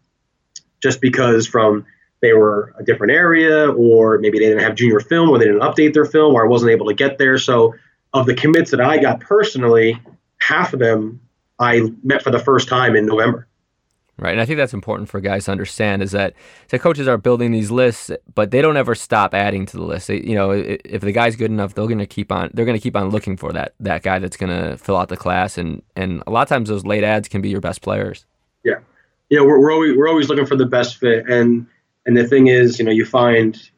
just 0.81 1.01
because 1.01 1.45
from 1.47 1.85
they 2.21 2.33
were 2.33 2.73
a 2.79 2.83
different 2.83 3.13
area 3.13 3.69
or 3.71 4.17
maybe 4.17 4.39
they 4.39 4.45
didn't 4.45 4.63
have 4.63 4.75
junior 4.75 4.99
film 4.99 5.29
or 5.29 5.37
they 5.37 5.45
didn't 5.45 5.61
update 5.61 5.93
their 5.93 6.05
film 6.05 6.33
or 6.33 6.43
I 6.43 6.47
wasn't 6.49 6.71
able 6.71 6.87
to 6.87 6.93
get 6.93 7.19
there. 7.19 7.37
So 7.37 7.75
of 8.13 8.25
the 8.25 8.33
commits 8.33 8.71
that 8.71 8.81
I 8.81 8.97
got 8.97 9.19
personally, 9.19 10.01
half 10.39 10.73
of 10.73 10.79
them 10.79 11.21
I 11.59 11.91
met 12.03 12.23
for 12.23 12.31
the 12.31 12.39
first 12.39 12.67
time 12.67 12.95
in 12.95 13.05
November. 13.05 13.46
Right, 14.19 14.31
and 14.31 14.41
I 14.41 14.45
think 14.45 14.57
that's 14.57 14.73
important 14.73 15.09
for 15.09 15.21
guys 15.21 15.45
to 15.45 15.51
understand 15.51 16.01
is 16.01 16.11
that 16.11 16.33
the 16.69 16.79
coaches 16.79 17.07
are 17.07 17.19
building 17.19 17.51
these 17.51 17.69
lists, 17.69 18.09
but 18.33 18.49
they 18.49 18.63
don't 18.63 18.75
ever 18.75 18.95
stop 18.95 19.35
adding 19.35 19.67
to 19.67 19.77
the 19.77 19.83
list. 19.83 20.07
They, 20.07 20.21
you 20.21 20.33
know, 20.33 20.49
if 20.49 21.01
the 21.01 21.11
guy's 21.11 21.35
good 21.35 21.51
enough, 21.51 21.75
they're 21.75 21.85
going 21.85 21.99
to 21.99 22.07
keep 22.07 22.31
on. 22.31 22.49
They're 22.51 22.65
going 22.65 22.77
to 22.77 22.81
keep 22.81 22.95
on 22.95 23.09
looking 23.09 23.37
for 23.37 23.53
that 23.53 23.75
that 23.79 24.01
guy 24.01 24.17
that's 24.17 24.35
going 24.35 24.49
to 24.49 24.75
fill 24.77 24.97
out 24.97 25.09
the 25.09 25.17
class, 25.17 25.59
and 25.59 25.83
and 25.95 26.23
a 26.25 26.31
lot 26.31 26.41
of 26.41 26.49
times 26.49 26.69
those 26.69 26.83
late 26.83 27.03
ads 27.03 27.27
can 27.27 27.41
be 27.41 27.49
your 27.49 27.61
best 27.61 27.83
players. 27.83 28.25
Yeah, 28.63 28.79
know, 29.29 29.45
we're 29.45 29.59
we're 29.59 29.71
always, 29.71 29.95
we're 29.95 30.09
always 30.09 30.29
looking 30.29 30.45
for 30.45 30.55
the 30.55 30.65
best 30.65 30.97
fit, 30.97 31.29
and 31.29 31.67
and 32.05 32.17
the 32.17 32.27
thing 32.27 32.47
is, 32.47 32.79
you 32.79 32.85
know, 32.85 32.91
you 32.91 33.05
find 33.05 33.69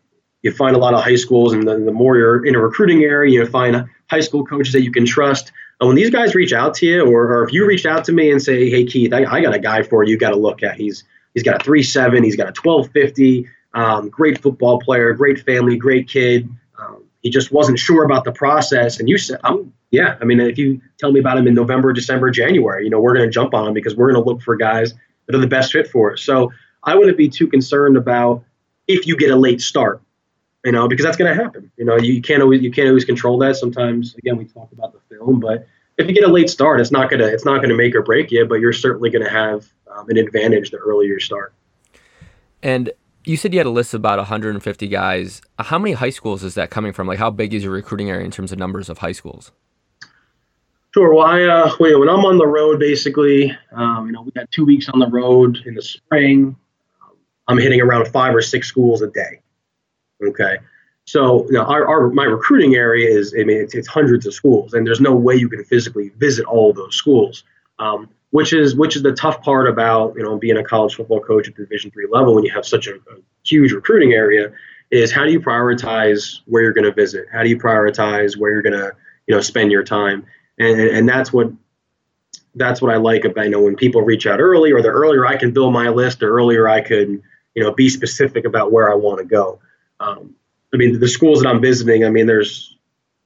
you 0.41 0.51
find 0.53 0.75
a 0.75 0.79
lot 0.79 0.93
of 0.93 1.03
high 1.03 1.15
schools, 1.15 1.53
and 1.53 1.67
the, 1.67 1.77
the 1.79 1.91
more 1.91 2.17
you're 2.17 2.45
in 2.45 2.55
a 2.55 2.59
recruiting 2.59 3.03
area, 3.03 3.33
you 3.33 3.45
find 3.45 3.85
high 4.09 4.19
school 4.21 4.45
coaches 4.45 4.73
that 4.73 4.83
you 4.83 4.91
can 4.91 5.05
trust. 5.05 5.51
And 5.79 5.87
when 5.87 5.95
these 5.95 6.09
guys 6.09 6.35
reach 6.35 6.51
out 6.51 6.73
to 6.75 6.85
you, 6.85 7.05
or, 7.05 7.33
or 7.33 7.43
if 7.43 7.53
you 7.53 7.65
reach 7.65 7.85
out 7.85 8.03
to 8.05 8.11
me 8.11 8.31
and 8.31 8.41
say, 8.41 8.69
"Hey 8.69 8.85
Keith, 8.85 9.13
I, 9.13 9.23
I 9.25 9.41
got 9.41 9.53
a 9.53 9.59
guy 9.59 9.83
for 9.83 10.03
you. 10.03 10.11
You 10.11 10.17
got 10.17 10.31
to 10.31 10.35
look 10.35 10.61
at. 10.61 10.75
He's 10.75 11.03
he's 11.33 11.43
got 11.43 11.61
a 11.61 11.63
three 11.63 11.83
seven. 11.83 12.23
He's 12.23 12.35
got 12.35 12.49
a 12.49 12.51
twelve 12.51 12.89
fifty. 12.91 13.47
Um, 13.73 14.09
great 14.09 14.41
football 14.41 14.79
player, 14.79 15.13
great 15.13 15.39
family, 15.39 15.77
great 15.77 16.09
kid. 16.09 16.49
Um, 16.77 17.05
he 17.21 17.29
just 17.29 17.51
wasn't 17.51 17.79
sure 17.79 18.03
about 18.03 18.25
the 18.25 18.31
process. 18.31 18.99
And 18.99 19.07
you 19.07 19.17
said, 19.17 19.39
"I'm 19.43 19.73
yeah." 19.91 20.17
I 20.19 20.25
mean, 20.25 20.41
if 20.41 20.57
you 20.57 20.81
tell 20.97 21.11
me 21.11 21.19
about 21.19 21.37
him 21.37 21.47
in 21.47 21.53
November, 21.53 21.93
December, 21.93 22.29
January, 22.29 22.83
you 22.83 22.89
know, 22.89 22.99
we're 22.99 23.15
going 23.15 23.27
to 23.27 23.31
jump 23.31 23.53
on 23.53 23.67
him 23.67 23.73
because 23.73 23.95
we're 23.95 24.11
going 24.11 24.21
to 24.21 24.29
look 24.29 24.41
for 24.41 24.57
guys 24.57 24.93
that 25.27 25.35
are 25.35 25.39
the 25.39 25.47
best 25.47 25.71
fit 25.71 25.87
for 25.87 26.13
us. 26.13 26.21
So 26.21 26.51
I 26.83 26.95
wouldn't 26.95 27.17
be 27.17 27.29
too 27.29 27.47
concerned 27.47 27.95
about 27.95 28.43
if 28.87 29.07
you 29.07 29.15
get 29.15 29.29
a 29.29 29.35
late 29.35 29.61
start 29.61 30.01
you 30.65 30.71
know, 30.71 30.87
because 30.87 31.05
that's 31.05 31.17
going 31.17 31.35
to 31.35 31.41
happen. 31.41 31.71
You 31.77 31.85
know, 31.85 31.97
you 31.97 32.21
can't 32.21 32.41
always 32.41 32.61
you 32.61 32.71
can't 32.71 32.89
always 32.89 33.05
control 33.05 33.37
that. 33.39 33.55
Sometimes, 33.55 34.15
again, 34.15 34.37
we 34.37 34.45
talk 34.45 34.71
about 34.71 34.93
the 34.93 35.15
film, 35.15 35.39
but 35.39 35.67
if 35.97 36.07
you 36.07 36.13
get 36.13 36.23
a 36.23 36.31
late 36.31 36.49
start, 36.49 36.79
it's 36.79 36.91
not 36.91 37.09
gonna 37.09 37.25
it's 37.25 37.45
not 37.45 37.61
gonna 37.61 37.75
make 37.75 37.95
or 37.95 38.01
break 38.01 38.31
you, 38.31 38.45
but 38.45 38.55
you're 38.55 38.73
certainly 38.73 39.09
going 39.09 39.23
to 39.23 39.29
have 39.29 39.67
um, 39.93 40.09
an 40.09 40.17
advantage 40.17 40.71
the 40.71 40.77
earlier 40.77 41.13
you 41.13 41.19
start. 41.19 41.53
And 42.61 42.91
you 43.25 43.37
said 43.37 43.53
you 43.53 43.59
had 43.59 43.67
a 43.67 43.71
list 43.71 43.93
of 43.93 43.99
about 43.99 44.17
150 44.17 44.87
guys. 44.87 45.41
How 45.59 45.77
many 45.77 45.93
high 45.93 46.09
schools 46.09 46.43
is 46.43 46.55
that 46.55 46.69
coming 46.69 46.93
from? 46.93 47.07
Like, 47.07 47.19
how 47.19 47.29
big 47.29 47.53
is 47.53 47.63
your 47.63 47.73
recruiting 47.73 48.09
area 48.09 48.25
in 48.25 48.31
terms 48.31 48.51
of 48.51 48.57
numbers 48.57 48.89
of 48.89 48.99
high 48.99 49.11
schools? 49.11 49.51
Sure. 50.93 51.13
Well, 51.13 51.25
I 51.25 51.43
uh, 51.43 51.69
when 51.77 52.09
I'm 52.09 52.25
on 52.25 52.37
the 52.37 52.47
road, 52.47 52.79
basically, 52.79 53.55
um, 53.73 54.07
you 54.07 54.11
know, 54.11 54.23
we 54.23 54.31
got 54.31 54.49
two 54.51 54.65
weeks 54.65 54.89
on 54.89 54.99
the 54.99 55.07
road 55.07 55.59
in 55.65 55.75
the 55.75 55.81
spring. 55.81 56.55
I'm 57.47 57.57
hitting 57.57 57.81
around 57.81 58.07
five 58.07 58.33
or 58.33 58.41
six 58.41 58.67
schools 58.67 59.01
a 59.01 59.07
day. 59.07 59.41
Okay. 60.23 60.57
So 61.05 61.45
you 61.47 61.53
know, 61.53 61.63
our, 61.63 61.87
our 61.87 62.09
my 62.09 62.25
recruiting 62.25 62.75
area 62.75 63.09
is 63.09 63.33
I 63.33 63.43
mean 63.43 63.57
it's, 63.57 63.73
it's 63.73 63.87
hundreds 63.87 64.27
of 64.27 64.33
schools, 64.33 64.73
and 64.73 64.85
there's 64.85 65.01
no 65.01 65.15
way 65.15 65.35
you 65.35 65.49
can 65.49 65.63
physically 65.63 66.09
visit 66.17 66.45
all 66.45 66.71
those 66.71 66.95
schools, 66.95 67.43
um, 67.79 68.09
which 68.29 68.53
is 68.53 68.75
which 68.75 68.95
is 68.95 69.01
the 69.01 69.13
tough 69.13 69.41
part 69.41 69.67
about 69.67 70.13
you 70.15 70.21
know 70.21 70.37
being 70.37 70.57
a 70.57 70.63
college 70.63 70.93
football 70.93 71.19
coach 71.19 71.47
at 71.47 71.55
Division 71.55 71.89
three 71.89 72.05
level 72.11 72.35
when 72.35 72.45
you 72.45 72.51
have 72.51 72.65
such 72.65 72.85
a, 72.85 72.93
a 72.93 73.17
huge 73.43 73.71
recruiting 73.71 74.13
area 74.13 74.51
is 74.91 75.11
how 75.11 75.23
do 75.23 75.31
you 75.31 75.39
prioritize 75.39 76.41
where 76.45 76.61
you're 76.61 76.73
going 76.73 76.85
to 76.85 76.93
visit? 76.93 77.25
How 77.31 77.43
do 77.43 77.49
you 77.49 77.57
prioritize 77.57 78.37
where 78.37 78.51
you're 78.51 78.61
going 78.61 78.77
to 78.77 78.91
you 79.25 79.33
know 79.33 79.41
spend 79.41 79.71
your 79.71 79.83
time? 79.83 80.27
And 80.59 80.79
and 80.79 81.09
that's 81.09 81.33
what 81.33 81.51
that's 82.53 82.83
what 82.83 82.93
I 82.93 82.97
like 82.97 83.25
about 83.25 83.45
you 83.45 83.51
know 83.51 83.61
when 83.61 83.75
people 83.75 84.03
reach 84.03 84.27
out 84.27 84.39
early 84.39 84.71
or 84.71 84.83
the 84.83 84.89
earlier 84.89 85.25
I 85.25 85.37
can 85.37 85.53
build 85.53 85.73
my 85.73 85.89
list, 85.89 86.19
the 86.19 86.27
earlier 86.27 86.67
I 86.67 86.81
could 86.81 87.21
you 87.55 87.63
know 87.63 87.73
be 87.73 87.89
specific 87.89 88.45
about 88.45 88.71
where 88.71 88.91
I 88.91 88.95
want 88.95 89.17
to 89.17 89.25
go. 89.25 89.59
Um, 89.99 90.35
I 90.73 90.77
mean, 90.77 90.99
the 90.99 91.07
schools 91.07 91.41
that 91.41 91.49
I'm 91.49 91.61
visiting, 91.61 92.05
I 92.05 92.09
mean, 92.09 92.27
there's 92.27 92.77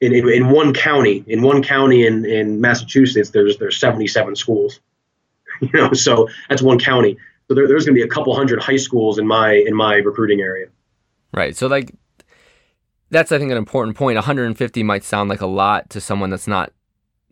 in, 0.02 0.14
in, 0.14 0.28
in, 0.30 0.50
one 0.50 0.74
county, 0.74 1.24
in 1.28 1.42
one 1.42 1.64
county 1.64 2.06
in, 2.06 2.26
in 2.26 2.60
Massachusetts, 2.62 3.30
there's 3.30 3.58
there's 3.58 3.78
77 3.78 4.36
schools. 4.36 4.80
You 5.62 5.70
know, 5.74 5.94
so 5.94 6.28
that's 6.50 6.62
one 6.62 6.80
county. 6.80 7.16
So 7.48 7.54
there, 7.54 7.68
there's 7.68 7.86
going 7.86 7.96
to 7.96 8.02
be 8.02 8.06
a 8.06 8.10
couple 8.10 8.36
hundred 8.36 8.62
high 8.62 8.76
schools 8.76 9.18
in 9.18 9.26
my 9.26 9.54
in 9.54 9.76
my 9.76 9.96
recruiting 9.96 10.42
area. 10.42 10.68
Right. 11.32 11.56
So 11.56 11.68
like, 11.68 11.94
that's 13.12 13.32
I 13.32 13.38
think 13.38 13.52
an 13.52 13.58
important 13.58 13.96
point. 13.96 14.16
150 14.16 14.84
might 14.84 15.04
sound 15.04 15.30
like 15.30 15.42
a 15.42 15.48
lot 15.48 15.90
to 15.92 16.02
someone 16.02 16.32
that's 16.32 16.48
not 16.48 16.74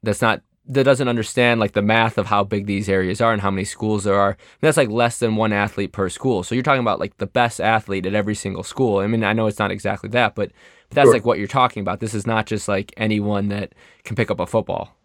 that's 0.04 0.22
not 0.22 0.42
that 0.68 0.84
doesn't 0.84 1.08
understand 1.08 1.60
like 1.60 1.74
the 1.74 1.82
math 1.82 2.18
of 2.18 2.28
how 2.28 2.44
big 2.44 2.66
these 2.66 2.88
areas 2.88 3.20
are 3.20 3.34
and 3.34 3.42
how 3.42 3.52
many 3.52 3.66
schools 3.66 4.04
there 4.04 4.20
are. 4.20 4.38
that's 4.62 4.78
like 4.78 4.90
less 4.90 5.20
than 5.20 5.36
one 5.36 5.52
athlete 5.52 5.92
per 5.92 6.08
school. 6.08 6.44
So 6.44 6.56
you're 6.56 6.64
talking 6.64 6.82
about 6.82 7.00
like 7.00 7.18
the 7.18 7.26
best 7.26 7.60
athlete 7.60 8.06
at 8.06 8.14
every 8.14 8.36
single 8.36 8.64
school. 8.64 9.00
I 9.00 9.08
mean, 9.08 9.24
I 9.24 9.34
know 9.34 9.48
it's 9.48 9.60
not 9.60 9.72
exactly 9.72 10.10
that, 10.12 10.36
but, 10.36 10.52
but 10.90 10.96
that's 10.96 11.08
sure. 11.08 11.14
like 11.14 11.26
what 11.26 11.40
you're 11.40 11.48
talking 11.48 11.82
about. 11.82 12.00
This 12.00 12.14
is 12.14 12.28
not 12.28 12.46
just 12.46 12.68
like 12.68 12.94
anyone 12.96 13.48
that 13.50 13.74
can 14.04 14.16
pick 14.16 14.30
up 14.30 14.40
a 14.40 14.46
football. 14.46 14.96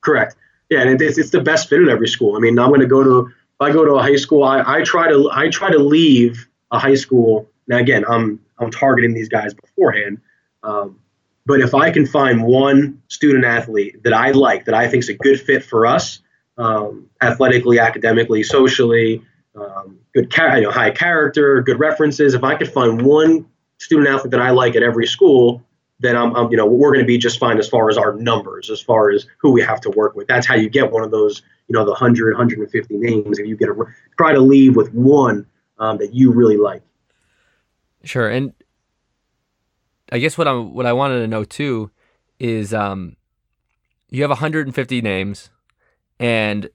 Correct. 0.00 0.36
Yeah, 0.70 0.82
and 0.82 1.00
it's, 1.00 1.18
it's 1.18 1.30
the 1.30 1.40
best 1.40 1.68
fit 1.68 1.80
at 1.80 1.88
every 1.88 2.08
school. 2.08 2.36
I 2.36 2.40
mean, 2.40 2.58
I'm 2.58 2.68
going 2.68 2.80
to 2.80 2.86
go 2.86 3.04
to 3.04 3.30
if 3.58 3.60
I 3.60 3.72
go 3.72 3.86
to 3.86 3.94
a 3.94 4.02
high 4.02 4.16
school, 4.16 4.44
I, 4.44 4.62
I 4.66 4.82
try 4.82 5.08
to 5.08 5.30
I 5.32 5.48
try 5.48 5.70
to 5.70 5.78
leave 5.78 6.46
a 6.72 6.78
high 6.78 6.94
school. 6.94 7.48
Now 7.68 7.78
again, 7.78 8.04
I'm 8.08 8.38
I'm 8.58 8.70
targeting 8.70 9.14
these 9.14 9.30
guys 9.30 9.54
beforehand. 9.54 10.18
Um, 10.62 10.98
but 11.46 11.60
if 11.60 11.74
I 11.74 11.90
can 11.90 12.06
find 12.06 12.42
one 12.42 13.00
student 13.08 13.44
athlete 13.44 14.02
that 14.02 14.12
I 14.12 14.32
like, 14.32 14.64
that 14.64 14.74
I 14.74 14.88
think 14.88 15.04
is 15.04 15.08
a 15.08 15.14
good 15.14 15.40
fit 15.40 15.64
for 15.64 15.86
us, 15.86 16.20
um, 16.58 17.08
athletically, 17.22 17.78
academically, 17.78 18.42
socially, 18.42 19.22
um, 19.54 19.98
good, 20.12 20.32
you 20.36 20.62
know, 20.62 20.70
high 20.70 20.90
character, 20.90 21.62
good 21.62 21.78
references. 21.78 22.34
If 22.34 22.42
I 22.42 22.56
could 22.56 22.70
find 22.70 23.00
one 23.02 23.46
student 23.78 24.08
athlete 24.08 24.32
that 24.32 24.40
I 24.40 24.50
like 24.50 24.74
at 24.74 24.82
every 24.82 25.06
school, 25.06 25.62
then 26.00 26.16
I'm, 26.16 26.34
I'm 26.34 26.50
you 26.50 26.56
know, 26.56 26.66
we're 26.66 26.92
going 26.92 27.04
to 27.04 27.06
be 27.06 27.16
just 27.16 27.38
fine 27.38 27.58
as 27.58 27.68
far 27.68 27.88
as 27.88 27.96
our 27.96 28.12
numbers, 28.14 28.68
as 28.68 28.80
far 28.80 29.10
as 29.10 29.26
who 29.38 29.52
we 29.52 29.62
have 29.62 29.80
to 29.82 29.90
work 29.90 30.16
with. 30.16 30.26
That's 30.26 30.46
how 30.46 30.56
you 30.56 30.68
get 30.68 30.90
one 30.90 31.04
of 31.04 31.12
those, 31.12 31.42
you 31.68 31.74
know, 31.74 31.84
the 31.84 31.92
100, 31.92 32.34
150 32.34 32.96
names. 32.96 33.38
If 33.38 33.46
you 33.46 33.56
get 33.56 33.68
a, 33.68 33.74
try 34.18 34.32
to 34.32 34.40
leave 34.40 34.74
with 34.74 34.92
one 34.92 35.46
um, 35.78 35.98
that 35.98 36.12
you 36.12 36.32
really 36.32 36.56
like. 36.56 36.82
Sure, 38.04 38.28
and 38.28 38.52
I 40.12 40.18
guess 40.18 40.38
what 40.38 40.46
I 40.46 40.52
what 40.54 40.86
I 40.86 40.92
wanted 40.92 41.20
to 41.20 41.26
know 41.26 41.44
too 41.44 41.90
is 42.38 42.72
um, 42.72 43.16
you 44.08 44.22
have 44.22 44.30
150 44.30 45.02
names, 45.02 45.50
and 46.20 46.68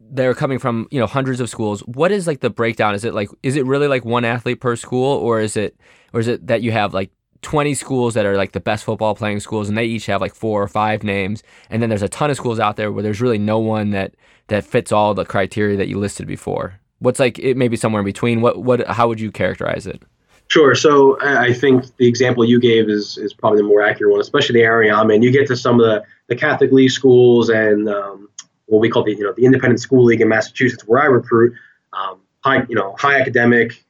they're 0.00 0.34
coming 0.34 0.58
from 0.58 0.88
you 0.90 0.98
know 0.98 1.06
hundreds 1.06 1.40
of 1.40 1.48
schools. 1.48 1.80
What 1.80 2.10
is 2.10 2.26
like 2.26 2.40
the 2.40 2.50
breakdown? 2.50 2.94
Is 2.94 3.04
it 3.04 3.14
like 3.14 3.28
is 3.42 3.56
it 3.56 3.66
really 3.66 3.88
like 3.88 4.04
one 4.04 4.24
athlete 4.24 4.60
per 4.60 4.76
school, 4.76 5.16
or 5.18 5.40
is 5.40 5.56
it 5.56 5.76
or 6.12 6.20
is 6.20 6.28
it 6.28 6.46
that 6.48 6.62
you 6.62 6.72
have 6.72 6.92
like 6.92 7.10
20 7.42 7.74
schools 7.74 8.14
that 8.14 8.26
are 8.26 8.36
like 8.36 8.52
the 8.52 8.60
best 8.60 8.84
football 8.84 9.14
playing 9.14 9.40
schools, 9.40 9.68
and 9.68 9.78
they 9.78 9.84
each 9.84 10.06
have 10.06 10.20
like 10.20 10.34
four 10.34 10.62
or 10.62 10.68
five 10.68 11.04
names, 11.04 11.42
and 11.70 11.80
then 11.80 11.88
there's 11.88 12.02
a 12.02 12.08
ton 12.08 12.30
of 12.30 12.36
schools 12.36 12.58
out 12.58 12.76
there 12.76 12.90
where 12.90 13.02
there's 13.02 13.20
really 13.20 13.38
no 13.38 13.58
one 13.58 13.90
that 13.90 14.14
that 14.48 14.64
fits 14.64 14.90
all 14.90 15.14
the 15.14 15.24
criteria 15.24 15.76
that 15.76 15.88
you 15.88 15.98
listed 15.98 16.26
before. 16.26 16.80
What's 16.98 17.20
like 17.20 17.38
it 17.38 17.56
may 17.56 17.68
be 17.68 17.76
somewhere 17.76 18.00
in 18.00 18.06
between. 18.06 18.40
What 18.40 18.64
what 18.64 18.86
how 18.88 19.06
would 19.06 19.20
you 19.20 19.30
characterize 19.30 19.86
it? 19.86 20.02
Sure. 20.48 20.74
So 20.74 21.20
I 21.20 21.52
think 21.52 21.94
the 21.98 22.08
example 22.08 22.42
you 22.42 22.58
gave 22.58 22.88
is 22.88 23.18
is 23.18 23.34
probably 23.34 23.58
the 23.58 23.64
more 23.64 23.82
accurate 23.82 24.12
one, 24.12 24.20
especially 24.20 24.60
the 24.60 24.64
area 24.64 24.94
I'm 24.94 25.10
in. 25.10 25.22
You 25.22 25.30
get 25.30 25.46
to 25.48 25.56
some 25.56 25.78
of 25.78 25.86
the, 25.86 26.04
the 26.28 26.36
Catholic 26.36 26.72
League 26.72 26.90
schools 26.90 27.50
and 27.50 27.86
um, 27.86 28.30
what 28.64 28.78
we 28.78 28.88
call 28.88 29.04
the 29.04 29.14
you 29.14 29.22
know 29.22 29.34
the 29.36 29.44
Independent 29.44 29.80
School 29.80 30.04
League 30.04 30.22
in 30.22 30.28
Massachusetts, 30.28 30.84
where 30.86 31.02
I 31.02 31.06
recruit. 31.06 31.54
Um, 31.92 32.20
high 32.40 32.64
you 32.66 32.74
know 32.74 32.94
high 32.98 33.20
academic, 33.20 33.84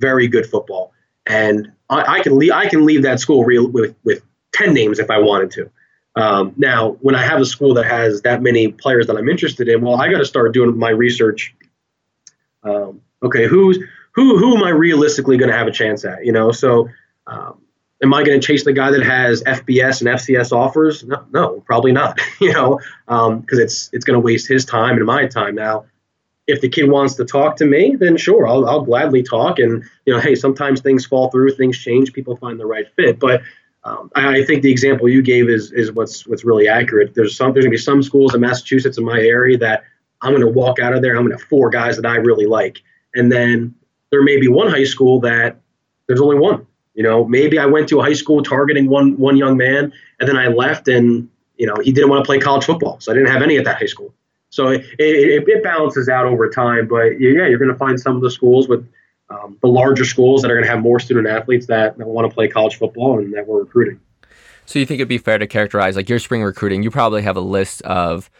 very 0.00 0.26
good 0.26 0.46
football, 0.46 0.92
and 1.26 1.70
I, 1.90 2.18
I 2.18 2.22
can 2.22 2.38
leave 2.38 2.52
I 2.52 2.66
can 2.66 2.86
leave 2.86 3.02
that 3.02 3.20
school 3.20 3.44
real, 3.44 3.68
with 3.68 3.94
with 4.04 4.22
ten 4.52 4.72
names 4.72 4.98
if 4.98 5.10
I 5.10 5.18
wanted 5.18 5.50
to. 5.52 5.70
Um, 6.16 6.54
now, 6.56 6.92
when 7.00 7.14
I 7.14 7.22
have 7.22 7.40
a 7.40 7.44
school 7.44 7.74
that 7.74 7.84
has 7.84 8.22
that 8.22 8.42
many 8.42 8.72
players 8.72 9.06
that 9.06 9.16
I'm 9.16 9.28
interested 9.28 9.68
in, 9.68 9.82
well, 9.82 10.00
I 10.00 10.10
got 10.10 10.18
to 10.18 10.24
start 10.24 10.52
doing 10.54 10.76
my 10.78 10.90
research. 10.90 11.54
Um, 12.64 13.02
okay, 13.22 13.46
who's 13.46 13.78
who 14.18 14.36
who 14.36 14.56
am 14.56 14.64
I 14.64 14.70
realistically 14.70 15.36
going 15.36 15.50
to 15.50 15.56
have 15.56 15.68
a 15.68 15.70
chance 15.70 16.04
at? 16.04 16.26
You 16.26 16.32
know, 16.32 16.50
so 16.50 16.88
um, 17.28 17.60
am 18.02 18.12
I 18.12 18.24
going 18.24 18.40
to 18.40 18.44
chase 18.44 18.64
the 18.64 18.72
guy 18.72 18.90
that 18.90 19.04
has 19.04 19.44
FBS 19.44 20.00
and 20.00 20.10
FCS 20.10 20.50
offers? 20.50 21.04
No, 21.04 21.24
no, 21.32 21.60
probably 21.60 21.92
not. 21.92 22.20
you 22.40 22.52
know, 22.52 22.80
because 23.06 23.28
um, 23.28 23.44
it's 23.50 23.90
it's 23.92 24.04
going 24.04 24.16
to 24.16 24.20
waste 24.20 24.48
his 24.48 24.64
time 24.64 24.96
and 24.96 25.06
my 25.06 25.26
time. 25.26 25.54
Now, 25.54 25.84
if 26.48 26.60
the 26.60 26.68
kid 26.68 26.90
wants 26.90 27.14
to 27.14 27.24
talk 27.24 27.54
to 27.56 27.66
me, 27.66 27.94
then 27.94 28.16
sure, 28.16 28.48
I'll 28.48 28.68
I'll 28.68 28.84
gladly 28.84 29.22
talk. 29.22 29.60
And 29.60 29.84
you 30.04 30.12
know, 30.12 30.18
hey, 30.18 30.34
sometimes 30.34 30.80
things 30.80 31.06
fall 31.06 31.30
through, 31.30 31.52
things 31.52 31.78
change, 31.78 32.12
people 32.12 32.36
find 32.36 32.58
the 32.58 32.66
right 32.66 32.86
fit, 32.96 33.18
but. 33.20 33.42
Um, 33.84 34.10
I, 34.16 34.38
I 34.38 34.44
think 34.44 34.62
the 34.62 34.72
example 34.72 35.08
you 35.08 35.22
gave 35.22 35.48
is 35.48 35.70
is 35.70 35.92
what's 35.92 36.26
what's 36.26 36.44
really 36.44 36.66
accurate. 36.66 37.14
There's 37.14 37.36
some 37.36 37.52
there's 37.52 37.64
gonna 37.64 37.70
be 37.70 37.78
some 37.78 38.02
schools 38.02 38.34
in 38.34 38.40
Massachusetts 38.40 38.98
in 38.98 39.04
my 39.04 39.20
area 39.20 39.56
that 39.58 39.84
I'm 40.20 40.32
gonna 40.32 40.50
walk 40.50 40.80
out 40.80 40.94
of 40.94 41.00
there. 41.00 41.16
I'm 41.16 41.22
gonna 41.22 41.38
four 41.38 41.70
guys 41.70 41.96
that 41.96 42.04
I 42.04 42.16
really 42.16 42.44
like, 42.44 42.82
and 43.14 43.30
then 43.30 43.76
there 44.10 44.22
may 44.22 44.38
be 44.38 44.48
one 44.48 44.68
high 44.68 44.84
school 44.84 45.20
that 45.20 45.60
there's 46.06 46.20
only 46.20 46.38
one. 46.38 46.66
You 46.94 47.02
know, 47.04 47.24
maybe 47.24 47.58
I 47.58 47.66
went 47.66 47.88
to 47.90 48.00
a 48.00 48.02
high 48.02 48.14
school 48.14 48.42
targeting 48.42 48.88
one 48.88 49.16
one 49.18 49.36
young 49.36 49.56
man, 49.56 49.92
and 50.18 50.28
then 50.28 50.36
I 50.36 50.48
left, 50.48 50.88
and 50.88 51.28
you 51.56 51.66
know 51.66 51.76
he 51.82 51.92
didn't 51.92 52.10
want 52.10 52.24
to 52.24 52.26
play 52.26 52.38
college 52.38 52.64
football, 52.64 52.98
so 53.00 53.12
I 53.12 53.14
didn't 53.14 53.30
have 53.30 53.42
any 53.42 53.56
at 53.56 53.64
that 53.64 53.78
high 53.78 53.86
school. 53.86 54.12
So 54.50 54.68
it, 54.68 54.84
it, 54.98 55.46
it 55.46 55.62
balances 55.62 56.08
out 56.08 56.24
over 56.24 56.48
time, 56.48 56.88
but 56.88 57.20
yeah, 57.20 57.46
you're 57.46 57.58
going 57.58 57.70
to 57.70 57.76
find 57.76 58.00
some 58.00 58.16
of 58.16 58.22
the 58.22 58.30
schools 58.30 58.66
with 58.66 58.88
um, 59.30 59.58
the 59.60 59.68
larger 59.68 60.04
schools 60.04 60.42
that 60.42 60.50
are 60.50 60.54
going 60.54 60.64
to 60.64 60.70
have 60.70 60.80
more 60.80 60.98
student 60.98 61.26
athletes 61.26 61.66
that, 61.66 61.98
that 61.98 62.06
want 62.06 62.28
to 62.28 62.34
play 62.34 62.48
college 62.48 62.76
football 62.76 63.18
and 63.18 63.34
that 63.34 63.46
we're 63.46 63.60
recruiting. 63.60 64.00
So 64.64 64.78
you 64.78 64.86
think 64.86 65.00
it'd 65.00 65.08
be 65.08 65.18
fair 65.18 65.38
to 65.38 65.46
characterize 65.46 65.96
like 65.96 66.08
your 66.08 66.18
spring 66.18 66.42
recruiting? 66.42 66.82
You 66.82 66.90
probably 66.90 67.22
have 67.22 67.36
a 67.36 67.42
list 67.42 67.82
of, 67.82 68.30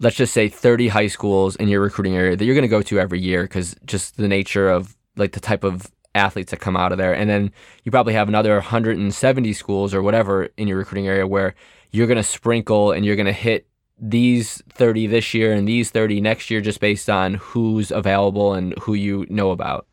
let's 0.00 0.16
just 0.16 0.32
say, 0.32 0.48
30 0.48 0.88
high 0.88 1.06
schools 1.06 1.56
in 1.56 1.68
your 1.68 1.80
recruiting 1.80 2.16
area 2.16 2.36
that 2.36 2.44
you're 2.44 2.54
going 2.54 2.62
to 2.62 2.68
go 2.68 2.82
to 2.82 2.98
every 2.98 3.20
year 3.20 3.44
because 3.44 3.76
just 3.84 4.16
the 4.16 4.28
nature 4.28 4.68
of 4.68 4.96
like 5.16 5.32
the 5.32 5.40
type 5.40 5.64
of 5.64 5.90
athletes 6.14 6.50
that 6.50 6.60
come 6.60 6.76
out 6.76 6.92
of 6.92 6.98
there, 6.98 7.14
and 7.14 7.28
then 7.28 7.52
you 7.84 7.90
probably 7.90 8.14
have 8.14 8.28
another 8.28 8.54
170 8.54 9.52
schools 9.52 9.94
or 9.94 10.02
whatever 10.02 10.48
in 10.56 10.68
your 10.68 10.78
recruiting 10.78 11.06
area 11.06 11.26
where 11.26 11.54
you're 11.90 12.06
going 12.06 12.16
to 12.16 12.22
sprinkle 12.22 12.92
and 12.92 13.04
you're 13.04 13.16
going 13.16 13.26
to 13.26 13.32
hit 13.32 13.66
these 13.98 14.62
30 14.70 15.06
this 15.06 15.34
year 15.34 15.52
and 15.52 15.68
these 15.68 15.90
30 15.90 16.20
next 16.20 16.50
year 16.50 16.60
just 16.60 16.80
based 16.80 17.08
on 17.08 17.34
who's 17.34 17.90
available 17.90 18.52
and 18.52 18.76
who 18.80 18.94
you 18.94 19.26
know 19.30 19.50
about. 19.50 19.86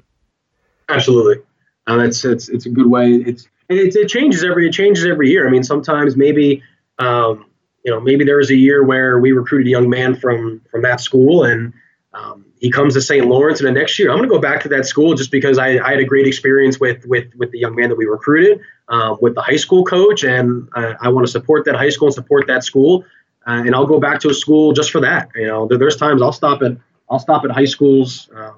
Absolutely. 0.89 1.43
Um, 1.87 1.99
it's, 2.01 2.25
it's, 2.25 2.49
it's 2.49 2.65
a 2.65 2.69
good 2.69 2.87
way. 2.87 3.11
It's, 3.11 3.47
it, 3.69 3.95
it 3.95 4.07
changes 4.07 4.43
every, 4.43 4.67
it 4.67 4.71
changes 4.71 5.05
every 5.05 5.29
year. 5.29 5.47
I 5.47 5.51
mean, 5.51 5.63
sometimes 5.63 6.17
maybe, 6.17 6.63
um, 6.99 7.45
you 7.83 7.91
know, 7.91 7.99
maybe 7.99 8.23
there 8.23 8.37
was 8.37 8.51
a 8.51 8.55
year 8.55 8.83
where 8.83 9.19
we 9.19 9.31
recruited 9.31 9.67
a 9.67 9.69
young 9.69 9.89
man 9.89 10.15
from, 10.15 10.61
from 10.69 10.81
that 10.83 11.01
school 11.01 11.43
and, 11.43 11.73
um, 12.13 12.45
he 12.59 12.69
comes 12.69 12.93
to 12.93 13.01
St. 13.01 13.25
Lawrence, 13.25 13.59
and 13.59 13.67
the 13.67 13.71
next 13.71 13.97
year 13.97 14.11
I'm 14.11 14.17
going 14.17 14.29
to 14.29 14.35
go 14.35 14.41
back 14.41 14.61
to 14.63 14.69
that 14.69 14.85
school 14.85 15.15
just 15.15 15.31
because 15.31 15.57
I, 15.57 15.79
I, 15.79 15.91
had 15.91 15.99
a 15.99 16.03
great 16.03 16.27
experience 16.27 16.79
with 16.79 17.03
with 17.07 17.33
with 17.35 17.51
the 17.51 17.57
young 17.57 17.73
man 17.73 17.89
that 17.89 17.95
we 17.95 18.05
recruited, 18.05 18.59
uh, 18.89 19.15
with 19.19 19.33
the 19.33 19.41
high 19.41 19.55
school 19.55 19.83
coach, 19.83 20.23
and 20.23 20.69
uh, 20.75 20.93
I 21.01 21.09
want 21.09 21.25
to 21.25 21.31
support 21.31 21.65
that 21.65 21.75
high 21.75 21.89
school 21.89 22.09
and 22.09 22.13
support 22.13 22.45
that 22.47 22.63
school, 22.63 23.03
uh, 23.47 23.63
and 23.65 23.73
I'll 23.73 23.87
go 23.87 23.99
back 23.99 24.19
to 24.19 24.29
a 24.29 24.33
school 24.33 24.73
just 24.73 24.91
for 24.91 24.99
that. 24.99 25.29
You 25.33 25.47
know, 25.47 25.67
there's 25.67 25.95
times 25.95 26.21
I'll 26.21 26.33
stop 26.33 26.61
at 26.61 26.73
I'll 27.09 27.17
stop 27.17 27.45
at 27.45 27.51
high 27.51 27.65
schools 27.65 28.29
uh, 28.35 28.51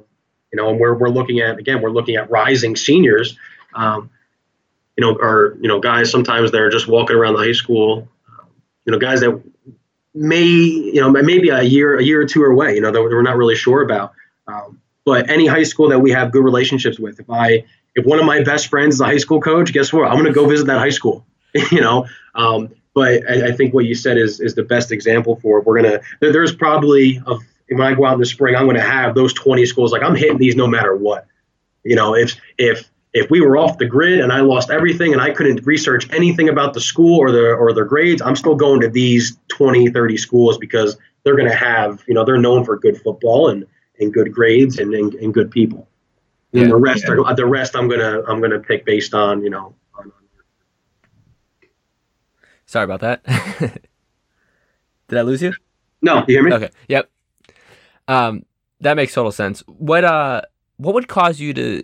you 0.54 0.58
know, 0.58 0.70
and 0.70 0.80
we're, 0.80 0.94
we're 0.94 1.10
looking 1.10 1.40
at, 1.40 1.58
again, 1.58 1.82
we're 1.82 1.90
looking 1.90 2.16
at 2.16 2.30
rising 2.30 2.76
seniors, 2.76 3.36
um, 3.74 4.10
you 4.96 5.02
know, 5.02 5.18
or, 5.20 5.58
you 5.60 5.68
know, 5.68 5.80
guys 5.80 6.12
sometimes 6.12 6.52
they're 6.52 6.70
just 6.70 6.88
walking 6.88 7.16
around 7.16 7.34
the 7.34 7.40
high 7.40 7.54
school, 7.54 8.08
you 8.86 8.92
know, 8.92 9.00
guys 9.00 9.22
that 9.22 9.42
may, 10.14 10.44
you 10.44 11.02
know, 11.02 11.10
maybe 11.10 11.50
a 11.50 11.64
year, 11.64 11.98
a 11.98 12.04
year 12.04 12.22
or 12.22 12.26
two 12.26 12.44
away, 12.44 12.76
you 12.76 12.82
know, 12.82 12.92
that 12.92 13.02
we're 13.02 13.22
not 13.22 13.38
really 13.38 13.56
sure 13.56 13.82
about. 13.82 14.14
Um, 14.48 14.80
but 15.06 15.30
any 15.30 15.48
high 15.48 15.64
school 15.64 15.90
that 15.90 16.00
we 16.00 16.12
have 16.12 16.32
good 16.32 16.44
relationships 16.44 17.00
with, 17.00 17.20
if 17.20 17.30
I, 17.30 17.66
if 17.96 18.06
one 18.06 18.20
of 18.20 18.26
my 18.26 18.44
best 18.44 18.68
friends 18.68 18.96
is 18.96 19.02
a 19.02 19.06
high 19.06 19.18
school 19.18 19.42
coach, 19.42 19.74
guess 19.74 19.92
what? 19.92 20.08
I'm 20.08 20.14
going 20.14 20.26
to 20.26 20.34
go 20.34 20.48
visit 20.48 20.68
that 20.68 20.80
high 20.80 20.90
school, 20.90 21.26
you 21.72 21.82
know? 21.82 22.08
Um, 22.36 22.70
but 22.94 23.28
I, 23.30 23.48
I, 23.48 23.52
think 23.54 23.74
what 23.74 23.86
you 23.86 23.96
said 23.96 24.18
is, 24.18 24.40
is 24.40 24.54
the 24.56 24.64
best 24.64 24.92
example 24.92 25.36
for 25.38 25.60
it. 25.60 25.66
We're 25.66 25.82
going 25.82 25.92
to, 25.94 26.02
there, 26.20 26.32
there's 26.32 26.54
probably 26.54 27.22
a 27.26 27.38
when 27.70 27.88
I 27.88 27.94
go 27.94 28.06
out 28.06 28.14
in 28.14 28.20
the 28.20 28.26
spring, 28.26 28.56
I'm 28.56 28.66
going 28.66 28.76
to 28.76 28.82
have 28.82 29.16
those 29.16 29.34
20 29.34 29.66
schools. 29.66 29.92
Like 29.92 30.04
I'm 30.04 30.16
hitting 30.16 30.38
these 30.38 30.56
no 30.56 30.68
matter 30.68 30.96
what. 30.96 31.28
You 31.84 31.96
know, 31.96 32.16
if 32.16 32.36
if 32.58 32.90
if 33.14 33.30
we 33.30 33.42
were 33.42 33.58
off 33.58 33.78
the 33.78 33.86
grid 33.86 34.20
and 34.20 34.34
I 34.34 34.42
lost 34.42 34.72
everything 34.72 35.14
and 35.14 35.22
I 35.22 35.30
couldn't 35.30 35.66
research 35.66 36.12
anything 36.12 36.50
about 36.50 36.74
the 36.74 36.82
school 36.82 37.20
or 37.20 37.32
the 37.32 37.54
or 37.54 37.74
their 37.74 37.86
grades, 37.86 38.22
I'm 38.22 38.36
still 38.36 38.56
going 38.56 38.82
to 38.82 38.90
these 38.90 39.38
20, 39.50 39.90
30 39.92 40.18
schools 40.18 40.58
because 40.58 40.98
they're 41.24 41.36
going 41.36 41.50
to 41.50 41.56
have, 41.56 42.04
you 42.08 42.16
know, 42.16 42.26
they're 42.26 42.40
known 42.40 42.66
for 42.66 42.78
good 42.78 43.00
football 43.02 43.50
and 43.50 43.66
and 44.00 44.12
good 44.12 44.34
grades 44.34 44.80
and 44.80 44.94
and, 44.94 45.14
and 45.16 45.34
good 45.34 45.52
people. 45.52 45.88
And 46.54 46.64
yeah, 46.64 46.68
the 46.68 46.76
rest 46.76 47.04
yeah. 47.08 47.16
are 47.16 47.36
the 47.36 47.46
rest 47.46 47.76
I'm 47.76 47.88
gonna 47.88 48.24
I'm 48.28 48.42
gonna 48.42 48.60
pick 48.60 48.86
based 48.86 49.14
on 49.14 49.44
you 49.44 49.50
know. 49.50 49.76
On, 49.98 50.12
Sorry 52.66 52.84
about 52.84 53.02
that. 53.02 53.24
Did 55.08 55.20
I 55.20 55.22
lose 55.22 55.42
you? 55.42 55.54
No, 56.02 56.20
you 56.28 56.36
hear 56.36 56.44
me? 56.44 56.54
Okay. 56.54 56.70
Yep. 56.88 57.10
Um, 58.08 58.46
that 58.82 58.96
makes 58.96 59.14
total 59.14 59.32
sense. 59.32 59.62
What 59.68 60.04
uh, 60.04 60.42
what 60.78 60.96
would 60.96 61.08
cause 61.08 61.40
you 61.40 61.54
to 61.54 61.84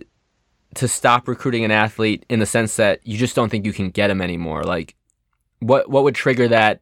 to 0.74 0.88
stop 0.88 1.28
recruiting 1.28 1.64
an 1.64 1.70
athlete 1.70 2.24
in 2.28 2.38
the 2.38 2.46
sense 2.46 2.76
that 2.76 3.00
you 3.06 3.18
just 3.18 3.34
don't 3.34 3.48
think 3.48 3.64
you 3.64 3.72
can 3.72 3.90
get 3.90 4.10
him 4.10 4.20
anymore? 4.20 4.62
Like, 4.62 4.94
what 5.60 5.90
what 5.90 6.04
would 6.04 6.14
trigger 6.14 6.48
that? 6.48 6.80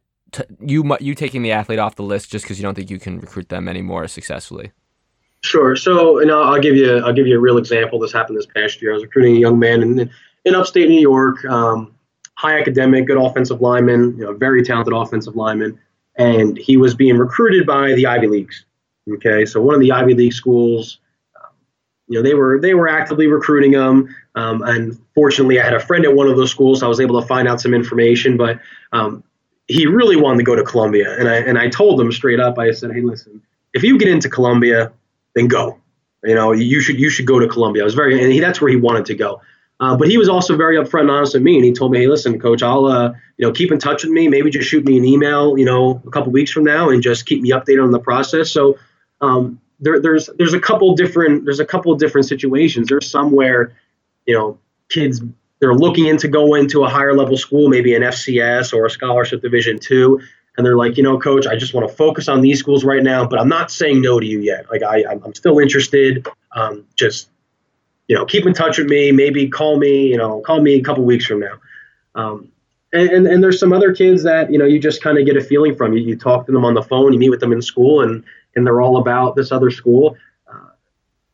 You 0.59 0.95
you 0.99 1.15
taking 1.15 1.41
the 1.41 1.51
athlete 1.51 1.79
off 1.79 1.95
the 1.95 2.03
list 2.03 2.31
just 2.31 2.45
because 2.45 2.59
you 2.59 2.63
don't 2.63 2.75
think 2.75 2.89
you 2.89 2.99
can 2.99 3.19
recruit 3.19 3.49
them 3.49 3.67
anymore 3.67 4.07
successfully? 4.07 4.71
Sure. 5.41 5.75
So, 5.75 6.19
and 6.19 6.29
I'll, 6.31 6.43
I'll, 6.43 6.59
give 6.59 6.75
you 6.75 6.97
I'll 6.97 7.13
give 7.13 7.25
you 7.25 7.37
a 7.37 7.39
real 7.39 7.57
example. 7.57 7.99
This 7.99 8.11
happened 8.11 8.37
this 8.37 8.45
past 8.45 8.81
year. 8.81 8.91
I 8.91 8.95
was 8.95 9.03
recruiting 9.03 9.37
a 9.37 9.39
young 9.39 9.57
man 9.57 9.81
in 9.81 10.09
in 10.45 10.55
upstate 10.55 10.89
New 10.89 10.99
York, 10.99 11.43
um, 11.45 11.93
high 12.35 12.59
academic, 12.59 13.07
good 13.07 13.17
offensive 13.17 13.61
lineman, 13.61 14.17
you 14.17 14.25
know, 14.25 14.33
very 14.33 14.63
talented 14.63 14.93
offensive 14.93 15.35
lineman, 15.35 15.79
and 16.15 16.57
he 16.57 16.77
was 16.77 16.93
being 16.95 17.17
recruited 17.17 17.65
by 17.65 17.93
the 17.93 18.05
Ivy 18.05 18.27
Leagues. 18.27 18.65
Okay, 19.13 19.45
so 19.45 19.61
one 19.61 19.75
of 19.75 19.81
the 19.81 19.91
Ivy 19.91 20.13
League 20.13 20.33
schools, 20.33 20.99
you 22.09 22.17
know, 22.17 22.23
they 22.23 22.33
were 22.33 22.59
they 22.59 22.73
were 22.73 22.89
actively 22.89 23.27
recruiting 23.27 23.73
him. 23.73 24.13
Um, 24.35 24.63
and 24.63 24.99
fortunately, 25.13 25.61
I 25.61 25.63
had 25.63 25.75
a 25.75 25.79
friend 25.79 26.03
at 26.05 26.13
one 26.13 26.27
of 26.27 26.35
those 26.35 26.49
schools, 26.49 26.79
so 26.79 26.87
I 26.87 26.89
was 26.89 26.99
able 26.99 27.21
to 27.21 27.27
find 27.27 27.47
out 27.47 27.61
some 27.61 27.73
information. 27.73 28.35
But 28.35 28.59
um, 28.91 29.23
he 29.67 29.85
really 29.85 30.15
wanted 30.15 30.39
to 30.39 30.43
go 30.43 30.55
to 30.55 30.63
Columbia, 30.63 31.15
and 31.17 31.29
I 31.29 31.35
and 31.35 31.57
I 31.57 31.69
told 31.69 32.01
him 32.01 32.11
straight 32.11 32.39
up. 32.39 32.57
I 32.57 32.71
said, 32.71 32.91
"Hey, 32.91 33.01
listen, 33.01 33.41
if 33.73 33.83
you 33.83 33.97
get 33.99 34.07
into 34.07 34.27
Columbia, 34.27 34.91
then 35.35 35.47
go. 35.47 35.77
You 36.23 36.33
know, 36.33 36.51
you 36.51 36.81
should 36.81 36.99
you 36.99 37.09
should 37.11 37.27
go 37.27 37.39
to 37.39 37.47
Columbia." 37.47 37.83
I 37.83 37.85
was 37.85 37.93
very, 37.93 38.21
and 38.21 38.33
he, 38.33 38.39
that's 38.39 38.59
where 38.59 38.71
he 38.71 38.75
wanted 38.75 39.05
to 39.05 39.15
go. 39.15 39.41
Uh, 39.79 39.95
but 39.95 40.09
he 40.09 40.17
was 40.17 40.27
also 40.27 40.57
very 40.57 40.77
upfront 40.77 41.01
and 41.01 41.11
honest 41.11 41.35
with 41.35 41.43
me, 41.43 41.55
and 41.55 41.63
he 41.63 41.71
told 41.71 41.91
me, 41.91 41.99
"Hey, 41.99 42.07
listen, 42.07 42.39
coach, 42.39 42.63
I'll 42.63 42.87
uh, 42.87 43.13
you 43.37 43.45
know 43.45 43.51
keep 43.51 43.71
in 43.71 43.77
touch 43.77 44.03
with 44.03 44.11
me. 44.11 44.27
Maybe 44.27 44.49
just 44.49 44.67
shoot 44.67 44.83
me 44.83 44.97
an 44.97 45.05
email, 45.05 45.57
you 45.59 45.65
know, 45.65 46.01
a 46.07 46.09
couple 46.09 46.31
weeks 46.31 46.51
from 46.51 46.63
now, 46.63 46.89
and 46.89 47.03
just 47.03 47.27
keep 47.27 47.41
me 47.43 47.51
updated 47.51 47.83
on 47.83 47.91
the 47.91 47.99
process." 47.99 48.49
So 48.49 48.79
um, 49.21 49.61
there, 49.79 49.99
there's 49.99 50.29
there's 50.37 50.53
a 50.53 50.59
couple 50.59 50.93
different 50.95 51.45
there's 51.45 51.59
a 51.59 51.65
couple 51.65 51.93
different 51.95 52.27
situations. 52.27 52.87
There's 52.87 53.09
some 53.09 53.31
where, 53.31 53.73
you 54.25 54.35
know, 54.35 54.59
kids 54.89 55.21
they're 55.59 55.73
looking 55.73 56.07
into 56.07 56.27
go 56.27 56.55
into 56.55 56.83
a 56.83 56.89
higher 56.89 57.13
level 57.13 57.37
school, 57.37 57.69
maybe 57.69 57.93
an 57.95 58.01
FCS 58.01 58.73
or 58.73 58.85
a 58.85 58.89
scholarship 58.89 59.41
division 59.41 59.79
two, 59.79 60.21
and 60.57 60.65
they're 60.65 60.77
like, 60.77 60.97
you 60.97 61.03
know, 61.03 61.19
coach, 61.19 61.47
I 61.47 61.55
just 61.55 61.73
want 61.73 61.89
to 61.89 61.95
focus 61.95 62.27
on 62.27 62.41
these 62.41 62.59
schools 62.59 62.83
right 62.83 63.03
now, 63.03 63.25
but 63.25 63.39
I'm 63.39 63.49
not 63.49 63.71
saying 63.71 64.01
no 64.01 64.19
to 64.19 64.25
you 64.25 64.39
yet. 64.39 64.69
Like 64.71 64.83
I, 64.83 65.05
I'm 65.09 65.33
still 65.35 65.59
interested. 65.59 66.27
Um, 66.53 66.85
just, 66.95 67.29
you 68.07 68.15
know, 68.15 68.25
keep 68.25 68.45
in 68.45 68.53
touch 68.53 68.77
with 68.77 68.87
me. 68.87 69.11
Maybe 69.11 69.47
call 69.49 69.77
me. 69.77 70.07
You 70.07 70.17
know, 70.17 70.41
call 70.41 70.61
me 70.61 70.75
a 70.75 70.81
couple 70.81 71.03
weeks 71.03 71.25
from 71.25 71.39
now. 71.39 71.59
Um, 72.15 72.51
and, 72.91 73.09
and, 73.09 73.27
and 73.27 73.43
there's 73.43 73.59
some 73.59 73.71
other 73.71 73.93
kids 73.93 74.23
that 74.23 74.51
you 74.51 74.57
know 74.57 74.65
you 74.65 74.79
just 74.79 75.01
kind 75.01 75.17
of 75.17 75.25
get 75.25 75.37
a 75.37 75.41
feeling 75.41 75.75
from. 75.75 75.93
You, 75.93 76.03
you 76.03 76.15
talk 76.17 76.45
to 76.47 76.51
them 76.51 76.65
on 76.65 76.73
the 76.73 76.81
phone, 76.81 77.13
you 77.13 77.19
meet 77.19 77.29
with 77.29 77.39
them 77.39 77.53
in 77.53 77.61
school, 77.61 78.01
and 78.01 78.23
and 78.55 78.65
they're 78.65 78.81
all 78.81 78.97
about 78.97 79.35
this 79.35 79.51
other 79.51 79.71
school, 79.71 80.15
uh, 80.51 80.69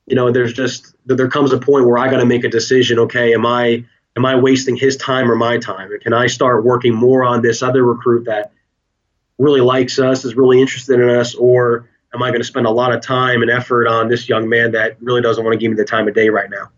you 0.05 0.15
know, 0.15 0.31
there's 0.31 0.53
just 0.53 0.95
there 1.05 1.27
comes 1.29 1.53
a 1.53 1.57
point 1.57 1.85
where 1.85 1.97
I 1.97 2.09
got 2.09 2.17
to 2.17 2.25
make 2.25 2.43
a 2.43 2.49
decision. 2.49 2.99
Okay, 2.99 3.33
am 3.33 3.45
I 3.45 3.85
am 4.15 4.25
I 4.25 4.35
wasting 4.35 4.75
his 4.75 4.97
time 4.97 5.29
or 5.29 5.35
my 5.35 5.57
time? 5.57 5.89
can 6.01 6.13
I 6.13 6.27
start 6.27 6.63
working 6.63 6.93
more 6.93 7.23
on 7.23 7.41
this 7.41 7.61
other 7.61 7.83
recruit 7.83 8.25
that 8.25 8.51
really 9.37 9.61
likes 9.61 9.99
us, 9.99 10.25
is 10.25 10.35
really 10.35 10.61
interested 10.61 10.99
in 10.99 11.09
us, 11.09 11.35
or 11.35 11.89
am 12.13 12.23
I 12.23 12.29
going 12.29 12.41
to 12.41 12.47
spend 12.47 12.65
a 12.65 12.71
lot 12.71 12.93
of 12.93 13.01
time 13.01 13.41
and 13.41 13.51
effort 13.51 13.87
on 13.87 14.07
this 14.07 14.29
young 14.29 14.47
man 14.47 14.71
that 14.71 14.97
really 15.01 15.21
doesn't 15.21 15.43
want 15.43 15.53
to 15.53 15.59
give 15.59 15.71
me 15.71 15.75
the 15.75 15.85
time 15.85 16.07
of 16.07 16.13
day 16.13 16.29
right 16.29 16.49
now? 16.49 16.69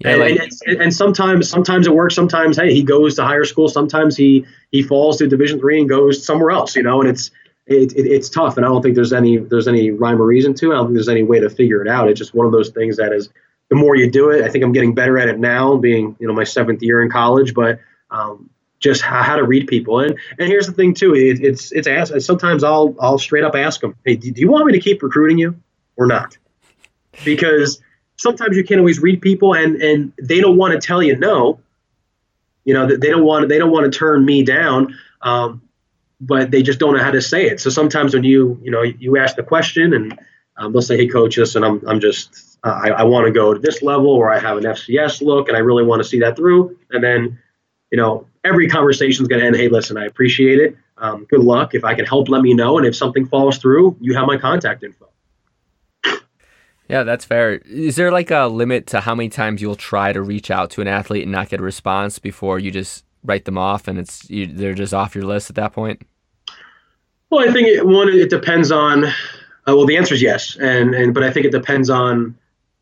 Yeah, 0.00 0.12
and, 0.12 0.20
like, 0.20 0.50
and, 0.66 0.80
and, 0.82 0.94
sometimes 0.94 1.50
sometimes 1.50 1.86
it 1.86 1.94
works. 1.94 2.14
Sometimes 2.14 2.56
hey, 2.56 2.72
he 2.72 2.82
goes 2.82 3.16
to 3.16 3.24
higher 3.24 3.44
school. 3.44 3.68
Sometimes 3.68 4.16
he 4.16 4.46
he 4.70 4.82
falls 4.82 5.18
to 5.18 5.26
Division 5.26 5.60
three 5.60 5.78
and 5.78 5.88
goes 5.88 6.24
somewhere 6.24 6.52
else. 6.52 6.74
You 6.74 6.82
know, 6.82 7.02
and 7.02 7.10
it's 7.10 7.30
it, 7.66 7.92
it, 7.92 8.06
it's 8.06 8.28
tough, 8.28 8.56
and 8.56 8.66
I 8.66 8.68
don't 8.68 8.82
think 8.82 8.94
there's 8.94 9.12
any 9.12 9.38
there's 9.38 9.68
any 9.68 9.90
rhyme 9.90 10.20
or 10.20 10.26
reason 10.26 10.54
to 10.54 10.70
it. 10.70 10.74
I 10.74 10.78
don't 10.78 10.86
think 10.86 10.94
there's 10.94 11.08
any 11.08 11.22
way 11.22 11.40
to 11.40 11.50
figure 11.50 11.82
it 11.82 11.88
out. 11.88 12.08
It's 12.08 12.18
just 12.18 12.34
one 12.34 12.46
of 12.46 12.52
those 12.52 12.70
things 12.70 12.96
that 12.96 13.12
is 13.12 13.28
the 13.68 13.76
more 13.76 13.94
you 13.96 14.10
do 14.10 14.30
it. 14.30 14.44
I 14.44 14.48
think 14.48 14.64
I'm 14.64 14.72
getting 14.72 14.94
better 14.94 15.18
at 15.18 15.28
it 15.28 15.38
now, 15.38 15.76
being 15.76 16.16
you 16.18 16.26
know 16.26 16.34
my 16.34 16.44
seventh 16.44 16.82
year 16.82 17.00
in 17.02 17.10
college, 17.10 17.54
but 17.54 17.78
um, 18.10 18.50
just 18.80 19.02
how, 19.02 19.22
how, 19.22 19.36
to 19.36 19.44
read 19.44 19.68
people. 19.68 20.00
And 20.00 20.18
and 20.38 20.48
here's 20.48 20.66
the 20.66 20.72
thing 20.72 20.94
too. 20.94 21.14
It, 21.14 21.40
it's 21.40 21.70
it's 21.72 21.86
ask, 21.86 22.18
sometimes 22.20 22.64
I'll 22.64 22.96
I'll 23.00 23.18
straight 23.18 23.44
up 23.44 23.54
ask 23.54 23.80
them, 23.80 23.94
hey, 24.04 24.16
do, 24.16 24.32
you 24.34 24.50
want 24.50 24.66
me 24.66 24.72
to 24.72 24.80
keep 24.80 25.02
recruiting 25.02 25.38
you 25.38 25.60
or 25.96 26.06
not? 26.06 26.36
Because 27.24 27.80
sometimes 28.16 28.56
you 28.56 28.64
can't 28.64 28.80
always 28.80 29.00
read 29.00 29.22
people, 29.22 29.54
and 29.54 29.76
and 29.76 30.12
they 30.20 30.40
don't 30.40 30.56
want 30.56 30.72
to 30.72 30.84
tell 30.84 31.02
you 31.02 31.16
no. 31.16 31.60
You 32.64 32.74
know, 32.74 32.86
they 32.86 33.08
don't 33.08 33.24
want 33.24 33.48
they 33.48 33.58
don't 33.58 33.70
want 33.70 33.90
to 33.90 33.96
turn 33.96 34.24
me 34.24 34.42
down. 34.42 34.98
Um, 35.22 35.62
but 36.20 36.50
they 36.50 36.62
just 36.62 36.78
don't 36.78 36.96
know 36.96 37.02
how 37.02 37.10
to 37.10 37.22
say 37.22 37.46
it. 37.46 37.60
So 37.60 37.70
sometimes 37.70 38.14
when 38.14 38.24
you 38.24 38.58
you 38.62 38.70
know 38.70 38.82
you 38.82 39.18
ask 39.18 39.36
the 39.36 39.42
question 39.42 39.94
and 39.94 40.18
um, 40.56 40.72
they'll 40.72 40.82
say, 40.82 40.96
"Hey, 40.96 41.08
coach, 41.08 41.36
listen, 41.38 41.64
I'm 41.64 41.82
I'm 41.88 42.00
just 42.00 42.58
uh, 42.64 42.80
I, 42.84 42.88
I 42.90 43.02
want 43.04 43.26
to 43.26 43.32
go 43.32 43.54
to 43.54 43.60
this 43.60 43.82
level, 43.82 44.10
or 44.10 44.30
I 44.30 44.38
have 44.38 44.58
an 44.58 44.64
FCS 44.64 45.22
look, 45.22 45.48
and 45.48 45.56
I 45.56 45.60
really 45.60 45.84
want 45.84 46.02
to 46.02 46.08
see 46.08 46.20
that 46.20 46.36
through." 46.36 46.78
And 46.90 47.02
then, 47.02 47.38
you 47.90 47.96
know, 47.96 48.26
every 48.44 48.68
conversation 48.68 49.24
is 49.24 49.28
going 49.28 49.40
to 49.40 49.46
end. 49.46 49.56
Hey, 49.56 49.68
listen, 49.68 49.96
I 49.96 50.04
appreciate 50.04 50.58
it. 50.58 50.76
Um, 50.98 51.24
good 51.30 51.40
luck. 51.40 51.74
If 51.74 51.84
I 51.84 51.94
can 51.94 52.04
help, 52.04 52.28
let 52.28 52.42
me 52.42 52.52
know. 52.52 52.76
And 52.76 52.86
if 52.86 52.94
something 52.94 53.26
falls 53.26 53.58
through, 53.58 53.96
you 54.00 54.14
have 54.14 54.26
my 54.26 54.36
contact 54.36 54.82
info. 54.82 55.06
Yeah, 56.90 57.04
that's 57.04 57.24
fair. 57.24 57.54
Is 57.66 57.94
there 57.94 58.10
like 58.10 58.32
a 58.32 58.48
limit 58.48 58.88
to 58.88 59.00
how 59.00 59.14
many 59.14 59.28
times 59.28 59.62
you'll 59.62 59.76
try 59.76 60.12
to 60.12 60.20
reach 60.20 60.50
out 60.50 60.70
to 60.72 60.80
an 60.80 60.88
athlete 60.88 61.22
and 61.22 61.30
not 61.30 61.48
get 61.48 61.60
a 61.60 61.62
response 61.62 62.18
before 62.18 62.58
you 62.58 62.72
just 62.72 63.04
write 63.24 63.44
them 63.44 63.58
off 63.58 63.88
and 63.88 63.98
it's 63.98 64.28
you, 64.30 64.46
they're 64.46 64.74
just 64.74 64.94
off 64.94 65.14
your 65.14 65.24
list 65.24 65.50
at 65.50 65.56
that 65.56 65.72
point? 65.72 66.02
Well, 67.30 67.48
I 67.48 67.52
think 67.52 67.68
it, 67.68 67.86
one 67.86 68.08
it 68.08 68.30
depends 68.30 68.70
on. 68.72 69.04
Uh, 69.04 69.76
well, 69.76 69.86
the 69.86 69.96
answer 69.96 70.14
is 70.14 70.22
yes, 70.22 70.56
and 70.60 70.94
and 70.94 71.14
but 71.14 71.22
I 71.22 71.30
think 71.30 71.46
it 71.46 71.52
depends 71.52 71.90
on 71.90 72.36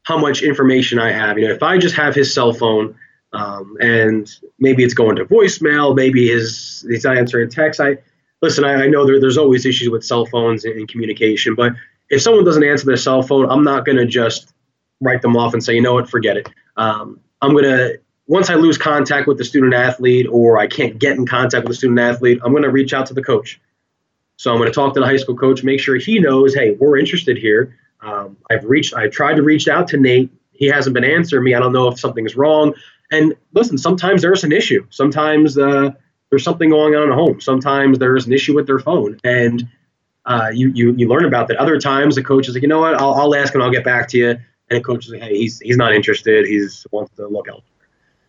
how 0.04 0.16
much 0.16 0.42
information 0.42 0.98
I 0.98 1.12
have. 1.12 1.38
You 1.38 1.48
know, 1.48 1.54
if 1.54 1.62
I 1.62 1.76
just 1.76 1.94
have 1.96 2.14
his 2.14 2.32
cell 2.32 2.52
phone, 2.52 2.94
um, 3.32 3.76
and 3.80 4.30
maybe 4.58 4.84
it's 4.84 4.94
going 4.94 5.16
to 5.16 5.24
voicemail, 5.26 5.94
maybe 5.94 6.28
his 6.28 6.86
he's 6.88 7.04
not 7.04 7.18
answering 7.18 7.50
text. 7.50 7.80
I 7.80 7.98
listen. 8.40 8.64
I, 8.64 8.84
I 8.84 8.86
know 8.86 9.06
there, 9.06 9.20
there's 9.20 9.36
always 9.36 9.66
issues 9.66 9.90
with 9.90 10.04
cell 10.04 10.24
phones 10.24 10.64
and, 10.64 10.76
and 10.76 10.88
communication, 10.88 11.54
but 11.54 11.72
if 12.08 12.22
someone 12.22 12.44
doesn't 12.44 12.64
answer 12.64 12.86
their 12.86 12.96
cell 12.96 13.22
phone, 13.22 13.50
I'm 13.50 13.64
not 13.64 13.84
going 13.84 13.98
to 13.98 14.06
just 14.06 14.54
write 15.00 15.20
them 15.20 15.36
off 15.36 15.52
and 15.52 15.62
say, 15.62 15.74
you 15.74 15.82
know 15.82 15.94
what, 15.94 16.08
forget 16.08 16.36
it. 16.36 16.48
Um, 16.76 17.20
I'm 17.42 17.52
going 17.52 17.64
to 17.64 18.00
once 18.28 18.50
I 18.50 18.54
lose 18.54 18.78
contact 18.78 19.26
with 19.26 19.38
the 19.38 19.44
student 19.44 19.74
athlete 19.74 20.26
or 20.30 20.58
I 20.58 20.66
can't 20.68 20.98
get 20.98 21.16
in 21.16 21.26
contact 21.26 21.64
with 21.64 21.72
the 21.72 21.78
student 21.78 21.98
athlete, 21.98 22.38
I'm 22.44 22.52
going 22.52 22.62
to 22.62 22.70
reach 22.70 22.92
out 22.92 23.06
to 23.06 23.14
the 23.14 23.22
coach. 23.22 23.60
So 24.36 24.52
I'm 24.52 24.58
going 24.58 24.68
to 24.68 24.74
talk 24.74 24.94
to 24.94 25.00
the 25.00 25.06
high 25.06 25.16
school 25.16 25.36
coach, 25.36 25.64
make 25.64 25.80
sure 25.80 25.96
he 25.96 26.20
knows, 26.20 26.54
hey, 26.54 26.76
we're 26.78 26.98
interested 26.98 27.38
here. 27.38 27.76
Um, 28.00 28.36
I've 28.48 28.64
reached, 28.64 28.94
I've 28.94 29.10
tried 29.10 29.34
to 29.34 29.42
reach 29.42 29.66
out 29.66 29.88
to 29.88 29.96
Nate. 29.96 30.30
He 30.52 30.66
hasn't 30.66 30.94
been 30.94 31.04
answering 31.04 31.42
me. 31.42 31.54
I 31.54 31.58
don't 31.58 31.72
know 31.72 31.88
if 31.88 31.98
something's 31.98 32.36
wrong. 32.36 32.74
And 33.10 33.34
listen, 33.54 33.78
sometimes 33.78 34.22
there's 34.22 34.44
an 34.44 34.52
issue. 34.52 34.86
Sometimes 34.90 35.56
uh, 35.56 35.90
there's 36.30 36.44
something 36.44 36.70
going 36.70 36.94
on 36.94 37.10
at 37.10 37.14
home. 37.14 37.40
Sometimes 37.40 37.98
there's 37.98 38.26
an 38.26 38.32
issue 38.32 38.54
with 38.54 38.66
their 38.66 38.78
phone, 38.78 39.18
and 39.24 39.66
uh, 40.26 40.50
you 40.52 40.68
you 40.74 40.92
you 40.92 41.08
learn 41.08 41.24
about 41.24 41.48
that. 41.48 41.56
Other 41.56 41.80
times 41.80 42.16
the 42.16 42.22
coach 42.22 42.48
is 42.48 42.54
like, 42.54 42.62
you 42.62 42.68
know 42.68 42.80
what, 42.80 42.94
I'll, 43.00 43.14
I'll 43.14 43.34
ask 43.34 43.54
and 43.54 43.62
I'll 43.62 43.70
get 43.70 43.84
back 43.84 44.08
to 44.08 44.18
you. 44.18 44.30
And 44.30 44.78
the 44.78 44.82
coach 44.82 45.06
is 45.06 45.12
like, 45.12 45.22
hey, 45.22 45.38
he's 45.38 45.58
he's 45.60 45.78
not 45.78 45.94
interested. 45.94 46.44
He's 46.46 46.86
wants 46.92 47.14
to 47.16 47.26
look 47.26 47.48
elsewhere. 47.48 47.67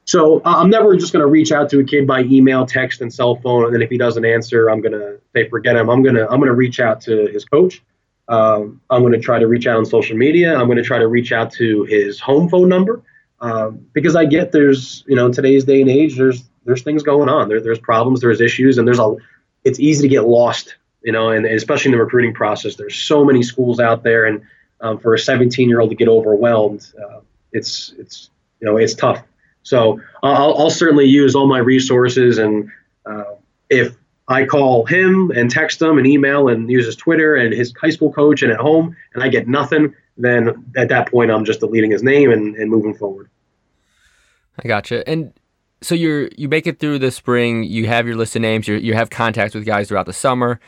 So 0.09 0.39
uh, 0.39 0.55
I'm 0.57 0.71
never 0.71 0.95
just 0.95 1.13
going 1.13 1.21
to 1.21 1.27
reach 1.27 1.51
out 1.51 1.69
to 1.69 1.81
a 1.81 1.83
kid 1.83 2.07
by 2.07 2.21
email, 2.21 2.65
text, 2.65 2.99
and 2.99 3.13
cell 3.13 3.35
phone, 3.35 3.65
and 3.65 3.75
then 3.75 3.83
if 3.83 3.91
he 3.91 3.97
doesn't 3.99 4.25
answer, 4.25 4.67
I'm 4.67 4.81
going 4.81 4.93
to 4.93 5.19
say 5.35 5.47
forget 5.47 5.75
him. 5.75 5.87
I'm 5.87 6.01
gonna 6.01 6.25
I'm 6.27 6.39
gonna 6.39 6.55
reach 6.55 6.79
out 6.79 7.01
to 7.01 7.27
his 7.27 7.45
coach. 7.45 7.83
Um, 8.27 8.81
I'm 8.89 9.03
going 9.03 9.13
to 9.13 9.19
try 9.19 9.37
to 9.37 9.45
reach 9.45 9.67
out 9.67 9.77
on 9.77 9.85
social 9.85 10.17
media. 10.17 10.55
I'm 10.55 10.65
going 10.65 10.79
to 10.79 10.83
try 10.83 10.97
to 10.97 11.07
reach 11.07 11.31
out 11.31 11.51
to 11.53 11.83
his 11.83 12.19
home 12.19 12.49
phone 12.49 12.69
number 12.69 13.03
um, 13.39 13.85
because 13.93 14.15
I 14.15 14.25
get 14.25 14.51
there's 14.51 15.03
you 15.05 15.15
know 15.15 15.27
in 15.27 15.31
today's 15.31 15.65
day 15.65 15.79
and 15.79 15.91
age 15.91 16.17
there's 16.17 16.41
there's 16.65 16.81
things 16.81 17.03
going 17.03 17.29
on. 17.29 17.47
There, 17.47 17.61
there's 17.61 17.77
problems, 17.77 18.21
there's 18.21 18.41
issues, 18.41 18.79
and 18.79 18.87
there's 18.87 18.97
a 18.97 19.15
it's 19.63 19.79
easy 19.79 20.01
to 20.01 20.07
get 20.07 20.23
lost. 20.23 20.75
You 21.03 21.11
know, 21.11 21.29
and, 21.29 21.45
and 21.45 21.53
especially 21.53 21.89
in 21.89 21.97
the 21.99 22.03
recruiting 22.03 22.33
process, 22.33 22.77
there's 22.77 22.95
so 22.95 23.23
many 23.23 23.43
schools 23.43 23.79
out 23.79 24.01
there, 24.01 24.25
and 24.25 24.41
um, 24.81 24.97
for 24.97 25.13
a 25.13 25.19
17 25.19 25.69
year 25.69 25.79
old 25.79 25.91
to 25.91 25.95
get 25.95 26.07
overwhelmed, 26.07 26.91
uh, 26.99 27.19
it's 27.51 27.93
it's 27.99 28.31
you 28.59 28.65
know 28.65 28.77
it's 28.77 28.95
tough. 28.95 29.23
So 29.69 30.01
I'll, 30.23 30.57
I'll 30.57 30.69
certainly 30.71 31.05
use 31.05 31.35
all 31.35 31.45
my 31.45 31.59
resources, 31.59 32.39
and 32.39 32.71
uh, 33.05 33.35
if 33.69 33.95
I 34.27 34.43
call 34.45 34.83
him 34.87 35.29
and 35.29 35.51
text 35.51 35.79
him 35.79 35.99
and 35.99 36.07
email 36.07 36.47
and 36.47 36.71
use 36.71 36.87
his 36.87 36.95
Twitter 36.95 37.35
and 37.35 37.53
his 37.53 37.71
high 37.79 37.91
school 37.91 38.11
coach 38.11 38.41
and 38.41 38.51
at 38.51 38.59
home, 38.59 38.97
and 39.13 39.21
I 39.21 39.27
get 39.27 39.47
nothing, 39.47 39.93
then 40.17 40.65
at 40.75 40.89
that 40.89 41.11
point 41.11 41.29
I'm 41.29 41.45
just 41.45 41.59
deleting 41.59 41.91
his 41.91 42.01
name 42.01 42.31
and, 42.31 42.55
and 42.55 42.71
moving 42.71 42.95
forward. 42.95 43.29
I 44.57 44.67
gotcha. 44.67 45.07
And 45.07 45.33
so 45.81 45.93
you're 45.93 46.29
you 46.35 46.49
make 46.49 46.65
it 46.65 46.79
through 46.79 46.97
the 46.97 47.11
spring. 47.11 47.63
You 47.63 47.85
have 47.85 48.07
your 48.07 48.15
list 48.15 48.35
of 48.35 48.41
names. 48.41 48.67
You 48.67 48.73
you 48.77 48.95
have 48.95 49.11
contacts 49.11 49.53
with 49.53 49.65
guys 49.67 49.89
throughout 49.89 50.07
the 50.07 50.13
summer. 50.13 50.59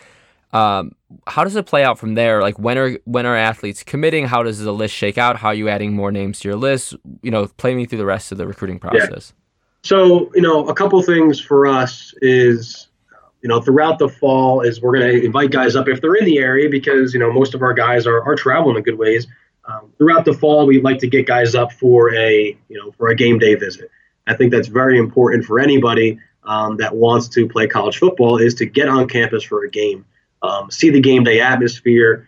Um, 0.53 0.91
how 1.27 1.43
does 1.43 1.55
it 1.55 1.65
play 1.65 1.83
out 1.83 1.97
from 1.97 2.15
there? 2.15 2.41
Like 2.41 2.59
when 2.59 2.77
are 2.77 2.97
when 3.05 3.25
are 3.25 3.35
athletes 3.35 3.83
committing? 3.83 4.27
How 4.27 4.43
does 4.43 4.59
the 4.59 4.71
list 4.71 4.93
shake 4.93 5.17
out? 5.17 5.37
How 5.37 5.49
are 5.49 5.53
you 5.53 5.69
adding 5.69 5.93
more 5.93 6.11
names 6.11 6.39
to 6.41 6.49
your 6.49 6.57
list? 6.57 6.95
You 7.21 7.31
know, 7.31 7.47
play 7.47 7.75
me 7.75 7.85
through 7.85 7.99
the 7.99 8.05
rest 8.05 8.31
of 8.31 8.37
the 8.37 8.47
recruiting 8.47 8.79
process. 8.79 9.33
Yeah. 9.33 9.41
So 9.83 10.31
you 10.35 10.41
know, 10.41 10.67
a 10.67 10.73
couple 10.73 11.01
things 11.01 11.39
for 11.39 11.67
us 11.67 12.13
is 12.21 12.87
you 13.41 13.49
know 13.49 13.61
throughout 13.61 13.97
the 13.99 14.09
fall 14.09 14.61
is 14.61 14.81
we're 14.81 14.97
going 14.97 15.11
to 15.11 15.25
invite 15.25 15.51
guys 15.51 15.75
up 15.75 15.87
if 15.87 16.01
they're 16.01 16.15
in 16.15 16.25
the 16.25 16.37
area 16.37 16.69
because 16.69 17.13
you 17.13 17.19
know 17.19 17.31
most 17.31 17.53
of 17.53 17.61
our 17.61 17.73
guys 17.73 18.05
are, 18.05 18.21
are 18.23 18.35
traveling 18.35 18.77
in 18.77 18.83
good 18.83 18.97
ways. 18.97 19.27
Um, 19.65 19.91
throughout 19.97 20.25
the 20.25 20.33
fall, 20.33 20.65
we'd 20.65 20.83
like 20.83 20.99
to 20.99 21.07
get 21.07 21.27
guys 21.27 21.55
up 21.55 21.71
for 21.71 22.13
a 22.13 22.57
you 22.67 22.77
know 22.77 22.91
for 22.91 23.09
a 23.09 23.15
game 23.15 23.39
day 23.39 23.55
visit. 23.55 23.89
I 24.27 24.35
think 24.35 24.51
that's 24.51 24.67
very 24.67 24.97
important 24.99 25.45
for 25.45 25.59
anybody 25.59 26.19
um, 26.43 26.77
that 26.77 26.95
wants 26.95 27.27
to 27.29 27.47
play 27.47 27.67
college 27.67 27.97
football 27.97 28.37
is 28.37 28.53
to 28.55 28.65
get 28.65 28.87
on 28.87 29.07
campus 29.07 29.43
for 29.43 29.63
a 29.63 29.69
game 29.69 30.05
um, 30.41 30.71
see 30.71 30.89
the 30.89 30.99
game 30.99 31.23
day 31.23 31.41
atmosphere, 31.41 32.27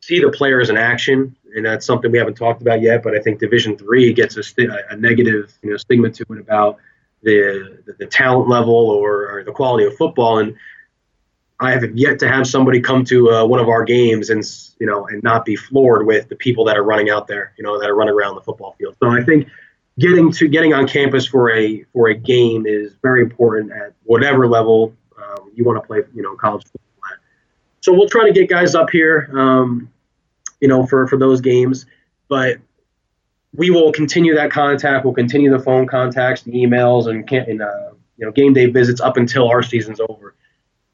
see 0.00 0.20
the 0.20 0.30
players 0.30 0.70
in 0.70 0.76
action, 0.76 1.36
and 1.54 1.64
that's 1.64 1.86
something 1.86 2.10
we 2.10 2.18
haven't 2.18 2.36
talked 2.36 2.62
about 2.62 2.80
yet. 2.80 3.02
But 3.02 3.14
I 3.14 3.20
think 3.20 3.40
Division 3.40 3.76
Three 3.76 4.12
gets 4.12 4.36
a, 4.36 4.42
a 4.90 4.96
negative 4.96 5.52
you 5.62 5.70
know 5.70 5.76
stigma 5.76 6.10
to 6.10 6.24
it 6.30 6.38
about 6.38 6.78
the 7.22 7.80
the, 7.86 7.92
the 7.94 8.06
talent 8.06 8.48
level 8.48 8.74
or, 8.74 9.38
or, 9.38 9.44
the 9.44 9.52
quality 9.52 9.86
of 9.86 9.96
football, 9.96 10.38
and 10.38 10.56
I 11.58 11.72
have 11.72 11.84
yet 11.96 12.18
to 12.20 12.28
have 12.28 12.46
somebody 12.46 12.80
come 12.80 13.04
to 13.06 13.30
uh, 13.30 13.46
one 13.46 13.60
of 13.60 13.68
our 13.68 13.84
games 13.84 14.30
and 14.30 14.44
you 14.78 14.86
know 14.86 15.06
and 15.06 15.22
not 15.22 15.44
be 15.44 15.56
floored 15.56 16.06
with 16.06 16.28
the 16.28 16.36
people 16.36 16.64
that 16.66 16.76
are 16.76 16.84
running 16.84 17.10
out 17.10 17.26
there, 17.26 17.52
you 17.56 17.64
know, 17.64 17.80
that 17.80 17.88
are 17.88 17.96
running 17.96 18.14
around 18.14 18.34
the 18.34 18.42
football 18.42 18.74
field. 18.78 18.96
So 19.02 19.10
I 19.10 19.22
think 19.22 19.48
getting 19.98 20.30
to 20.32 20.48
getting 20.48 20.74
on 20.74 20.86
campus 20.86 21.26
for 21.26 21.50
a 21.50 21.84
for 21.92 22.08
a 22.08 22.14
game 22.14 22.66
is 22.66 22.94
very 23.02 23.22
important 23.22 23.72
at 23.72 23.94
whatever 24.04 24.46
level 24.46 24.94
um, 25.20 25.50
you 25.54 25.64
want 25.64 25.82
to 25.82 25.86
play, 25.86 26.02
you 26.14 26.22
know, 26.22 26.36
college 26.36 26.62
football 26.64 26.87
so 27.80 27.92
we'll 27.92 28.08
try 28.08 28.26
to 28.26 28.32
get 28.32 28.48
guys 28.48 28.74
up 28.74 28.90
here, 28.90 29.30
um, 29.32 29.90
you 30.60 30.68
know, 30.68 30.86
for 30.86 31.06
for 31.06 31.16
those 31.16 31.40
games. 31.40 31.86
But 32.28 32.58
we 33.54 33.70
will 33.70 33.92
continue 33.92 34.34
that 34.34 34.50
contact. 34.50 35.04
We'll 35.04 35.14
continue 35.14 35.50
the 35.50 35.58
phone 35.58 35.86
contacts, 35.86 36.42
the 36.42 36.52
emails, 36.52 37.06
and, 37.06 37.30
and 37.32 37.62
uh, 37.62 37.90
you 38.16 38.26
know, 38.26 38.32
game 38.32 38.52
day 38.52 38.66
visits 38.66 39.00
up 39.00 39.16
until 39.16 39.48
our 39.48 39.62
season's 39.62 40.00
over. 40.00 40.34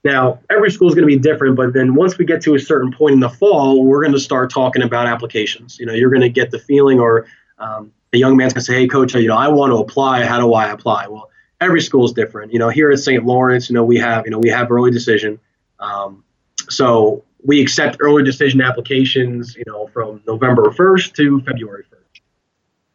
Now, 0.05 0.41
every 0.51 0.70
school 0.70 0.89
is 0.89 0.95
going 0.95 1.09
to 1.09 1.16
be 1.16 1.18
different, 1.18 1.57
but 1.57 1.72
then 1.72 1.95
once 1.95 2.18
we 2.18 2.26
get 2.26 2.43
to 2.43 2.55
a 2.55 2.59
certain 2.59 2.93
point 2.93 3.14
in 3.14 3.20
the 3.20 3.30
fall, 3.30 3.82
we're 3.82 4.03
going 4.03 4.12
to 4.12 4.20
start 4.20 4.51
talking 4.51 4.82
about 4.82 5.07
applications. 5.07 5.78
You 5.78 5.87
know, 5.87 5.95
you're 5.95 6.11
going 6.11 6.20
to 6.20 6.28
get 6.28 6.51
the 6.51 6.59
feeling, 6.59 7.01
or 7.01 7.26
um, 7.59 7.91
a 8.12 8.18
young 8.18 8.37
man's 8.37 8.53
going 8.53 8.61
to 8.61 8.66
say, 8.66 8.74
"Hey, 8.74 8.87
coach, 8.87 9.14
you 9.14 9.28
know, 9.28 9.37
I 9.37 9.49
want 9.49 9.70
to 9.70 9.76
apply. 9.76 10.24
How 10.24 10.39
do 10.39 10.53
I 10.53 10.70
apply?" 10.70 11.09
Well, 11.09 11.30
every 11.61 11.80
school 11.80 12.05
is 12.05 12.12
different. 12.12 12.53
You 12.53 12.59
know, 12.59 12.68
here 12.68 12.91
at 12.91 12.99
St. 12.99 13.24
Lawrence, 13.24 13.70
you 13.70 13.74
know, 13.74 13.85
we 13.85 13.99
have, 13.99 14.24
you 14.26 14.30
know, 14.30 14.39
we 14.39 14.51
have 14.51 14.70
early 14.70 14.91
decision. 14.91 15.41
Um, 15.80 16.23
so 16.70 17.24
we 17.44 17.60
accept 17.60 17.98
early 18.00 18.24
decision 18.24 18.60
applications, 18.60 19.54
you 19.56 19.64
know, 19.66 19.86
from 19.88 20.22
November 20.26 20.64
1st 20.64 21.14
to 21.14 21.40
February 21.42 21.84
1st. 21.84 22.20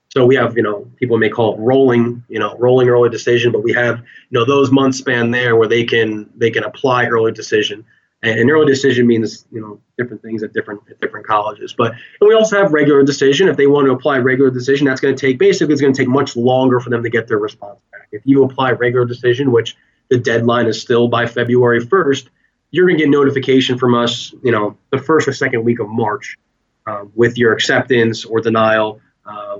So 0.09 0.25
we 0.25 0.35
have, 0.35 0.57
you 0.57 0.63
know, 0.63 0.89
people 0.97 1.17
may 1.17 1.29
call 1.29 1.53
it 1.53 1.59
rolling, 1.59 2.23
you 2.29 2.39
know, 2.39 2.57
rolling 2.57 2.89
early 2.89 3.09
decision, 3.09 3.51
but 3.51 3.61
we 3.61 3.73
have, 3.73 3.99
you 3.99 4.39
know, 4.39 4.45
those 4.45 4.71
months 4.71 4.97
span 4.97 5.29
there 5.29 5.55
where 5.55 5.67
they 5.67 5.83
can 5.83 6.29
they 6.35 6.49
can 6.49 6.63
apply 6.63 7.05
early 7.05 7.31
decision. 7.31 7.85
And 8.21 8.51
early 8.51 8.65
decision 8.65 9.07
means, 9.07 9.45
you 9.49 9.61
know, 9.61 9.79
different 9.97 10.21
things 10.21 10.43
at 10.43 10.51
different 10.51 10.81
at 10.89 10.99
different 10.99 11.25
colleges. 11.27 11.73
But 11.77 11.91
and 11.91 12.27
we 12.27 12.33
also 12.33 12.57
have 12.57 12.73
regular 12.73 13.03
decision. 13.03 13.47
If 13.47 13.55
they 13.55 13.67
want 13.67 13.85
to 13.85 13.91
apply 13.91 14.17
regular 14.17 14.49
decision, 14.49 14.87
that's 14.87 14.99
going 14.99 15.15
to 15.15 15.27
take 15.27 15.37
basically 15.37 15.73
it's 15.73 15.81
going 15.81 15.93
to 15.93 15.97
take 15.97 16.09
much 16.09 16.35
longer 16.35 16.79
for 16.79 16.89
them 16.89 17.03
to 17.03 17.09
get 17.09 17.27
their 17.27 17.37
response 17.37 17.79
back. 17.91 18.07
If 18.11 18.23
you 18.25 18.43
apply 18.43 18.71
regular 18.71 19.05
decision, 19.05 19.51
which 19.51 19.77
the 20.09 20.17
deadline 20.17 20.65
is 20.65 20.81
still 20.81 21.07
by 21.07 21.27
February 21.27 21.85
1st, 21.85 22.27
you're 22.71 22.85
going 22.85 22.97
to 22.97 23.03
get 23.03 23.09
notification 23.09 23.77
from 23.77 23.95
us, 23.95 24.33
you 24.43 24.51
know, 24.51 24.77
the 24.91 24.99
first 24.99 25.27
or 25.27 25.33
second 25.33 25.63
week 25.63 25.79
of 25.79 25.89
March 25.89 26.37
uh, 26.85 27.05
with 27.15 27.37
your 27.37 27.53
acceptance 27.53 28.25
or 28.25 28.41
denial 28.41 29.01
uh, 29.25 29.59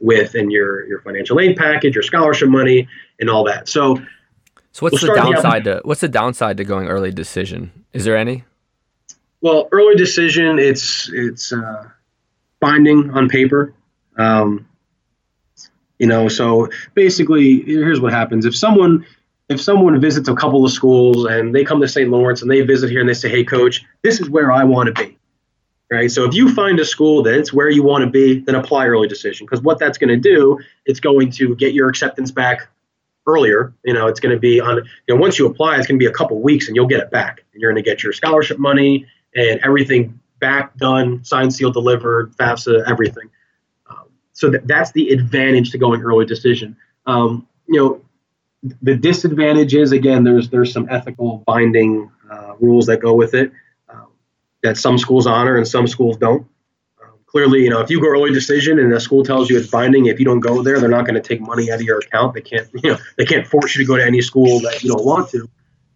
with 0.00 0.34
and 0.34 0.52
your 0.52 0.86
your 0.86 1.00
financial 1.00 1.40
aid 1.40 1.56
package, 1.56 1.94
your 1.94 2.02
scholarship 2.02 2.48
money, 2.48 2.88
and 3.20 3.30
all 3.30 3.44
that. 3.44 3.68
So, 3.68 3.96
so 4.72 4.80
what's 4.80 5.02
we'll 5.02 5.14
the 5.14 5.20
downside 5.20 5.64
the, 5.64 5.76
to 5.76 5.80
what's 5.84 6.00
the 6.00 6.08
downside 6.08 6.58
to 6.58 6.64
going 6.64 6.88
early 6.88 7.10
decision? 7.10 7.72
Is 7.92 8.04
there 8.04 8.16
any? 8.16 8.44
Well, 9.40 9.68
early 9.72 9.94
decision, 9.94 10.58
it's 10.58 11.10
it's 11.12 11.52
uh, 11.52 11.88
binding 12.60 13.10
on 13.10 13.28
paper. 13.28 13.74
Um, 14.18 14.68
you 15.98 16.06
know, 16.06 16.28
so 16.28 16.68
basically, 16.94 17.62
here's 17.62 18.00
what 18.00 18.12
happens: 18.12 18.44
if 18.44 18.54
someone 18.54 19.06
if 19.48 19.60
someone 19.60 20.00
visits 20.00 20.28
a 20.28 20.34
couple 20.34 20.64
of 20.64 20.72
schools 20.72 21.24
and 21.26 21.54
they 21.54 21.64
come 21.64 21.80
to 21.80 21.88
St. 21.88 22.10
Lawrence 22.10 22.42
and 22.42 22.50
they 22.50 22.62
visit 22.62 22.90
here 22.90 23.00
and 23.00 23.08
they 23.08 23.14
say, 23.14 23.28
"Hey, 23.28 23.44
coach, 23.44 23.84
this 24.02 24.20
is 24.20 24.28
where 24.28 24.50
I 24.50 24.64
want 24.64 24.94
to 24.94 25.04
be," 25.04 25.16
right? 25.90 26.10
So 26.10 26.24
if 26.24 26.34
you 26.34 26.52
find 26.54 26.78
a 26.80 26.84
school 26.84 27.22
that 27.24 27.34
it's 27.34 27.52
where 27.52 27.70
you 27.70 27.82
want 27.82 28.04
to 28.04 28.10
be, 28.10 28.40
then 28.40 28.54
apply 28.54 28.86
early 28.86 29.08
decision 29.08 29.46
because 29.46 29.62
what 29.62 29.78
that's 29.78 29.98
going 29.98 30.08
to 30.08 30.16
do, 30.16 30.58
it's 30.84 31.00
going 31.00 31.30
to 31.32 31.54
get 31.56 31.74
your 31.74 31.88
acceptance 31.88 32.30
back 32.30 32.68
earlier. 33.26 33.72
You 33.84 33.94
know, 33.94 34.08
it's 34.08 34.20
going 34.20 34.34
to 34.34 34.40
be 34.40 34.60
on. 34.60 34.76
You 35.06 35.14
know, 35.14 35.20
once 35.20 35.38
you 35.38 35.46
apply, 35.46 35.78
it's 35.78 35.86
going 35.86 35.98
to 35.98 36.02
be 36.02 36.10
a 36.10 36.14
couple 36.14 36.40
weeks 36.40 36.66
and 36.66 36.74
you'll 36.74 36.88
get 36.88 37.00
it 37.00 37.10
back, 37.10 37.44
and 37.52 37.62
you're 37.62 37.72
going 37.72 37.82
to 37.82 37.88
get 37.88 38.02
your 38.02 38.12
scholarship 38.12 38.58
money 38.58 39.06
and 39.34 39.60
everything 39.62 40.18
back, 40.40 40.76
done, 40.76 41.24
signed, 41.24 41.54
sealed, 41.54 41.74
delivered, 41.74 42.32
FAFSA, 42.36 42.88
everything. 42.88 43.30
Um, 43.88 44.06
so 44.32 44.50
that, 44.50 44.66
that's 44.66 44.92
the 44.92 45.10
advantage 45.10 45.70
to 45.70 45.78
going 45.78 46.02
early 46.02 46.26
decision. 46.26 46.76
Um, 47.06 47.46
you 47.68 47.80
know, 47.80 48.00
the 48.62 48.96
disadvantage 48.96 49.74
is 49.74 49.92
again 49.92 50.24
there's 50.24 50.48
there's 50.50 50.72
some 50.72 50.88
ethical 50.90 51.42
binding 51.46 52.10
uh, 52.30 52.54
rules 52.58 52.86
that 52.86 53.00
go 53.00 53.14
with 53.14 53.34
it 53.34 53.52
um, 53.88 54.08
that 54.62 54.76
some 54.76 54.98
schools 54.98 55.26
honor 55.26 55.56
and 55.56 55.66
some 55.66 55.86
schools 55.86 56.16
don't. 56.16 56.46
Um, 57.02 57.12
clearly, 57.26 57.62
you 57.62 57.70
know, 57.70 57.80
if 57.80 57.90
you 57.90 58.00
go 58.00 58.08
early 58.08 58.32
decision 58.32 58.78
and 58.78 58.92
the 58.92 59.00
school 59.00 59.22
tells 59.22 59.50
you 59.50 59.58
it's 59.58 59.70
binding, 59.70 60.06
if 60.06 60.18
you 60.18 60.24
don't 60.24 60.40
go 60.40 60.62
there, 60.62 60.80
they're 60.80 60.88
not 60.88 61.06
going 61.06 61.14
to 61.14 61.20
take 61.20 61.40
money 61.40 61.70
out 61.70 61.76
of 61.80 61.82
your 61.82 61.98
account. 61.98 62.34
They 62.34 62.40
can't, 62.40 62.68
you 62.82 62.92
know, 62.92 62.98
they 63.16 63.24
can't 63.24 63.46
force 63.46 63.76
you 63.76 63.84
to 63.84 63.86
go 63.86 63.96
to 63.96 64.04
any 64.04 64.22
school 64.22 64.60
that 64.60 64.82
you 64.82 64.90
don't 64.90 65.04
want 65.04 65.30
to. 65.30 65.48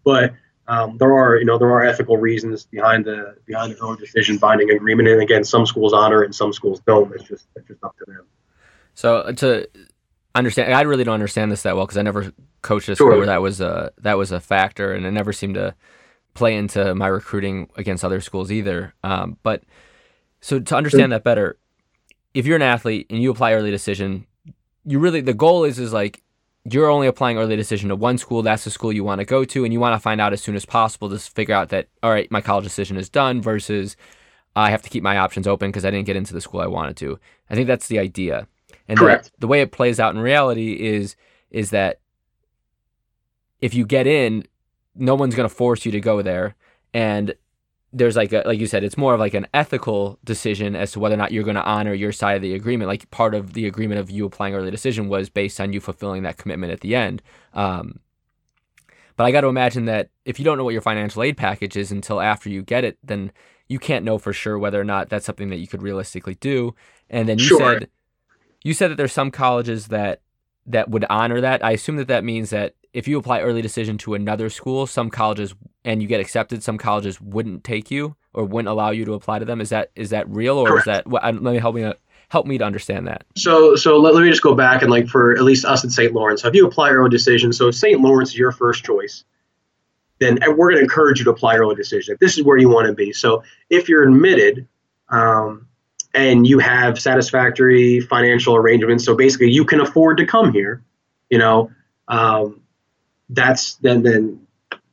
But 0.04 0.34
um, 0.68 0.98
there 0.98 1.12
are, 1.12 1.36
you 1.36 1.44
know, 1.44 1.58
there 1.58 1.70
are 1.70 1.82
ethical 1.82 2.16
reasons 2.16 2.64
behind 2.64 3.04
the 3.04 3.36
behind 3.46 3.72
the 3.72 3.78
early 3.82 3.96
decision 3.96 4.38
binding 4.38 4.70
agreement. 4.70 5.08
And 5.08 5.20
again, 5.20 5.42
some 5.42 5.66
schools 5.66 5.92
honor 5.92 6.22
and 6.22 6.34
some 6.34 6.52
schools 6.52 6.80
don't. 6.86 7.12
It's 7.12 7.24
just 7.24 7.46
it's 7.56 7.66
just 7.66 7.82
up 7.82 7.96
to 7.98 8.04
them. 8.06 8.26
So 8.94 9.16
uh, 9.16 9.32
to 9.32 9.68
understand, 10.34 10.72
I 10.72 10.82
really 10.82 11.04
don't 11.04 11.14
understand 11.14 11.50
this 11.50 11.62
that 11.62 11.74
well 11.74 11.86
because 11.86 11.96
I 11.96 12.02
never 12.02 12.32
coached 12.62 12.88
a 12.88 12.96
Sure. 12.96 13.16
where 13.16 13.26
that 13.26 13.42
was 13.42 13.60
a 13.60 13.92
that 13.98 14.16
was 14.18 14.32
a 14.32 14.40
factor, 14.40 14.92
and 14.92 15.04
it 15.06 15.10
never 15.12 15.32
seemed 15.32 15.54
to 15.54 15.74
play 16.34 16.56
into 16.56 16.94
my 16.94 17.06
recruiting 17.08 17.68
against 17.76 18.04
other 18.04 18.20
schools 18.20 18.50
either. 18.52 18.94
Um, 19.02 19.36
but 19.42 19.62
so 20.40 20.60
to 20.60 20.76
understand 20.76 21.12
that 21.12 21.24
better, 21.24 21.58
if 22.34 22.46
you're 22.46 22.56
an 22.56 22.62
athlete 22.62 23.06
and 23.10 23.20
you 23.22 23.30
apply 23.30 23.52
early 23.54 23.70
decision, 23.70 24.26
you 24.84 24.98
really 24.98 25.20
the 25.20 25.34
goal 25.34 25.64
is 25.64 25.78
is 25.78 25.92
like 25.92 26.22
you're 26.64 26.90
only 26.90 27.06
applying 27.06 27.38
early 27.38 27.56
decision 27.56 27.88
to 27.88 27.96
one 27.96 28.18
school. 28.18 28.42
That's 28.42 28.64
the 28.64 28.70
school 28.70 28.92
you 28.92 29.02
want 29.02 29.20
to 29.20 29.24
go 29.24 29.44
to, 29.44 29.64
and 29.64 29.72
you 29.72 29.80
want 29.80 29.94
to 29.94 29.98
find 29.98 30.20
out 30.20 30.32
as 30.32 30.42
soon 30.42 30.54
as 30.54 30.64
possible 30.66 31.08
to 31.10 31.18
figure 31.18 31.54
out 31.54 31.70
that 31.70 31.88
all 32.02 32.10
right, 32.10 32.30
my 32.30 32.40
college 32.40 32.64
decision 32.64 32.96
is 32.96 33.08
done 33.08 33.40
versus 33.42 33.96
I 34.56 34.70
have 34.70 34.82
to 34.82 34.90
keep 34.90 35.02
my 35.02 35.16
options 35.18 35.46
open 35.46 35.70
because 35.70 35.84
I 35.84 35.90
didn't 35.90 36.06
get 36.06 36.16
into 36.16 36.34
the 36.34 36.40
school 36.40 36.60
I 36.60 36.66
wanted 36.66 36.96
to. 36.98 37.18
I 37.48 37.54
think 37.54 37.66
that's 37.66 37.86
the 37.88 37.98
idea. 37.98 38.46
And 38.88 38.98
the- 38.98 39.04
The, 39.38 39.46
way 39.46 39.60
it 39.60 39.70
plays 39.72 39.98
out 40.00 40.14
in 40.14 40.20
reality 40.20 40.72
is 40.72 41.16
is 41.50 41.70
that 41.70 41.99
if 43.60 43.74
you 43.74 43.84
get 43.86 44.06
in, 44.06 44.46
no 44.94 45.14
one's 45.14 45.34
going 45.34 45.48
to 45.48 45.54
force 45.54 45.84
you 45.84 45.92
to 45.92 46.00
go 46.00 46.22
there, 46.22 46.54
and 46.92 47.34
there's 47.92 48.16
like 48.16 48.32
a, 48.32 48.42
like 48.46 48.60
you 48.60 48.66
said, 48.66 48.84
it's 48.84 48.96
more 48.96 49.14
of 49.14 49.20
like 49.20 49.34
an 49.34 49.46
ethical 49.52 50.18
decision 50.24 50.76
as 50.76 50.92
to 50.92 51.00
whether 51.00 51.14
or 51.14 51.18
not 51.18 51.32
you're 51.32 51.44
going 51.44 51.56
to 51.56 51.64
honor 51.64 51.92
your 51.92 52.12
side 52.12 52.36
of 52.36 52.42
the 52.42 52.54
agreement. 52.54 52.88
Like 52.88 53.10
part 53.10 53.34
of 53.34 53.52
the 53.54 53.66
agreement 53.66 54.00
of 54.00 54.10
you 54.10 54.24
applying 54.24 54.54
early 54.54 54.70
decision 54.70 55.08
was 55.08 55.28
based 55.28 55.60
on 55.60 55.72
you 55.72 55.80
fulfilling 55.80 56.22
that 56.22 56.36
commitment 56.36 56.72
at 56.72 56.80
the 56.80 56.94
end. 56.94 57.20
Um, 57.52 57.98
but 59.16 59.24
I 59.24 59.32
got 59.32 59.40
to 59.40 59.48
imagine 59.48 59.86
that 59.86 60.08
if 60.24 60.38
you 60.38 60.44
don't 60.44 60.56
know 60.56 60.64
what 60.64 60.72
your 60.72 60.82
financial 60.82 61.22
aid 61.22 61.36
package 61.36 61.76
is 61.76 61.90
until 61.90 62.20
after 62.20 62.48
you 62.48 62.62
get 62.62 62.84
it, 62.84 62.96
then 63.02 63.32
you 63.68 63.78
can't 63.78 64.04
know 64.04 64.18
for 64.18 64.32
sure 64.32 64.58
whether 64.58 64.80
or 64.80 64.84
not 64.84 65.08
that's 65.08 65.26
something 65.26 65.50
that 65.50 65.58
you 65.58 65.66
could 65.66 65.82
realistically 65.82 66.36
do. 66.36 66.74
And 67.08 67.28
then 67.28 67.38
you 67.38 67.44
Sure. 67.44 67.58
said 67.58 67.88
you 68.62 68.72
said 68.72 68.90
that 68.90 68.96
there's 68.96 69.12
some 69.12 69.30
colleges 69.30 69.88
that 69.88 70.20
that 70.66 70.90
would 70.90 71.04
honor 71.10 71.40
that. 71.40 71.64
I 71.64 71.72
assume 71.72 71.96
that 71.96 72.08
that 72.08 72.24
means 72.24 72.50
that 72.50 72.74
if 72.92 73.06
you 73.06 73.18
apply 73.18 73.40
early 73.40 73.62
decision 73.62 73.98
to 73.98 74.14
another 74.14 74.50
school, 74.50 74.86
some 74.86 75.10
colleges 75.10 75.54
and 75.84 76.02
you 76.02 76.08
get 76.08 76.20
accepted, 76.20 76.62
some 76.62 76.78
colleges 76.78 77.20
wouldn't 77.20 77.64
take 77.64 77.90
you 77.90 78.16
or 78.32 78.44
wouldn't 78.44 78.68
allow 78.68 78.90
you 78.90 79.04
to 79.04 79.14
apply 79.14 79.38
to 79.38 79.44
them. 79.44 79.60
Is 79.60 79.70
that 79.70 79.90
is 79.94 80.10
that 80.10 80.28
real 80.28 80.58
or 80.58 80.78
is 80.78 80.84
that? 80.84 81.06
What, 81.06 81.22
let 81.22 81.40
me 81.40 81.58
help 81.58 81.74
me 81.74 81.92
help 82.30 82.46
me 82.46 82.58
to 82.58 82.64
understand 82.64 83.08
that. 83.08 83.24
So, 83.36 83.74
so 83.74 83.98
let, 83.98 84.14
let 84.14 84.22
me 84.22 84.30
just 84.30 84.42
go 84.42 84.54
back 84.54 84.82
and 84.82 84.90
like 84.90 85.08
for 85.08 85.32
at 85.32 85.42
least 85.42 85.64
us 85.64 85.84
at 85.84 85.90
St. 85.90 86.12
Lawrence, 86.12 86.42
So 86.42 86.48
if 86.48 86.54
you 86.54 86.66
apply 86.66 86.90
early 86.90 87.10
decision, 87.10 87.52
so 87.52 87.68
if 87.68 87.74
St. 87.74 88.00
Lawrence 88.00 88.30
is 88.30 88.38
your 88.38 88.52
first 88.52 88.84
choice, 88.84 89.24
then 90.20 90.38
we're 90.46 90.70
going 90.70 90.76
to 90.76 90.82
encourage 90.82 91.18
you 91.18 91.24
to 91.24 91.30
apply 91.30 91.56
early 91.56 91.74
decision. 91.74 92.16
This 92.20 92.38
is 92.38 92.44
where 92.44 92.56
you 92.56 92.68
want 92.68 92.86
to 92.86 92.92
be. 92.92 93.12
So, 93.12 93.42
if 93.68 93.88
you're 93.88 94.04
admitted 94.04 94.68
um, 95.08 95.66
and 96.14 96.46
you 96.46 96.58
have 96.60 97.00
satisfactory 97.00 98.00
financial 98.00 98.54
arrangements, 98.54 99.04
so 99.04 99.16
basically 99.16 99.50
you 99.50 99.64
can 99.64 99.80
afford 99.80 100.18
to 100.18 100.26
come 100.26 100.52
here, 100.52 100.84
you 101.30 101.38
know, 101.38 101.70
um, 102.06 102.59
that's 103.30 103.74
then 103.76 104.02
then 104.02 104.46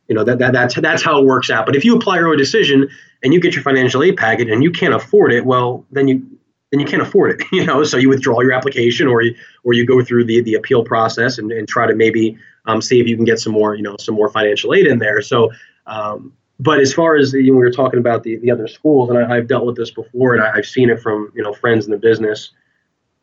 you 0.07 0.15
know 0.15 0.23
that, 0.23 0.39
that 0.39 0.53
that's 0.53 0.75
that's 0.75 1.03
how 1.03 1.19
it 1.19 1.25
works 1.25 1.49
out. 1.49 1.65
But 1.65 1.75
if 1.75 1.83
you 1.83 1.95
apply 1.95 2.19
early 2.19 2.37
decision 2.37 2.89
and 3.23 3.33
you 3.33 3.39
get 3.39 3.53
your 3.53 3.63
financial 3.63 4.03
aid 4.03 4.17
package 4.17 4.49
and 4.49 4.63
you 4.63 4.71
can't 4.71 4.93
afford 4.93 5.33
it, 5.33 5.45
well, 5.45 5.85
then 5.91 6.07
you 6.07 6.25
then 6.71 6.79
you 6.79 6.85
can't 6.85 7.01
afford 7.01 7.31
it, 7.31 7.47
you 7.51 7.65
know. 7.65 7.83
So 7.83 7.97
you 7.97 8.09
withdraw 8.09 8.41
your 8.41 8.53
application, 8.53 9.07
or 9.07 9.21
you 9.21 9.35
or 9.63 9.73
you 9.73 9.85
go 9.85 10.03
through 10.03 10.25
the 10.25 10.41
the 10.41 10.55
appeal 10.55 10.83
process 10.83 11.37
and, 11.37 11.51
and 11.51 11.67
try 11.67 11.87
to 11.87 11.95
maybe 11.95 12.37
um, 12.65 12.81
see 12.81 12.99
if 12.99 13.07
you 13.07 13.15
can 13.15 13.25
get 13.25 13.39
some 13.39 13.53
more, 13.53 13.75
you 13.75 13.83
know, 13.83 13.95
some 13.97 14.15
more 14.15 14.29
financial 14.29 14.73
aid 14.73 14.85
in 14.85 14.99
there. 14.99 15.21
So, 15.21 15.51
um, 15.85 16.33
but 16.59 16.79
as 16.79 16.93
far 16.93 17.15
as 17.15 17.33
you 17.33 17.51
know, 17.51 17.59
we 17.59 17.63
were 17.63 17.71
talking 17.71 17.99
about 17.99 18.23
the 18.23 18.37
the 18.37 18.51
other 18.51 18.67
schools, 18.67 19.09
and 19.09 19.19
I, 19.19 19.37
I've 19.37 19.47
dealt 19.47 19.65
with 19.65 19.75
this 19.75 19.91
before, 19.91 20.35
and 20.35 20.43
I, 20.43 20.53
I've 20.55 20.65
seen 20.65 20.89
it 20.89 21.01
from 21.01 21.31
you 21.35 21.43
know 21.43 21.53
friends 21.53 21.85
in 21.85 21.91
the 21.91 21.97
business 21.97 22.51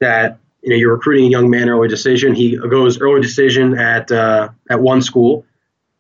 that 0.01 0.39
you 0.65 0.71
know 0.71 0.77
you're 0.77 0.95
recruiting 0.95 1.27
a 1.27 1.29
young 1.29 1.51
man 1.51 1.69
early 1.69 1.89
decision. 1.89 2.35
He 2.35 2.57
goes 2.57 2.99
early 2.99 3.21
decision 3.21 3.79
at 3.79 4.11
uh, 4.11 4.49
at 4.71 4.81
one 4.81 5.03
school, 5.03 5.45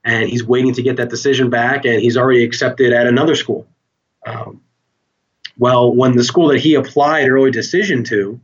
and 0.03 0.27
he's 0.27 0.43
waiting 0.43 0.73
to 0.75 0.83
get 0.83 0.97
that 0.97 1.11
decision 1.11 1.51
back, 1.51 1.85
and 1.85 2.01
he's 2.01 2.17
already 2.17 2.43
accepted 2.43 2.95
at 2.95 3.07
another 3.07 3.35
school. 3.35 3.67
Um, 4.27 4.62
well, 5.59 5.95
when 5.95 6.17
the 6.17 6.25
school 6.25 6.49
that 6.49 6.61
he 6.61 6.75
applied 6.77 7.29
early 7.29 7.51
decision 7.51 8.05
to 8.05 8.41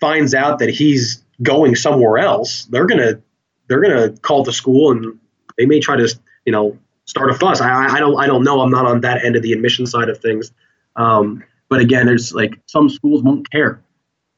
finds 0.00 0.34
out 0.34 0.58
that 0.58 0.70
he's 0.70 1.22
going 1.40 1.76
somewhere 1.76 2.18
else, 2.18 2.64
they're 2.64 2.86
gonna 2.86 3.20
they're 3.68 3.80
gonna 3.80 4.10
call 4.10 4.42
the 4.42 4.52
school 4.52 4.90
and 4.90 5.20
they 5.56 5.66
may 5.66 5.78
try 5.78 5.94
to 5.94 6.12
you 6.44 6.50
know 6.50 6.76
start 7.04 7.30
a 7.30 7.34
fuss. 7.34 7.60
I, 7.60 7.94
I 7.94 8.00
don't 8.00 8.18
I 8.18 8.26
don't 8.26 8.42
know. 8.42 8.60
I'm 8.60 8.72
not 8.72 8.86
on 8.86 9.02
that 9.02 9.24
end 9.24 9.36
of 9.36 9.42
the 9.42 9.52
admission 9.52 9.86
side 9.86 10.08
of 10.08 10.18
things. 10.18 10.50
Um, 10.96 11.44
but 11.68 11.80
again, 11.80 12.06
there's 12.06 12.34
like 12.34 12.58
some 12.66 12.90
schools 12.90 13.22
won't 13.22 13.48
care 13.48 13.80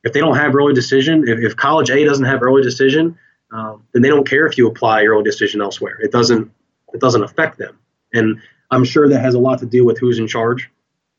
if 0.05 0.13
they 0.13 0.21
don't 0.21 0.37
have 0.37 0.55
early 0.55 0.75
decision. 0.75 1.29
If, 1.29 1.39
if 1.39 1.57
college 1.57 1.91
A 1.91 2.05
doesn't 2.05 2.25
have 2.25 2.43
early 2.43 2.63
decision, 2.63 3.19
um, 3.53 3.85
then 3.93 4.03
they 4.03 4.09
don't 4.09 4.29
care 4.29 4.47
if 4.47 4.59
you 4.59 4.67
apply 4.67 5.05
early 5.05 5.25
decision 5.25 5.61
elsewhere. 5.61 5.99
It 6.01 6.13
doesn't 6.13 6.51
it 6.95 7.01
doesn't 7.01 7.23
affect 7.23 7.59
them. 7.59 7.79
And 8.13 8.41
I'm 8.71 8.85
sure 8.85 9.09
that 9.09 9.21
has 9.21 9.35
a 9.35 9.39
lot 9.39 9.61
to 9.61 9.67
do 9.67 9.85
with 9.85 9.99
who's 9.99 10.19
in 10.19 10.27
charge 10.27 10.71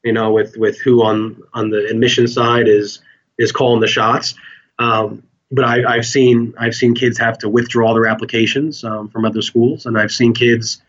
you 0.03 0.11
know, 0.11 0.31
with 0.31 0.57
with 0.57 0.79
who 0.79 1.03
on 1.03 1.41
on 1.53 1.69
the 1.69 1.88
admission 1.88 2.27
side 2.27 2.67
is 2.67 3.01
is 3.38 3.51
calling 3.51 3.79
the 3.79 3.88
shots. 3.88 4.36
Um, 4.77 5.23
but 5.49 5.65
I, 5.65 5.95
I've 5.95 6.05
seen 6.05 6.53
I've 6.57 6.75
seen 6.75 6.93
kids 6.93 7.17
have 7.17 7.38
to 7.39 7.49
withdraw 7.49 7.93
their 7.93 8.05
applications 8.05 8.84
um, 8.84 9.09
from 9.09 9.25
other 9.25 9.41
schools, 9.41 9.86
and 9.86 9.97
I've 9.97 10.11
seen 10.11 10.34
kids 10.34 10.81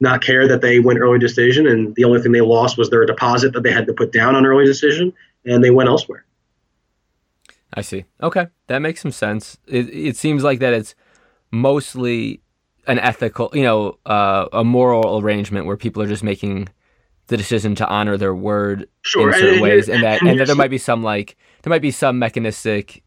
not 0.00 0.22
care 0.22 0.48
that 0.48 0.60
they 0.60 0.80
went 0.80 1.00
early 1.00 1.18
decision, 1.18 1.66
and 1.66 1.94
the 1.94 2.04
only 2.04 2.20
thing 2.20 2.32
they 2.32 2.40
lost 2.40 2.78
was 2.78 2.90
their 2.90 3.04
deposit 3.06 3.52
that 3.54 3.62
they 3.62 3.72
had 3.72 3.86
to 3.86 3.92
put 3.92 4.12
down 4.12 4.34
on 4.34 4.46
early 4.46 4.64
decision, 4.64 5.12
and 5.44 5.62
they 5.62 5.70
went 5.70 5.88
elsewhere. 5.88 6.24
I 7.74 7.82
see. 7.82 8.04
Okay, 8.22 8.46
that 8.68 8.78
makes 8.78 9.00
some 9.02 9.10
sense. 9.12 9.58
It 9.66 9.88
it 9.90 10.16
seems 10.16 10.42
like 10.44 10.60
that 10.60 10.72
it's 10.72 10.94
mostly 11.50 12.40
an 12.86 12.98
ethical, 12.98 13.50
you 13.54 13.62
know, 13.62 13.98
uh, 14.06 14.46
a 14.52 14.62
moral 14.64 15.20
arrangement 15.20 15.66
where 15.66 15.76
people 15.76 16.02
are 16.02 16.06
just 16.06 16.22
making 16.22 16.68
the 17.28 17.36
decision 17.36 17.74
to 17.76 17.88
honor 17.88 18.16
their 18.18 18.34
word 18.34 18.86
Sure, 19.02 19.28
in 19.28 19.34
certain 19.34 19.52
and- 19.54 19.62
ways, 19.62 19.88
and- 19.88 19.96
and 19.96 20.04
that 20.04 20.20
and 20.20 20.30
and 20.30 20.40
that 20.40 20.46
there 20.46 20.56
might 20.56 20.70
be 20.70 20.78
some 20.78 21.02
like 21.02 21.36
there 21.62 21.70
might 21.70 21.82
be 21.82 21.90
some 21.90 22.18
mechanistic 22.18 23.02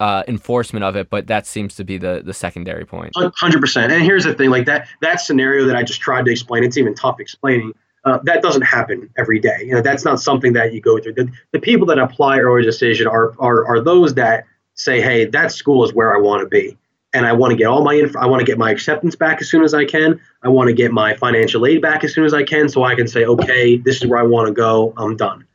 uh, 0.00 0.22
enforcement 0.28 0.84
of 0.84 0.96
it, 0.96 1.08
but 1.08 1.28
that 1.28 1.46
seems 1.46 1.74
to 1.76 1.84
be 1.84 1.96
the 1.96 2.20
the 2.24 2.34
secondary 2.34 2.84
point. 2.84 3.12
Hundred 3.36 3.60
percent. 3.60 3.92
And 3.92 4.02
here's 4.02 4.24
the 4.24 4.34
thing: 4.34 4.50
like 4.50 4.66
that 4.66 4.86
that 5.00 5.20
scenario 5.20 5.64
that 5.66 5.76
I 5.76 5.82
just 5.82 6.00
tried 6.00 6.24
to 6.26 6.30
explain, 6.32 6.62
it's 6.64 6.76
even 6.76 6.94
tough 6.94 7.20
explaining. 7.20 7.72
Uh, 8.04 8.18
that 8.24 8.42
doesn't 8.42 8.62
happen 8.62 9.08
every 9.16 9.38
day. 9.38 9.56
You 9.60 9.72
know, 9.72 9.80
that's 9.80 10.04
not 10.04 10.20
something 10.20 10.52
that 10.52 10.74
you 10.74 10.80
go 10.80 10.98
through. 10.98 11.14
The, 11.14 11.30
the 11.52 11.58
people 11.58 11.86
that 11.86 11.98
apply 11.98 12.38
early 12.38 12.62
decision 12.62 13.06
are, 13.06 13.32
are 13.38 13.66
are 13.66 13.80
those 13.80 14.14
that 14.14 14.44
say, 14.74 15.00
"Hey, 15.00 15.24
that 15.24 15.52
school 15.52 15.84
is 15.84 15.94
where 15.94 16.14
I 16.14 16.20
want 16.20 16.42
to 16.42 16.48
be, 16.48 16.76
and 17.14 17.24
I 17.24 17.32
want 17.32 17.52
to 17.52 17.56
get 17.56 17.66
all 17.66 17.82
my 17.82 17.94
inf- 17.94 18.16
I 18.16 18.26
want 18.26 18.40
to 18.40 18.44
get 18.44 18.58
my 18.58 18.70
acceptance 18.70 19.16
back 19.16 19.40
as 19.40 19.48
soon 19.48 19.64
as 19.64 19.72
I 19.72 19.86
can. 19.86 20.20
I 20.42 20.48
want 20.48 20.68
to 20.68 20.74
get 20.74 20.92
my 20.92 21.14
financial 21.14 21.64
aid 21.64 21.80
back 21.80 22.04
as 22.04 22.12
soon 22.12 22.26
as 22.26 22.34
I 22.34 22.42
can, 22.42 22.68
so 22.68 22.84
I 22.84 22.94
can 22.94 23.08
say, 23.08 23.24
okay, 23.24 23.78
this 23.78 24.02
is 24.02 24.06
where 24.06 24.18
I 24.18 24.24
want 24.24 24.48
to 24.48 24.52
go. 24.52 24.92
I'm 24.98 25.16
done. 25.16 25.46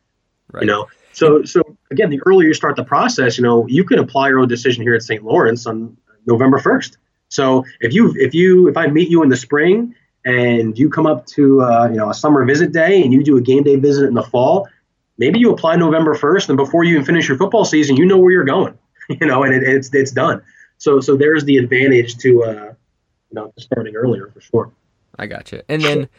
Right. 0.51 0.61
You 0.61 0.67
know. 0.67 0.87
So 1.13 1.43
so 1.43 1.61
again, 1.91 2.09
the 2.09 2.19
earlier 2.25 2.47
you 2.47 2.53
start 2.55 2.77
the 2.77 2.83
process, 2.83 3.37
you 3.37 3.43
know, 3.43 3.67
you 3.67 3.83
can 3.83 3.99
apply 3.99 4.31
early 4.31 4.47
decision 4.47 4.81
here 4.81 4.95
at 4.95 5.03
St. 5.03 5.23
Lawrence 5.23 5.67
on 5.67 5.97
November 6.25 6.57
first. 6.57 6.97
So 7.27 7.65
if 7.79 7.93
you 7.93 8.15
if 8.17 8.33
you 8.33 8.69
if 8.69 8.77
I 8.77 8.87
meet 8.87 9.09
you 9.09 9.21
in 9.21 9.29
the 9.29 9.37
spring 9.37 9.93
and 10.25 10.77
you 10.77 10.89
come 10.89 11.05
up 11.05 11.25
to 11.27 11.61
uh, 11.61 11.87
you 11.89 11.97
know 11.97 12.09
a 12.09 12.13
summer 12.13 12.45
visit 12.45 12.71
day 12.71 13.01
and 13.01 13.13
you 13.13 13.23
do 13.23 13.37
a 13.37 13.41
game 13.41 13.63
day 13.63 13.75
visit 13.75 14.07
in 14.07 14.13
the 14.13 14.23
fall, 14.23 14.67
maybe 15.17 15.39
you 15.39 15.51
apply 15.51 15.75
November 15.75 16.13
first, 16.15 16.49
and 16.49 16.57
before 16.57 16.83
you 16.83 16.95
even 16.95 17.05
finish 17.05 17.27
your 17.27 17.37
football 17.37 17.65
season, 17.65 17.95
you 17.97 18.05
know 18.05 18.17
where 18.17 18.31
you're 18.31 18.43
going, 18.43 18.77
you 19.09 19.27
know, 19.27 19.43
and 19.43 19.53
it, 19.53 19.63
it's 19.63 19.93
it's 19.93 20.11
done. 20.11 20.41
So 20.77 20.99
so 20.99 21.15
there's 21.15 21.45
the 21.45 21.57
advantage 21.57 22.17
to 22.17 22.43
uh, 22.43 22.73
you 23.29 23.35
know 23.35 23.53
starting 23.57 23.95
earlier 23.95 24.31
for 24.33 24.41
sure. 24.41 24.71
I 25.17 25.27
got 25.27 25.51
you. 25.51 25.61
And 25.67 25.81
then 25.81 26.09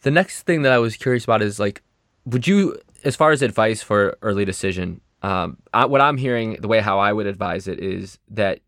the 0.00 0.10
next 0.10 0.42
thing 0.42 0.62
that 0.62 0.72
I 0.72 0.78
was 0.78 0.96
curious 0.96 1.24
about 1.24 1.42
is 1.42 1.60
like, 1.60 1.82
would 2.24 2.46
you, 2.46 2.78
as 3.04 3.16
far 3.16 3.32
as 3.32 3.42
advice 3.42 3.82
for 3.82 4.16
early 4.22 4.46
decision, 4.46 5.00
um, 5.22 5.58
I, 5.74 5.84
what 5.84 6.00
I'm 6.00 6.16
hearing, 6.16 6.56
the 6.60 6.68
way 6.68 6.80
how 6.80 6.98
I 6.98 7.12
would 7.12 7.26
advise 7.26 7.68
it 7.68 7.78
is 7.78 8.18
that 8.30 8.60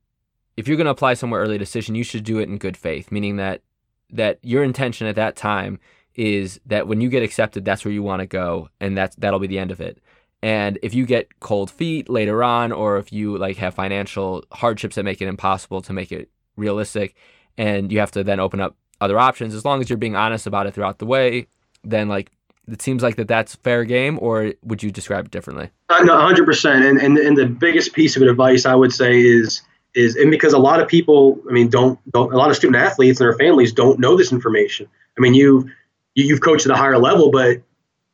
if 0.56 0.68
you're 0.68 0.76
going 0.76 0.84
to 0.84 0.90
apply 0.90 1.14
somewhere 1.14 1.40
early 1.40 1.58
decision, 1.58 1.94
you 1.94 2.04
should 2.04 2.22
do 2.22 2.38
it 2.38 2.48
in 2.48 2.58
good 2.58 2.76
faith, 2.76 3.10
meaning 3.10 3.36
that 3.36 3.62
that 4.10 4.38
your 4.42 4.62
intention 4.62 5.06
at 5.06 5.16
that 5.16 5.36
time 5.36 5.78
is 6.14 6.60
that 6.66 6.86
when 6.86 7.00
you 7.00 7.08
get 7.08 7.22
accepted, 7.22 7.64
that's 7.64 7.84
where 7.84 7.92
you 7.92 8.02
want 8.02 8.20
to 8.20 8.26
go, 8.26 8.68
and 8.80 8.96
that's 8.96 9.16
that'll 9.16 9.40
be 9.40 9.46
the 9.46 9.58
end 9.58 9.70
of 9.70 9.80
it. 9.80 10.00
And 10.42 10.78
if 10.82 10.94
you 10.94 11.06
get 11.06 11.40
cold 11.40 11.70
feet 11.70 12.08
later 12.08 12.44
on, 12.44 12.70
or 12.70 12.98
if 12.98 13.12
you 13.12 13.38
like 13.38 13.56
have 13.56 13.74
financial 13.74 14.44
hardships 14.52 14.96
that 14.96 15.04
make 15.04 15.22
it 15.22 15.28
impossible 15.28 15.80
to 15.82 15.92
make 15.92 16.12
it 16.12 16.30
realistic, 16.56 17.16
and 17.56 17.90
you 17.90 17.98
have 17.98 18.10
to 18.12 18.22
then 18.22 18.40
open 18.40 18.60
up 18.60 18.76
other 19.00 19.18
options, 19.18 19.54
as 19.54 19.64
long 19.64 19.80
as 19.80 19.88
you're 19.88 19.96
being 19.96 20.16
honest 20.16 20.46
about 20.46 20.66
it 20.66 20.74
throughout 20.74 20.98
the 20.98 21.06
way, 21.06 21.46
then 21.82 22.08
like 22.08 22.30
it 22.68 22.80
seems 22.80 23.02
like 23.02 23.16
that 23.16 23.28
that's 23.28 23.56
fair 23.56 23.84
game, 23.84 24.18
or 24.20 24.52
would 24.62 24.82
you 24.82 24.90
describe 24.90 25.26
it 25.26 25.30
differently? 25.30 25.70
Uh, 25.88 26.02
no, 26.02 26.14
100%. 26.14 26.88
And, 26.88 26.98
and 27.00 27.18
and 27.18 27.36
the 27.36 27.46
biggest 27.46 27.92
piece 27.92 28.16
of 28.16 28.22
advice 28.22 28.66
I 28.66 28.74
would 28.74 28.92
say 28.92 29.20
is 29.20 29.62
is 29.94 30.16
and 30.16 30.30
because 30.30 30.52
a 30.52 30.58
lot 30.58 30.80
of 30.80 30.88
people, 30.88 31.40
I 31.48 31.52
mean, 31.52 31.68
don't 31.68 31.98
don't 32.10 32.32
a 32.32 32.36
lot 32.36 32.50
of 32.50 32.56
student 32.56 32.82
athletes 32.82 33.20
and 33.20 33.26
their 33.26 33.36
families 33.38 33.72
don't 33.72 33.98
know 34.00 34.16
this 34.16 34.32
information. 34.32 34.88
I 35.16 35.20
mean, 35.20 35.34
you 35.34 35.70
you've 36.14 36.40
coached 36.40 36.66
at 36.66 36.72
a 36.72 36.76
higher 36.76 36.98
level, 36.98 37.30
but 37.30 37.62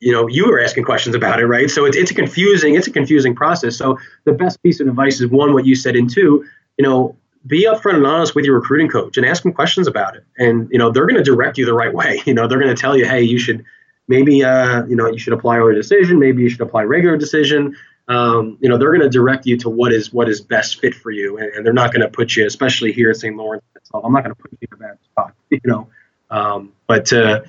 you 0.01 0.13
know 0.13 0.27
you 0.27 0.47
were 0.47 0.61
asking 0.61 0.85
questions 0.85 1.15
about 1.15 1.41
it, 1.41 1.47
right? 1.47 1.71
So 1.71 1.85
it's 1.85 1.97
it's 1.97 2.11
a 2.11 2.15
confusing 2.15 2.75
it's 2.75 2.87
a 2.87 2.93
confusing 2.93 3.35
process. 3.35 3.77
So 3.77 3.99
the 4.25 4.33
best 4.33 4.63
piece 4.63 4.81
of 4.81 4.89
advice 4.89 5.21
is 5.21 5.29
one 5.29 5.53
what 5.55 5.67
you 5.67 5.75
said, 5.75 5.97
and 5.97 6.11
two, 6.11 6.45
you 6.77 6.83
know, 6.83 7.17
be 7.47 7.67
upfront 7.67 7.97
and 7.97 8.07
honest 8.07 8.35
with 8.35 8.45
your 8.45 8.57
recruiting 8.57 8.89
coach 8.89 9.17
and 9.17 9.27
ask 9.27 9.43
them 9.43 9.53
questions 9.53 9.87
about 9.87 10.17
it. 10.17 10.25
And 10.39 10.69
you 10.71 10.79
know 10.79 10.91
they're 10.91 11.07
going 11.07 11.23
to 11.23 11.25
direct 11.25 11.59
you 11.59 11.67
the 11.67 11.75
right 11.75 11.93
way. 11.93 12.23
You 12.27 12.35
know 12.35 12.47
they're 12.47 12.61
going 12.61 12.75
to 12.75 12.81
tell 12.81 12.97
you, 12.97 13.07
hey, 13.07 13.23
you 13.23 13.39
should 13.39 13.65
maybe 14.09 14.45
uh, 14.45 14.85
you 14.87 14.97
know 14.97 15.07
you 15.07 15.19
should 15.19 15.33
apply 15.33 15.57
early 15.57 15.75
decision, 15.75 16.19
maybe 16.19 16.43
you 16.43 16.51
should 16.51 16.61
apply 16.61 16.83
regular 16.83 17.17
decision. 17.17 17.77
Um, 18.11 18.59
you 18.61 18.69
know 18.69 18.77
they're 18.77 18.91
going 18.91 19.03
to 19.03 19.09
direct 19.09 19.47
you 19.47 19.57
to 19.59 19.71
what 19.71 19.93
is 19.93 20.13
what 20.13 20.29
is 20.29 20.41
best 20.41 20.81
fit 20.81 20.95
for 20.95 21.11
you, 21.11 21.39
and, 21.39 21.53
and 21.55 21.65
they're 21.65 21.73
not 21.73 21.93
going 21.93 22.03
to 22.03 22.09
put 22.09 22.35
you, 22.35 22.47
especially 22.47 22.93
here 22.93 23.11
at 23.11 23.17
St. 23.17 23.37
Lawrence. 23.37 23.63
I'm 23.95 24.13
not 24.13 24.25
going 24.25 24.35
to 24.35 24.43
put 24.43 24.53
you 24.53 24.69
in 24.71 24.75
a 24.75 24.89
bad 24.89 24.99
spot, 25.05 25.35
you 25.51 25.61
know. 25.65 25.89
Um, 26.31 26.73
but 26.87 27.07
to, 27.07 27.45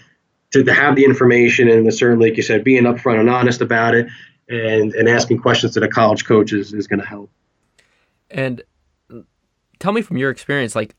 to 0.51 0.63
to 0.63 0.73
have 0.73 0.95
the 0.95 1.03
information 1.03 1.67
and 1.67 1.91
certainly, 1.93 2.29
like 2.29 2.37
you 2.37 2.43
said, 2.43 2.63
being 2.63 2.83
upfront 2.83 3.19
and 3.19 3.29
honest 3.29 3.61
about 3.61 3.95
it, 3.95 4.07
and 4.49 4.93
and 4.93 5.09
asking 5.09 5.39
questions 5.39 5.73
to 5.73 5.79
the 5.79 5.87
college 5.87 6.25
coaches 6.25 6.73
is 6.73 6.87
going 6.87 6.99
to 6.99 7.07
help. 7.07 7.29
And 8.29 8.61
tell 9.79 9.91
me 9.91 10.01
from 10.01 10.17
your 10.17 10.29
experience, 10.29 10.75
like 10.75 10.95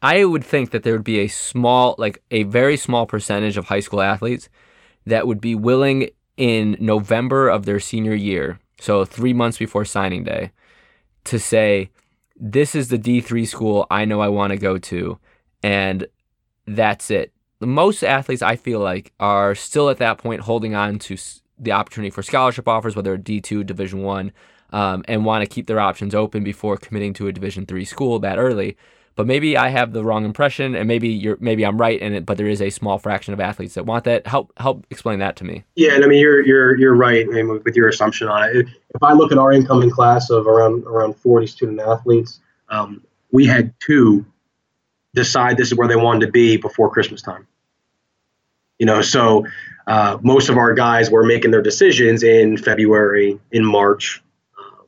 I 0.00 0.24
would 0.24 0.44
think 0.44 0.70
that 0.70 0.82
there 0.82 0.94
would 0.94 1.04
be 1.04 1.20
a 1.20 1.28
small, 1.28 1.94
like 1.98 2.22
a 2.30 2.42
very 2.44 2.76
small 2.76 3.06
percentage 3.06 3.56
of 3.56 3.66
high 3.66 3.80
school 3.80 4.00
athletes 4.00 4.48
that 5.06 5.26
would 5.26 5.40
be 5.40 5.54
willing 5.54 6.10
in 6.36 6.76
November 6.80 7.48
of 7.48 7.66
their 7.66 7.78
senior 7.78 8.14
year, 8.14 8.58
so 8.82 9.04
three 9.04 9.32
months 9.32 9.58
before 9.58 9.84
signing 9.84 10.24
day, 10.24 10.50
to 11.24 11.38
say, 11.38 11.90
This 12.36 12.74
is 12.74 12.88
the 12.88 12.98
D3 12.98 13.46
school 13.46 13.86
I 13.92 14.04
know 14.04 14.20
I 14.20 14.26
want 14.26 14.50
to 14.50 14.56
go 14.56 14.76
to, 14.76 15.20
and 15.62 16.08
that's 16.66 17.08
it. 17.08 17.32
Most 17.60 18.02
athletes, 18.02 18.42
I 18.42 18.56
feel 18.56 18.80
like, 18.80 19.12
are 19.20 19.54
still 19.54 19.88
at 19.88 19.98
that 19.98 20.18
point 20.18 20.40
holding 20.40 20.74
on 20.74 20.98
to 21.00 21.16
the 21.56 21.70
opportunity 21.70 22.10
for 22.10 22.24
scholarship 22.24 22.66
offers, 22.66 22.96
whether 22.96 23.16
D2, 23.16 23.64
Division 23.64 24.02
One, 24.02 24.32
um, 24.70 25.04
and 25.06 25.24
want 25.24 25.42
to 25.42 25.54
keep 25.54 25.68
their 25.68 25.78
options 25.78 26.12
open 26.12 26.42
before 26.42 26.76
committing 26.76 27.12
to 27.14 27.28
a 27.28 27.32
Division 27.32 27.66
three 27.66 27.84
school 27.84 28.18
that 28.18 28.38
early. 28.38 28.76
But 29.14 29.26
maybe 29.26 29.56
I 29.56 29.68
have 29.68 29.92
the 29.92 30.02
wrong 30.02 30.24
impression, 30.24 30.74
and 30.74 30.88
maybe 30.88 31.08
you're 31.08 31.36
maybe 31.40 31.64
I'm 31.64 31.78
right 31.78 32.00
in 32.00 32.14
it. 32.14 32.24
But 32.24 32.38
there 32.38 32.48
is 32.48 32.62
a 32.62 32.70
small 32.70 32.98
fraction 32.98 33.34
of 33.34 33.40
athletes 33.40 33.74
that 33.74 33.84
want 33.84 34.04
that. 34.04 34.26
Help 34.26 34.52
help 34.58 34.86
explain 34.90 35.18
that 35.18 35.36
to 35.36 35.44
me. 35.44 35.64
Yeah, 35.76 35.94
and 35.94 36.04
I 36.04 36.08
mean 36.08 36.20
you're 36.20 36.44
you're 36.44 36.78
you're 36.78 36.94
right 36.94 37.26
I 37.26 37.30
mean, 37.30 37.62
with 37.64 37.76
your 37.76 37.88
assumption 37.88 38.28
on 38.28 38.48
it. 38.48 38.66
If 38.94 39.02
I 39.02 39.12
look 39.12 39.32
at 39.32 39.38
our 39.38 39.52
incoming 39.52 39.90
class 39.90 40.30
of 40.30 40.46
around 40.46 40.84
around 40.84 41.14
40 41.16 41.46
student 41.46 41.80
athletes, 41.80 42.40
um, 42.68 43.02
we 43.30 43.46
had 43.46 43.74
two 43.80 44.24
decide 45.14 45.56
this 45.56 45.70
is 45.70 45.76
where 45.76 45.88
they 45.88 45.96
wanted 45.96 46.26
to 46.26 46.32
be 46.32 46.56
before 46.56 46.90
Christmas 46.90 47.22
time. 47.22 47.46
You 48.78 48.86
know, 48.86 49.02
so 49.02 49.46
uh, 49.86 50.18
most 50.22 50.48
of 50.48 50.56
our 50.56 50.72
guys 50.72 51.10
were 51.10 51.24
making 51.24 51.50
their 51.50 51.62
decisions 51.62 52.22
in 52.22 52.56
February, 52.56 53.38
in 53.50 53.64
March. 53.64 54.22
Um, 54.58 54.86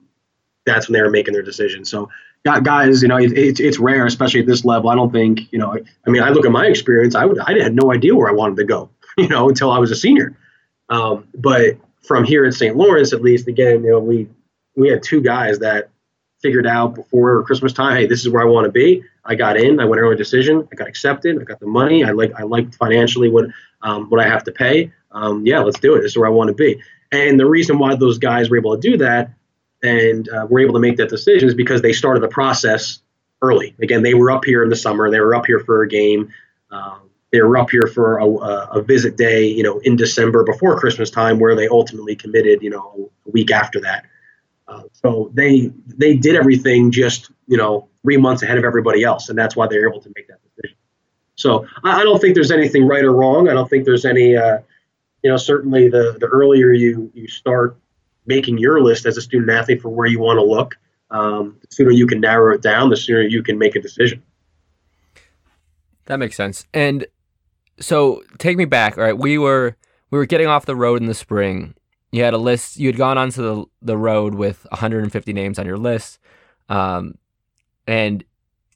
that's 0.64 0.88
when 0.88 0.94
they 0.94 1.02
were 1.02 1.10
making 1.10 1.34
their 1.34 1.42
decisions. 1.42 1.90
So 1.90 2.08
guys, 2.44 3.02
you 3.02 3.08
know, 3.08 3.16
it, 3.16 3.36
it's 3.36 3.60
it's 3.60 3.78
rare, 3.78 4.06
especially 4.06 4.40
at 4.40 4.46
this 4.46 4.64
level. 4.64 4.90
I 4.90 4.94
don't 4.94 5.12
think, 5.12 5.52
you 5.52 5.58
know, 5.58 5.76
I 6.06 6.10
mean, 6.10 6.22
I 6.22 6.30
look 6.30 6.44
at 6.44 6.52
my 6.52 6.66
experience. 6.66 7.14
I 7.14 7.24
would, 7.24 7.38
I 7.38 7.58
had 7.58 7.74
no 7.74 7.92
idea 7.92 8.14
where 8.14 8.28
I 8.28 8.32
wanted 8.32 8.56
to 8.56 8.64
go, 8.64 8.90
you 9.18 9.28
know, 9.28 9.48
until 9.48 9.70
I 9.70 9.78
was 9.78 9.90
a 9.90 9.96
senior. 9.96 10.36
Um, 10.90 11.26
but 11.34 11.78
from 12.02 12.24
here 12.24 12.44
at 12.44 12.54
St. 12.54 12.76
Lawrence, 12.76 13.12
at 13.12 13.22
least, 13.22 13.48
again, 13.48 13.82
you 13.82 13.90
know, 13.90 13.98
we 13.98 14.28
we 14.76 14.88
had 14.88 15.02
two 15.02 15.22
guys 15.22 15.60
that 15.60 15.90
figured 16.42 16.66
out 16.66 16.94
before 16.94 17.42
Christmas 17.44 17.72
time, 17.72 17.96
hey, 17.96 18.06
this 18.06 18.20
is 18.20 18.28
where 18.28 18.42
I 18.42 18.44
want 18.44 18.66
to 18.66 18.70
be. 18.70 19.02
I 19.24 19.34
got 19.34 19.56
in. 19.56 19.80
I 19.80 19.86
went 19.86 20.02
early 20.02 20.16
decision. 20.16 20.68
I 20.70 20.74
got 20.74 20.88
accepted. 20.88 21.40
I 21.40 21.44
got 21.44 21.60
the 21.60 21.66
money. 21.66 22.04
I 22.04 22.10
like 22.10 22.32
I 22.38 22.42
liked 22.42 22.74
financially 22.74 23.30
what 23.30 23.46
um, 23.80 24.10
what 24.10 24.20
I 24.20 24.28
have 24.28 24.44
to 24.44 24.52
pay. 24.52 24.92
Um, 25.12 25.46
yeah, 25.46 25.60
let's 25.60 25.80
do 25.80 25.94
it. 25.94 26.02
This 26.02 26.12
is 26.12 26.18
where 26.18 26.26
I 26.26 26.30
want 26.30 26.48
to 26.48 26.54
be. 26.54 26.82
And 27.10 27.40
the 27.40 27.46
reason 27.46 27.78
why 27.78 27.94
those 27.94 28.18
guys 28.18 28.50
were 28.50 28.58
able 28.58 28.74
to 28.78 28.90
do 28.90 28.98
that 28.98 29.30
and 29.84 30.28
uh, 30.30 30.46
were 30.48 30.60
able 30.60 30.74
to 30.74 30.80
make 30.80 30.96
that 30.96 31.10
decision 31.10 31.48
is 31.48 31.54
because 31.54 31.82
they 31.82 31.92
started 31.92 32.22
the 32.22 32.28
process 32.28 33.00
early. 33.42 33.76
Again, 33.80 34.02
they 34.02 34.14
were 34.14 34.30
up 34.30 34.44
here 34.44 34.62
in 34.62 34.70
the 34.70 34.76
summer. 34.76 35.10
They 35.10 35.20
were 35.20 35.34
up 35.34 35.46
here 35.46 35.60
for 35.60 35.82
a 35.82 35.88
game. 35.88 36.32
Um, 36.70 37.10
they 37.30 37.42
were 37.42 37.58
up 37.58 37.70
here 37.70 37.86
for 37.86 38.18
a, 38.18 38.26
a, 38.26 38.82
visit 38.82 39.16
day, 39.16 39.44
you 39.46 39.62
know, 39.62 39.78
in 39.80 39.96
December 39.96 40.44
before 40.44 40.78
Christmas 40.78 41.10
time, 41.10 41.38
where 41.38 41.54
they 41.54 41.68
ultimately 41.68 42.16
committed, 42.16 42.62
you 42.62 42.70
know, 42.70 43.10
a 43.26 43.30
week 43.30 43.50
after 43.50 43.80
that. 43.80 44.04
Uh, 44.66 44.82
so 44.92 45.30
they 45.34 45.70
they 45.88 46.16
did 46.16 46.36
everything 46.36 46.90
just 46.90 47.30
you 47.48 47.56
know 47.56 47.88
three 48.02 48.16
months 48.16 48.42
ahead 48.42 48.56
of 48.56 48.64
everybody 48.64 49.02
else, 49.02 49.28
and 49.28 49.38
that's 49.38 49.54
why 49.54 49.66
they're 49.66 49.88
able 49.88 50.00
to 50.00 50.10
make 50.16 50.26
that 50.28 50.38
decision. 50.42 50.76
So 51.34 51.66
I, 51.82 52.00
I 52.00 52.04
don't 52.04 52.18
think 52.20 52.34
there's 52.34 52.50
anything 52.50 52.86
right 52.86 53.04
or 53.04 53.12
wrong. 53.12 53.48
I 53.48 53.52
don't 53.52 53.68
think 53.68 53.84
there's 53.84 54.06
any, 54.06 54.36
uh, 54.36 54.58
you 55.22 55.30
know, 55.30 55.36
certainly 55.36 55.88
the 55.88 56.16
the 56.18 56.26
earlier 56.26 56.72
you 56.72 57.10
you 57.14 57.28
start 57.28 57.76
making 58.26 58.58
your 58.58 58.80
list 58.80 59.06
as 59.06 59.16
a 59.16 59.22
student 59.22 59.50
athlete 59.50 59.82
for 59.82 59.88
where 59.88 60.06
you 60.06 60.18
want 60.18 60.38
to 60.38 60.44
look, 60.44 60.76
um, 61.10 61.58
the 61.60 61.66
sooner 61.70 61.90
you 61.90 62.06
can 62.06 62.20
narrow 62.20 62.54
it 62.54 62.62
down, 62.62 62.90
the 62.90 62.96
sooner 62.96 63.22
you 63.22 63.42
can 63.42 63.58
make 63.58 63.76
a 63.76 63.80
decision. 63.80 64.22
That 66.06 66.18
makes 66.18 66.36
sense. 66.36 66.66
And 66.74 67.06
so 67.78 68.22
take 68.38 68.56
me 68.56 68.64
back. 68.64 68.98
All 68.98 69.04
right, 69.04 69.16
we 69.16 69.38
were 69.38 69.76
we 70.10 70.18
were 70.18 70.26
getting 70.26 70.46
off 70.46 70.66
the 70.66 70.76
road 70.76 71.00
in 71.00 71.06
the 71.06 71.14
spring. 71.14 71.74
You 72.12 72.22
had 72.22 72.34
a 72.34 72.38
list. 72.38 72.78
You 72.78 72.88
had 72.88 72.96
gone 72.96 73.18
onto 73.18 73.42
the 73.42 73.64
the 73.82 73.96
road 73.96 74.34
with 74.34 74.66
150 74.70 75.32
names 75.32 75.58
on 75.58 75.66
your 75.66 75.78
list, 75.78 76.18
um, 76.68 77.18
and 77.86 78.24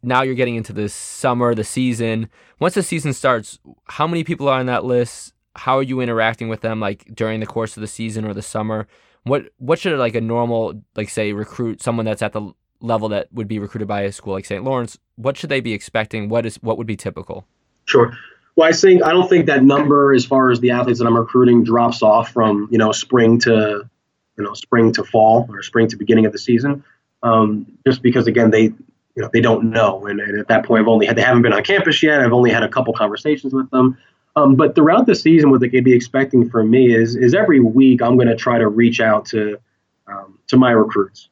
now 0.03 0.23
you're 0.23 0.35
getting 0.35 0.57
into 0.57 0.73
the 0.73 0.89
summer, 0.89 1.55
the 1.55 1.65
season. 1.65 2.29
Once 2.61 2.75
the 2.75 2.83
season 2.83 3.13
starts, 3.13 3.59
how 3.87 4.07
many 4.07 4.25
people 4.25 4.49
are 4.49 4.59
on 4.59 4.67
that 4.67 4.85
list? 4.85 5.33
How 5.57 5.79
are 5.79 5.83
you 5.83 6.01
interacting 6.01 6.49
with 6.49 6.61
them, 6.61 6.81
like 6.81 7.05
during 7.15 7.41
the 7.41 7.47
course 7.47 7.77
of 7.77 7.81
the 7.81 7.89
season 7.89 8.25
or 8.25 8.33
the 8.33 8.43
summer? 8.43 8.87
What 9.25 9.47
what 9.59 9.79
should 9.79 9.99
like 9.99 10.14
a 10.14 10.21
normal 10.21 10.83
like 10.97 11.11
say 11.11 11.33
recruit 11.33 11.83
someone 11.83 12.07
that's 12.07 12.23
at 12.23 12.33
the 12.33 12.53
level 12.81 13.09
that 13.09 13.33
would 13.33 13.49
be 13.49 13.59
recruited 13.59 13.89
by 13.89 14.03
a 14.03 14.12
school 14.12 14.35
like 14.35 14.45
St. 14.45 14.64
Lawrence? 14.64 14.99
What 15.16 15.37
should 15.37 15.51
they 15.51 15.61
be 15.61 15.73
expecting? 15.73 16.29
What 16.29 16.47
is 16.47 16.57
what 16.57 16.79
would 16.79 16.87
be 16.87 16.97
typical? 16.97 17.47
Sure. 17.85 18.16
Well, 18.57 18.69
I 18.69 18.73
think 18.73 19.05
I 19.05 19.12
don't 19.12 19.29
think 19.29 19.47
that 19.47 19.62
number 19.62 20.12
as 20.12 20.25
far 20.25 20.51
as 20.51 20.61
the 20.61 20.73
athletes 20.73 20.99
that 20.99 21.07
I'm 21.07 21.16
recruiting 21.16 21.62
drops 21.62 22.03
off 22.03 22.33
from 22.33 22.69
you 22.71 22.79
know 22.79 22.93
spring 22.93 23.39
to 23.41 23.89
you 24.37 24.45
know 24.45 24.55
spring 24.55 24.93
to 24.95 25.05
fall 25.05 25.47
or 25.49 25.62
spring 25.62 25.89
to 25.89 25.97
beginning 25.97 26.27
of 26.27 26.33
the 26.33 26.39
season. 26.39 26.83
Um, 27.23 27.66
just 27.87 28.03
because 28.03 28.27
again 28.27 28.51
they 28.51 28.62
you 28.62 28.75
know 29.16 29.31
they 29.33 29.41
don't 29.41 29.71
know, 29.71 30.07
and, 30.07 30.21
and, 30.21 30.39
at 30.39 30.49
that 30.49 30.64
point 30.64 30.83
I've 30.83 30.89
only 30.89 31.07
had 31.07 31.16
they 31.16 31.23
haven't 31.23 31.43
been 31.43 31.53
on 31.53 31.62
campus 31.62 32.03
yet. 32.03 32.21
I've 32.21 32.33
only 32.33 32.51
had 32.51 32.62
a 32.62 32.69
couple 32.69 32.93
conversations 32.95 33.53
with 33.53 33.71
them. 33.71 33.97
Um, 34.39 34.55
but 34.55 34.74
throughout 34.74 35.07
the 35.07 35.14
season, 35.14 35.51
what 35.51 35.61
they 35.61 35.68
could 35.68 35.84
be 35.84 35.95
expecting 35.95 36.49
from 36.49 36.70
me 36.70 36.95
is 36.95 37.16
is 37.16 37.34
every 37.34 37.61
week 37.61 38.03
I'm 38.03 38.16
going 38.16 38.28
to 38.28 38.36
try 38.36 38.59
to 38.59 38.68
reach 38.68 39.01
out 39.01 39.26
to 39.26 39.59
um, 40.07 40.39
to 40.49 40.57
my 40.57 40.70
recruits, 40.70 41.28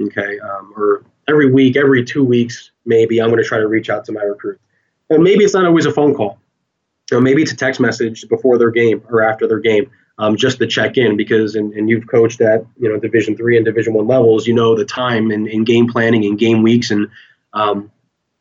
okay, 0.00 0.38
um, 0.38 0.72
or 0.76 1.04
every 1.28 1.50
week, 1.52 1.76
every 1.76 2.04
two 2.04 2.24
weeks, 2.24 2.70
maybe 2.84 3.20
I'm 3.20 3.28
going 3.28 3.42
to 3.42 3.48
try 3.48 3.58
to 3.58 3.66
reach 3.66 3.90
out 3.90 4.04
to 4.06 4.12
my 4.12 4.22
recruits, 4.22 4.62
and 5.10 5.22
maybe 5.22 5.44
it's 5.44 5.54
not 5.54 5.64
always 5.66 5.86
a 5.86 5.92
phone 5.92 6.14
call, 6.14 6.38
know, 7.10 7.20
maybe 7.20 7.42
it's 7.42 7.52
a 7.52 7.56
text 7.56 7.80
message 7.80 8.28
before 8.28 8.56
their 8.56 8.70
game 8.70 9.02
or 9.10 9.22
after 9.22 9.48
their 9.48 9.58
game, 9.58 9.90
um, 10.18 10.36
just 10.36 10.58
to 10.58 10.66
check 10.66 10.96
in 10.96 11.16
because 11.16 11.56
and, 11.56 11.72
and 11.72 11.90
you've 11.90 12.06
coached 12.06 12.40
at 12.40 12.64
you 12.78 12.88
know 12.88 13.00
Division 13.00 13.36
three 13.36 13.56
and 13.56 13.64
Division 13.64 13.94
one 13.94 14.06
levels, 14.06 14.46
you 14.46 14.54
know 14.54 14.76
the 14.76 14.84
time 14.84 15.32
and, 15.32 15.48
in 15.48 15.64
game 15.64 15.88
planning 15.88 16.24
and 16.24 16.38
game 16.38 16.62
weeks 16.62 16.92
and 16.92 17.08
um, 17.52 17.90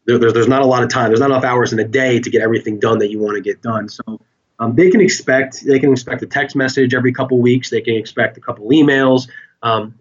there, 0.05 0.17
there's, 0.17 0.33
there's 0.33 0.47
not 0.47 0.61
a 0.61 0.65
lot 0.65 0.83
of 0.83 0.89
time. 0.89 1.09
There's 1.09 1.19
not 1.19 1.31
enough 1.31 1.43
hours 1.43 1.73
in 1.73 1.79
a 1.79 1.87
day 1.87 2.19
to 2.19 2.29
get 2.29 2.41
everything 2.41 2.79
done 2.79 2.99
that 2.99 3.09
you 3.09 3.19
want 3.19 3.35
to 3.35 3.41
get 3.41 3.61
done. 3.61 3.89
So 3.89 4.21
um, 4.59 4.75
they 4.75 4.89
can 4.89 5.01
expect 5.01 5.63
they 5.65 5.79
can 5.79 5.91
expect 5.91 6.21
a 6.21 6.27
text 6.27 6.55
message 6.55 6.93
every 6.93 7.13
couple 7.13 7.39
weeks. 7.39 7.69
They 7.69 7.81
can 7.81 7.95
expect 7.95 8.37
a 8.37 8.41
couple 8.41 8.69
emails. 8.69 9.27
Um, 9.61 9.99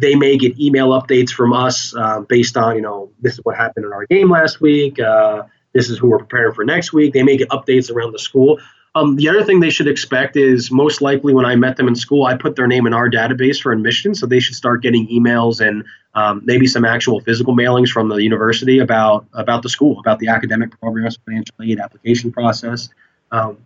they 0.00 0.14
may 0.14 0.36
get 0.36 0.58
email 0.58 0.90
updates 0.90 1.30
from 1.30 1.52
us 1.52 1.94
uh, 1.96 2.20
based 2.20 2.56
on 2.56 2.76
you 2.76 2.82
know 2.82 3.10
this 3.20 3.34
is 3.34 3.40
what 3.44 3.56
happened 3.56 3.86
in 3.86 3.92
our 3.92 4.06
game 4.06 4.30
last 4.30 4.60
week. 4.60 4.98
Uh, 4.98 5.42
this 5.72 5.88
is 5.88 5.98
who 5.98 6.08
we're 6.08 6.18
preparing 6.18 6.54
for 6.54 6.64
next 6.64 6.92
week. 6.92 7.12
They 7.12 7.22
may 7.22 7.36
get 7.36 7.48
updates 7.50 7.92
around 7.92 8.12
the 8.12 8.18
school. 8.18 8.58
Um, 8.96 9.14
the 9.14 9.28
other 9.28 9.44
thing 9.44 9.60
they 9.60 9.70
should 9.70 9.86
expect 9.86 10.36
is 10.36 10.70
most 10.72 11.00
likely 11.00 11.32
when 11.32 11.44
I 11.44 11.54
met 11.54 11.76
them 11.76 11.86
in 11.86 11.94
school, 11.94 12.26
I 12.26 12.36
put 12.36 12.56
their 12.56 12.66
name 12.66 12.86
in 12.86 12.92
our 12.92 13.08
database 13.08 13.60
for 13.60 13.70
admission, 13.70 14.16
so 14.16 14.26
they 14.26 14.40
should 14.40 14.56
start 14.56 14.82
getting 14.82 15.06
emails 15.08 15.64
and 15.64 15.84
um, 16.14 16.42
maybe 16.44 16.66
some 16.66 16.84
actual 16.84 17.20
physical 17.20 17.54
mailings 17.54 17.88
from 17.88 18.08
the 18.08 18.16
university 18.16 18.80
about 18.80 19.26
about 19.32 19.62
the 19.62 19.68
school, 19.68 20.00
about 20.00 20.18
the 20.18 20.26
academic 20.26 20.78
programs, 20.80 21.18
financial 21.24 21.54
aid 21.62 21.78
application 21.78 22.32
process. 22.32 22.88
Um, 23.30 23.58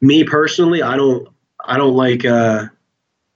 me 0.00 0.24
personally, 0.24 0.82
I 0.82 0.96
don't 0.96 1.28
I 1.62 1.76
don't 1.76 1.94
like 1.94 2.24
uh, 2.24 2.66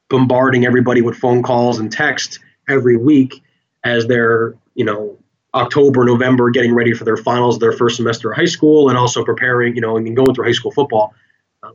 bombarding 0.09 0.65
everybody 0.65 1.03
with 1.03 1.17
phone 1.19 1.43
calls 1.43 1.79
and 1.79 1.93
text 1.93 2.39
every 2.69 2.97
week 2.97 3.43
as 3.85 4.07
they're 4.07 4.55
you 4.75 4.87
know 4.87 5.18
October, 5.55 6.05
November, 6.05 6.51
getting 6.51 6.75
ready 6.75 6.93
for 6.93 7.05
their 7.05 7.17
finals, 7.17 7.59
their 7.59 7.73
first 7.73 7.97
semester 7.97 8.31
of 8.31 8.37
high 8.37 8.45
school, 8.45 8.89
and 8.89 8.99
also 8.99 9.25
preparing, 9.25 9.75
you 9.75 9.81
know, 9.81 9.97
and 9.97 10.15
going 10.15 10.35
through 10.35 10.45
high 10.45 10.53
school 10.53 10.71
football. 10.71 11.15
Um, 11.63 11.75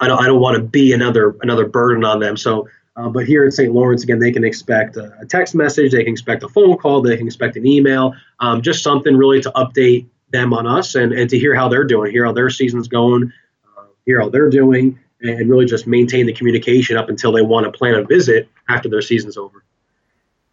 I 0.00 0.08
don't 0.08 0.22
I 0.22 0.26
don't 0.26 0.40
want 0.40 0.56
to 0.56 0.62
be 0.62 0.92
another 0.92 1.36
another 1.42 1.66
burden 1.66 2.04
on 2.04 2.20
them. 2.20 2.36
So. 2.36 2.68
Uh, 2.98 3.10
but 3.10 3.26
here 3.26 3.44
at 3.44 3.52
St. 3.52 3.74
Lawrence, 3.74 4.02
again, 4.02 4.18
they 4.18 4.32
can 4.32 4.42
expect 4.42 4.96
a, 4.96 5.12
a, 5.20 5.26
text 5.26 5.54
message, 5.54 5.92
they 5.92 6.02
can 6.02 6.14
expect 6.14 6.42
a 6.42 6.48
phone 6.48 6.78
call, 6.78 7.02
they 7.02 7.14
can 7.18 7.26
expect 7.26 7.54
an 7.56 7.66
email, 7.66 8.14
um, 8.40 8.62
just 8.62 8.82
something 8.82 9.14
really 9.14 9.38
to 9.38 9.50
update 9.50 10.06
them 10.30 10.54
on 10.54 10.66
us 10.66 10.94
and, 10.94 11.12
and 11.12 11.28
to 11.28 11.38
hear 11.38 11.54
how 11.54 11.68
they're 11.68 11.84
doing, 11.84 12.10
hear 12.10 12.24
how 12.24 12.32
their 12.32 12.48
season's 12.48 12.88
going, 12.88 13.30
uh, 13.76 13.82
hear 14.06 14.18
how 14.18 14.30
they're 14.30 14.48
doing, 14.48 14.98
and 15.20 15.50
really 15.50 15.66
just 15.66 15.86
maintain 15.86 16.26
the 16.26 16.32
communication 16.32 16.96
up 16.96 17.08
until 17.08 17.32
they 17.32 17.42
want 17.42 17.64
to 17.64 17.72
plan 17.76 17.94
a 17.94 18.02
visit 18.02 18.48
after 18.68 18.88
their 18.88 19.02
season's 19.02 19.36
over. 19.36 19.64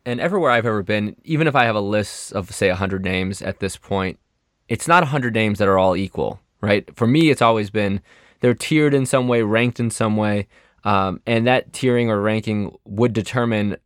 And 0.06 0.20
everywhere 0.20 0.52
I've 0.52 0.66
ever 0.66 0.84
been, 0.84 1.16
even 1.24 1.48
if 1.48 1.56
I 1.56 1.64
have 1.64 1.76
a 1.76 1.82
list 1.82 2.34
of, 2.34 2.54
say, 2.54 2.68
100 2.68 3.04
names 3.04 3.42
at 3.42 3.60
this 3.60 3.78
point, 3.78 4.20
it's 4.68 4.88
not 4.88 5.04
100 5.04 5.34
names 5.34 5.60
that 5.60 5.68
are 5.68 5.78
all 5.78 5.96
equal, 5.96 6.40
right? 6.62 6.90
For 6.96 7.08
me, 7.08 7.30
it's 7.30 7.42
always 7.42 7.70
been 7.70 8.02
they're 8.42 8.54
tiered 8.54 8.94
in 8.94 9.06
some 9.06 9.30
way, 9.30 9.42
ranked 9.42 9.80
in 9.80 9.90
some 9.90 10.18
way, 10.18 10.48
um, 10.84 11.22
and 11.26 11.48
that 11.48 11.72
tiering 11.72 12.08
or 12.08 12.22
ranking 12.22 12.76
would 12.84 13.14
determine 13.14 13.78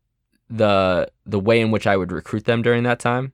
the 0.49 1.11
the 1.25 1.39
way 1.39 1.59
in 1.59 1.71
which 1.71 1.85
I 1.85 1.97
would 1.97 2.11
recruit 2.11 2.45
them 2.45 2.61
during 2.61 2.83
that 2.83 2.99
time. 2.99 3.33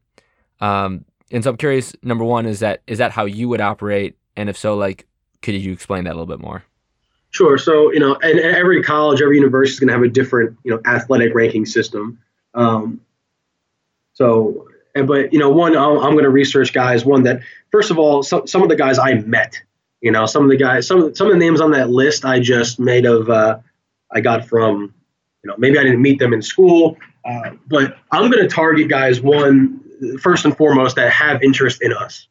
Um, 0.59 1.05
and 1.31 1.43
so 1.43 1.51
I'm 1.51 1.57
curious. 1.57 1.95
Number 2.03 2.25
one, 2.25 2.45
is 2.45 2.59
that 2.59 2.81
is 2.87 2.97
that 2.97 3.11
how 3.11 3.25
you 3.25 3.47
would 3.49 3.61
operate? 3.61 4.17
And 4.35 4.49
if 4.49 4.57
so, 4.57 4.75
like, 4.75 5.07
could 5.41 5.55
you 5.55 5.71
explain 5.71 6.03
that 6.05 6.11
a 6.11 6.17
little 6.17 6.25
bit 6.25 6.39
more? 6.39 6.63
Sure. 7.29 7.57
So 7.57 7.91
you 7.93 7.99
know, 7.99 8.15
and 8.21 8.39
every 8.39 8.83
college, 8.83 9.21
every 9.21 9.37
university 9.37 9.75
is 9.75 9.79
going 9.79 9.87
to 9.87 9.93
have 9.93 10.03
a 10.03 10.09
different 10.09 10.57
you 10.63 10.71
know 10.71 10.81
athletic 10.85 11.33
ranking 11.33 11.65
system. 11.65 12.19
Um, 12.53 13.01
so, 14.13 14.67
but 14.93 15.33
you 15.33 15.39
know, 15.39 15.49
one 15.49 15.75
I'm, 15.75 15.97
I'm 15.97 16.11
going 16.13 16.23
to 16.23 16.29
research 16.29 16.73
guys. 16.73 17.05
One 17.05 17.23
that 17.23 17.41
first 17.71 17.91
of 17.91 17.97
all, 17.97 18.23
some 18.23 18.47
some 18.47 18.61
of 18.61 18.69
the 18.69 18.75
guys 18.75 18.99
I 18.99 19.15
met 19.15 19.61
you 20.03 20.11
know, 20.11 20.25
some 20.25 20.43
of 20.43 20.49
the 20.49 20.57
guys, 20.57 20.85
some 20.85 21.15
some 21.15 21.27
of 21.27 21.33
the 21.33 21.39
names 21.39 21.61
on 21.61 21.71
that 21.71 21.89
list 21.89 22.25
I 22.25 22.41
just 22.41 22.77
made 22.77 23.05
of, 23.05 23.29
uh, 23.29 23.59
I 24.11 24.19
got 24.19 24.45
from, 24.45 24.93
you 25.43 25.49
know, 25.49 25.55
maybe 25.57 25.79
I 25.79 25.83
didn't 25.83 26.01
meet 26.01 26.19
them 26.19 26.33
in 26.33 26.41
school, 26.41 26.97
uh, 27.23 27.51
but 27.67 27.97
I'm 28.11 28.29
going 28.29 28.43
to 28.43 28.53
target 28.53 28.89
guys 28.89 29.21
one 29.21 29.79
first 30.19 30.43
and 30.43 30.55
foremost 30.55 30.97
that 30.97 31.09
have 31.13 31.41
interest 31.41 31.81
in 31.81 31.93
us. 31.93 32.27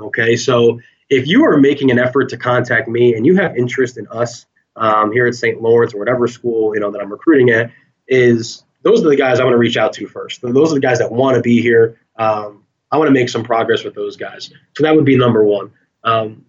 Okay, 0.00 0.34
so 0.34 0.80
if 1.10 1.26
you 1.26 1.44
are 1.44 1.58
making 1.58 1.90
an 1.90 1.98
effort 1.98 2.30
to 2.30 2.38
contact 2.38 2.88
me 2.88 3.14
and 3.14 3.26
you 3.26 3.36
have 3.36 3.54
interest 3.54 3.98
in 3.98 4.08
us 4.08 4.46
um, 4.76 5.12
here 5.12 5.26
at 5.26 5.34
St. 5.34 5.60
Lawrence 5.60 5.92
or 5.92 5.98
whatever 5.98 6.26
school 6.26 6.74
you 6.74 6.80
know 6.80 6.90
that 6.90 7.02
I'm 7.02 7.12
recruiting 7.12 7.50
at, 7.50 7.70
is 8.08 8.64
those 8.82 9.04
are 9.04 9.08
the 9.08 9.16
guys 9.16 9.40
I 9.40 9.44
want 9.44 9.54
to 9.54 9.58
reach 9.58 9.76
out 9.76 9.92
to 9.94 10.06
first. 10.06 10.42
Those 10.42 10.72
are 10.72 10.74
the 10.74 10.80
guys 10.80 10.98
that 10.98 11.12
want 11.12 11.36
to 11.36 11.42
be 11.42 11.60
here. 11.60 12.00
Um, 12.16 12.64
I 12.90 12.96
want 12.96 13.08
to 13.08 13.12
make 13.12 13.28
some 13.28 13.44
progress 13.44 13.84
with 13.84 13.94
those 13.94 14.16
guys. 14.16 14.50
So 14.76 14.82
that 14.82 14.94
would 14.94 15.04
be 15.04 15.16
number 15.16 15.44
one. 15.44 15.70
Um, 16.02 16.44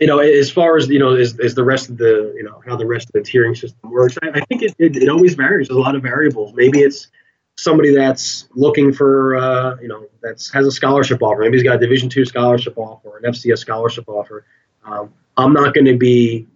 you 0.00 0.06
know, 0.06 0.18
as 0.18 0.50
far 0.50 0.76
as 0.76 0.88
you 0.88 0.98
know, 0.98 1.14
is, 1.14 1.38
is 1.38 1.54
the 1.54 1.62
rest 1.62 1.88
of 1.88 1.98
the 1.98 2.32
you 2.36 2.42
know 2.42 2.60
how 2.66 2.76
the 2.76 2.86
rest 2.86 3.08
of 3.08 3.12
the 3.12 3.20
tiering 3.20 3.56
system 3.56 3.90
works. 3.90 4.16
I, 4.22 4.30
I 4.30 4.40
think 4.40 4.62
it, 4.62 4.74
it, 4.78 4.96
it, 4.96 5.08
always 5.08 5.34
varies. 5.34 5.68
There's 5.68 5.76
a 5.76 5.80
lot 5.80 5.94
of 5.94 6.02
variables. 6.02 6.52
Maybe 6.54 6.80
it's 6.80 7.08
somebody 7.56 7.94
that's 7.94 8.48
looking 8.54 8.92
for 8.92 9.36
uh, 9.36 9.76
you 9.80 9.88
know 9.88 10.06
that's 10.22 10.52
has 10.52 10.66
a 10.66 10.72
scholarship 10.72 11.22
offer. 11.22 11.42
Maybe 11.42 11.58
he's 11.58 11.62
got 11.62 11.76
a 11.76 11.78
Division 11.78 12.08
two 12.08 12.24
scholarship 12.24 12.74
offer, 12.76 13.18
an 13.18 13.32
FCS 13.32 13.58
scholarship 13.58 14.08
offer. 14.08 14.44
Um, 14.84 15.12
I'm 15.36 15.52
not 15.52 15.74
going 15.74 15.86
to 15.86 15.96
be 15.96 16.46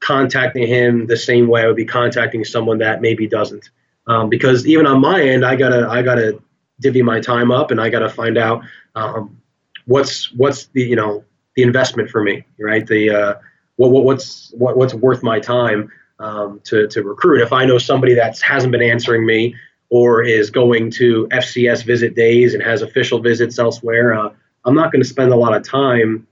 contacting 0.00 0.66
him 0.66 1.06
the 1.06 1.16
same 1.16 1.48
way 1.48 1.62
I 1.62 1.66
would 1.66 1.76
be 1.76 1.84
contacting 1.84 2.44
someone 2.44 2.78
that 2.78 3.00
maybe 3.00 3.26
doesn't, 3.26 3.70
um, 4.06 4.28
because 4.28 4.66
even 4.66 4.86
on 4.86 5.00
my 5.00 5.22
end, 5.22 5.44
I 5.44 5.56
gotta 5.56 5.88
I 5.88 6.02
gotta 6.02 6.40
divvy 6.80 7.02
my 7.02 7.20
time 7.20 7.50
up 7.50 7.70
and 7.70 7.80
I 7.80 7.88
gotta 7.88 8.08
find 8.08 8.36
out 8.36 8.62
um, 8.94 9.40
what's 9.86 10.32
what's 10.32 10.66
the 10.66 10.82
you 10.82 10.96
know 10.96 11.24
the 11.56 11.62
investment 11.62 12.10
for 12.10 12.22
me, 12.22 12.44
right? 12.58 12.86
The 12.86 13.10
uh, 13.10 13.34
what, 13.76 13.90
what 13.90 14.04
what's 14.04 14.52
what, 14.56 14.76
what's 14.76 14.94
worth 14.94 15.22
my 15.22 15.40
time 15.40 15.90
um, 16.18 16.60
to 16.64 16.86
to 16.88 17.02
recruit. 17.02 17.42
If 17.42 17.52
I 17.52 17.64
know 17.64 17.78
somebody 17.78 18.14
that 18.14 18.40
hasn't 18.40 18.72
been 18.72 18.82
answering 18.82 19.24
me 19.26 19.54
or 19.90 20.22
is 20.22 20.50
going 20.50 20.90
to 20.90 21.28
FCS 21.28 21.84
visit 21.84 22.14
days 22.14 22.54
and 22.54 22.62
has 22.62 22.82
official 22.82 23.20
visits 23.20 23.58
elsewhere, 23.58 24.14
uh, 24.14 24.30
I'm 24.64 24.74
not 24.74 24.92
going 24.92 25.02
to 25.02 25.08
spend 25.08 25.32
a 25.32 25.36
lot 25.36 25.54
of 25.54 25.62
time 25.62 26.26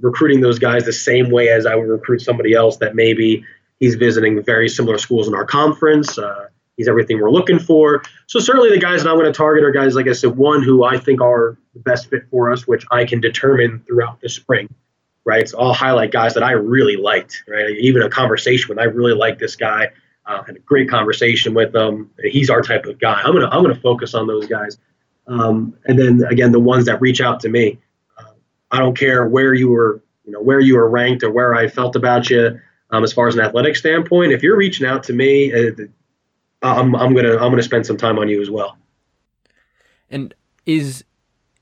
recruiting 0.00 0.40
those 0.40 0.58
guys 0.58 0.84
the 0.84 0.92
same 0.92 1.30
way 1.30 1.48
as 1.48 1.66
I 1.66 1.74
would 1.74 1.88
recruit 1.88 2.20
somebody 2.20 2.52
else 2.52 2.76
that 2.78 2.94
maybe 2.94 3.44
he's 3.80 3.94
visiting 3.94 4.42
very 4.42 4.68
similar 4.68 4.98
schools 4.98 5.28
in 5.28 5.34
our 5.34 5.46
conference. 5.46 6.18
Uh, 6.18 6.48
He's 6.76 6.88
everything 6.88 7.20
we're 7.20 7.30
looking 7.30 7.58
for. 7.58 8.02
So 8.26 8.40
certainly 8.40 8.70
the 8.70 8.80
guys 8.80 9.02
that 9.02 9.10
I'm 9.10 9.16
going 9.16 9.32
to 9.32 9.36
target 9.36 9.64
are 9.64 9.70
guys, 9.70 9.94
like 9.94 10.08
I 10.08 10.12
said, 10.12 10.36
one 10.36 10.62
who 10.62 10.84
I 10.84 10.98
think 10.98 11.20
are 11.20 11.56
the 11.72 11.80
best 11.80 12.10
fit 12.10 12.24
for 12.30 12.50
us, 12.52 12.66
which 12.66 12.84
I 12.90 13.04
can 13.04 13.20
determine 13.20 13.80
throughout 13.86 14.20
the 14.20 14.28
spring. 14.28 14.72
Right. 15.24 15.48
So 15.48 15.58
I'll 15.58 15.72
highlight 15.72 16.10
guys 16.10 16.34
that 16.34 16.42
I 16.42 16.52
really 16.52 16.96
liked. 16.96 17.44
Right. 17.48 17.70
Even 17.78 18.02
a 18.02 18.10
conversation 18.10 18.68
with 18.68 18.78
I 18.78 18.84
really 18.84 19.14
like 19.14 19.38
this 19.38 19.56
guy. 19.56 19.92
Uh, 20.26 20.42
had 20.42 20.56
a 20.56 20.60
great 20.60 20.88
conversation 20.88 21.52
with 21.52 21.74
him. 21.74 22.10
He's 22.22 22.48
our 22.48 22.62
type 22.62 22.86
of 22.86 22.98
guy. 22.98 23.20
I'm 23.22 23.34
gonna 23.34 23.48
I'm 23.48 23.62
gonna 23.62 23.74
focus 23.74 24.14
on 24.14 24.26
those 24.26 24.46
guys. 24.46 24.78
Um, 25.26 25.76
and 25.84 25.98
then 25.98 26.24
again, 26.24 26.52
the 26.52 26.60
ones 26.60 26.86
that 26.86 27.00
reach 27.00 27.20
out 27.20 27.40
to 27.40 27.48
me. 27.48 27.78
Uh, 28.18 28.32
I 28.70 28.78
don't 28.78 28.96
care 28.96 29.26
where 29.26 29.54
you 29.54 29.70
were, 29.70 30.02
you 30.24 30.32
know, 30.32 30.40
where 30.40 30.60
you 30.60 30.76
were 30.76 30.88
ranked 30.88 31.22
or 31.22 31.30
where 31.30 31.54
I 31.54 31.68
felt 31.68 31.94
about 31.96 32.30
you. 32.30 32.58
Um, 32.90 33.04
as 33.04 33.12
far 33.12 33.28
as 33.28 33.34
an 33.34 33.40
athletic 33.40 33.76
standpoint, 33.76 34.32
if 34.32 34.42
you're 34.42 34.56
reaching 34.56 34.86
out 34.86 35.04
to 35.04 35.12
me, 35.12 35.52
uh, 35.52 35.72
I'm 36.64 36.94
I'm 36.96 37.14
gonna 37.14 37.34
I'm 37.34 37.50
gonna 37.50 37.62
spend 37.62 37.86
some 37.86 37.96
time 37.96 38.18
on 38.18 38.28
you 38.28 38.40
as 38.40 38.50
well. 38.50 38.76
And 40.10 40.34
is 40.66 41.04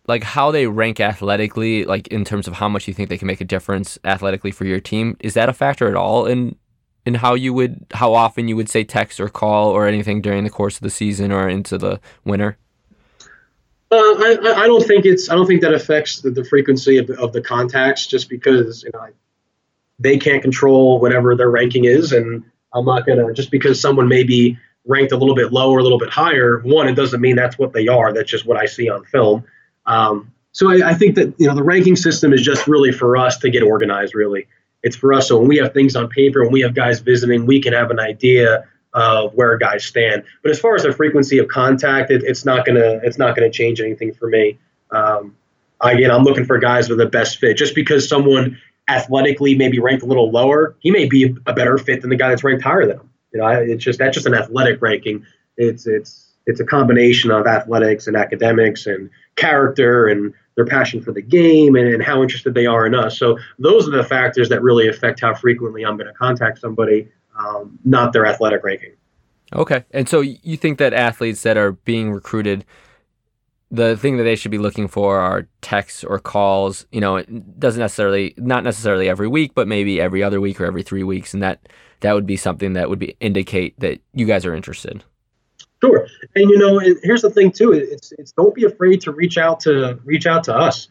like 0.06 0.22
how 0.22 0.50
they 0.50 0.66
rank 0.66 1.00
athletically, 1.00 1.84
like 1.84 2.08
in 2.08 2.24
terms 2.24 2.48
of 2.48 2.54
how 2.54 2.68
much 2.68 2.88
you 2.88 2.94
think 2.94 3.08
they 3.08 3.18
can 3.18 3.26
make 3.26 3.40
a 3.40 3.44
difference 3.44 3.98
athletically 4.04 4.50
for 4.50 4.64
your 4.64 4.80
team, 4.80 5.16
is 5.20 5.34
that 5.34 5.48
a 5.48 5.52
factor 5.52 5.88
at 5.88 5.94
all 5.94 6.26
in 6.26 6.56
in 7.04 7.14
how 7.14 7.34
you 7.34 7.52
would 7.52 7.84
how 7.92 8.14
often 8.14 8.48
you 8.48 8.56
would 8.56 8.68
say 8.68 8.84
text 8.84 9.20
or 9.20 9.28
call 9.28 9.70
or 9.70 9.86
anything 9.86 10.20
during 10.20 10.44
the 10.44 10.50
course 10.50 10.76
of 10.76 10.82
the 10.82 10.90
season 10.90 11.32
or 11.32 11.48
into 11.48 11.78
the 11.78 12.00
winter? 12.24 12.56
Uh, 13.90 13.96
I, 13.96 14.38
I 14.56 14.66
don't 14.66 14.86
think 14.86 15.04
it's 15.04 15.28
I 15.28 15.34
don't 15.34 15.46
think 15.46 15.62
that 15.62 15.74
affects 15.74 16.20
the, 16.20 16.30
the 16.30 16.44
frequency 16.44 16.98
of, 16.98 17.10
of 17.10 17.32
the 17.32 17.42
contacts 17.42 18.06
just 18.06 18.28
because 18.28 18.84
you 18.84 18.90
know 18.94 19.08
they 19.98 20.16
can't 20.16 20.42
control 20.42 21.00
whatever 21.00 21.36
their 21.36 21.50
ranking 21.50 21.84
is 21.84 22.12
and 22.12 22.44
I'm 22.72 22.84
not 22.84 23.06
gonna 23.06 23.32
just 23.32 23.50
because 23.50 23.80
someone 23.80 24.08
may 24.08 24.22
be 24.22 24.58
ranked 24.84 25.12
a 25.12 25.16
little 25.16 25.34
bit 25.34 25.52
lower, 25.52 25.78
a 25.78 25.82
little 25.82 25.98
bit 25.98 26.10
higher. 26.10 26.60
One, 26.60 26.88
it 26.88 26.94
doesn't 26.94 27.20
mean 27.20 27.36
that's 27.36 27.58
what 27.58 27.72
they 27.72 27.88
are. 27.88 28.12
That's 28.12 28.30
just 28.30 28.46
what 28.46 28.56
I 28.56 28.66
see 28.66 28.88
on 28.88 29.04
film. 29.04 29.44
Um, 29.86 30.32
so 30.52 30.70
I, 30.70 30.90
I, 30.90 30.94
think 30.94 31.14
that 31.16 31.34
you 31.38 31.46
know 31.46 31.54
the 31.54 31.62
ranking 31.62 31.96
system 31.96 32.32
is 32.32 32.42
just 32.42 32.66
really 32.66 32.92
for 32.92 33.16
us 33.16 33.38
to 33.38 33.50
get 33.50 33.62
organized. 33.62 34.14
Really, 34.14 34.46
it's 34.82 34.96
for 34.96 35.12
us. 35.12 35.28
So 35.28 35.38
when 35.38 35.48
we 35.48 35.56
have 35.56 35.72
things 35.72 35.96
on 35.96 36.08
paper, 36.08 36.42
when 36.42 36.52
we 36.52 36.60
have 36.60 36.74
guys 36.74 37.00
visiting, 37.00 37.46
we 37.46 37.60
can 37.60 37.72
have 37.72 37.90
an 37.90 37.98
idea 37.98 38.68
of 38.92 39.32
where 39.34 39.56
guys 39.56 39.84
stand. 39.84 40.24
But 40.42 40.50
as 40.50 40.60
far 40.60 40.74
as 40.74 40.82
the 40.82 40.92
frequency 40.92 41.38
of 41.38 41.48
contact, 41.48 42.10
it, 42.10 42.22
it's 42.22 42.44
not 42.44 42.66
gonna 42.66 43.00
it's 43.02 43.18
not 43.18 43.34
gonna 43.34 43.50
change 43.50 43.80
anything 43.80 44.12
for 44.12 44.28
me. 44.28 44.58
Um, 44.90 45.34
again, 45.80 46.10
I'm 46.10 46.22
looking 46.22 46.44
for 46.44 46.58
guys 46.58 46.88
with 46.88 46.98
the 46.98 47.06
best 47.06 47.38
fit. 47.38 47.56
Just 47.56 47.74
because 47.74 48.08
someone 48.08 48.58
athletically 48.88 49.54
maybe 49.54 49.78
ranked 49.78 50.02
a 50.02 50.06
little 50.06 50.30
lower, 50.30 50.76
he 50.80 50.90
may 50.90 51.06
be 51.06 51.34
a 51.46 51.52
better 51.52 51.78
fit 51.78 52.02
than 52.02 52.10
the 52.10 52.16
guy 52.16 52.28
that's 52.28 52.44
ranked 52.44 52.62
higher 52.62 52.86
than 52.86 52.98
him. 52.98 53.10
You 53.32 53.40
know, 53.40 53.48
it's 53.48 53.84
just 53.84 53.98
that's 53.98 54.14
just 54.14 54.26
an 54.26 54.34
athletic 54.34 54.80
ranking. 54.82 55.24
It's 55.56 55.86
it's 55.86 56.32
it's 56.46 56.60
a 56.60 56.64
combination 56.64 57.30
of 57.30 57.46
athletics 57.46 58.06
and 58.06 58.16
academics 58.16 58.86
and 58.86 59.10
character 59.36 60.08
and 60.08 60.34
their 60.56 60.66
passion 60.66 61.00
for 61.00 61.12
the 61.12 61.22
game 61.22 61.76
and, 61.76 61.88
and 61.88 62.02
how 62.02 62.22
interested 62.22 62.52
they 62.54 62.66
are 62.66 62.84
in 62.84 62.94
us. 62.94 63.18
So 63.18 63.38
those 63.58 63.88
are 63.88 63.92
the 63.92 64.04
factors 64.04 64.48
that 64.50 64.62
really 64.62 64.88
affect 64.88 65.20
how 65.20 65.34
frequently 65.34 65.84
I'm 65.84 65.96
going 65.96 66.08
to 66.08 66.12
contact 66.12 66.58
somebody, 66.58 67.08
um, 67.38 67.78
not 67.84 68.12
their 68.12 68.26
athletic 68.26 68.62
ranking. 68.62 68.92
Okay, 69.54 69.84
and 69.92 70.08
so 70.08 70.20
you 70.20 70.56
think 70.56 70.78
that 70.78 70.92
athletes 70.92 71.42
that 71.42 71.56
are 71.56 71.72
being 71.72 72.10
recruited 72.10 72.64
the 73.72 73.96
thing 73.96 74.18
that 74.18 74.24
they 74.24 74.36
should 74.36 74.50
be 74.50 74.58
looking 74.58 74.86
for 74.86 75.18
are 75.18 75.48
texts 75.62 76.04
or 76.04 76.18
calls. 76.18 76.86
You 76.92 77.00
know, 77.00 77.16
it 77.16 77.58
doesn't 77.58 77.80
necessarily, 77.80 78.34
not 78.36 78.64
necessarily 78.64 79.08
every 79.08 79.26
week, 79.26 79.54
but 79.54 79.66
maybe 79.66 79.98
every 79.98 80.22
other 80.22 80.42
week 80.42 80.60
or 80.60 80.66
every 80.66 80.82
three 80.82 81.02
weeks, 81.02 81.32
and 81.32 81.42
that 81.42 81.68
that 82.02 82.14
would 82.14 82.26
be 82.26 82.36
something 82.36 82.74
that 82.74 82.88
would 82.88 82.98
be 82.98 83.16
indicate 83.20 83.78
that 83.80 84.00
you 84.12 84.26
guys 84.26 84.44
are 84.46 84.54
interested. 84.54 85.02
Sure, 85.82 86.06
and 86.36 86.48
you 86.48 86.58
know, 86.58 86.78
and 86.78 86.96
here's 87.02 87.22
the 87.22 87.30
thing 87.30 87.50
too. 87.50 87.72
It's 87.72 88.12
it's 88.12 88.32
don't 88.32 88.54
be 88.54 88.64
afraid 88.64 89.00
to 89.02 89.12
reach 89.12 89.38
out 89.38 89.60
to 89.60 89.98
reach 90.04 90.26
out 90.26 90.44
to 90.44 90.54
us 90.54 90.88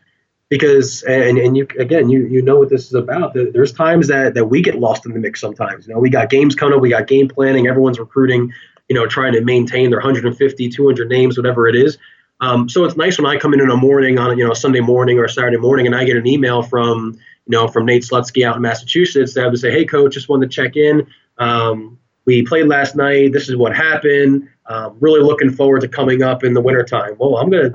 because 0.49 1.03
and 1.03 1.37
and 1.37 1.55
you 1.55 1.65
again 1.79 2.09
you 2.09 2.27
you 2.27 2.41
know 2.41 2.57
what 2.59 2.69
this 2.69 2.87
is 2.87 2.93
about. 2.93 3.33
There's 3.33 3.71
times 3.71 4.09
that 4.09 4.33
that 4.33 4.45
we 4.45 4.61
get 4.61 4.79
lost 4.79 5.05
in 5.05 5.13
the 5.13 5.19
mix 5.19 5.39
sometimes. 5.39 5.87
You 5.87 5.93
know, 5.93 5.99
we 5.99 6.09
got 6.09 6.29
games 6.29 6.55
coming 6.55 6.75
up, 6.75 6.81
we 6.81 6.89
got 6.89 7.07
game 7.07 7.29
planning, 7.29 7.67
everyone's 7.67 7.99
recruiting. 7.99 8.51
You 8.89 8.95
know, 8.95 9.07
trying 9.07 9.31
to 9.33 9.41
maintain 9.41 9.89
their 9.89 9.99
150, 9.99 10.69
200 10.69 11.07
names, 11.07 11.37
whatever 11.37 11.65
it 11.69 11.75
is. 11.75 11.97
Um, 12.41 12.67
so 12.67 12.83
it's 12.83 12.97
nice 12.97 13.17
when 13.17 13.25
I 13.25 13.39
come 13.39 13.53
in 13.53 13.61
in 13.61 13.69
a 13.69 13.77
morning 13.77 14.17
on 14.17 14.37
you 14.37 14.45
know 14.45 14.53
Sunday 14.53 14.81
morning 14.81 15.19
or 15.19 15.29
Saturday 15.29 15.57
morning, 15.57 15.85
and 15.85 15.95
I 15.95 16.03
get 16.03 16.17
an 16.17 16.27
email 16.27 16.63
from 16.63 17.17
you 17.51 17.57
know, 17.57 17.67
from 17.67 17.85
Nate 17.85 18.03
Slutsky 18.03 18.47
out 18.47 18.55
in 18.55 18.61
Massachusetts 18.61 19.33
that 19.33 19.49
would 19.49 19.59
say, 19.59 19.71
"Hey, 19.71 19.83
coach, 19.83 20.13
just 20.13 20.29
wanted 20.29 20.49
to 20.49 20.55
check 20.55 20.77
in. 20.77 21.05
Um, 21.37 21.99
we 22.25 22.43
played 22.43 22.67
last 22.67 22.95
night. 22.95 23.33
This 23.33 23.49
is 23.49 23.57
what 23.57 23.75
happened. 23.75 24.47
Um, 24.67 24.95
really 25.01 25.19
looking 25.19 25.51
forward 25.51 25.81
to 25.81 25.89
coming 25.89 26.23
up 26.23 26.45
in 26.45 26.53
the 26.53 26.61
wintertime. 26.61 27.15
Well, 27.19 27.35
I'm 27.35 27.49
gonna, 27.49 27.71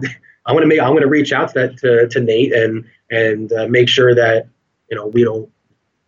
I'm 0.46 0.56
gonna 0.56 0.66
make, 0.66 0.80
I'm 0.80 0.94
gonna 0.94 1.08
reach 1.08 1.30
out 1.30 1.48
to 1.48 1.54
that 1.60 1.78
to, 1.78 2.08
to 2.08 2.20
Nate 2.20 2.54
and 2.54 2.86
and 3.10 3.52
uh, 3.52 3.66
make 3.68 3.90
sure 3.90 4.14
that 4.14 4.48
you 4.90 4.96
know 4.96 5.08
we 5.08 5.22
don't 5.22 5.50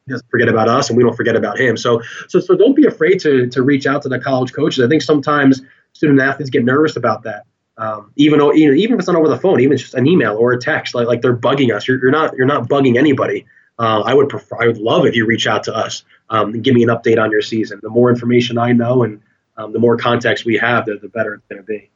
doesn't 0.09 0.31
forget 0.31 0.49
about 0.49 0.69
us, 0.71 0.89
and 0.89 0.97
we 0.97 1.05
don't 1.05 1.15
forget 1.15 1.37
about 1.37 1.61
him. 1.61 1.77
So, 1.77 2.01
so, 2.29 2.41
so 2.41 2.57
don't 2.57 2.75
be 2.75 2.87
afraid 2.87 3.21
to 3.21 3.49
to 3.49 3.63
reach 3.63 3.87
out 3.87 4.01
to 4.03 4.09
the 4.09 4.19
college 4.19 4.55
coaches. 4.55 4.83
I 4.83 4.89
think 4.89 5.03
sometimes 5.03 5.61
student 5.93 6.23
athletes 6.23 6.49
get 6.49 6.65
nervous 6.65 6.97
about 6.97 7.25
that. 7.25 7.45
Um, 7.79 8.13
even 8.17 8.41
though, 8.41 8.53
you 8.53 8.69
know, 8.69 8.75
even 8.75 8.95
if 8.95 8.99
it's 8.99 9.09
not 9.09 9.17
over 9.17 9.29
the 9.29 9.39
phone, 9.39 9.61
even 9.61 9.77
just 9.77 9.95
an 9.95 10.07
email 10.07 10.37
or 10.37 10.53
a 10.53 10.59
text, 10.59 10.95
like 10.95 11.07
like 11.07 11.23
they're 11.23 11.37
bugging 11.37 11.75
us. 11.75 11.87
You're, 11.87 12.01
you're 12.01 12.11
not 12.11 12.37
you're 12.37 12.47
not 12.47 12.69
bugging 12.69 12.97
anybody. 12.97 13.47
Uh, 13.79 14.01
I 14.01 14.15
would 14.15 14.29
prefer, 14.29 14.57
I 14.61 14.67
would 14.67 14.79
love 14.79 15.07
if 15.07 15.15
you 15.15 15.25
reach 15.25 15.47
out 15.47 15.63
to 15.65 15.75
us 15.75 16.05
um, 16.31 16.55
and 16.55 16.65
give 16.65 16.75
me 16.75 16.83
an 16.83 16.89
update 16.89 17.23
on 17.23 17.31
your 17.31 17.43
season. 17.43 17.79
The 17.83 17.91
more 17.91 18.11
information 18.11 18.59
I 18.59 18.73
know 18.73 19.05
and 19.05 19.21
um, 19.57 19.73
the 19.73 19.79
more 19.79 19.97
context 19.97 20.45
we 20.45 20.57
have, 20.57 20.87
the, 20.87 20.97
the 20.97 21.09
better 21.09 21.35
it's 21.35 21.47
going 21.49 21.63
to 21.63 21.67
be. 21.67 21.91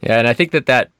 Yeah, 0.00 0.18
and 0.18 0.28
I 0.28 0.32
think 0.32 0.50
that, 0.50 0.66
that 0.66 0.90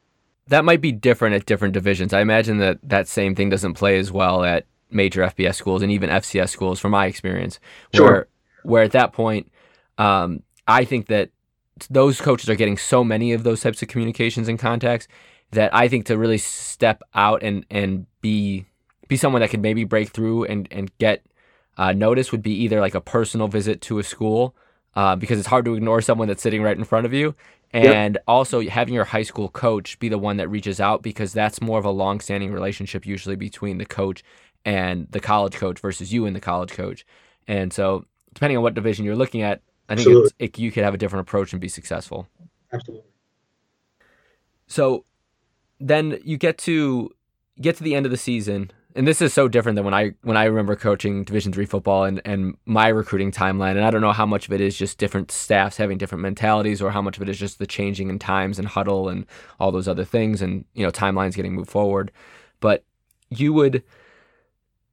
that 0.48 0.64
might 0.64 0.80
be 0.80 0.92
different 0.92 1.34
at 1.34 1.46
different 1.46 1.74
divisions. 1.74 2.12
I 2.12 2.20
imagine 2.20 2.58
that 2.58 2.78
that 2.82 3.08
same 3.08 3.34
thing 3.34 3.50
doesn't 3.50 3.74
play 3.74 3.98
as 3.98 4.12
well 4.12 4.44
at 4.44 4.66
major 4.90 5.22
FBS 5.22 5.54
schools 5.56 5.82
and 5.82 5.90
even 5.90 6.10
FCS 6.10 6.50
schools, 6.50 6.80
from 6.80 6.92
my 6.92 7.06
experience. 7.06 7.58
Where, 7.92 8.00
sure. 8.00 8.28
Where 8.62 8.82
at 8.82 8.92
that 8.92 9.12
point, 9.12 9.50
um, 9.98 10.42
I 10.66 10.84
think 10.84 11.06
that 11.06 11.30
those 11.90 12.20
coaches 12.20 12.48
are 12.48 12.54
getting 12.54 12.78
so 12.78 13.02
many 13.02 13.32
of 13.32 13.42
those 13.42 13.60
types 13.60 13.82
of 13.82 13.88
communications 13.88 14.48
and 14.48 14.58
contacts 14.58 15.08
that 15.50 15.74
I 15.74 15.88
think 15.88 16.06
to 16.06 16.18
really 16.18 16.38
step 16.38 17.02
out 17.14 17.42
and 17.42 17.64
and 17.70 18.06
be 18.20 18.66
be 19.08 19.16
someone 19.16 19.40
that 19.40 19.50
could 19.50 19.62
maybe 19.62 19.84
break 19.84 20.10
through 20.10 20.44
and 20.44 20.68
and 20.70 20.96
get 20.98 21.24
uh, 21.76 21.92
notice 21.92 22.32
would 22.32 22.42
be 22.42 22.52
either 22.52 22.80
like 22.80 22.94
a 22.94 23.00
personal 23.00 23.48
visit 23.48 23.80
to 23.82 23.98
a 23.98 24.02
school 24.02 24.54
uh, 24.94 25.16
because 25.16 25.38
it's 25.38 25.48
hard 25.48 25.64
to 25.64 25.74
ignore 25.74 26.00
someone 26.00 26.28
that's 26.28 26.42
sitting 26.42 26.62
right 26.62 26.76
in 26.76 26.84
front 26.84 27.06
of 27.06 27.12
you, 27.12 27.34
and 27.72 28.14
yep. 28.14 28.24
also 28.28 28.60
having 28.62 28.94
your 28.94 29.04
high 29.04 29.22
school 29.22 29.48
coach 29.48 29.98
be 29.98 30.08
the 30.08 30.18
one 30.18 30.36
that 30.36 30.48
reaches 30.48 30.80
out 30.80 31.02
because 31.02 31.32
that's 31.32 31.60
more 31.60 31.78
of 31.78 31.84
a 31.84 31.90
long-standing 31.90 32.52
relationship 32.52 33.04
usually 33.04 33.36
between 33.36 33.78
the 33.78 33.86
coach 33.86 34.22
and 34.64 35.08
the 35.10 35.20
college 35.20 35.54
coach 35.54 35.80
versus 35.80 36.12
you 36.12 36.26
and 36.26 36.34
the 36.34 36.40
college 36.40 36.70
coach, 36.70 37.04
and 37.48 37.72
so 37.72 38.04
depending 38.32 38.56
on 38.56 38.62
what 38.62 38.74
division 38.74 39.04
you're 39.04 39.16
looking 39.16 39.42
at, 39.42 39.60
I 39.88 39.96
think 39.96 40.32
it, 40.38 40.58
you 40.58 40.72
could 40.72 40.84
have 40.84 40.94
a 40.94 40.98
different 40.98 41.20
approach 41.20 41.52
and 41.52 41.60
be 41.60 41.68
successful. 41.68 42.26
Absolutely. 42.72 43.06
So 44.66 45.04
then 45.78 46.18
you 46.24 46.36
get 46.36 46.58
to 46.58 47.10
get 47.60 47.76
to 47.76 47.84
the 47.84 47.94
end 47.94 48.06
of 48.06 48.10
the 48.10 48.18
season 48.18 48.70
and 48.96 49.08
this 49.08 49.20
is 49.20 49.34
so 49.34 49.48
different 49.48 49.74
than 49.74 49.84
when 49.84 49.94
I 49.94 50.12
when 50.22 50.36
I 50.36 50.44
remember 50.44 50.76
coaching 50.76 51.24
Division 51.24 51.52
three 51.52 51.66
football 51.66 52.04
and, 52.04 52.22
and 52.24 52.56
my 52.64 52.88
recruiting 52.88 53.32
timeline. 53.32 53.72
And 53.72 53.84
I 53.84 53.90
don't 53.90 54.00
know 54.00 54.12
how 54.12 54.26
much 54.26 54.46
of 54.46 54.52
it 54.52 54.60
is 54.60 54.76
just 54.76 54.98
different 54.98 55.32
staffs 55.32 55.76
having 55.76 55.98
different 55.98 56.22
mentalities, 56.22 56.80
or 56.80 56.90
how 56.92 57.02
much 57.02 57.16
of 57.16 57.22
it 57.22 57.28
is 57.28 57.38
just 57.38 57.58
the 57.58 57.66
changing 57.66 58.08
in 58.08 58.20
times 58.20 58.58
and 58.58 58.68
Hudl 58.68 59.10
and 59.10 59.26
all 59.58 59.72
those 59.72 59.88
other 59.88 60.04
things, 60.04 60.40
and 60.40 60.64
you 60.74 60.84
know 60.84 60.92
timelines 60.92 61.34
getting 61.34 61.54
moved 61.54 61.70
forward. 61.70 62.12
But 62.60 62.84
you 63.30 63.52
would 63.52 63.82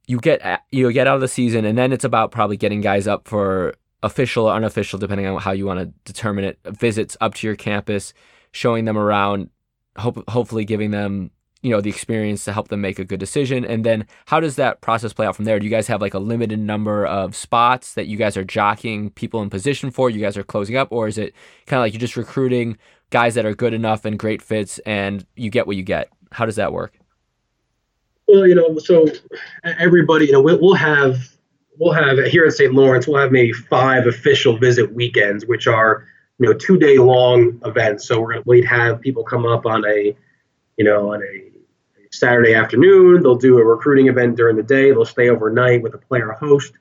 you 0.08 0.20
get 0.20 0.64
you 0.72 0.92
get 0.92 1.06
out 1.06 1.16
of 1.16 1.22
the 1.22 1.28
season, 1.28 1.64
and 1.66 1.78
then 1.78 1.94
it's 1.94 2.06
about 2.06 2.32
probably 2.32 2.58
getting 2.58 2.82
guys 2.82 3.08
up 3.08 3.28
for 3.28 3.76
official 4.02 4.48
or 4.48 4.56
unofficial, 4.56 4.98
depending 4.98 5.28
on 5.28 5.40
how 5.40 5.52
you 5.52 5.68
want 5.68 5.80
to 5.80 5.86
determine 6.12 6.44
it. 6.44 6.60
Visits 6.66 7.16
up 7.22 7.36
to 7.36 7.46
your 7.46 7.56
campus, 7.56 8.16
showing 8.52 8.86
them 8.86 8.98
around, 8.98 9.52
hope, 9.98 10.28
hopefully 10.28 10.66
giving 10.66 10.90
them 10.90 11.30
you 11.62 11.70
know 11.70 11.82
the 11.82 11.90
experience 11.90 12.46
to 12.46 12.54
help 12.54 12.70
them 12.70 12.82
make 12.82 13.00
a 13.00 13.06
good 13.06 13.20
decision. 13.20 13.64
And 13.66 13.84
then 13.84 14.06
how 14.26 14.40
does 14.40 14.56
that 14.56 14.82
process 14.82 15.14
play 15.14 15.26
out 15.26 15.36
from 15.36 15.46
there? 15.46 15.60
Do 15.60 15.66
you 15.66 15.72
guys 15.72 15.88
have 15.88 16.02
like 16.02 16.14
a 16.14 16.20
limited 16.20 16.60
number 16.60 17.06
of 17.06 17.36
spots 17.36 17.94
that 17.94 18.08
you 18.08 18.18
guys 18.18 18.38
are 18.38 18.44
jockeying 18.44 19.12
people 19.12 19.42
in 19.42 19.50
position 19.50 19.92
for 19.92 20.10
you 20.10 20.20
guys 20.20 20.38
are 20.38 20.44
closing 20.44 20.76
up 20.76 20.92
or 20.92 21.08
is 21.08 21.18
it 21.18 21.34
kind 21.68 21.80
of 21.80 21.86
like 21.86 21.94
you're 21.94 22.00
just 22.00 22.18
recruiting 22.18 22.78
guys 23.10 23.36
that 23.36 23.46
are 23.46 23.54
good 23.54 23.74
enough 23.74 24.06
and 24.06 24.18
great 24.18 24.42
fits 24.42 24.80
and 24.80 25.26
you 25.36 25.50
get 25.50 25.68
what 25.68 25.76
you 25.76 25.84
get? 25.84 26.10
How 26.32 26.46
does 26.46 26.56
that 26.56 26.74
work? 26.74 26.94
Well 28.28 28.48
you 28.48 28.56
know 28.56 28.78
so 28.78 29.08
everybody 29.80 30.28
you 30.28 30.32
know 30.32 30.42
we'll 30.42 30.74
have 30.74 31.18
we'll 31.78 31.92
have 31.92 32.18
here 32.26 32.46
at 32.46 32.54
st 32.54 32.74
lawrence 32.74 33.06
we'll 33.06 33.20
have 33.20 33.32
maybe 33.32 33.52
five 33.52 34.08
official 34.08 34.58
visit 34.58 34.94
weekends 34.94 35.46
which 35.46 35.68
are 35.68 36.06
you 36.42 36.48
know 36.48 36.58
two 36.58 36.78
day 36.78 36.98
long 36.98 37.62
events. 37.66 38.08
So 38.08 38.20
we're 38.20 38.34
going 38.34 38.44
to 38.44 38.50
we'd 38.50 38.66
have 38.66 39.00
people 39.00 39.24
come 39.24 39.46
up 39.46 39.66
on 39.68 39.86
a 39.86 40.16
you 40.78 40.84
know 40.84 41.14
on 41.14 41.22
a 41.22 41.51
Saturday 42.12 42.54
afternoon. 42.54 43.24
They'll 43.24 43.36
do 43.36 43.58
a 43.58 43.64
recruiting 43.64 44.08
event 44.08 44.36
during 44.36 44.56
the 44.56 44.64
day. 44.64 44.92
They'll 44.92 45.06
stay 45.06 45.30
overnight 45.30 45.82
with 45.82 45.94
a 45.94 45.98
player 45.98 46.32
host. 46.32 46.74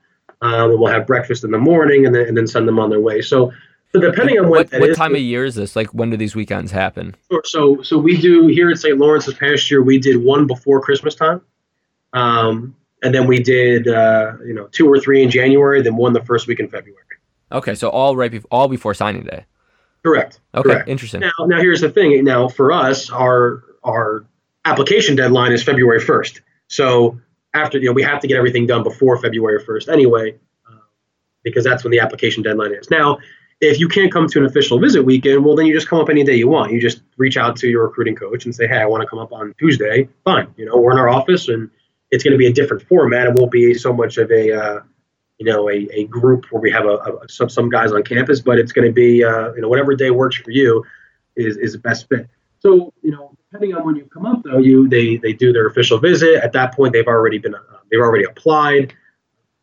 Um, 0.42 0.70
we'll 0.78 0.92
have 0.92 1.06
breakfast 1.06 1.44
in 1.44 1.50
the 1.50 1.58
morning 1.58 2.06
and 2.06 2.14
then, 2.14 2.26
and 2.26 2.36
then 2.36 2.46
send 2.46 2.66
them 2.66 2.78
on 2.78 2.90
their 2.90 3.00
way. 3.00 3.20
So, 3.20 3.52
so 3.92 4.00
depending 4.00 4.38
on 4.38 4.48
what 4.48 4.70
what, 4.72 4.80
what 4.80 4.96
time 4.96 5.14
of 5.14 5.20
year 5.20 5.44
is 5.44 5.54
this? 5.54 5.76
Like 5.76 5.88
when 5.88 6.10
do 6.10 6.16
these 6.16 6.34
weekends 6.34 6.72
happen? 6.72 7.14
So 7.44 7.82
so 7.82 7.98
we 7.98 8.16
do 8.16 8.46
here 8.46 8.70
at 8.70 8.78
St. 8.78 8.98
Lawrence 8.98 9.26
this 9.26 9.34
past 9.34 9.70
year. 9.70 9.82
We 9.82 9.98
did 9.98 10.16
one 10.16 10.46
before 10.46 10.80
Christmas 10.80 11.14
time, 11.14 11.42
um, 12.12 12.76
and 13.02 13.14
then 13.14 13.26
we 13.26 13.42
did 13.42 13.88
uh, 13.88 14.34
you 14.46 14.54
know 14.54 14.68
two 14.68 14.88
or 14.88 14.98
three 14.98 15.22
in 15.22 15.30
January. 15.30 15.82
Then 15.82 15.96
one 15.96 16.12
the 16.12 16.24
first 16.24 16.46
week 16.46 16.60
in 16.60 16.68
February. 16.68 17.02
Okay, 17.52 17.74
so 17.74 17.88
all 17.88 18.14
right, 18.16 18.30
be- 18.30 18.42
all 18.50 18.68
before 18.68 18.94
signing 18.94 19.24
day. 19.24 19.44
Correct. 20.04 20.40
Okay, 20.54 20.70
correct. 20.70 20.88
interesting. 20.88 21.20
Now, 21.20 21.32
now 21.46 21.58
here's 21.58 21.80
the 21.80 21.90
thing. 21.90 22.24
Now 22.24 22.48
for 22.48 22.70
us, 22.72 23.10
our 23.10 23.64
our 23.82 24.24
application 24.64 25.16
deadline 25.16 25.52
is 25.52 25.62
February 25.62 26.00
1st. 26.00 26.40
So 26.68 27.18
after 27.54 27.78
you 27.78 27.86
know 27.86 27.92
we 27.92 28.02
have 28.02 28.20
to 28.20 28.28
get 28.28 28.36
everything 28.36 28.66
done 28.66 28.82
before 28.82 29.16
February 29.18 29.62
1st 29.62 29.92
anyway, 29.92 30.34
uh, 30.68 30.76
because 31.42 31.64
that's 31.64 31.84
when 31.84 31.90
the 31.90 32.00
application 32.00 32.42
deadline 32.42 32.74
is. 32.74 32.90
Now, 32.90 33.18
if 33.60 33.78
you 33.78 33.88
can't 33.88 34.12
come 34.12 34.26
to 34.28 34.38
an 34.38 34.46
official 34.46 34.78
visit 34.78 35.02
weekend, 35.02 35.44
well 35.44 35.56
then 35.56 35.66
you 35.66 35.74
just 35.74 35.88
come 35.88 36.00
up 36.00 36.08
any 36.08 36.24
day 36.24 36.36
you 36.36 36.48
want. 36.48 36.72
You 36.72 36.80
just 36.80 37.02
reach 37.16 37.36
out 37.36 37.56
to 37.56 37.68
your 37.68 37.86
recruiting 37.86 38.16
coach 38.16 38.44
and 38.44 38.54
say, 38.54 38.66
hey, 38.66 38.78
I 38.78 38.86
want 38.86 39.02
to 39.02 39.06
come 39.06 39.18
up 39.18 39.32
on 39.32 39.54
Tuesday. 39.58 40.08
Fine, 40.24 40.54
you 40.56 40.66
know 40.66 40.76
we're 40.76 40.92
in 40.92 40.98
our 40.98 41.08
office 41.08 41.48
and 41.48 41.70
it's 42.10 42.24
going 42.24 42.32
to 42.32 42.38
be 42.38 42.46
a 42.46 42.52
different 42.52 42.82
format. 42.82 43.26
It 43.26 43.34
won't 43.34 43.52
be 43.52 43.74
so 43.74 43.92
much 43.92 44.18
of 44.18 44.30
a 44.30 44.52
uh, 44.52 44.80
you 45.38 45.46
know 45.46 45.68
a, 45.68 45.88
a 45.92 46.04
group 46.04 46.46
where 46.50 46.60
we 46.60 46.70
have 46.70 46.84
a, 46.84 46.96
a 46.96 47.28
some 47.28 47.48
some 47.48 47.68
guys 47.68 47.92
on 47.92 48.02
campus, 48.02 48.40
but 48.40 48.58
it's 48.58 48.72
going 48.72 48.86
to 48.86 48.92
be 48.92 49.24
uh, 49.24 49.52
you 49.54 49.62
know 49.62 49.68
whatever 49.68 49.94
day 49.94 50.10
works 50.10 50.36
for 50.36 50.50
you 50.50 50.84
is 51.36 51.56
is 51.56 51.72
the 51.72 51.78
best 51.78 52.08
fit. 52.08 52.28
So 52.60 52.92
you 53.02 53.10
know 53.10 53.29
depending 53.50 53.76
on 53.76 53.84
when 53.84 53.96
you 53.96 54.04
come 54.04 54.26
up, 54.26 54.42
though, 54.42 54.58
you 54.58 54.88
they 54.88 55.16
they 55.16 55.32
do 55.32 55.52
their 55.52 55.66
official 55.66 55.98
visit. 55.98 56.42
At 56.42 56.52
that 56.52 56.74
point, 56.74 56.92
they've 56.92 57.06
already 57.06 57.38
been 57.38 57.54
uh, 57.54 57.58
they've 57.90 58.00
already 58.00 58.24
applied. 58.24 58.94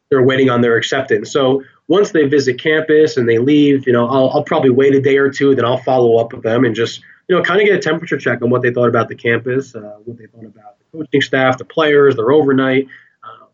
They're 0.09 0.23
waiting 0.23 0.49
on 0.49 0.61
their 0.61 0.77
acceptance. 0.77 1.31
So 1.31 1.63
once 1.88 2.11
they 2.11 2.25
visit 2.27 2.59
campus 2.59 3.17
and 3.17 3.27
they 3.27 3.39
leave, 3.39 3.85
you 3.85 3.93
know, 3.93 4.07
I'll, 4.07 4.29
I'll 4.29 4.43
probably 4.43 4.69
wait 4.69 4.95
a 4.95 5.01
day 5.01 5.17
or 5.17 5.29
two. 5.29 5.53
Then 5.53 5.65
I'll 5.65 5.79
follow 5.79 6.17
up 6.17 6.31
with 6.33 6.43
them 6.43 6.63
and 6.65 6.75
just 6.75 7.01
you 7.27 7.35
know 7.35 7.43
kind 7.43 7.61
of 7.61 7.67
get 7.67 7.75
a 7.75 7.79
temperature 7.79 8.17
check 8.17 8.41
on 8.41 8.49
what 8.49 8.61
they 8.61 8.73
thought 8.73 8.89
about 8.89 9.09
the 9.09 9.15
campus, 9.15 9.75
uh, 9.75 9.97
what 10.03 10.17
they 10.17 10.27
thought 10.27 10.45
about 10.45 10.77
the 10.79 10.99
coaching 10.99 11.21
staff, 11.21 11.57
the 11.57 11.65
players, 11.65 12.15
their 12.15 12.31
overnight. 12.31 12.88
Uh, 13.23 13.45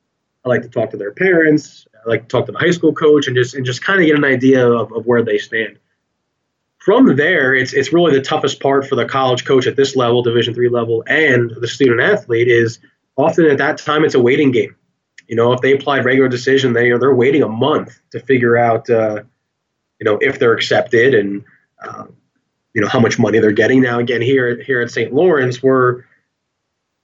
I 0.46 0.50
like 0.50 0.64
to 0.64 0.70
talk 0.70 0.92
to 0.92 0.98
their 0.98 1.12
parents. 1.12 1.88
I 2.06 2.10
like 2.10 2.24
to 2.24 2.28
talk 2.28 2.48
to 2.48 2.52
the 2.52 2.60
high 2.60 2.72
school 2.72 2.94
coach 2.94 3.28
and 3.28 3.36
just 3.36 3.54
and 3.54 3.66
just 3.66 3.84
kind 3.84 4.00
of 4.00 4.08
get 4.08 4.18
an 4.18 4.26
idea 4.26 4.68
of, 4.68 4.92
of 4.94 5.06
where 5.06 5.24
they 5.24 5.38
stand 5.38 5.78
from 6.84 7.16
there, 7.16 7.56
it's 7.56 7.72
it's 7.72 7.94
really 7.94 8.14
the 8.14 8.22
toughest 8.22 8.60
part 8.60 8.86
for 8.86 8.96
the 8.96 9.06
college 9.06 9.46
coach 9.46 9.68
at 9.68 9.78
this 9.78 9.96
level, 9.96 10.22
Division 10.22 10.54
three 10.54 10.68
level, 10.68 11.02
and 11.08 11.52
the 11.62 11.68
student 11.68 12.02
athlete 12.02 12.50
is 12.50 12.80
often 13.16 13.46
at 13.46 13.58
that 13.60 13.78
time 13.78 14.04
it's 14.04 14.16
a 14.16 14.22
waiting 14.22 14.52
game. 14.52 14.76
You 15.30 15.38
know, 15.38 15.54
if 15.54 15.62
they 15.62 15.72
applied 15.72 16.04
regular 16.04 16.28
decision, 16.28 16.74
they 16.74 16.88
you 16.88 16.92
know, 16.92 16.98
they're 16.98 17.16
waiting 17.16 17.42
a 17.42 17.48
month 17.48 17.98
to 18.12 18.20
figure 18.20 18.58
out, 18.58 18.90
uh, 18.90 19.24
you 20.00 20.04
know, 20.04 20.18
if 20.20 20.40
they're 20.40 20.54
accepted 20.54 21.14
and 21.14 21.46
uh, 21.82 22.04
you 22.74 22.82
know 22.82 22.90
how 22.90 23.00
much 23.00 23.18
money 23.18 23.40
they're 23.40 23.52
getting. 23.54 23.82
Now, 23.82 24.00
again, 24.00 24.22
here 24.22 24.62
here 24.62 24.82
at 24.82 24.92
St. 24.92 25.14
Lawrence, 25.14 25.64
we're 25.64 26.04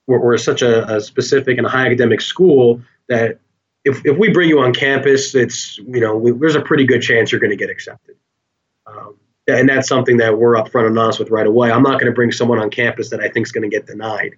we're, 0.06 0.20
we're 0.20 0.36
such 0.36 0.60
a, 0.60 0.96
a 0.96 1.00
specific 1.00 1.56
and 1.56 1.66
a 1.66 1.70
high 1.70 1.86
academic 1.86 2.20
school 2.20 2.82
that 3.08 3.38
if, 3.86 4.04
if 4.04 4.18
we 4.18 4.30
bring 4.30 4.50
you 4.50 4.60
on 4.60 4.74
campus, 4.74 5.34
it's 5.34 5.78
you 5.78 6.00
know 6.00 6.18
we, 6.18 6.32
there's 6.32 6.54
a 6.54 6.60
pretty 6.60 6.84
good 6.84 7.00
chance 7.00 7.32
you're 7.32 7.40
going 7.40 7.50
to 7.50 7.56
get 7.56 7.70
accepted. 7.70 8.16
Um, 8.86 9.16
and 9.46 9.68
that's 9.68 9.88
something 9.88 10.18
that 10.18 10.38
we're 10.38 10.54
upfront 10.54 10.86
and 10.86 10.98
honest 10.98 11.18
with 11.18 11.30
right 11.30 11.46
away. 11.46 11.70
I'm 11.70 11.82
not 11.82 12.00
going 12.00 12.06
to 12.06 12.14
bring 12.14 12.32
someone 12.32 12.58
on 12.58 12.70
campus 12.70 13.10
that 13.10 13.20
I 13.20 13.28
think 13.28 13.46
is 13.46 13.52
going 13.52 13.68
to 13.68 13.74
get 13.74 13.86
denied. 13.86 14.36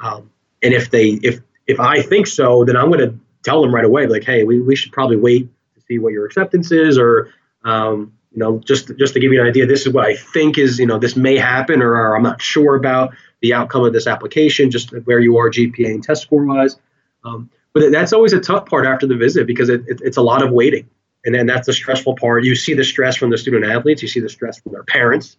Um, 0.00 0.30
and 0.62 0.74
if 0.74 0.90
they 0.90 1.10
if 1.22 1.40
if 1.66 1.80
I 1.80 2.02
think 2.02 2.26
so, 2.26 2.64
then 2.64 2.76
I'm 2.76 2.90
going 2.90 3.10
to 3.10 3.18
tell 3.42 3.62
them 3.62 3.74
right 3.74 3.84
away, 3.84 4.06
like, 4.06 4.24
hey, 4.24 4.44
we, 4.44 4.60
we 4.60 4.74
should 4.74 4.92
probably 4.92 5.16
wait 5.16 5.48
to 5.74 5.80
see 5.82 5.98
what 5.98 6.12
your 6.12 6.26
acceptance 6.26 6.72
is, 6.72 6.98
or 6.98 7.32
um, 7.64 8.12
you 8.32 8.38
know, 8.38 8.58
just 8.58 8.96
just 8.96 9.14
to 9.14 9.20
give 9.20 9.32
you 9.32 9.40
an 9.40 9.46
idea, 9.46 9.66
this 9.66 9.86
is 9.86 9.92
what 9.92 10.06
I 10.06 10.16
think 10.16 10.58
is, 10.58 10.78
you 10.78 10.86
know, 10.86 10.98
this 10.98 11.16
may 11.16 11.36
happen, 11.36 11.82
or, 11.82 11.92
or 11.92 12.16
I'm 12.16 12.22
not 12.22 12.40
sure 12.42 12.74
about 12.74 13.14
the 13.40 13.54
outcome 13.54 13.84
of 13.84 13.92
this 13.92 14.06
application, 14.06 14.70
just 14.70 14.90
where 15.04 15.20
you 15.20 15.36
are 15.36 15.50
GPA 15.50 15.86
and 15.86 16.02
test 16.02 16.22
score 16.22 16.44
wise. 16.44 16.76
Um, 17.24 17.50
but 17.74 17.92
that's 17.92 18.12
always 18.12 18.32
a 18.32 18.40
tough 18.40 18.66
part 18.66 18.86
after 18.86 19.06
the 19.06 19.16
visit 19.16 19.46
because 19.46 19.68
it, 19.68 19.82
it, 19.86 20.00
it's 20.02 20.16
a 20.16 20.22
lot 20.22 20.42
of 20.42 20.50
waiting 20.50 20.88
and 21.24 21.34
then 21.34 21.46
that's 21.46 21.66
the 21.66 21.72
stressful 21.72 22.16
part. 22.16 22.44
You 22.44 22.54
see 22.54 22.74
the 22.74 22.84
stress 22.84 23.16
from 23.16 23.30
the 23.30 23.38
student 23.38 23.64
athletes, 23.64 24.02
you 24.02 24.08
see 24.08 24.20
the 24.20 24.28
stress 24.28 24.60
from 24.60 24.72
their 24.72 24.84
parents 24.84 25.36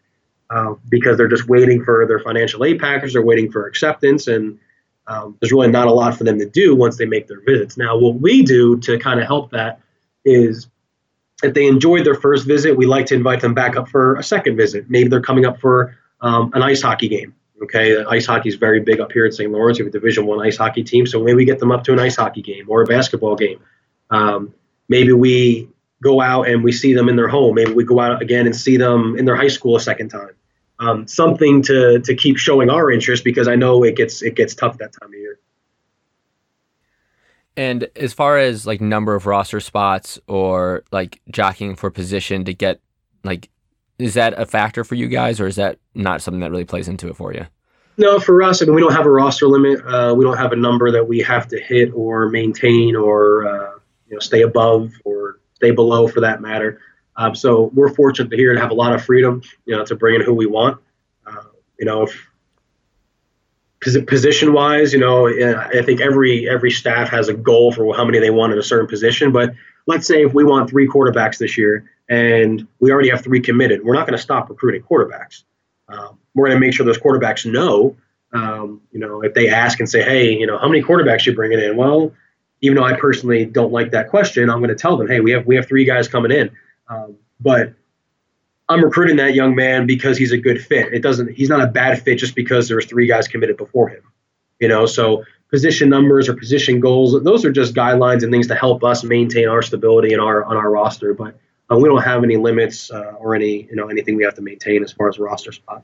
uh, 0.50 0.76
because 0.90 1.18
they're 1.18 1.28
just 1.28 1.48
waiting 1.48 1.84
for 1.84 2.06
their 2.08 2.20
financial 2.20 2.64
aid 2.64 2.80
package, 2.80 3.14
they're 3.14 3.22
waiting 3.22 3.52
for 3.52 3.66
acceptance, 3.66 4.28
and 4.28 4.60
um, 5.08 5.38
there's 5.40 5.52
really 5.52 5.70
not 5.70 5.88
a 5.88 5.92
lot 5.92 6.16
for 6.16 6.24
them 6.24 6.38
to 6.40 6.46
do 6.46 6.76
once 6.76 6.98
they 6.98 7.06
make 7.06 7.28
their 7.28 7.42
visits. 7.42 7.78
Now, 7.78 7.98
what 7.98 8.16
we 8.22 8.44
do 8.44 8.78
to 8.80 9.00
kind 9.00 9.20
of 9.20 9.26
help 9.26 9.52
that 9.52 9.82
is 10.26 10.68
if 11.42 11.54
they 11.54 11.68
enjoyed 11.68 12.06
their 12.06 12.16
first 12.16 12.46
visit, 12.46 12.76
we 12.76 12.86
like 12.86 13.06
to 13.08 13.16
invite 13.16 13.42
them 13.42 13.54
back 13.54 13.76
up 13.76 13.88
for 13.88 14.16
a 14.16 14.24
second 14.24 14.58
visit. 14.58 14.90
Maybe 14.90 15.10
they're 15.10 15.22
coming 15.22 15.46
up 15.46 15.60
for 15.60 15.98
um, 16.22 16.52
an 16.54 16.62
ice 16.62 16.82
hockey 16.82 17.08
game. 17.08 17.34
Okay, 17.64 18.04
ice 18.06 18.26
hockey 18.26 18.50
is 18.50 18.56
very 18.56 18.80
big 18.80 19.00
up 19.00 19.12
here 19.12 19.26
at 19.26 19.34
St. 19.34 19.52
Lawrence. 19.52 19.80
We 19.80 19.86
have 19.86 19.94
a 19.94 19.98
Division 19.98 20.26
One 20.26 20.46
ice 20.46 20.58
hockey 20.58 20.84
team, 20.84 21.06
so 21.06 21.22
maybe 21.24 21.36
we 21.36 21.46
get 21.46 21.60
them 21.60 21.72
up 21.72 21.84
to 21.86 21.94
an 21.94 22.00
ice 22.00 22.16
hockey 22.16 22.42
game 22.42 22.66
or 22.70 22.82
a 22.82 22.86
basketball 22.86 23.36
game 23.36 23.60
Um, 24.10 24.54
maybe 24.90 25.14
we 25.14 25.70
go 26.04 26.22
out 26.22 26.48
and 26.48 26.64
we 26.64 26.72
see 26.72 26.94
them 26.94 27.08
in 27.08 27.16
their 27.16 27.28
home. 27.28 27.56
Maybe 27.56 27.72
we 27.72 27.86
go 27.86 28.00
out 28.00 28.22
again 28.22 28.46
and 28.46 28.56
see 28.56 28.78
them 28.78 29.18
in 29.18 29.26
their 29.26 29.36
high 29.36 29.48
school 29.48 29.76
a 29.76 29.80
second 29.80 30.10
time. 30.10 30.32
Um, 30.80 31.08
something 31.08 31.62
to 31.64 32.00
to 32.00 32.16
keep 32.16 32.38
showing 32.38 32.70
our 32.70 32.90
interest 32.90 33.24
because 33.24 33.48
I 33.48 33.56
know 33.56 33.84
it 33.84 33.96
gets 33.96 34.22
it 34.22 34.36
gets 34.36 34.56
tough 34.56 34.78
that 34.80 34.94
time 34.94 35.10
of 35.10 35.20
year. 35.20 35.40
And 37.58 37.90
as 37.98 38.14
far 38.14 38.38
as 38.38 38.66
like 38.66 38.80
number 38.80 39.16
of 39.16 39.26
roster 39.26 39.60
spots 39.60 40.20
or 40.28 40.84
like 40.92 41.22
jockeying 41.30 41.76
for 41.76 41.90
position 41.90 42.46
to 42.46 42.54
get 42.54 42.80
like 43.26 43.50
is 43.98 44.14
that 44.14 44.40
a 44.40 44.46
factor 44.46 44.86
for 44.86 44.96
you 44.96 45.10
guys 45.10 45.42
or 45.42 45.48
is 45.48 45.58
that 45.58 45.78
not 45.94 46.22
something 46.22 46.40
that 46.40 46.52
really 46.52 46.64
plays 46.64 46.88
into 46.88 47.10
it 47.10 47.18
for 47.18 47.34
you? 47.34 47.46
No, 47.98 48.18
for 48.18 48.42
us, 48.42 48.62
I 48.62 48.66
mean, 48.66 48.76
we 48.76 48.82
don't 48.82 48.94
have 48.94 49.06
a 49.06 49.12
roster 49.12 49.46
limit. 49.46 49.86
Uh, 49.86 50.16
we 50.18 50.24
don't 50.24 50.38
have 50.38 50.54
a 50.54 50.56
number 50.56 50.90
that 50.90 51.06
we 51.06 51.20
have 51.20 51.50
to 51.50 51.60
hit 51.60 51.92
or 51.94 52.30
maintain 52.30 52.96
or 52.96 53.46
uh, 53.46 53.79
you 54.10 54.16
know 54.16 54.20
stay 54.20 54.42
above 54.42 54.92
or 55.04 55.40
stay 55.56 55.72
below 55.72 56.08
for 56.08 56.22
that 56.22 56.42
matter. 56.42 56.82
Um, 57.16 57.36
so 57.36 57.70
we're 57.74 57.94
fortunate 57.94 58.30
to 58.30 58.38
here 58.38 58.54
to 58.54 58.60
have 58.60 58.72
a 58.72 58.76
lot 58.76 58.94
of 58.94 59.04
freedom, 59.04 59.42
you 59.66 59.76
know, 59.76 59.84
to 59.86 59.96
bring 59.96 60.16
in 60.16 60.22
who 60.22 60.34
we 60.34 60.46
want. 60.46 60.80
Uh, 61.28 61.44
you 61.78 61.86
know, 61.86 62.04
if 62.04 62.30
position 64.08 64.54
wise, 64.54 64.94
you 64.94 65.00
know, 65.00 65.28
I 65.28 65.82
think 65.84 66.02
every 66.02 66.50
every 66.50 66.72
staff 66.72 67.10
has 67.10 67.28
a 67.30 67.34
goal 67.34 67.72
for 67.72 67.94
how 67.96 68.06
many 68.06 68.20
they 68.20 68.30
want 68.30 68.54
in 68.54 68.60
a 68.60 68.64
certain 68.64 68.88
position. 68.88 69.32
But 69.32 69.54
let's 69.86 70.08
say 70.08 70.24
if 70.24 70.34
we 70.34 70.44
want 70.44 70.70
three 70.70 70.88
quarterbacks 70.88 71.38
this 71.38 71.58
year 71.58 71.90
and 72.08 72.68
we 72.80 72.92
already 72.92 73.10
have 73.10 73.24
three 73.24 73.42
committed, 73.42 73.84
we're 73.84 73.96
not 73.96 74.06
going 74.06 74.18
to 74.18 74.22
stop 74.22 74.50
recruiting 74.50 74.82
quarterbacks. 74.82 75.44
Um, 75.88 76.20
we're 76.34 76.48
going 76.48 76.60
to 76.60 76.66
make 76.66 76.74
sure 76.74 76.86
those 76.86 76.98
quarterbacks 76.98 77.50
know, 77.50 77.96
um, 78.34 78.82
you 78.92 79.00
know, 79.00 79.22
if 79.24 79.34
they 79.34 79.50
ask 79.50 79.80
and 79.80 79.90
say, 79.90 80.04
hey, 80.04 80.34
you 80.34 80.46
know, 80.46 80.58
how 80.58 80.68
many 80.68 80.84
quarterbacks 80.84 81.26
you 81.26 81.34
bringing 81.34 81.60
in? 81.60 81.76
Well, 81.76 82.14
even 82.62 82.76
though 82.76 82.84
I 82.84 82.94
personally 82.94 83.46
don't 83.46 83.72
like 83.72 83.92
that 83.92 84.10
question, 84.10 84.50
I'm 84.50 84.60
going 84.60 84.70
to 84.70 84.76
tell 84.76 84.98
them, 84.98 85.08
hey, 85.08 85.20
we 85.20 85.32
have 85.32 85.46
we 85.46 85.56
have 85.56 85.68
three 85.68 85.86
guys 85.86 86.08
coming 86.08 86.32
in, 86.32 86.52
um, 86.88 87.16
but 87.40 87.74
I'm 88.68 88.84
recruiting 88.84 89.18
that 89.18 89.34
young 89.34 89.56
man 89.56 89.88
because 89.88 90.18
he's 90.18 90.32
a 90.32 90.38
good 90.38 90.64
fit. 90.64 90.94
It 90.94 91.02
doesn't 91.02 91.32
he's 91.32 91.50
not 91.50 91.62
a 91.62 91.68
bad 91.68 92.02
fit 92.04 92.20
just 92.20 92.36
because 92.36 92.68
there's 92.68 92.86
three 92.86 93.08
guys 93.08 93.28
committed 93.28 93.58
before 93.58 93.90
him. 93.90 94.04
You 94.60 94.68
know, 94.68 94.86
so 94.86 95.24
position 95.50 95.90
numbers 95.90 96.30
or 96.30 96.36
position 96.36 96.80
goals, 96.80 97.22
those 97.24 97.46
are 97.46 97.52
just 97.52 97.74
guidelines 97.74 98.24
and 98.24 98.32
things 98.32 98.48
to 98.48 98.56
help 98.56 98.84
us 98.84 99.04
maintain 99.04 99.48
our 99.48 99.62
stability 99.62 100.14
in 100.14 100.20
our 100.20 100.44
on 100.44 100.56
our 100.56 100.70
roster. 100.70 101.14
But 101.14 101.40
uh, 101.72 101.78
we 101.78 101.88
don't 101.88 102.04
have 102.04 102.24
any 102.24 102.38
limits 102.38 102.92
uh, 102.92 103.14
or 103.20 103.36
any 103.36 103.64
you 103.64 103.76
know 103.76 103.88
anything 103.88 104.16
we 104.16 104.24
have 104.24 104.36
to 104.36 104.42
maintain 104.42 104.84
as 104.84 104.92
far 104.92 105.10
as 105.10 105.18
roster 105.18 105.52
spot. 105.52 105.84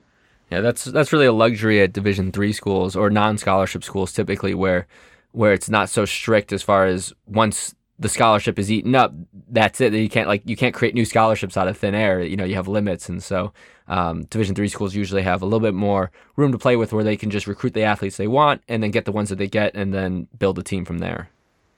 Yeah, 0.52 0.62
that's 0.62 0.86
that's 0.86 1.12
really 1.12 1.26
a 1.26 1.34
luxury 1.34 1.82
at 1.82 1.92
Division 1.92 2.32
three 2.32 2.54
schools 2.54 2.96
or 2.96 3.10
non 3.10 3.38
scholarship 3.38 3.84
schools 3.84 4.14
typically 4.14 4.54
where 4.54 4.88
where 5.36 5.53
it's 5.53 5.70
not 5.70 5.90
so 5.90 6.06
strict 6.06 6.53
as 6.53 6.64
far 6.64 6.86
as 6.86 7.14
once 7.26 7.76
the 7.99 8.10
scholarship 8.10 8.60
is 8.60 8.72
eaten 8.72 8.95
up, 8.95 9.14
that's 9.49 9.80
it. 9.82 9.94
You 9.94 10.10
can't 10.10 10.28
like 10.28 10.41
you 10.45 10.56
can't 10.56 10.74
create 10.74 10.95
new 10.95 11.06
scholarships 11.06 11.57
out 11.57 11.68
of 11.68 11.78
thin 11.78 11.95
air. 11.95 12.22
You 12.22 12.36
know, 12.36 12.44
you 12.44 12.56
have 12.56 12.68
limits, 12.68 13.10
and 13.10 13.22
so 13.22 13.53
um, 13.88 14.24
Division 14.26 14.56
three 14.56 14.68
schools 14.68 14.95
usually 14.95 15.22
have 15.22 15.41
a 15.41 15.45
little 15.45 15.60
bit 15.60 15.74
more 15.74 16.12
room 16.36 16.52
to 16.52 16.57
play 16.57 16.76
with, 16.76 16.94
where 16.94 17.03
they 17.03 17.18
can 17.18 17.30
just 17.30 17.48
recruit 17.48 17.74
the 17.74 17.84
athletes 17.84 18.18
they 18.18 18.28
want, 18.28 18.62
and 18.68 18.82
then 18.82 18.91
get 18.91 19.06
the 19.06 19.12
ones 19.12 19.30
that 19.30 19.38
they 19.38 19.48
get, 19.48 19.76
and 19.76 19.94
then 19.94 20.28
build 20.38 20.60
a 20.60 20.64
team 20.64 20.84
from 20.84 20.99
there. 20.99 21.30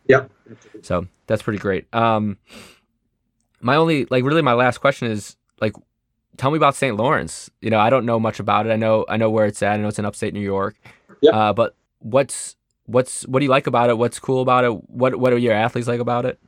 Yeah. 0.07 0.25
So 0.81 1.07
that's 1.27 1.43
pretty 1.43 1.59
great. 1.59 1.93
Um, 1.93 2.37
my 3.59 3.75
only 3.75 4.05
like 4.05 4.23
really 4.23 4.41
my 4.41 4.53
last 4.53 4.79
question 4.79 5.11
is 5.11 5.35
like, 5.61 5.73
tell 6.37 6.51
me 6.51 6.57
about 6.57 6.75
St. 6.75 6.95
Lawrence. 6.95 7.49
You 7.61 7.69
know, 7.69 7.79
I 7.79 7.89
don't 7.89 8.05
know 8.05 8.19
much 8.19 8.39
about 8.39 8.65
it. 8.65 8.71
I 8.71 8.75
know 8.75 9.05
I 9.09 9.17
know 9.17 9.29
where 9.29 9.45
it's 9.45 9.61
at. 9.61 9.73
I 9.73 9.77
know 9.77 9.87
it's 9.87 9.99
in 9.99 10.05
upstate 10.05 10.33
New 10.33 10.39
York. 10.41 10.75
Yeah. 11.21 11.31
Uh, 11.31 11.53
but 11.53 11.75
what's 11.99 12.55
what's 12.87 13.27
what 13.27 13.39
do 13.39 13.45
you 13.45 13.51
like 13.51 13.67
about 13.67 13.89
it? 13.89 13.97
What's 13.97 14.19
cool 14.19 14.41
about 14.41 14.65
it? 14.65 14.89
What 14.89 15.15
what 15.17 15.31
are 15.31 15.37
your 15.37 15.53
athletes 15.53 15.87
like 15.87 15.99
about 15.99 16.25
it? 16.25 16.39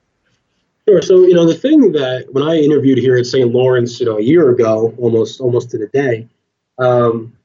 Sure. 0.88 1.02
So 1.02 1.22
you 1.22 1.36
know 1.36 1.45
the 1.45 1.53
thing 1.53 1.91
that 1.91 2.28
when 2.32 2.44
I 2.44 2.57
interviewed 2.57 2.98
here 2.98 3.16
at 3.16 3.28
St. 3.28 3.52
Lawrence, 3.52 3.99
you 3.99 4.06
know, 4.06 4.18
a 4.18 4.22
year 4.22 4.49
ago, 4.49 4.94
almost 4.98 5.40
almost 5.40 5.70
to 5.72 5.78
the 5.78 5.88
day, 5.88 6.28
um, 6.80 7.38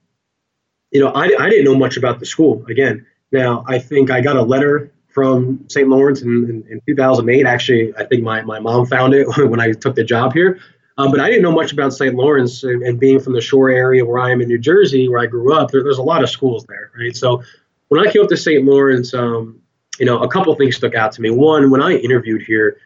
you 0.91 1.01
know, 1.01 1.09
I, 1.09 1.25
I 1.39 1.51
didn't 1.51 1.65
know 1.65 1.77
much 1.77 1.97
about 1.97 2.21
the 2.21 2.27
school. 2.27 2.65
Again, 2.67 3.05
now 3.33 3.65
I 3.69 3.79
think 3.79 4.11
I 4.11 4.21
got 4.21 4.37
a 4.37 4.43
letter 4.43 4.91
from 5.09 5.65
St. 5.69 5.89
Lawrence 5.89 6.23
in, 6.23 6.29
in, 6.29 6.65
in 6.71 6.81
2008. 6.87 7.47
Actually, 7.47 7.95
I 7.97 8.05
think 8.05 8.23
my, 8.23 8.43
my 8.43 8.59
mom 8.59 8.87
found 8.87 9.15
it 9.15 9.27
when 9.37 9.61
I 9.61 9.73
took 9.73 9.95
the 9.95 10.05
job 10.05 10.33
here. 10.33 10.61
Um, 10.97 11.11
but 11.11 11.21
I 11.21 11.29
didn't 11.29 11.43
know 11.43 11.53
much 11.53 11.73
about 11.73 11.93
St. 11.93 12.15
Lawrence 12.15 12.63
and, 12.63 12.83
and, 12.85 13.01
being 13.01 13.19
from 13.19 13.33
the 13.33 13.41
shore 13.41 13.69
area 13.69 14.05
where 14.05 14.21
I 14.21 14.31
am 14.31 14.41
in 14.41 14.47
New 14.47 14.59
Jersey, 14.59 15.09
where 15.09 15.19
I 15.19 15.27
grew 15.27 15.53
up. 15.53 15.73
There, 15.73 15.83
there's 15.83 15.99
a 15.99 16.05
lot 16.05 16.23
of 16.23 16.31
schools 16.31 16.65
there, 16.69 16.93
right? 16.97 17.17
So 17.17 17.43
when 17.89 18.07
I 18.07 18.11
came 18.11 18.23
up 18.23 18.29
to 18.29 18.37
St. 18.37 18.65
Lawrence, 18.65 19.15
um, 19.15 19.61
you 19.99 20.07
know, 20.07 20.23
a 20.23 20.29
couple 20.29 20.55
things 20.57 20.77
stuck 20.77 20.95
out 20.95 21.13
to 21.13 21.23
me. 21.23 21.31
One, 21.31 21.71
when 21.71 21.83
I 21.83 21.93
interviewed 21.93 22.43
here, 22.43 22.79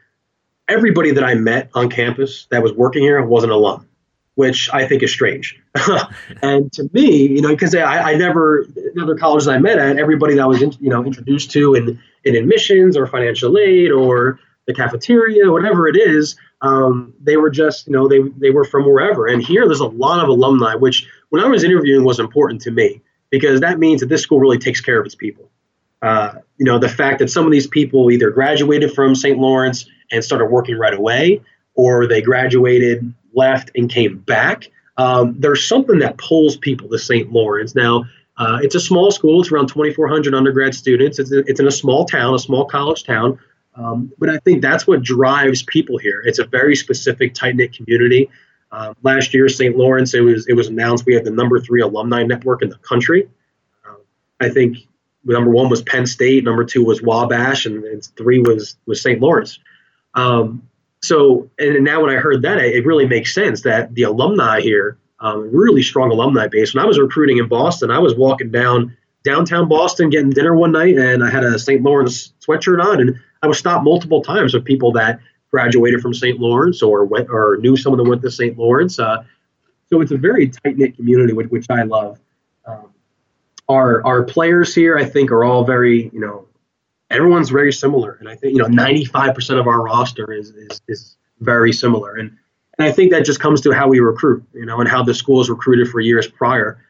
everybody 0.68 1.12
that 1.12 1.24
I 1.24 1.34
met 1.34 1.70
on 1.74 1.88
campus 1.88 2.46
that 2.50 2.62
was 2.62 2.72
working 2.72 3.02
here 3.02 3.22
was 3.24 3.44
an 3.44 3.50
alum, 3.50 3.88
which 4.34 4.68
I 4.72 4.86
think 4.86 5.02
is 5.02 5.10
strange. 5.10 5.58
and 6.42 6.70
to 6.72 6.90
me, 6.92 7.28
you 7.28 7.40
know, 7.40 7.48
because 7.48 7.74
I, 7.74 8.12
I 8.12 8.14
never, 8.16 8.66
the 8.74 9.02
other 9.02 9.16
colleges 9.16 9.48
I 9.48 9.58
met 9.58 9.78
at, 9.78 9.98
everybody 9.98 10.34
that 10.34 10.42
I 10.42 10.46
was, 10.46 10.60
in, 10.60 10.72
you 10.80 10.90
know, 10.90 11.04
introduced 11.04 11.50
to 11.52 11.74
in, 11.74 12.00
in 12.24 12.36
admissions 12.36 12.96
or 12.96 13.06
financial 13.06 13.56
aid 13.56 13.90
or 13.90 14.38
the 14.66 14.74
cafeteria, 14.74 15.50
whatever 15.50 15.88
it 15.88 15.96
is, 15.96 16.36
um, 16.60 17.14
they 17.22 17.38
were 17.38 17.48
just, 17.48 17.86
you 17.86 17.92
know, 17.94 18.08
they, 18.08 18.20
they 18.36 18.50
were 18.50 18.64
from 18.64 18.84
wherever. 18.84 19.26
And 19.26 19.42
here 19.42 19.64
there's 19.64 19.80
a 19.80 19.86
lot 19.86 20.22
of 20.22 20.28
alumni, 20.28 20.74
which 20.74 21.08
when 21.30 21.42
I 21.42 21.46
was 21.46 21.64
interviewing 21.64 22.04
was 22.04 22.20
important 22.20 22.60
to 22.62 22.70
me 22.70 23.00
because 23.30 23.60
that 23.60 23.78
means 23.78 24.00
that 24.00 24.08
this 24.08 24.22
school 24.22 24.40
really 24.40 24.58
takes 24.58 24.80
care 24.80 24.98
of 24.98 25.06
its 25.06 25.14
people. 25.14 25.50
Uh, 26.00 26.34
you 26.58 26.64
know, 26.64 26.78
the 26.78 26.88
fact 26.88 27.18
that 27.18 27.28
some 27.28 27.44
of 27.44 27.52
these 27.52 27.66
people 27.66 28.10
either 28.10 28.30
graduated 28.30 28.92
from 28.92 29.14
St. 29.14 29.38
Lawrence 29.38 29.86
and 30.10 30.24
started 30.24 30.46
working 30.46 30.78
right 30.78 30.94
away, 30.94 31.40
or 31.74 32.06
they 32.06 32.22
graduated, 32.22 33.12
left, 33.34 33.70
and 33.74 33.90
came 33.90 34.18
back. 34.18 34.68
Um, 34.96 35.36
there's 35.38 35.66
something 35.66 35.98
that 36.00 36.18
pulls 36.18 36.56
people 36.56 36.88
to 36.88 36.98
St. 36.98 37.32
Lawrence. 37.32 37.74
Now, 37.74 38.04
uh, 38.36 38.58
it's 38.62 38.74
a 38.74 38.80
small 38.80 39.10
school. 39.10 39.40
It's 39.40 39.50
around 39.50 39.68
2,400 39.68 40.34
undergrad 40.34 40.74
students. 40.74 41.18
It's, 41.18 41.32
it's 41.32 41.60
in 41.60 41.66
a 41.66 41.72
small 41.72 42.04
town, 42.04 42.34
a 42.34 42.38
small 42.38 42.64
college 42.64 43.04
town. 43.04 43.38
Um, 43.74 44.12
but 44.18 44.28
I 44.28 44.38
think 44.38 44.62
that's 44.62 44.86
what 44.86 45.02
drives 45.02 45.62
people 45.62 45.98
here. 45.98 46.22
It's 46.24 46.38
a 46.38 46.44
very 46.44 46.74
specific, 46.74 47.34
tight 47.34 47.56
knit 47.56 47.72
community. 47.72 48.28
Um, 48.70 48.94
last 49.02 49.32
year, 49.32 49.48
St. 49.48 49.76
Lawrence, 49.76 50.14
it 50.14 50.20
was 50.20 50.46
it 50.46 50.54
was 50.54 50.68
announced 50.68 51.06
we 51.06 51.14
had 51.14 51.24
the 51.24 51.30
number 51.30 51.58
three 51.60 51.80
alumni 51.80 52.22
network 52.22 52.62
in 52.62 52.68
the 52.68 52.76
country. 52.76 53.28
Um, 53.86 53.96
I 54.40 54.50
think 54.50 54.78
number 55.24 55.50
one 55.50 55.70
was 55.70 55.82
Penn 55.82 56.06
State, 56.06 56.44
number 56.44 56.64
two 56.64 56.84
was 56.84 57.02
Wabash, 57.02 57.66
and, 57.66 57.84
and 57.84 58.04
three 58.16 58.40
was 58.40 58.76
was 58.86 59.00
St. 59.00 59.20
Lawrence. 59.20 59.58
Um, 60.14 60.68
so, 61.02 61.48
and 61.58 61.84
now 61.84 62.02
when 62.02 62.14
I 62.14 62.18
heard 62.18 62.42
that, 62.42 62.58
it 62.58 62.84
really 62.84 63.06
makes 63.06 63.34
sense 63.34 63.62
that 63.62 63.94
the 63.94 64.02
alumni 64.02 64.60
here, 64.60 64.98
um, 65.20 65.50
really 65.54 65.82
strong 65.82 66.10
alumni 66.10 66.48
base. 66.48 66.74
When 66.74 66.82
I 66.82 66.86
was 66.86 66.98
recruiting 66.98 67.38
in 67.38 67.48
Boston, 67.48 67.90
I 67.90 68.00
was 68.00 68.14
walking 68.16 68.50
down 68.50 68.96
downtown 69.24 69.68
Boston 69.68 70.10
getting 70.10 70.30
dinner 70.30 70.54
one 70.54 70.72
night, 70.72 70.96
and 70.96 71.24
I 71.24 71.30
had 71.30 71.44
a 71.44 71.58
St. 71.58 71.82
Lawrence 71.82 72.32
sweatshirt 72.46 72.82
on, 72.82 73.00
and 73.00 73.18
I 73.42 73.46
was 73.46 73.58
stopped 73.58 73.84
multiple 73.84 74.22
times 74.22 74.54
with 74.54 74.64
people 74.64 74.92
that 74.92 75.20
graduated 75.50 76.00
from 76.00 76.14
St. 76.14 76.38
Lawrence 76.38 76.82
or 76.82 77.04
went 77.04 77.28
or 77.30 77.56
knew 77.60 77.76
someone 77.76 78.02
that 78.02 78.08
went 78.08 78.22
to 78.22 78.30
St. 78.30 78.58
Lawrence. 78.58 78.98
Uh, 78.98 79.24
so 79.86 80.00
it's 80.00 80.12
a 80.12 80.16
very 80.16 80.48
tight 80.48 80.76
knit 80.76 80.96
community, 80.96 81.32
which, 81.32 81.48
which, 81.48 81.66
I 81.70 81.82
love. 81.82 82.20
Um, 82.66 82.92
our 83.68 84.04
our 84.06 84.22
players 84.24 84.74
here, 84.74 84.98
I 84.98 85.04
think, 85.04 85.30
are 85.30 85.44
all 85.44 85.64
very 85.64 86.10
you 86.12 86.20
know, 86.20 86.46
everyone's 87.10 87.50
very 87.50 87.72
similar, 87.72 88.16
and 88.20 88.28
I 88.28 88.34
think 88.34 88.54
you 88.54 88.62
know, 88.62 88.68
95% 88.68 89.60
of 89.60 89.66
our 89.66 89.82
roster 89.82 90.32
is 90.32 90.50
is 90.50 90.82
is 90.88 91.16
very 91.40 91.72
similar, 91.72 92.16
and 92.16 92.36
and 92.78 92.86
I 92.86 92.92
think 92.92 93.10
that 93.12 93.24
just 93.24 93.40
comes 93.40 93.60
to 93.62 93.72
how 93.72 93.88
we 93.88 94.00
recruit, 94.00 94.44
you 94.54 94.66
know, 94.66 94.80
and 94.80 94.88
how 94.88 95.02
the 95.02 95.14
school 95.14 95.40
is 95.40 95.50
recruited 95.50 95.88
for 95.88 96.00
years 96.00 96.28
prior. 96.28 96.84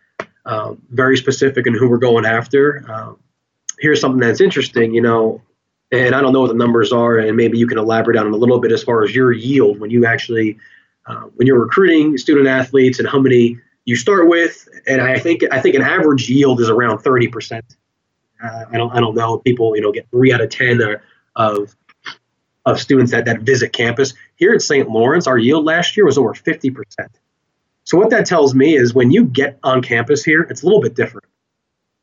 Um, 0.45 0.81
very 0.91 1.17
specific 1.17 1.67
in 1.67 1.75
who 1.75 1.89
we're 1.89 1.99
going 1.99 2.25
after. 2.25 2.85
Um, 2.91 3.19
here's 3.79 4.01
something 4.01 4.21
that's 4.21 4.41
interesting, 4.41 4.95
you 4.95 5.03
know, 5.03 5.43
and 5.91 6.15
I 6.15 6.21
don't 6.21 6.33
know 6.33 6.43
what 6.43 6.49
the 6.49 6.55
numbers 6.55 6.93
are, 6.93 7.19
and 7.19 7.37
maybe 7.37 7.59
you 7.59 7.67
can 7.67 7.79
elaborate 7.79 8.19
on 8.19 8.27
it 8.27 8.33
a 8.33 8.37
little 8.37 8.61
bit 8.61 8.73
as 8.73 8.83
far 8.83 9.05
as 9.05 9.15
your 9.15 9.33
yield 9.33 9.81
when 9.81 9.91
you 9.91 10.05
actually 10.05 10.59
uh, 11.07 11.23
when 11.37 11.47
you're 11.47 11.59
recruiting 11.59 12.19
student 12.19 12.47
athletes 12.47 12.99
and 12.99 13.09
how 13.09 13.19
many 13.19 13.59
you 13.87 13.97
start 13.97 14.29
with. 14.29 14.69
And 14.87 15.01
I 15.01 15.19
think 15.19 15.43
I 15.51 15.61
think 15.61 15.75
an 15.75 15.83
average 15.83 16.29
yield 16.29 16.61
is 16.61 16.69
around 16.69 16.99
thirty 16.99 17.29
percent. 17.29 17.77
Uh, 18.43 18.67
I 18.71 18.77
don't 18.77 18.93
I 18.93 19.01
don't 19.01 19.15
know. 19.15 19.39
People 19.39 19.75
you 19.75 19.83
know 19.83 19.93
get 19.93 20.09
three 20.11 20.33
out 20.33 20.41
of 20.41 20.51
ten 20.51 20.81
of 21.37 21.75
of 22.67 22.79
students 22.79 23.13
that 23.13 23.25
that 23.25 23.41
visit 23.41 23.73
campus. 23.73 24.13
Here 24.37 24.53
at 24.53 24.61
St. 24.61 24.89
Lawrence, 24.91 25.27
our 25.27 25.39
yield 25.39 25.65
last 25.65 25.97
year 25.97 26.05
was 26.05 26.19
over 26.19 26.35
fifty 26.35 26.71
percent. 26.71 27.11
So 27.85 27.97
what 27.97 28.11
that 28.11 28.27
tells 28.27 28.55
me 28.55 28.77
is 28.77 28.93
when 28.93 29.11
you 29.11 29.25
get 29.25 29.59
on 29.63 29.81
campus 29.81 30.23
here, 30.23 30.43
it's 30.43 30.63
a 30.63 30.67
little 30.67 30.83
bit 30.83 30.95
different. 30.95 31.27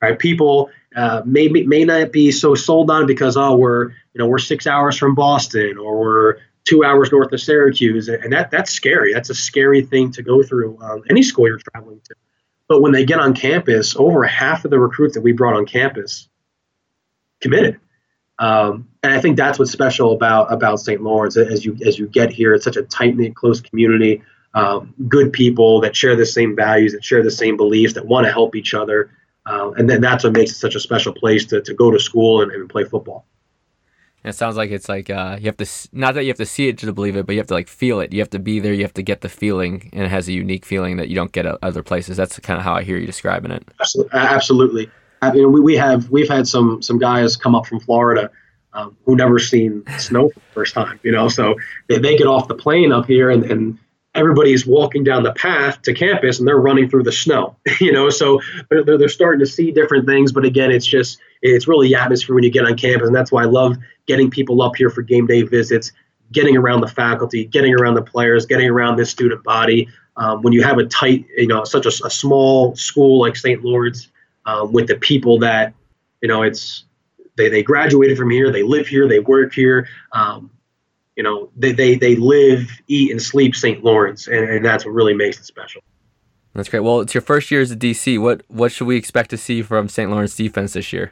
Right? 0.02 0.18
People 0.18 0.72
uh, 0.96 1.22
may 1.26 1.48
may 1.48 1.84
not 1.84 2.12
be 2.12 2.32
so 2.32 2.56
sold 2.56 2.90
on 2.90 3.06
because 3.06 3.36
oh 3.38 3.56
we're 3.56 3.90
you 3.90 4.20
know 4.20 4.28
we're 4.28 4.38
six 4.38 4.66
hours 4.66 4.98
from 4.98 5.16
Boston 5.16 5.78
or 5.78 6.00
we're 6.00 6.38
two 6.64 6.84
hours 6.84 7.12
north 7.12 7.32
of 7.32 7.42
Syracuse 7.42 8.08
and 8.08 8.32
that 8.34 8.52
that's 8.52 8.72
scary. 8.72 9.14
That's 9.14 9.30
a 9.30 9.36
scary 9.36 9.82
thing 9.82 10.12
to 10.14 10.24
go 10.24 10.42
through 10.42 10.78
um, 10.82 11.04
any 11.10 11.22
school 11.24 11.48
you're 11.48 11.60
traveling 11.74 12.02
to. 12.06 12.16
But 12.68 12.82
when 12.82 12.92
they 12.92 13.06
get 13.06 13.20
on 13.20 13.34
campus, 13.34 13.96
over 13.96 14.24
half 14.24 14.66
of 14.66 14.72
the 14.72 14.80
recruits 14.80 15.14
that 15.14 15.22
we 15.22 15.32
brought 15.32 15.56
on 15.56 15.66
campus 15.66 16.28
committed. 17.42 17.80
Um, 18.40 18.90
and 19.04 19.14
I 19.14 19.22
think 19.22 19.38
that's 19.38 19.60
what's 19.60 19.72
special 19.72 20.14
about 20.14 20.52
about 20.52 20.80
St. 20.80 21.02
Lawrence 21.02 21.38
as 21.38 21.64
you 21.64 21.78
as 21.86 21.98
you 22.00 22.08
get 22.08 22.32
here. 22.32 22.54
It's 22.54 22.66
such 22.66 22.78
a 22.78 22.84
tight 22.84 23.16
knit, 23.16 23.36
close 23.36 23.62
community. 23.62 24.24
Um, 24.54 24.94
good 25.08 25.34
people 25.34 25.82
that 25.82 25.96
share 25.96 26.16
the 26.16 26.26
same 26.26 26.56
values, 26.56 26.94
that 26.94 27.04
share 27.04 27.22
the 27.22 27.32
same 27.32 27.58
beliefs, 27.58 27.94
that 27.94 28.06
want 28.06 28.26
to 28.26 28.32
help 28.32 28.56
each 28.56 28.74
other. 28.74 29.12
Uh, 29.46 29.72
and 29.78 29.90
then 29.90 30.02
that's 30.02 30.24
what 30.24 30.34
makes 30.34 30.52
it 30.52 30.56
such 30.56 30.76
a 30.76 30.80
special 30.80 31.14
place 31.14 31.46
to, 31.46 31.62
to 31.62 31.74
go 31.74 31.92
to 31.92 32.00
school 32.00 32.42
and, 32.42 32.52
and 32.52 32.70
play 32.70 32.84
football. 32.84 33.26
And 34.24 34.34
it 34.34 34.38
sounds 34.38 34.58
like 34.58 34.72
it's 34.72 34.90
like 34.90 35.12
uh, 35.12 35.38
you 35.40 35.46
have 35.46 35.58
to 35.58 35.68
not 35.92 36.16
that 36.16 36.24
you 36.24 36.30
have 36.30 36.38
to 36.38 36.48
see 36.48 36.68
it 36.68 36.80
to 36.80 36.92
believe 36.92 37.16
it, 37.16 37.28
but 37.28 37.34
you 37.34 37.40
have 37.40 37.48
to 37.48 37.54
like 37.54 37.68
feel 37.68 38.00
it. 38.00 38.12
You 38.12 38.22
have 38.22 38.30
to 38.32 38.40
be 38.40 38.60
there. 38.60 38.74
You 38.74 38.82
have 38.82 38.94
to 38.96 39.04
get 39.04 39.22
the 39.22 39.30
feeling, 39.30 39.88
and 39.94 40.04
it 40.04 40.10
has 40.10 40.28
a 40.28 40.34
unique 40.34 40.66
feeling 40.66 40.98
that 40.98 41.10
you 41.10 41.16
don't 41.16 41.32
get 41.32 41.46
at 41.46 41.60
other 41.62 41.84
places. 41.84 42.18
That's 42.18 42.40
kind 42.40 42.58
of 42.58 42.64
how 42.64 42.74
I 42.74 42.82
hear 42.82 42.98
you 42.98 43.06
describing 43.06 43.52
it. 43.52 43.68
Absolutely. 44.14 44.90
I 45.22 45.32
mean, 45.32 45.52
we, 45.52 45.60
we 45.60 45.76
have 45.76 46.10
we've 46.10 46.28
had 46.28 46.48
some 46.48 46.82
some 46.82 46.98
guys 46.98 47.38
come 47.38 47.54
up 47.54 47.68
from 47.68 47.80
Florida 47.80 48.32
um, 48.74 48.98
who 49.06 49.16
never 49.16 49.38
seen 49.38 49.84
snow 50.00 50.30
for 50.30 50.40
the 50.40 50.54
first 50.54 50.74
time. 50.74 51.00
You 51.04 51.12
know, 51.12 51.30
so 51.30 51.54
they, 51.88 52.00
they 52.00 52.18
get 52.18 52.26
off 52.26 52.48
the 52.48 52.56
plane 52.56 52.92
up 52.92 53.06
here 53.06 53.30
and, 53.30 53.44
and 53.44 53.78
everybody's 54.16 54.66
walking 54.66 55.04
down 55.04 55.24
the 55.24 55.34
path 55.34 55.82
to 55.84 55.94
campus 55.94 56.40
and 56.40 56.48
they're 56.48 56.60
running 56.60 56.90
through 56.90 57.04
the 57.04 57.12
snow 57.12 57.56
you 57.80 57.92
know? 57.92 58.10
So 58.10 58.42
they're, 58.70 58.84
they're, 58.84 59.10
starting 59.10 59.40
to 59.40 59.46
see 59.46 59.72
different 59.72 60.06
things 60.06 60.32
but 60.32 60.44
again 60.44 60.72
it's 60.72 60.86
just 60.86 61.20
it's 61.42 61.68
really 61.68 61.88
the 61.88 61.96
atmosphere 61.96 62.36
when 62.36 62.44
you 62.44 62.50
get 62.50 62.66
on 62.66 62.76
campus 62.76 63.08
and 63.08 63.16
that's 63.16 63.32
why 63.32 63.44
i 63.44 63.46
love 63.46 63.78
getting 64.08 64.30
people 64.30 64.62
up 64.62 64.76
here 64.76 64.90
for 64.90 65.04
game 65.04 65.26
day 65.26 65.44
visits 65.44 65.92
getting 66.32 66.58
around 66.58 66.82
the 66.82 66.88
faculty 66.88 67.46
getting 67.46 67.74
around 67.74 67.94
the 67.94 68.02
players 68.02 68.46
getting 68.46 68.70
around 68.70 68.98
this 68.98 69.10
student 69.10 69.44
body. 69.44 69.88
Um, 70.18 70.42
when 70.42 70.54
you 70.54 70.64
have 70.64 70.78
a 70.80 70.86
tight 70.86 71.26
you 71.38 71.48
know 71.48 71.64
such 71.64 71.86
a, 71.86 71.90
a 72.06 72.10
small 72.10 72.76
school 72.76 73.20
like 73.20 73.36
st 73.36 73.64
lawrence 73.64 74.10
um, 74.46 74.72
with 74.74 74.88
the 74.88 74.96
people 74.96 75.40
that 75.40 75.74
you 76.22 76.28
know 76.28 76.42
it's 76.42 76.86
they, 77.38 77.50
they 77.50 77.64
graduated 77.64 78.18
from 78.18 78.30
here 78.30 78.52
they 78.52 78.64
live 78.64 78.88
here 78.88 79.08
they 79.08 79.20
work 79.20 79.54
here 79.54 79.88
um, 80.14 80.50
you 81.16 81.24
know, 81.24 81.50
they, 81.56 81.72
they, 81.72 81.96
they 81.96 82.16
live, 82.16 82.70
eat, 82.88 83.12
and 83.12 83.22
sleep 83.22 83.56
St. 83.56 83.84
Lawrence, 83.84 84.28
and, 84.28 84.50
and 84.50 84.66
that's 84.66 84.86
what 84.86 84.92
really 84.92 85.14
makes 85.14 85.40
it 85.40 85.46
special. 85.46 85.82
That's 86.54 86.70
great. 86.70 86.82
Well, 86.82 87.02
it's 87.02 87.14
your 87.14 87.22
first 87.22 87.52
year 87.52 87.62
as 87.62 87.72
a 87.72 87.76
DC. 87.76 88.20
What 88.20 88.44
what 88.48 88.72
should 88.72 88.88
we 88.88 88.96
expect 88.96 89.30
to 89.32 89.38
see 89.38 89.62
from 89.62 89.90
St. 89.90 90.10
Lawrence 90.10 90.36
defense 90.36 90.74
this 90.74 90.94
year? 90.94 91.12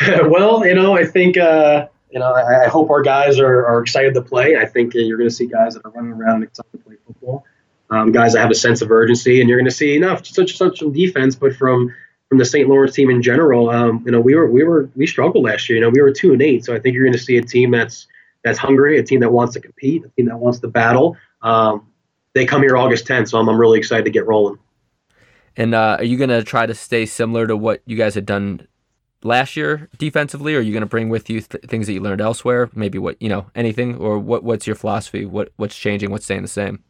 well, 0.00 0.66
you 0.66 0.74
know, 0.74 0.96
I 0.96 1.06
think 1.06 1.38
uh, 1.38 1.86
you 2.10 2.20
know, 2.20 2.32
I, 2.32 2.66
I, 2.66 2.68
hope 2.68 2.90
our 2.90 3.02
guys 3.02 3.38
are, 3.40 3.66
are 3.66 3.80
excited 3.80 4.14
to 4.14 4.22
play. 4.22 4.56
I 4.56 4.66
think 4.66 4.94
uh, 4.94 4.98
you're 4.98 5.16
going 5.16 5.28
to 5.30 5.34
see 5.34 5.46
guys 5.46 5.74
that 5.74 5.84
are 5.84 5.90
running 5.90 6.12
around 6.12 6.42
excited 6.42 6.72
to 6.72 6.78
play 6.78 6.96
football. 7.06 7.44
Um, 7.90 8.12
guys 8.12 8.34
that 8.34 8.40
have 8.40 8.50
a 8.50 8.54
sense 8.54 8.82
of 8.82 8.90
urgency, 8.90 9.40
and 9.40 9.48
you're 9.48 9.58
going 9.58 9.70
to 9.70 9.74
see 9.74 9.96
enough 9.96 10.26
such 10.26 10.56
such 10.56 10.78
from 10.78 10.92
defense, 10.92 11.34
but 11.34 11.56
from 11.56 11.94
from 12.28 12.38
the 12.38 12.44
St. 12.44 12.68
Lawrence 12.68 12.94
team 12.94 13.10
in 13.10 13.22
general. 13.22 13.70
Um, 13.70 14.02
you 14.04 14.12
know, 14.12 14.20
we 14.20 14.34
were 14.34 14.50
we 14.50 14.62
were 14.62 14.90
we 14.94 15.06
struggled 15.06 15.44
last 15.44 15.68
year. 15.68 15.76
You 15.76 15.82
know, 15.82 15.90
we 15.90 16.02
were 16.02 16.12
two 16.12 16.32
and 16.32 16.42
eight, 16.42 16.64
so 16.64 16.74
I 16.74 16.78
think 16.78 16.94
you're 16.94 17.04
going 17.04 17.14
to 17.14 17.18
see 17.18 17.36
a 17.36 17.42
team 17.42 17.70
that's 17.70 18.06
that's 18.44 18.58
hungry, 18.58 18.98
a 18.98 19.02
team 19.02 19.20
that 19.20 19.32
wants 19.32 19.54
to 19.54 19.60
compete, 19.60 20.04
a 20.04 20.08
team 20.10 20.26
that 20.26 20.36
wants 20.36 20.60
to 20.60 20.68
battle. 20.68 21.16
Um, 21.42 21.90
they 22.34 22.44
come 22.44 22.62
here 22.62 22.76
August 22.76 23.06
10th, 23.06 23.30
so 23.30 23.38
I'm, 23.38 23.48
I'm 23.48 23.58
really 23.58 23.78
excited 23.78 24.04
to 24.04 24.10
get 24.10 24.26
rolling. 24.26 24.58
And 25.56 25.74
uh, 25.74 25.96
are 25.98 26.04
you 26.04 26.16
going 26.16 26.30
to 26.30 26.42
try 26.42 26.66
to 26.66 26.74
stay 26.74 27.06
similar 27.06 27.46
to 27.46 27.56
what 27.56 27.80
you 27.86 27.96
guys 27.96 28.14
had 28.14 28.26
done 28.26 28.66
last 29.22 29.56
year 29.56 29.88
defensively, 29.96 30.54
or 30.54 30.58
are 30.58 30.62
you 30.62 30.72
going 30.72 30.82
to 30.82 30.86
bring 30.86 31.08
with 31.08 31.30
you 31.30 31.40
th- 31.40 31.64
things 31.64 31.86
that 31.86 31.92
you 31.94 32.00
learned 32.00 32.20
elsewhere? 32.20 32.70
Maybe 32.74 32.98
what 32.98 33.20
you 33.22 33.28
know, 33.28 33.46
anything, 33.54 33.96
or 33.96 34.18
what? 34.18 34.42
What's 34.42 34.66
your 34.66 34.76
philosophy? 34.76 35.24
What 35.24 35.52
What's 35.56 35.76
changing? 35.76 36.10
What's 36.10 36.24
staying 36.24 36.42
the 36.42 36.48
same? 36.48 36.82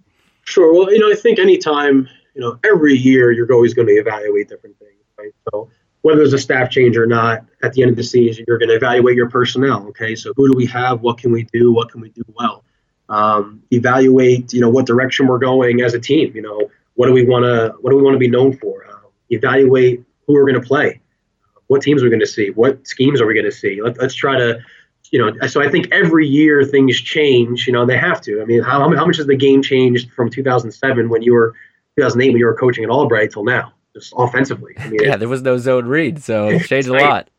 Sure. 0.44 0.72
Well, 0.72 0.92
you 0.92 0.98
know, 0.98 1.10
I 1.10 1.14
think 1.14 1.38
anytime, 1.38 2.08
you 2.34 2.40
know, 2.40 2.58
every 2.64 2.94
year 2.94 3.32
you're 3.32 3.50
always 3.52 3.74
going 3.74 3.88
to 3.88 3.94
evaluate 3.94 4.48
different 4.48 4.78
things, 4.78 5.00
right? 5.18 5.32
So 5.50 5.70
whether 6.04 6.18
there's 6.18 6.34
a 6.34 6.38
staff 6.38 6.68
change 6.68 6.98
or 6.98 7.06
not, 7.06 7.46
at 7.62 7.72
the 7.72 7.80
end 7.80 7.90
of 7.90 7.96
the 7.96 8.04
season, 8.04 8.44
you're 8.46 8.58
going 8.58 8.68
to 8.68 8.74
evaluate 8.74 9.16
your 9.16 9.30
personnel. 9.30 9.86
Okay, 9.88 10.14
so 10.14 10.34
who 10.36 10.46
do 10.46 10.54
we 10.54 10.66
have? 10.66 11.00
What 11.00 11.16
can 11.16 11.32
we 11.32 11.44
do? 11.44 11.72
What 11.72 11.90
can 11.90 12.02
we 12.02 12.10
do 12.10 12.22
well? 12.34 12.62
Um, 13.08 13.62
evaluate, 13.70 14.52
you 14.52 14.60
know, 14.60 14.68
what 14.68 14.84
direction 14.84 15.26
we're 15.26 15.38
going 15.38 15.80
as 15.80 15.94
a 15.94 15.98
team. 15.98 16.30
You 16.34 16.42
know, 16.42 16.70
what 16.92 17.06
do 17.06 17.14
we 17.14 17.24
want 17.24 17.44
to 17.44 17.74
what 17.80 17.90
do 17.90 17.96
we 17.96 18.02
want 18.02 18.16
to 18.16 18.18
be 18.18 18.28
known 18.28 18.54
for? 18.54 18.84
Uh, 18.84 19.08
evaluate 19.30 20.04
who 20.26 20.34
we're 20.34 20.44
going 20.44 20.60
to 20.60 20.68
play. 20.68 21.00
What 21.68 21.80
teams 21.80 22.02
are 22.02 22.04
we 22.04 22.10
going 22.10 22.20
to 22.20 22.26
see? 22.26 22.50
What 22.50 22.86
schemes 22.86 23.22
are 23.22 23.26
we 23.26 23.32
going 23.32 23.46
to 23.46 23.52
see? 23.52 23.80
Let, 23.80 23.98
let's 23.98 24.14
try 24.14 24.36
to, 24.36 24.60
you 25.10 25.18
know. 25.18 25.46
So 25.46 25.62
I 25.62 25.70
think 25.70 25.88
every 25.90 26.28
year 26.28 26.64
things 26.64 27.00
change. 27.00 27.66
You 27.66 27.72
know, 27.72 27.86
they 27.86 27.96
have 27.96 28.20
to. 28.22 28.42
I 28.42 28.44
mean, 28.44 28.62
how, 28.62 28.78
how 28.94 29.06
much 29.06 29.16
has 29.16 29.26
the 29.26 29.36
game 29.36 29.62
changed 29.62 30.12
from 30.12 30.28
2007 30.28 31.08
when 31.08 31.22
you 31.22 31.32
were 31.32 31.54
2008 31.96 32.28
when 32.28 32.38
you 32.38 32.44
were 32.44 32.54
coaching 32.54 32.84
at 32.84 32.90
Albright 32.90 33.30
till 33.30 33.44
now? 33.44 33.72
Just 33.94 34.12
offensively. 34.16 34.74
I 34.78 34.88
mean, 34.88 35.00
yeah, 35.02 35.16
there 35.16 35.28
was 35.28 35.42
no 35.42 35.56
zone 35.58 35.86
read, 35.86 36.22
so 36.22 36.48
it 36.48 36.66
changed 36.66 36.88
a 36.88 36.92
night, 36.92 37.02
lot. 37.02 37.30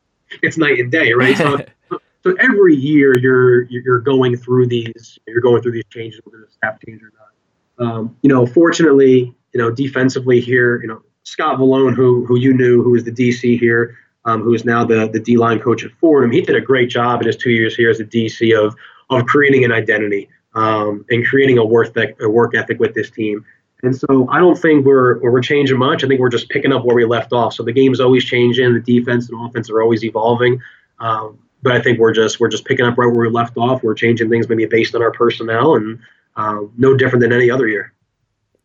It's 0.42 0.58
night 0.58 0.78
and 0.78 0.90
day, 0.90 1.12
right? 1.12 1.36
So, 1.36 1.58
so 2.22 2.34
every 2.40 2.74
year 2.74 3.16
you're 3.18 3.62
you're 3.62 4.00
going 4.00 4.36
through 4.36 4.66
these 4.66 5.18
you're 5.26 5.40
going 5.40 5.62
through 5.62 5.72
these 5.72 5.86
changes, 5.90 6.20
whether 6.24 6.42
it's 6.44 6.54
staff 6.54 6.78
change 6.86 7.02
or 7.02 7.12
not. 7.18 7.86
Um, 7.86 8.16
you 8.22 8.28
know, 8.28 8.46
fortunately, 8.46 9.34
you 9.52 9.60
know, 9.60 9.70
defensively 9.70 10.40
here, 10.40 10.80
you 10.80 10.88
know, 10.88 11.02
Scott 11.24 11.58
Vallone, 11.58 11.94
who 11.94 12.24
who 12.24 12.38
you 12.38 12.54
knew, 12.54 12.82
who 12.82 12.90
was 12.90 13.04
the 13.04 13.12
DC 13.12 13.58
here, 13.58 13.98
um, 14.24 14.42
who 14.42 14.54
is 14.54 14.64
now 14.64 14.84
the 14.84 15.08
the 15.12 15.20
D 15.20 15.36
line 15.36 15.60
coach 15.60 15.84
at 15.84 15.92
Fordham, 16.00 16.30
he 16.30 16.40
did 16.40 16.56
a 16.56 16.60
great 16.60 16.88
job 16.88 17.20
in 17.20 17.26
his 17.26 17.36
two 17.36 17.50
years 17.50 17.76
here 17.76 17.90
as 17.90 18.00
a 18.00 18.04
DC 18.04 18.56
of 18.58 18.74
of 19.10 19.26
creating 19.26 19.64
an 19.64 19.72
identity 19.72 20.28
um, 20.54 21.04
and 21.10 21.24
creating 21.26 21.58
a 21.58 21.64
work 21.64 21.96
a 21.96 22.28
work 22.28 22.54
ethic 22.54 22.80
with 22.80 22.94
this 22.94 23.10
team. 23.10 23.44
And 23.82 23.94
so 23.94 24.28
I 24.30 24.38
don't 24.38 24.56
think 24.56 24.86
we're 24.86 25.18
we're 25.20 25.40
changing 25.40 25.78
much. 25.78 26.02
I 26.02 26.08
think 26.08 26.20
we're 26.20 26.30
just 26.30 26.48
picking 26.48 26.72
up 26.72 26.84
where 26.84 26.96
we 26.96 27.04
left 27.04 27.32
off. 27.32 27.54
So 27.54 27.62
the 27.62 27.72
game's 27.72 28.00
always 28.00 28.24
changing. 28.24 28.72
The 28.74 28.80
defense 28.80 29.28
and 29.28 29.46
offense 29.46 29.70
are 29.70 29.82
always 29.82 30.02
evolving. 30.02 30.60
Um, 30.98 31.38
but 31.62 31.72
I 31.72 31.80
think 31.80 31.98
we're 31.98 32.12
just 32.12 32.40
we're 32.40 32.48
just 32.48 32.64
picking 32.64 32.86
up 32.86 32.96
right 32.96 33.06
where 33.06 33.26
we 33.26 33.28
left 33.28 33.56
off. 33.56 33.82
We're 33.82 33.94
changing 33.94 34.30
things 34.30 34.48
maybe 34.48 34.66
based 34.66 34.94
on 34.94 35.02
our 35.02 35.12
personnel 35.12 35.74
and 35.74 35.98
uh, 36.36 36.60
no 36.76 36.96
different 36.96 37.22
than 37.22 37.32
any 37.32 37.50
other 37.50 37.68
year. 37.68 37.92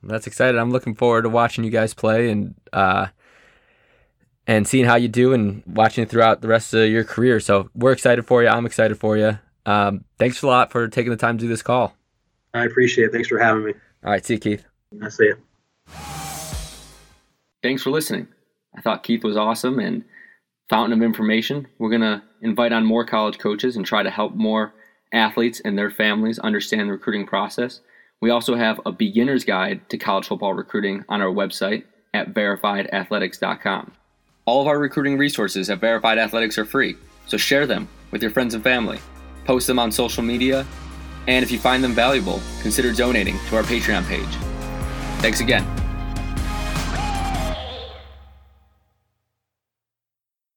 That's 0.03 0.27
exciting. 0.27 0.59
I'm 0.59 0.71
looking 0.71 0.95
forward 0.95 1.23
to 1.23 1.29
watching 1.29 1.63
you 1.63 1.71
guys 1.71 1.93
play 1.93 2.29
and 2.29 2.55
uh, 2.71 3.07
and 4.47 4.67
seeing 4.67 4.85
how 4.85 4.95
you 4.95 5.07
do 5.07 5.33
and 5.33 5.63
watching 5.65 6.05
throughout 6.05 6.41
the 6.41 6.47
rest 6.47 6.73
of 6.73 6.89
your 6.89 7.03
career. 7.03 7.39
So 7.39 7.69
we're 7.75 7.91
excited 7.91 8.25
for 8.25 8.43
you. 8.43 8.49
I'm 8.49 8.65
excited 8.65 8.97
for 8.97 9.17
you. 9.17 9.37
Um, 9.65 10.05
thanks 10.17 10.41
a 10.41 10.47
lot 10.47 10.71
for 10.71 10.87
taking 10.87 11.11
the 11.11 11.17
time 11.17 11.37
to 11.37 11.41
do 11.43 11.47
this 11.47 11.61
call. 11.61 11.95
I 12.53 12.65
appreciate 12.65 13.05
it. 13.05 13.11
Thanks 13.11 13.27
for 13.27 13.39
having 13.39 13.63
me. 13.63 13.73
All 14.03 14.11
right, 14.11 14.25
see 14.25 14.33
you, 14.33 14.39
Keith. 14.39 14.70
See 15.09 15.25
it. 15.25 15.37
Thanks 17.63 17.83
for 17.83 17.91
listening. 17.91 18.27
I 18.75 18.81
thought 18.81 19.03
Keith 19.03 19.23
was 19.23 19.37
awesome 19.37 19.79
and 19.79 20.03
fountain 20.69 20.97
of 20.97 21.03
information. 21.03 21.67
We're 21.77 21.89
going 21.89 22.01
to 22.01 22.23
invite 22.41 22.73
on 22.73 22.85
more 22.85 23.05
college 23.05 23.37
coaches 23.37 23.75
and 23.75 23.85
try 23.85 24.03
to 24.03 24.09
help 24.09 24.33
more 24.33 24.73
athletes 25.13 25.61
and 25.63 25.77
their 25.77 25.91
families 25.91 26.39
understand 26.39 26.87
the 26.87 26.93
recruiting 26.93 27.27
process. 27.27 27.81
We 28.21 28.29
also 28.29 28.55
have 28.55 28.79
a 28.85 28.91
beginner's 28.91 29.43
guide 29.43 29.89
to 29.89 29.97
college 29.97 30.27
football 30.27 30.53
recruiting 30.53 31.03
on 31.09 31.21
our 31.21 31.31
website 31.31 31.83
at 32.13 32.33
verifiedathletics.com. 32.33 33.91
All 34.45 34.61
of 34.61 34.67
our 34.67 34.79
recruiting 34.79 35.17
resources 35.17 35.69
at 35.69 35.79
Verified 35.79 36.17
Athletics 36.17 36.57
are 36.57 36.65
free, 36.65 36.97
so 37.27 37.37
share 37.37 37.65
them 37.65 37.87
with 38.11 38.21
your 38.21 38.31
friends 38.31 38.53
and 38.53 38.63
family. 38.63 38.99
Post 39.45 39.67
them 39.67 39.79
on 39.79 39.91
social 39.91 40.23
media, 40.23 40.65
and 41.27 41.43
if 41.43 41.51
you 41.51 41.59
find 41.59 41.83
them 41.83 41.93
valuable, 41.93 42.41
consider 42.61 42.93
donating 42.93 43.37
to 43.49 43.57
our 43.57 43.63
Patreon 43.63 44.07
page. 44.07 44.60
Thanks 45.21 45.39
again. 45.39 45.80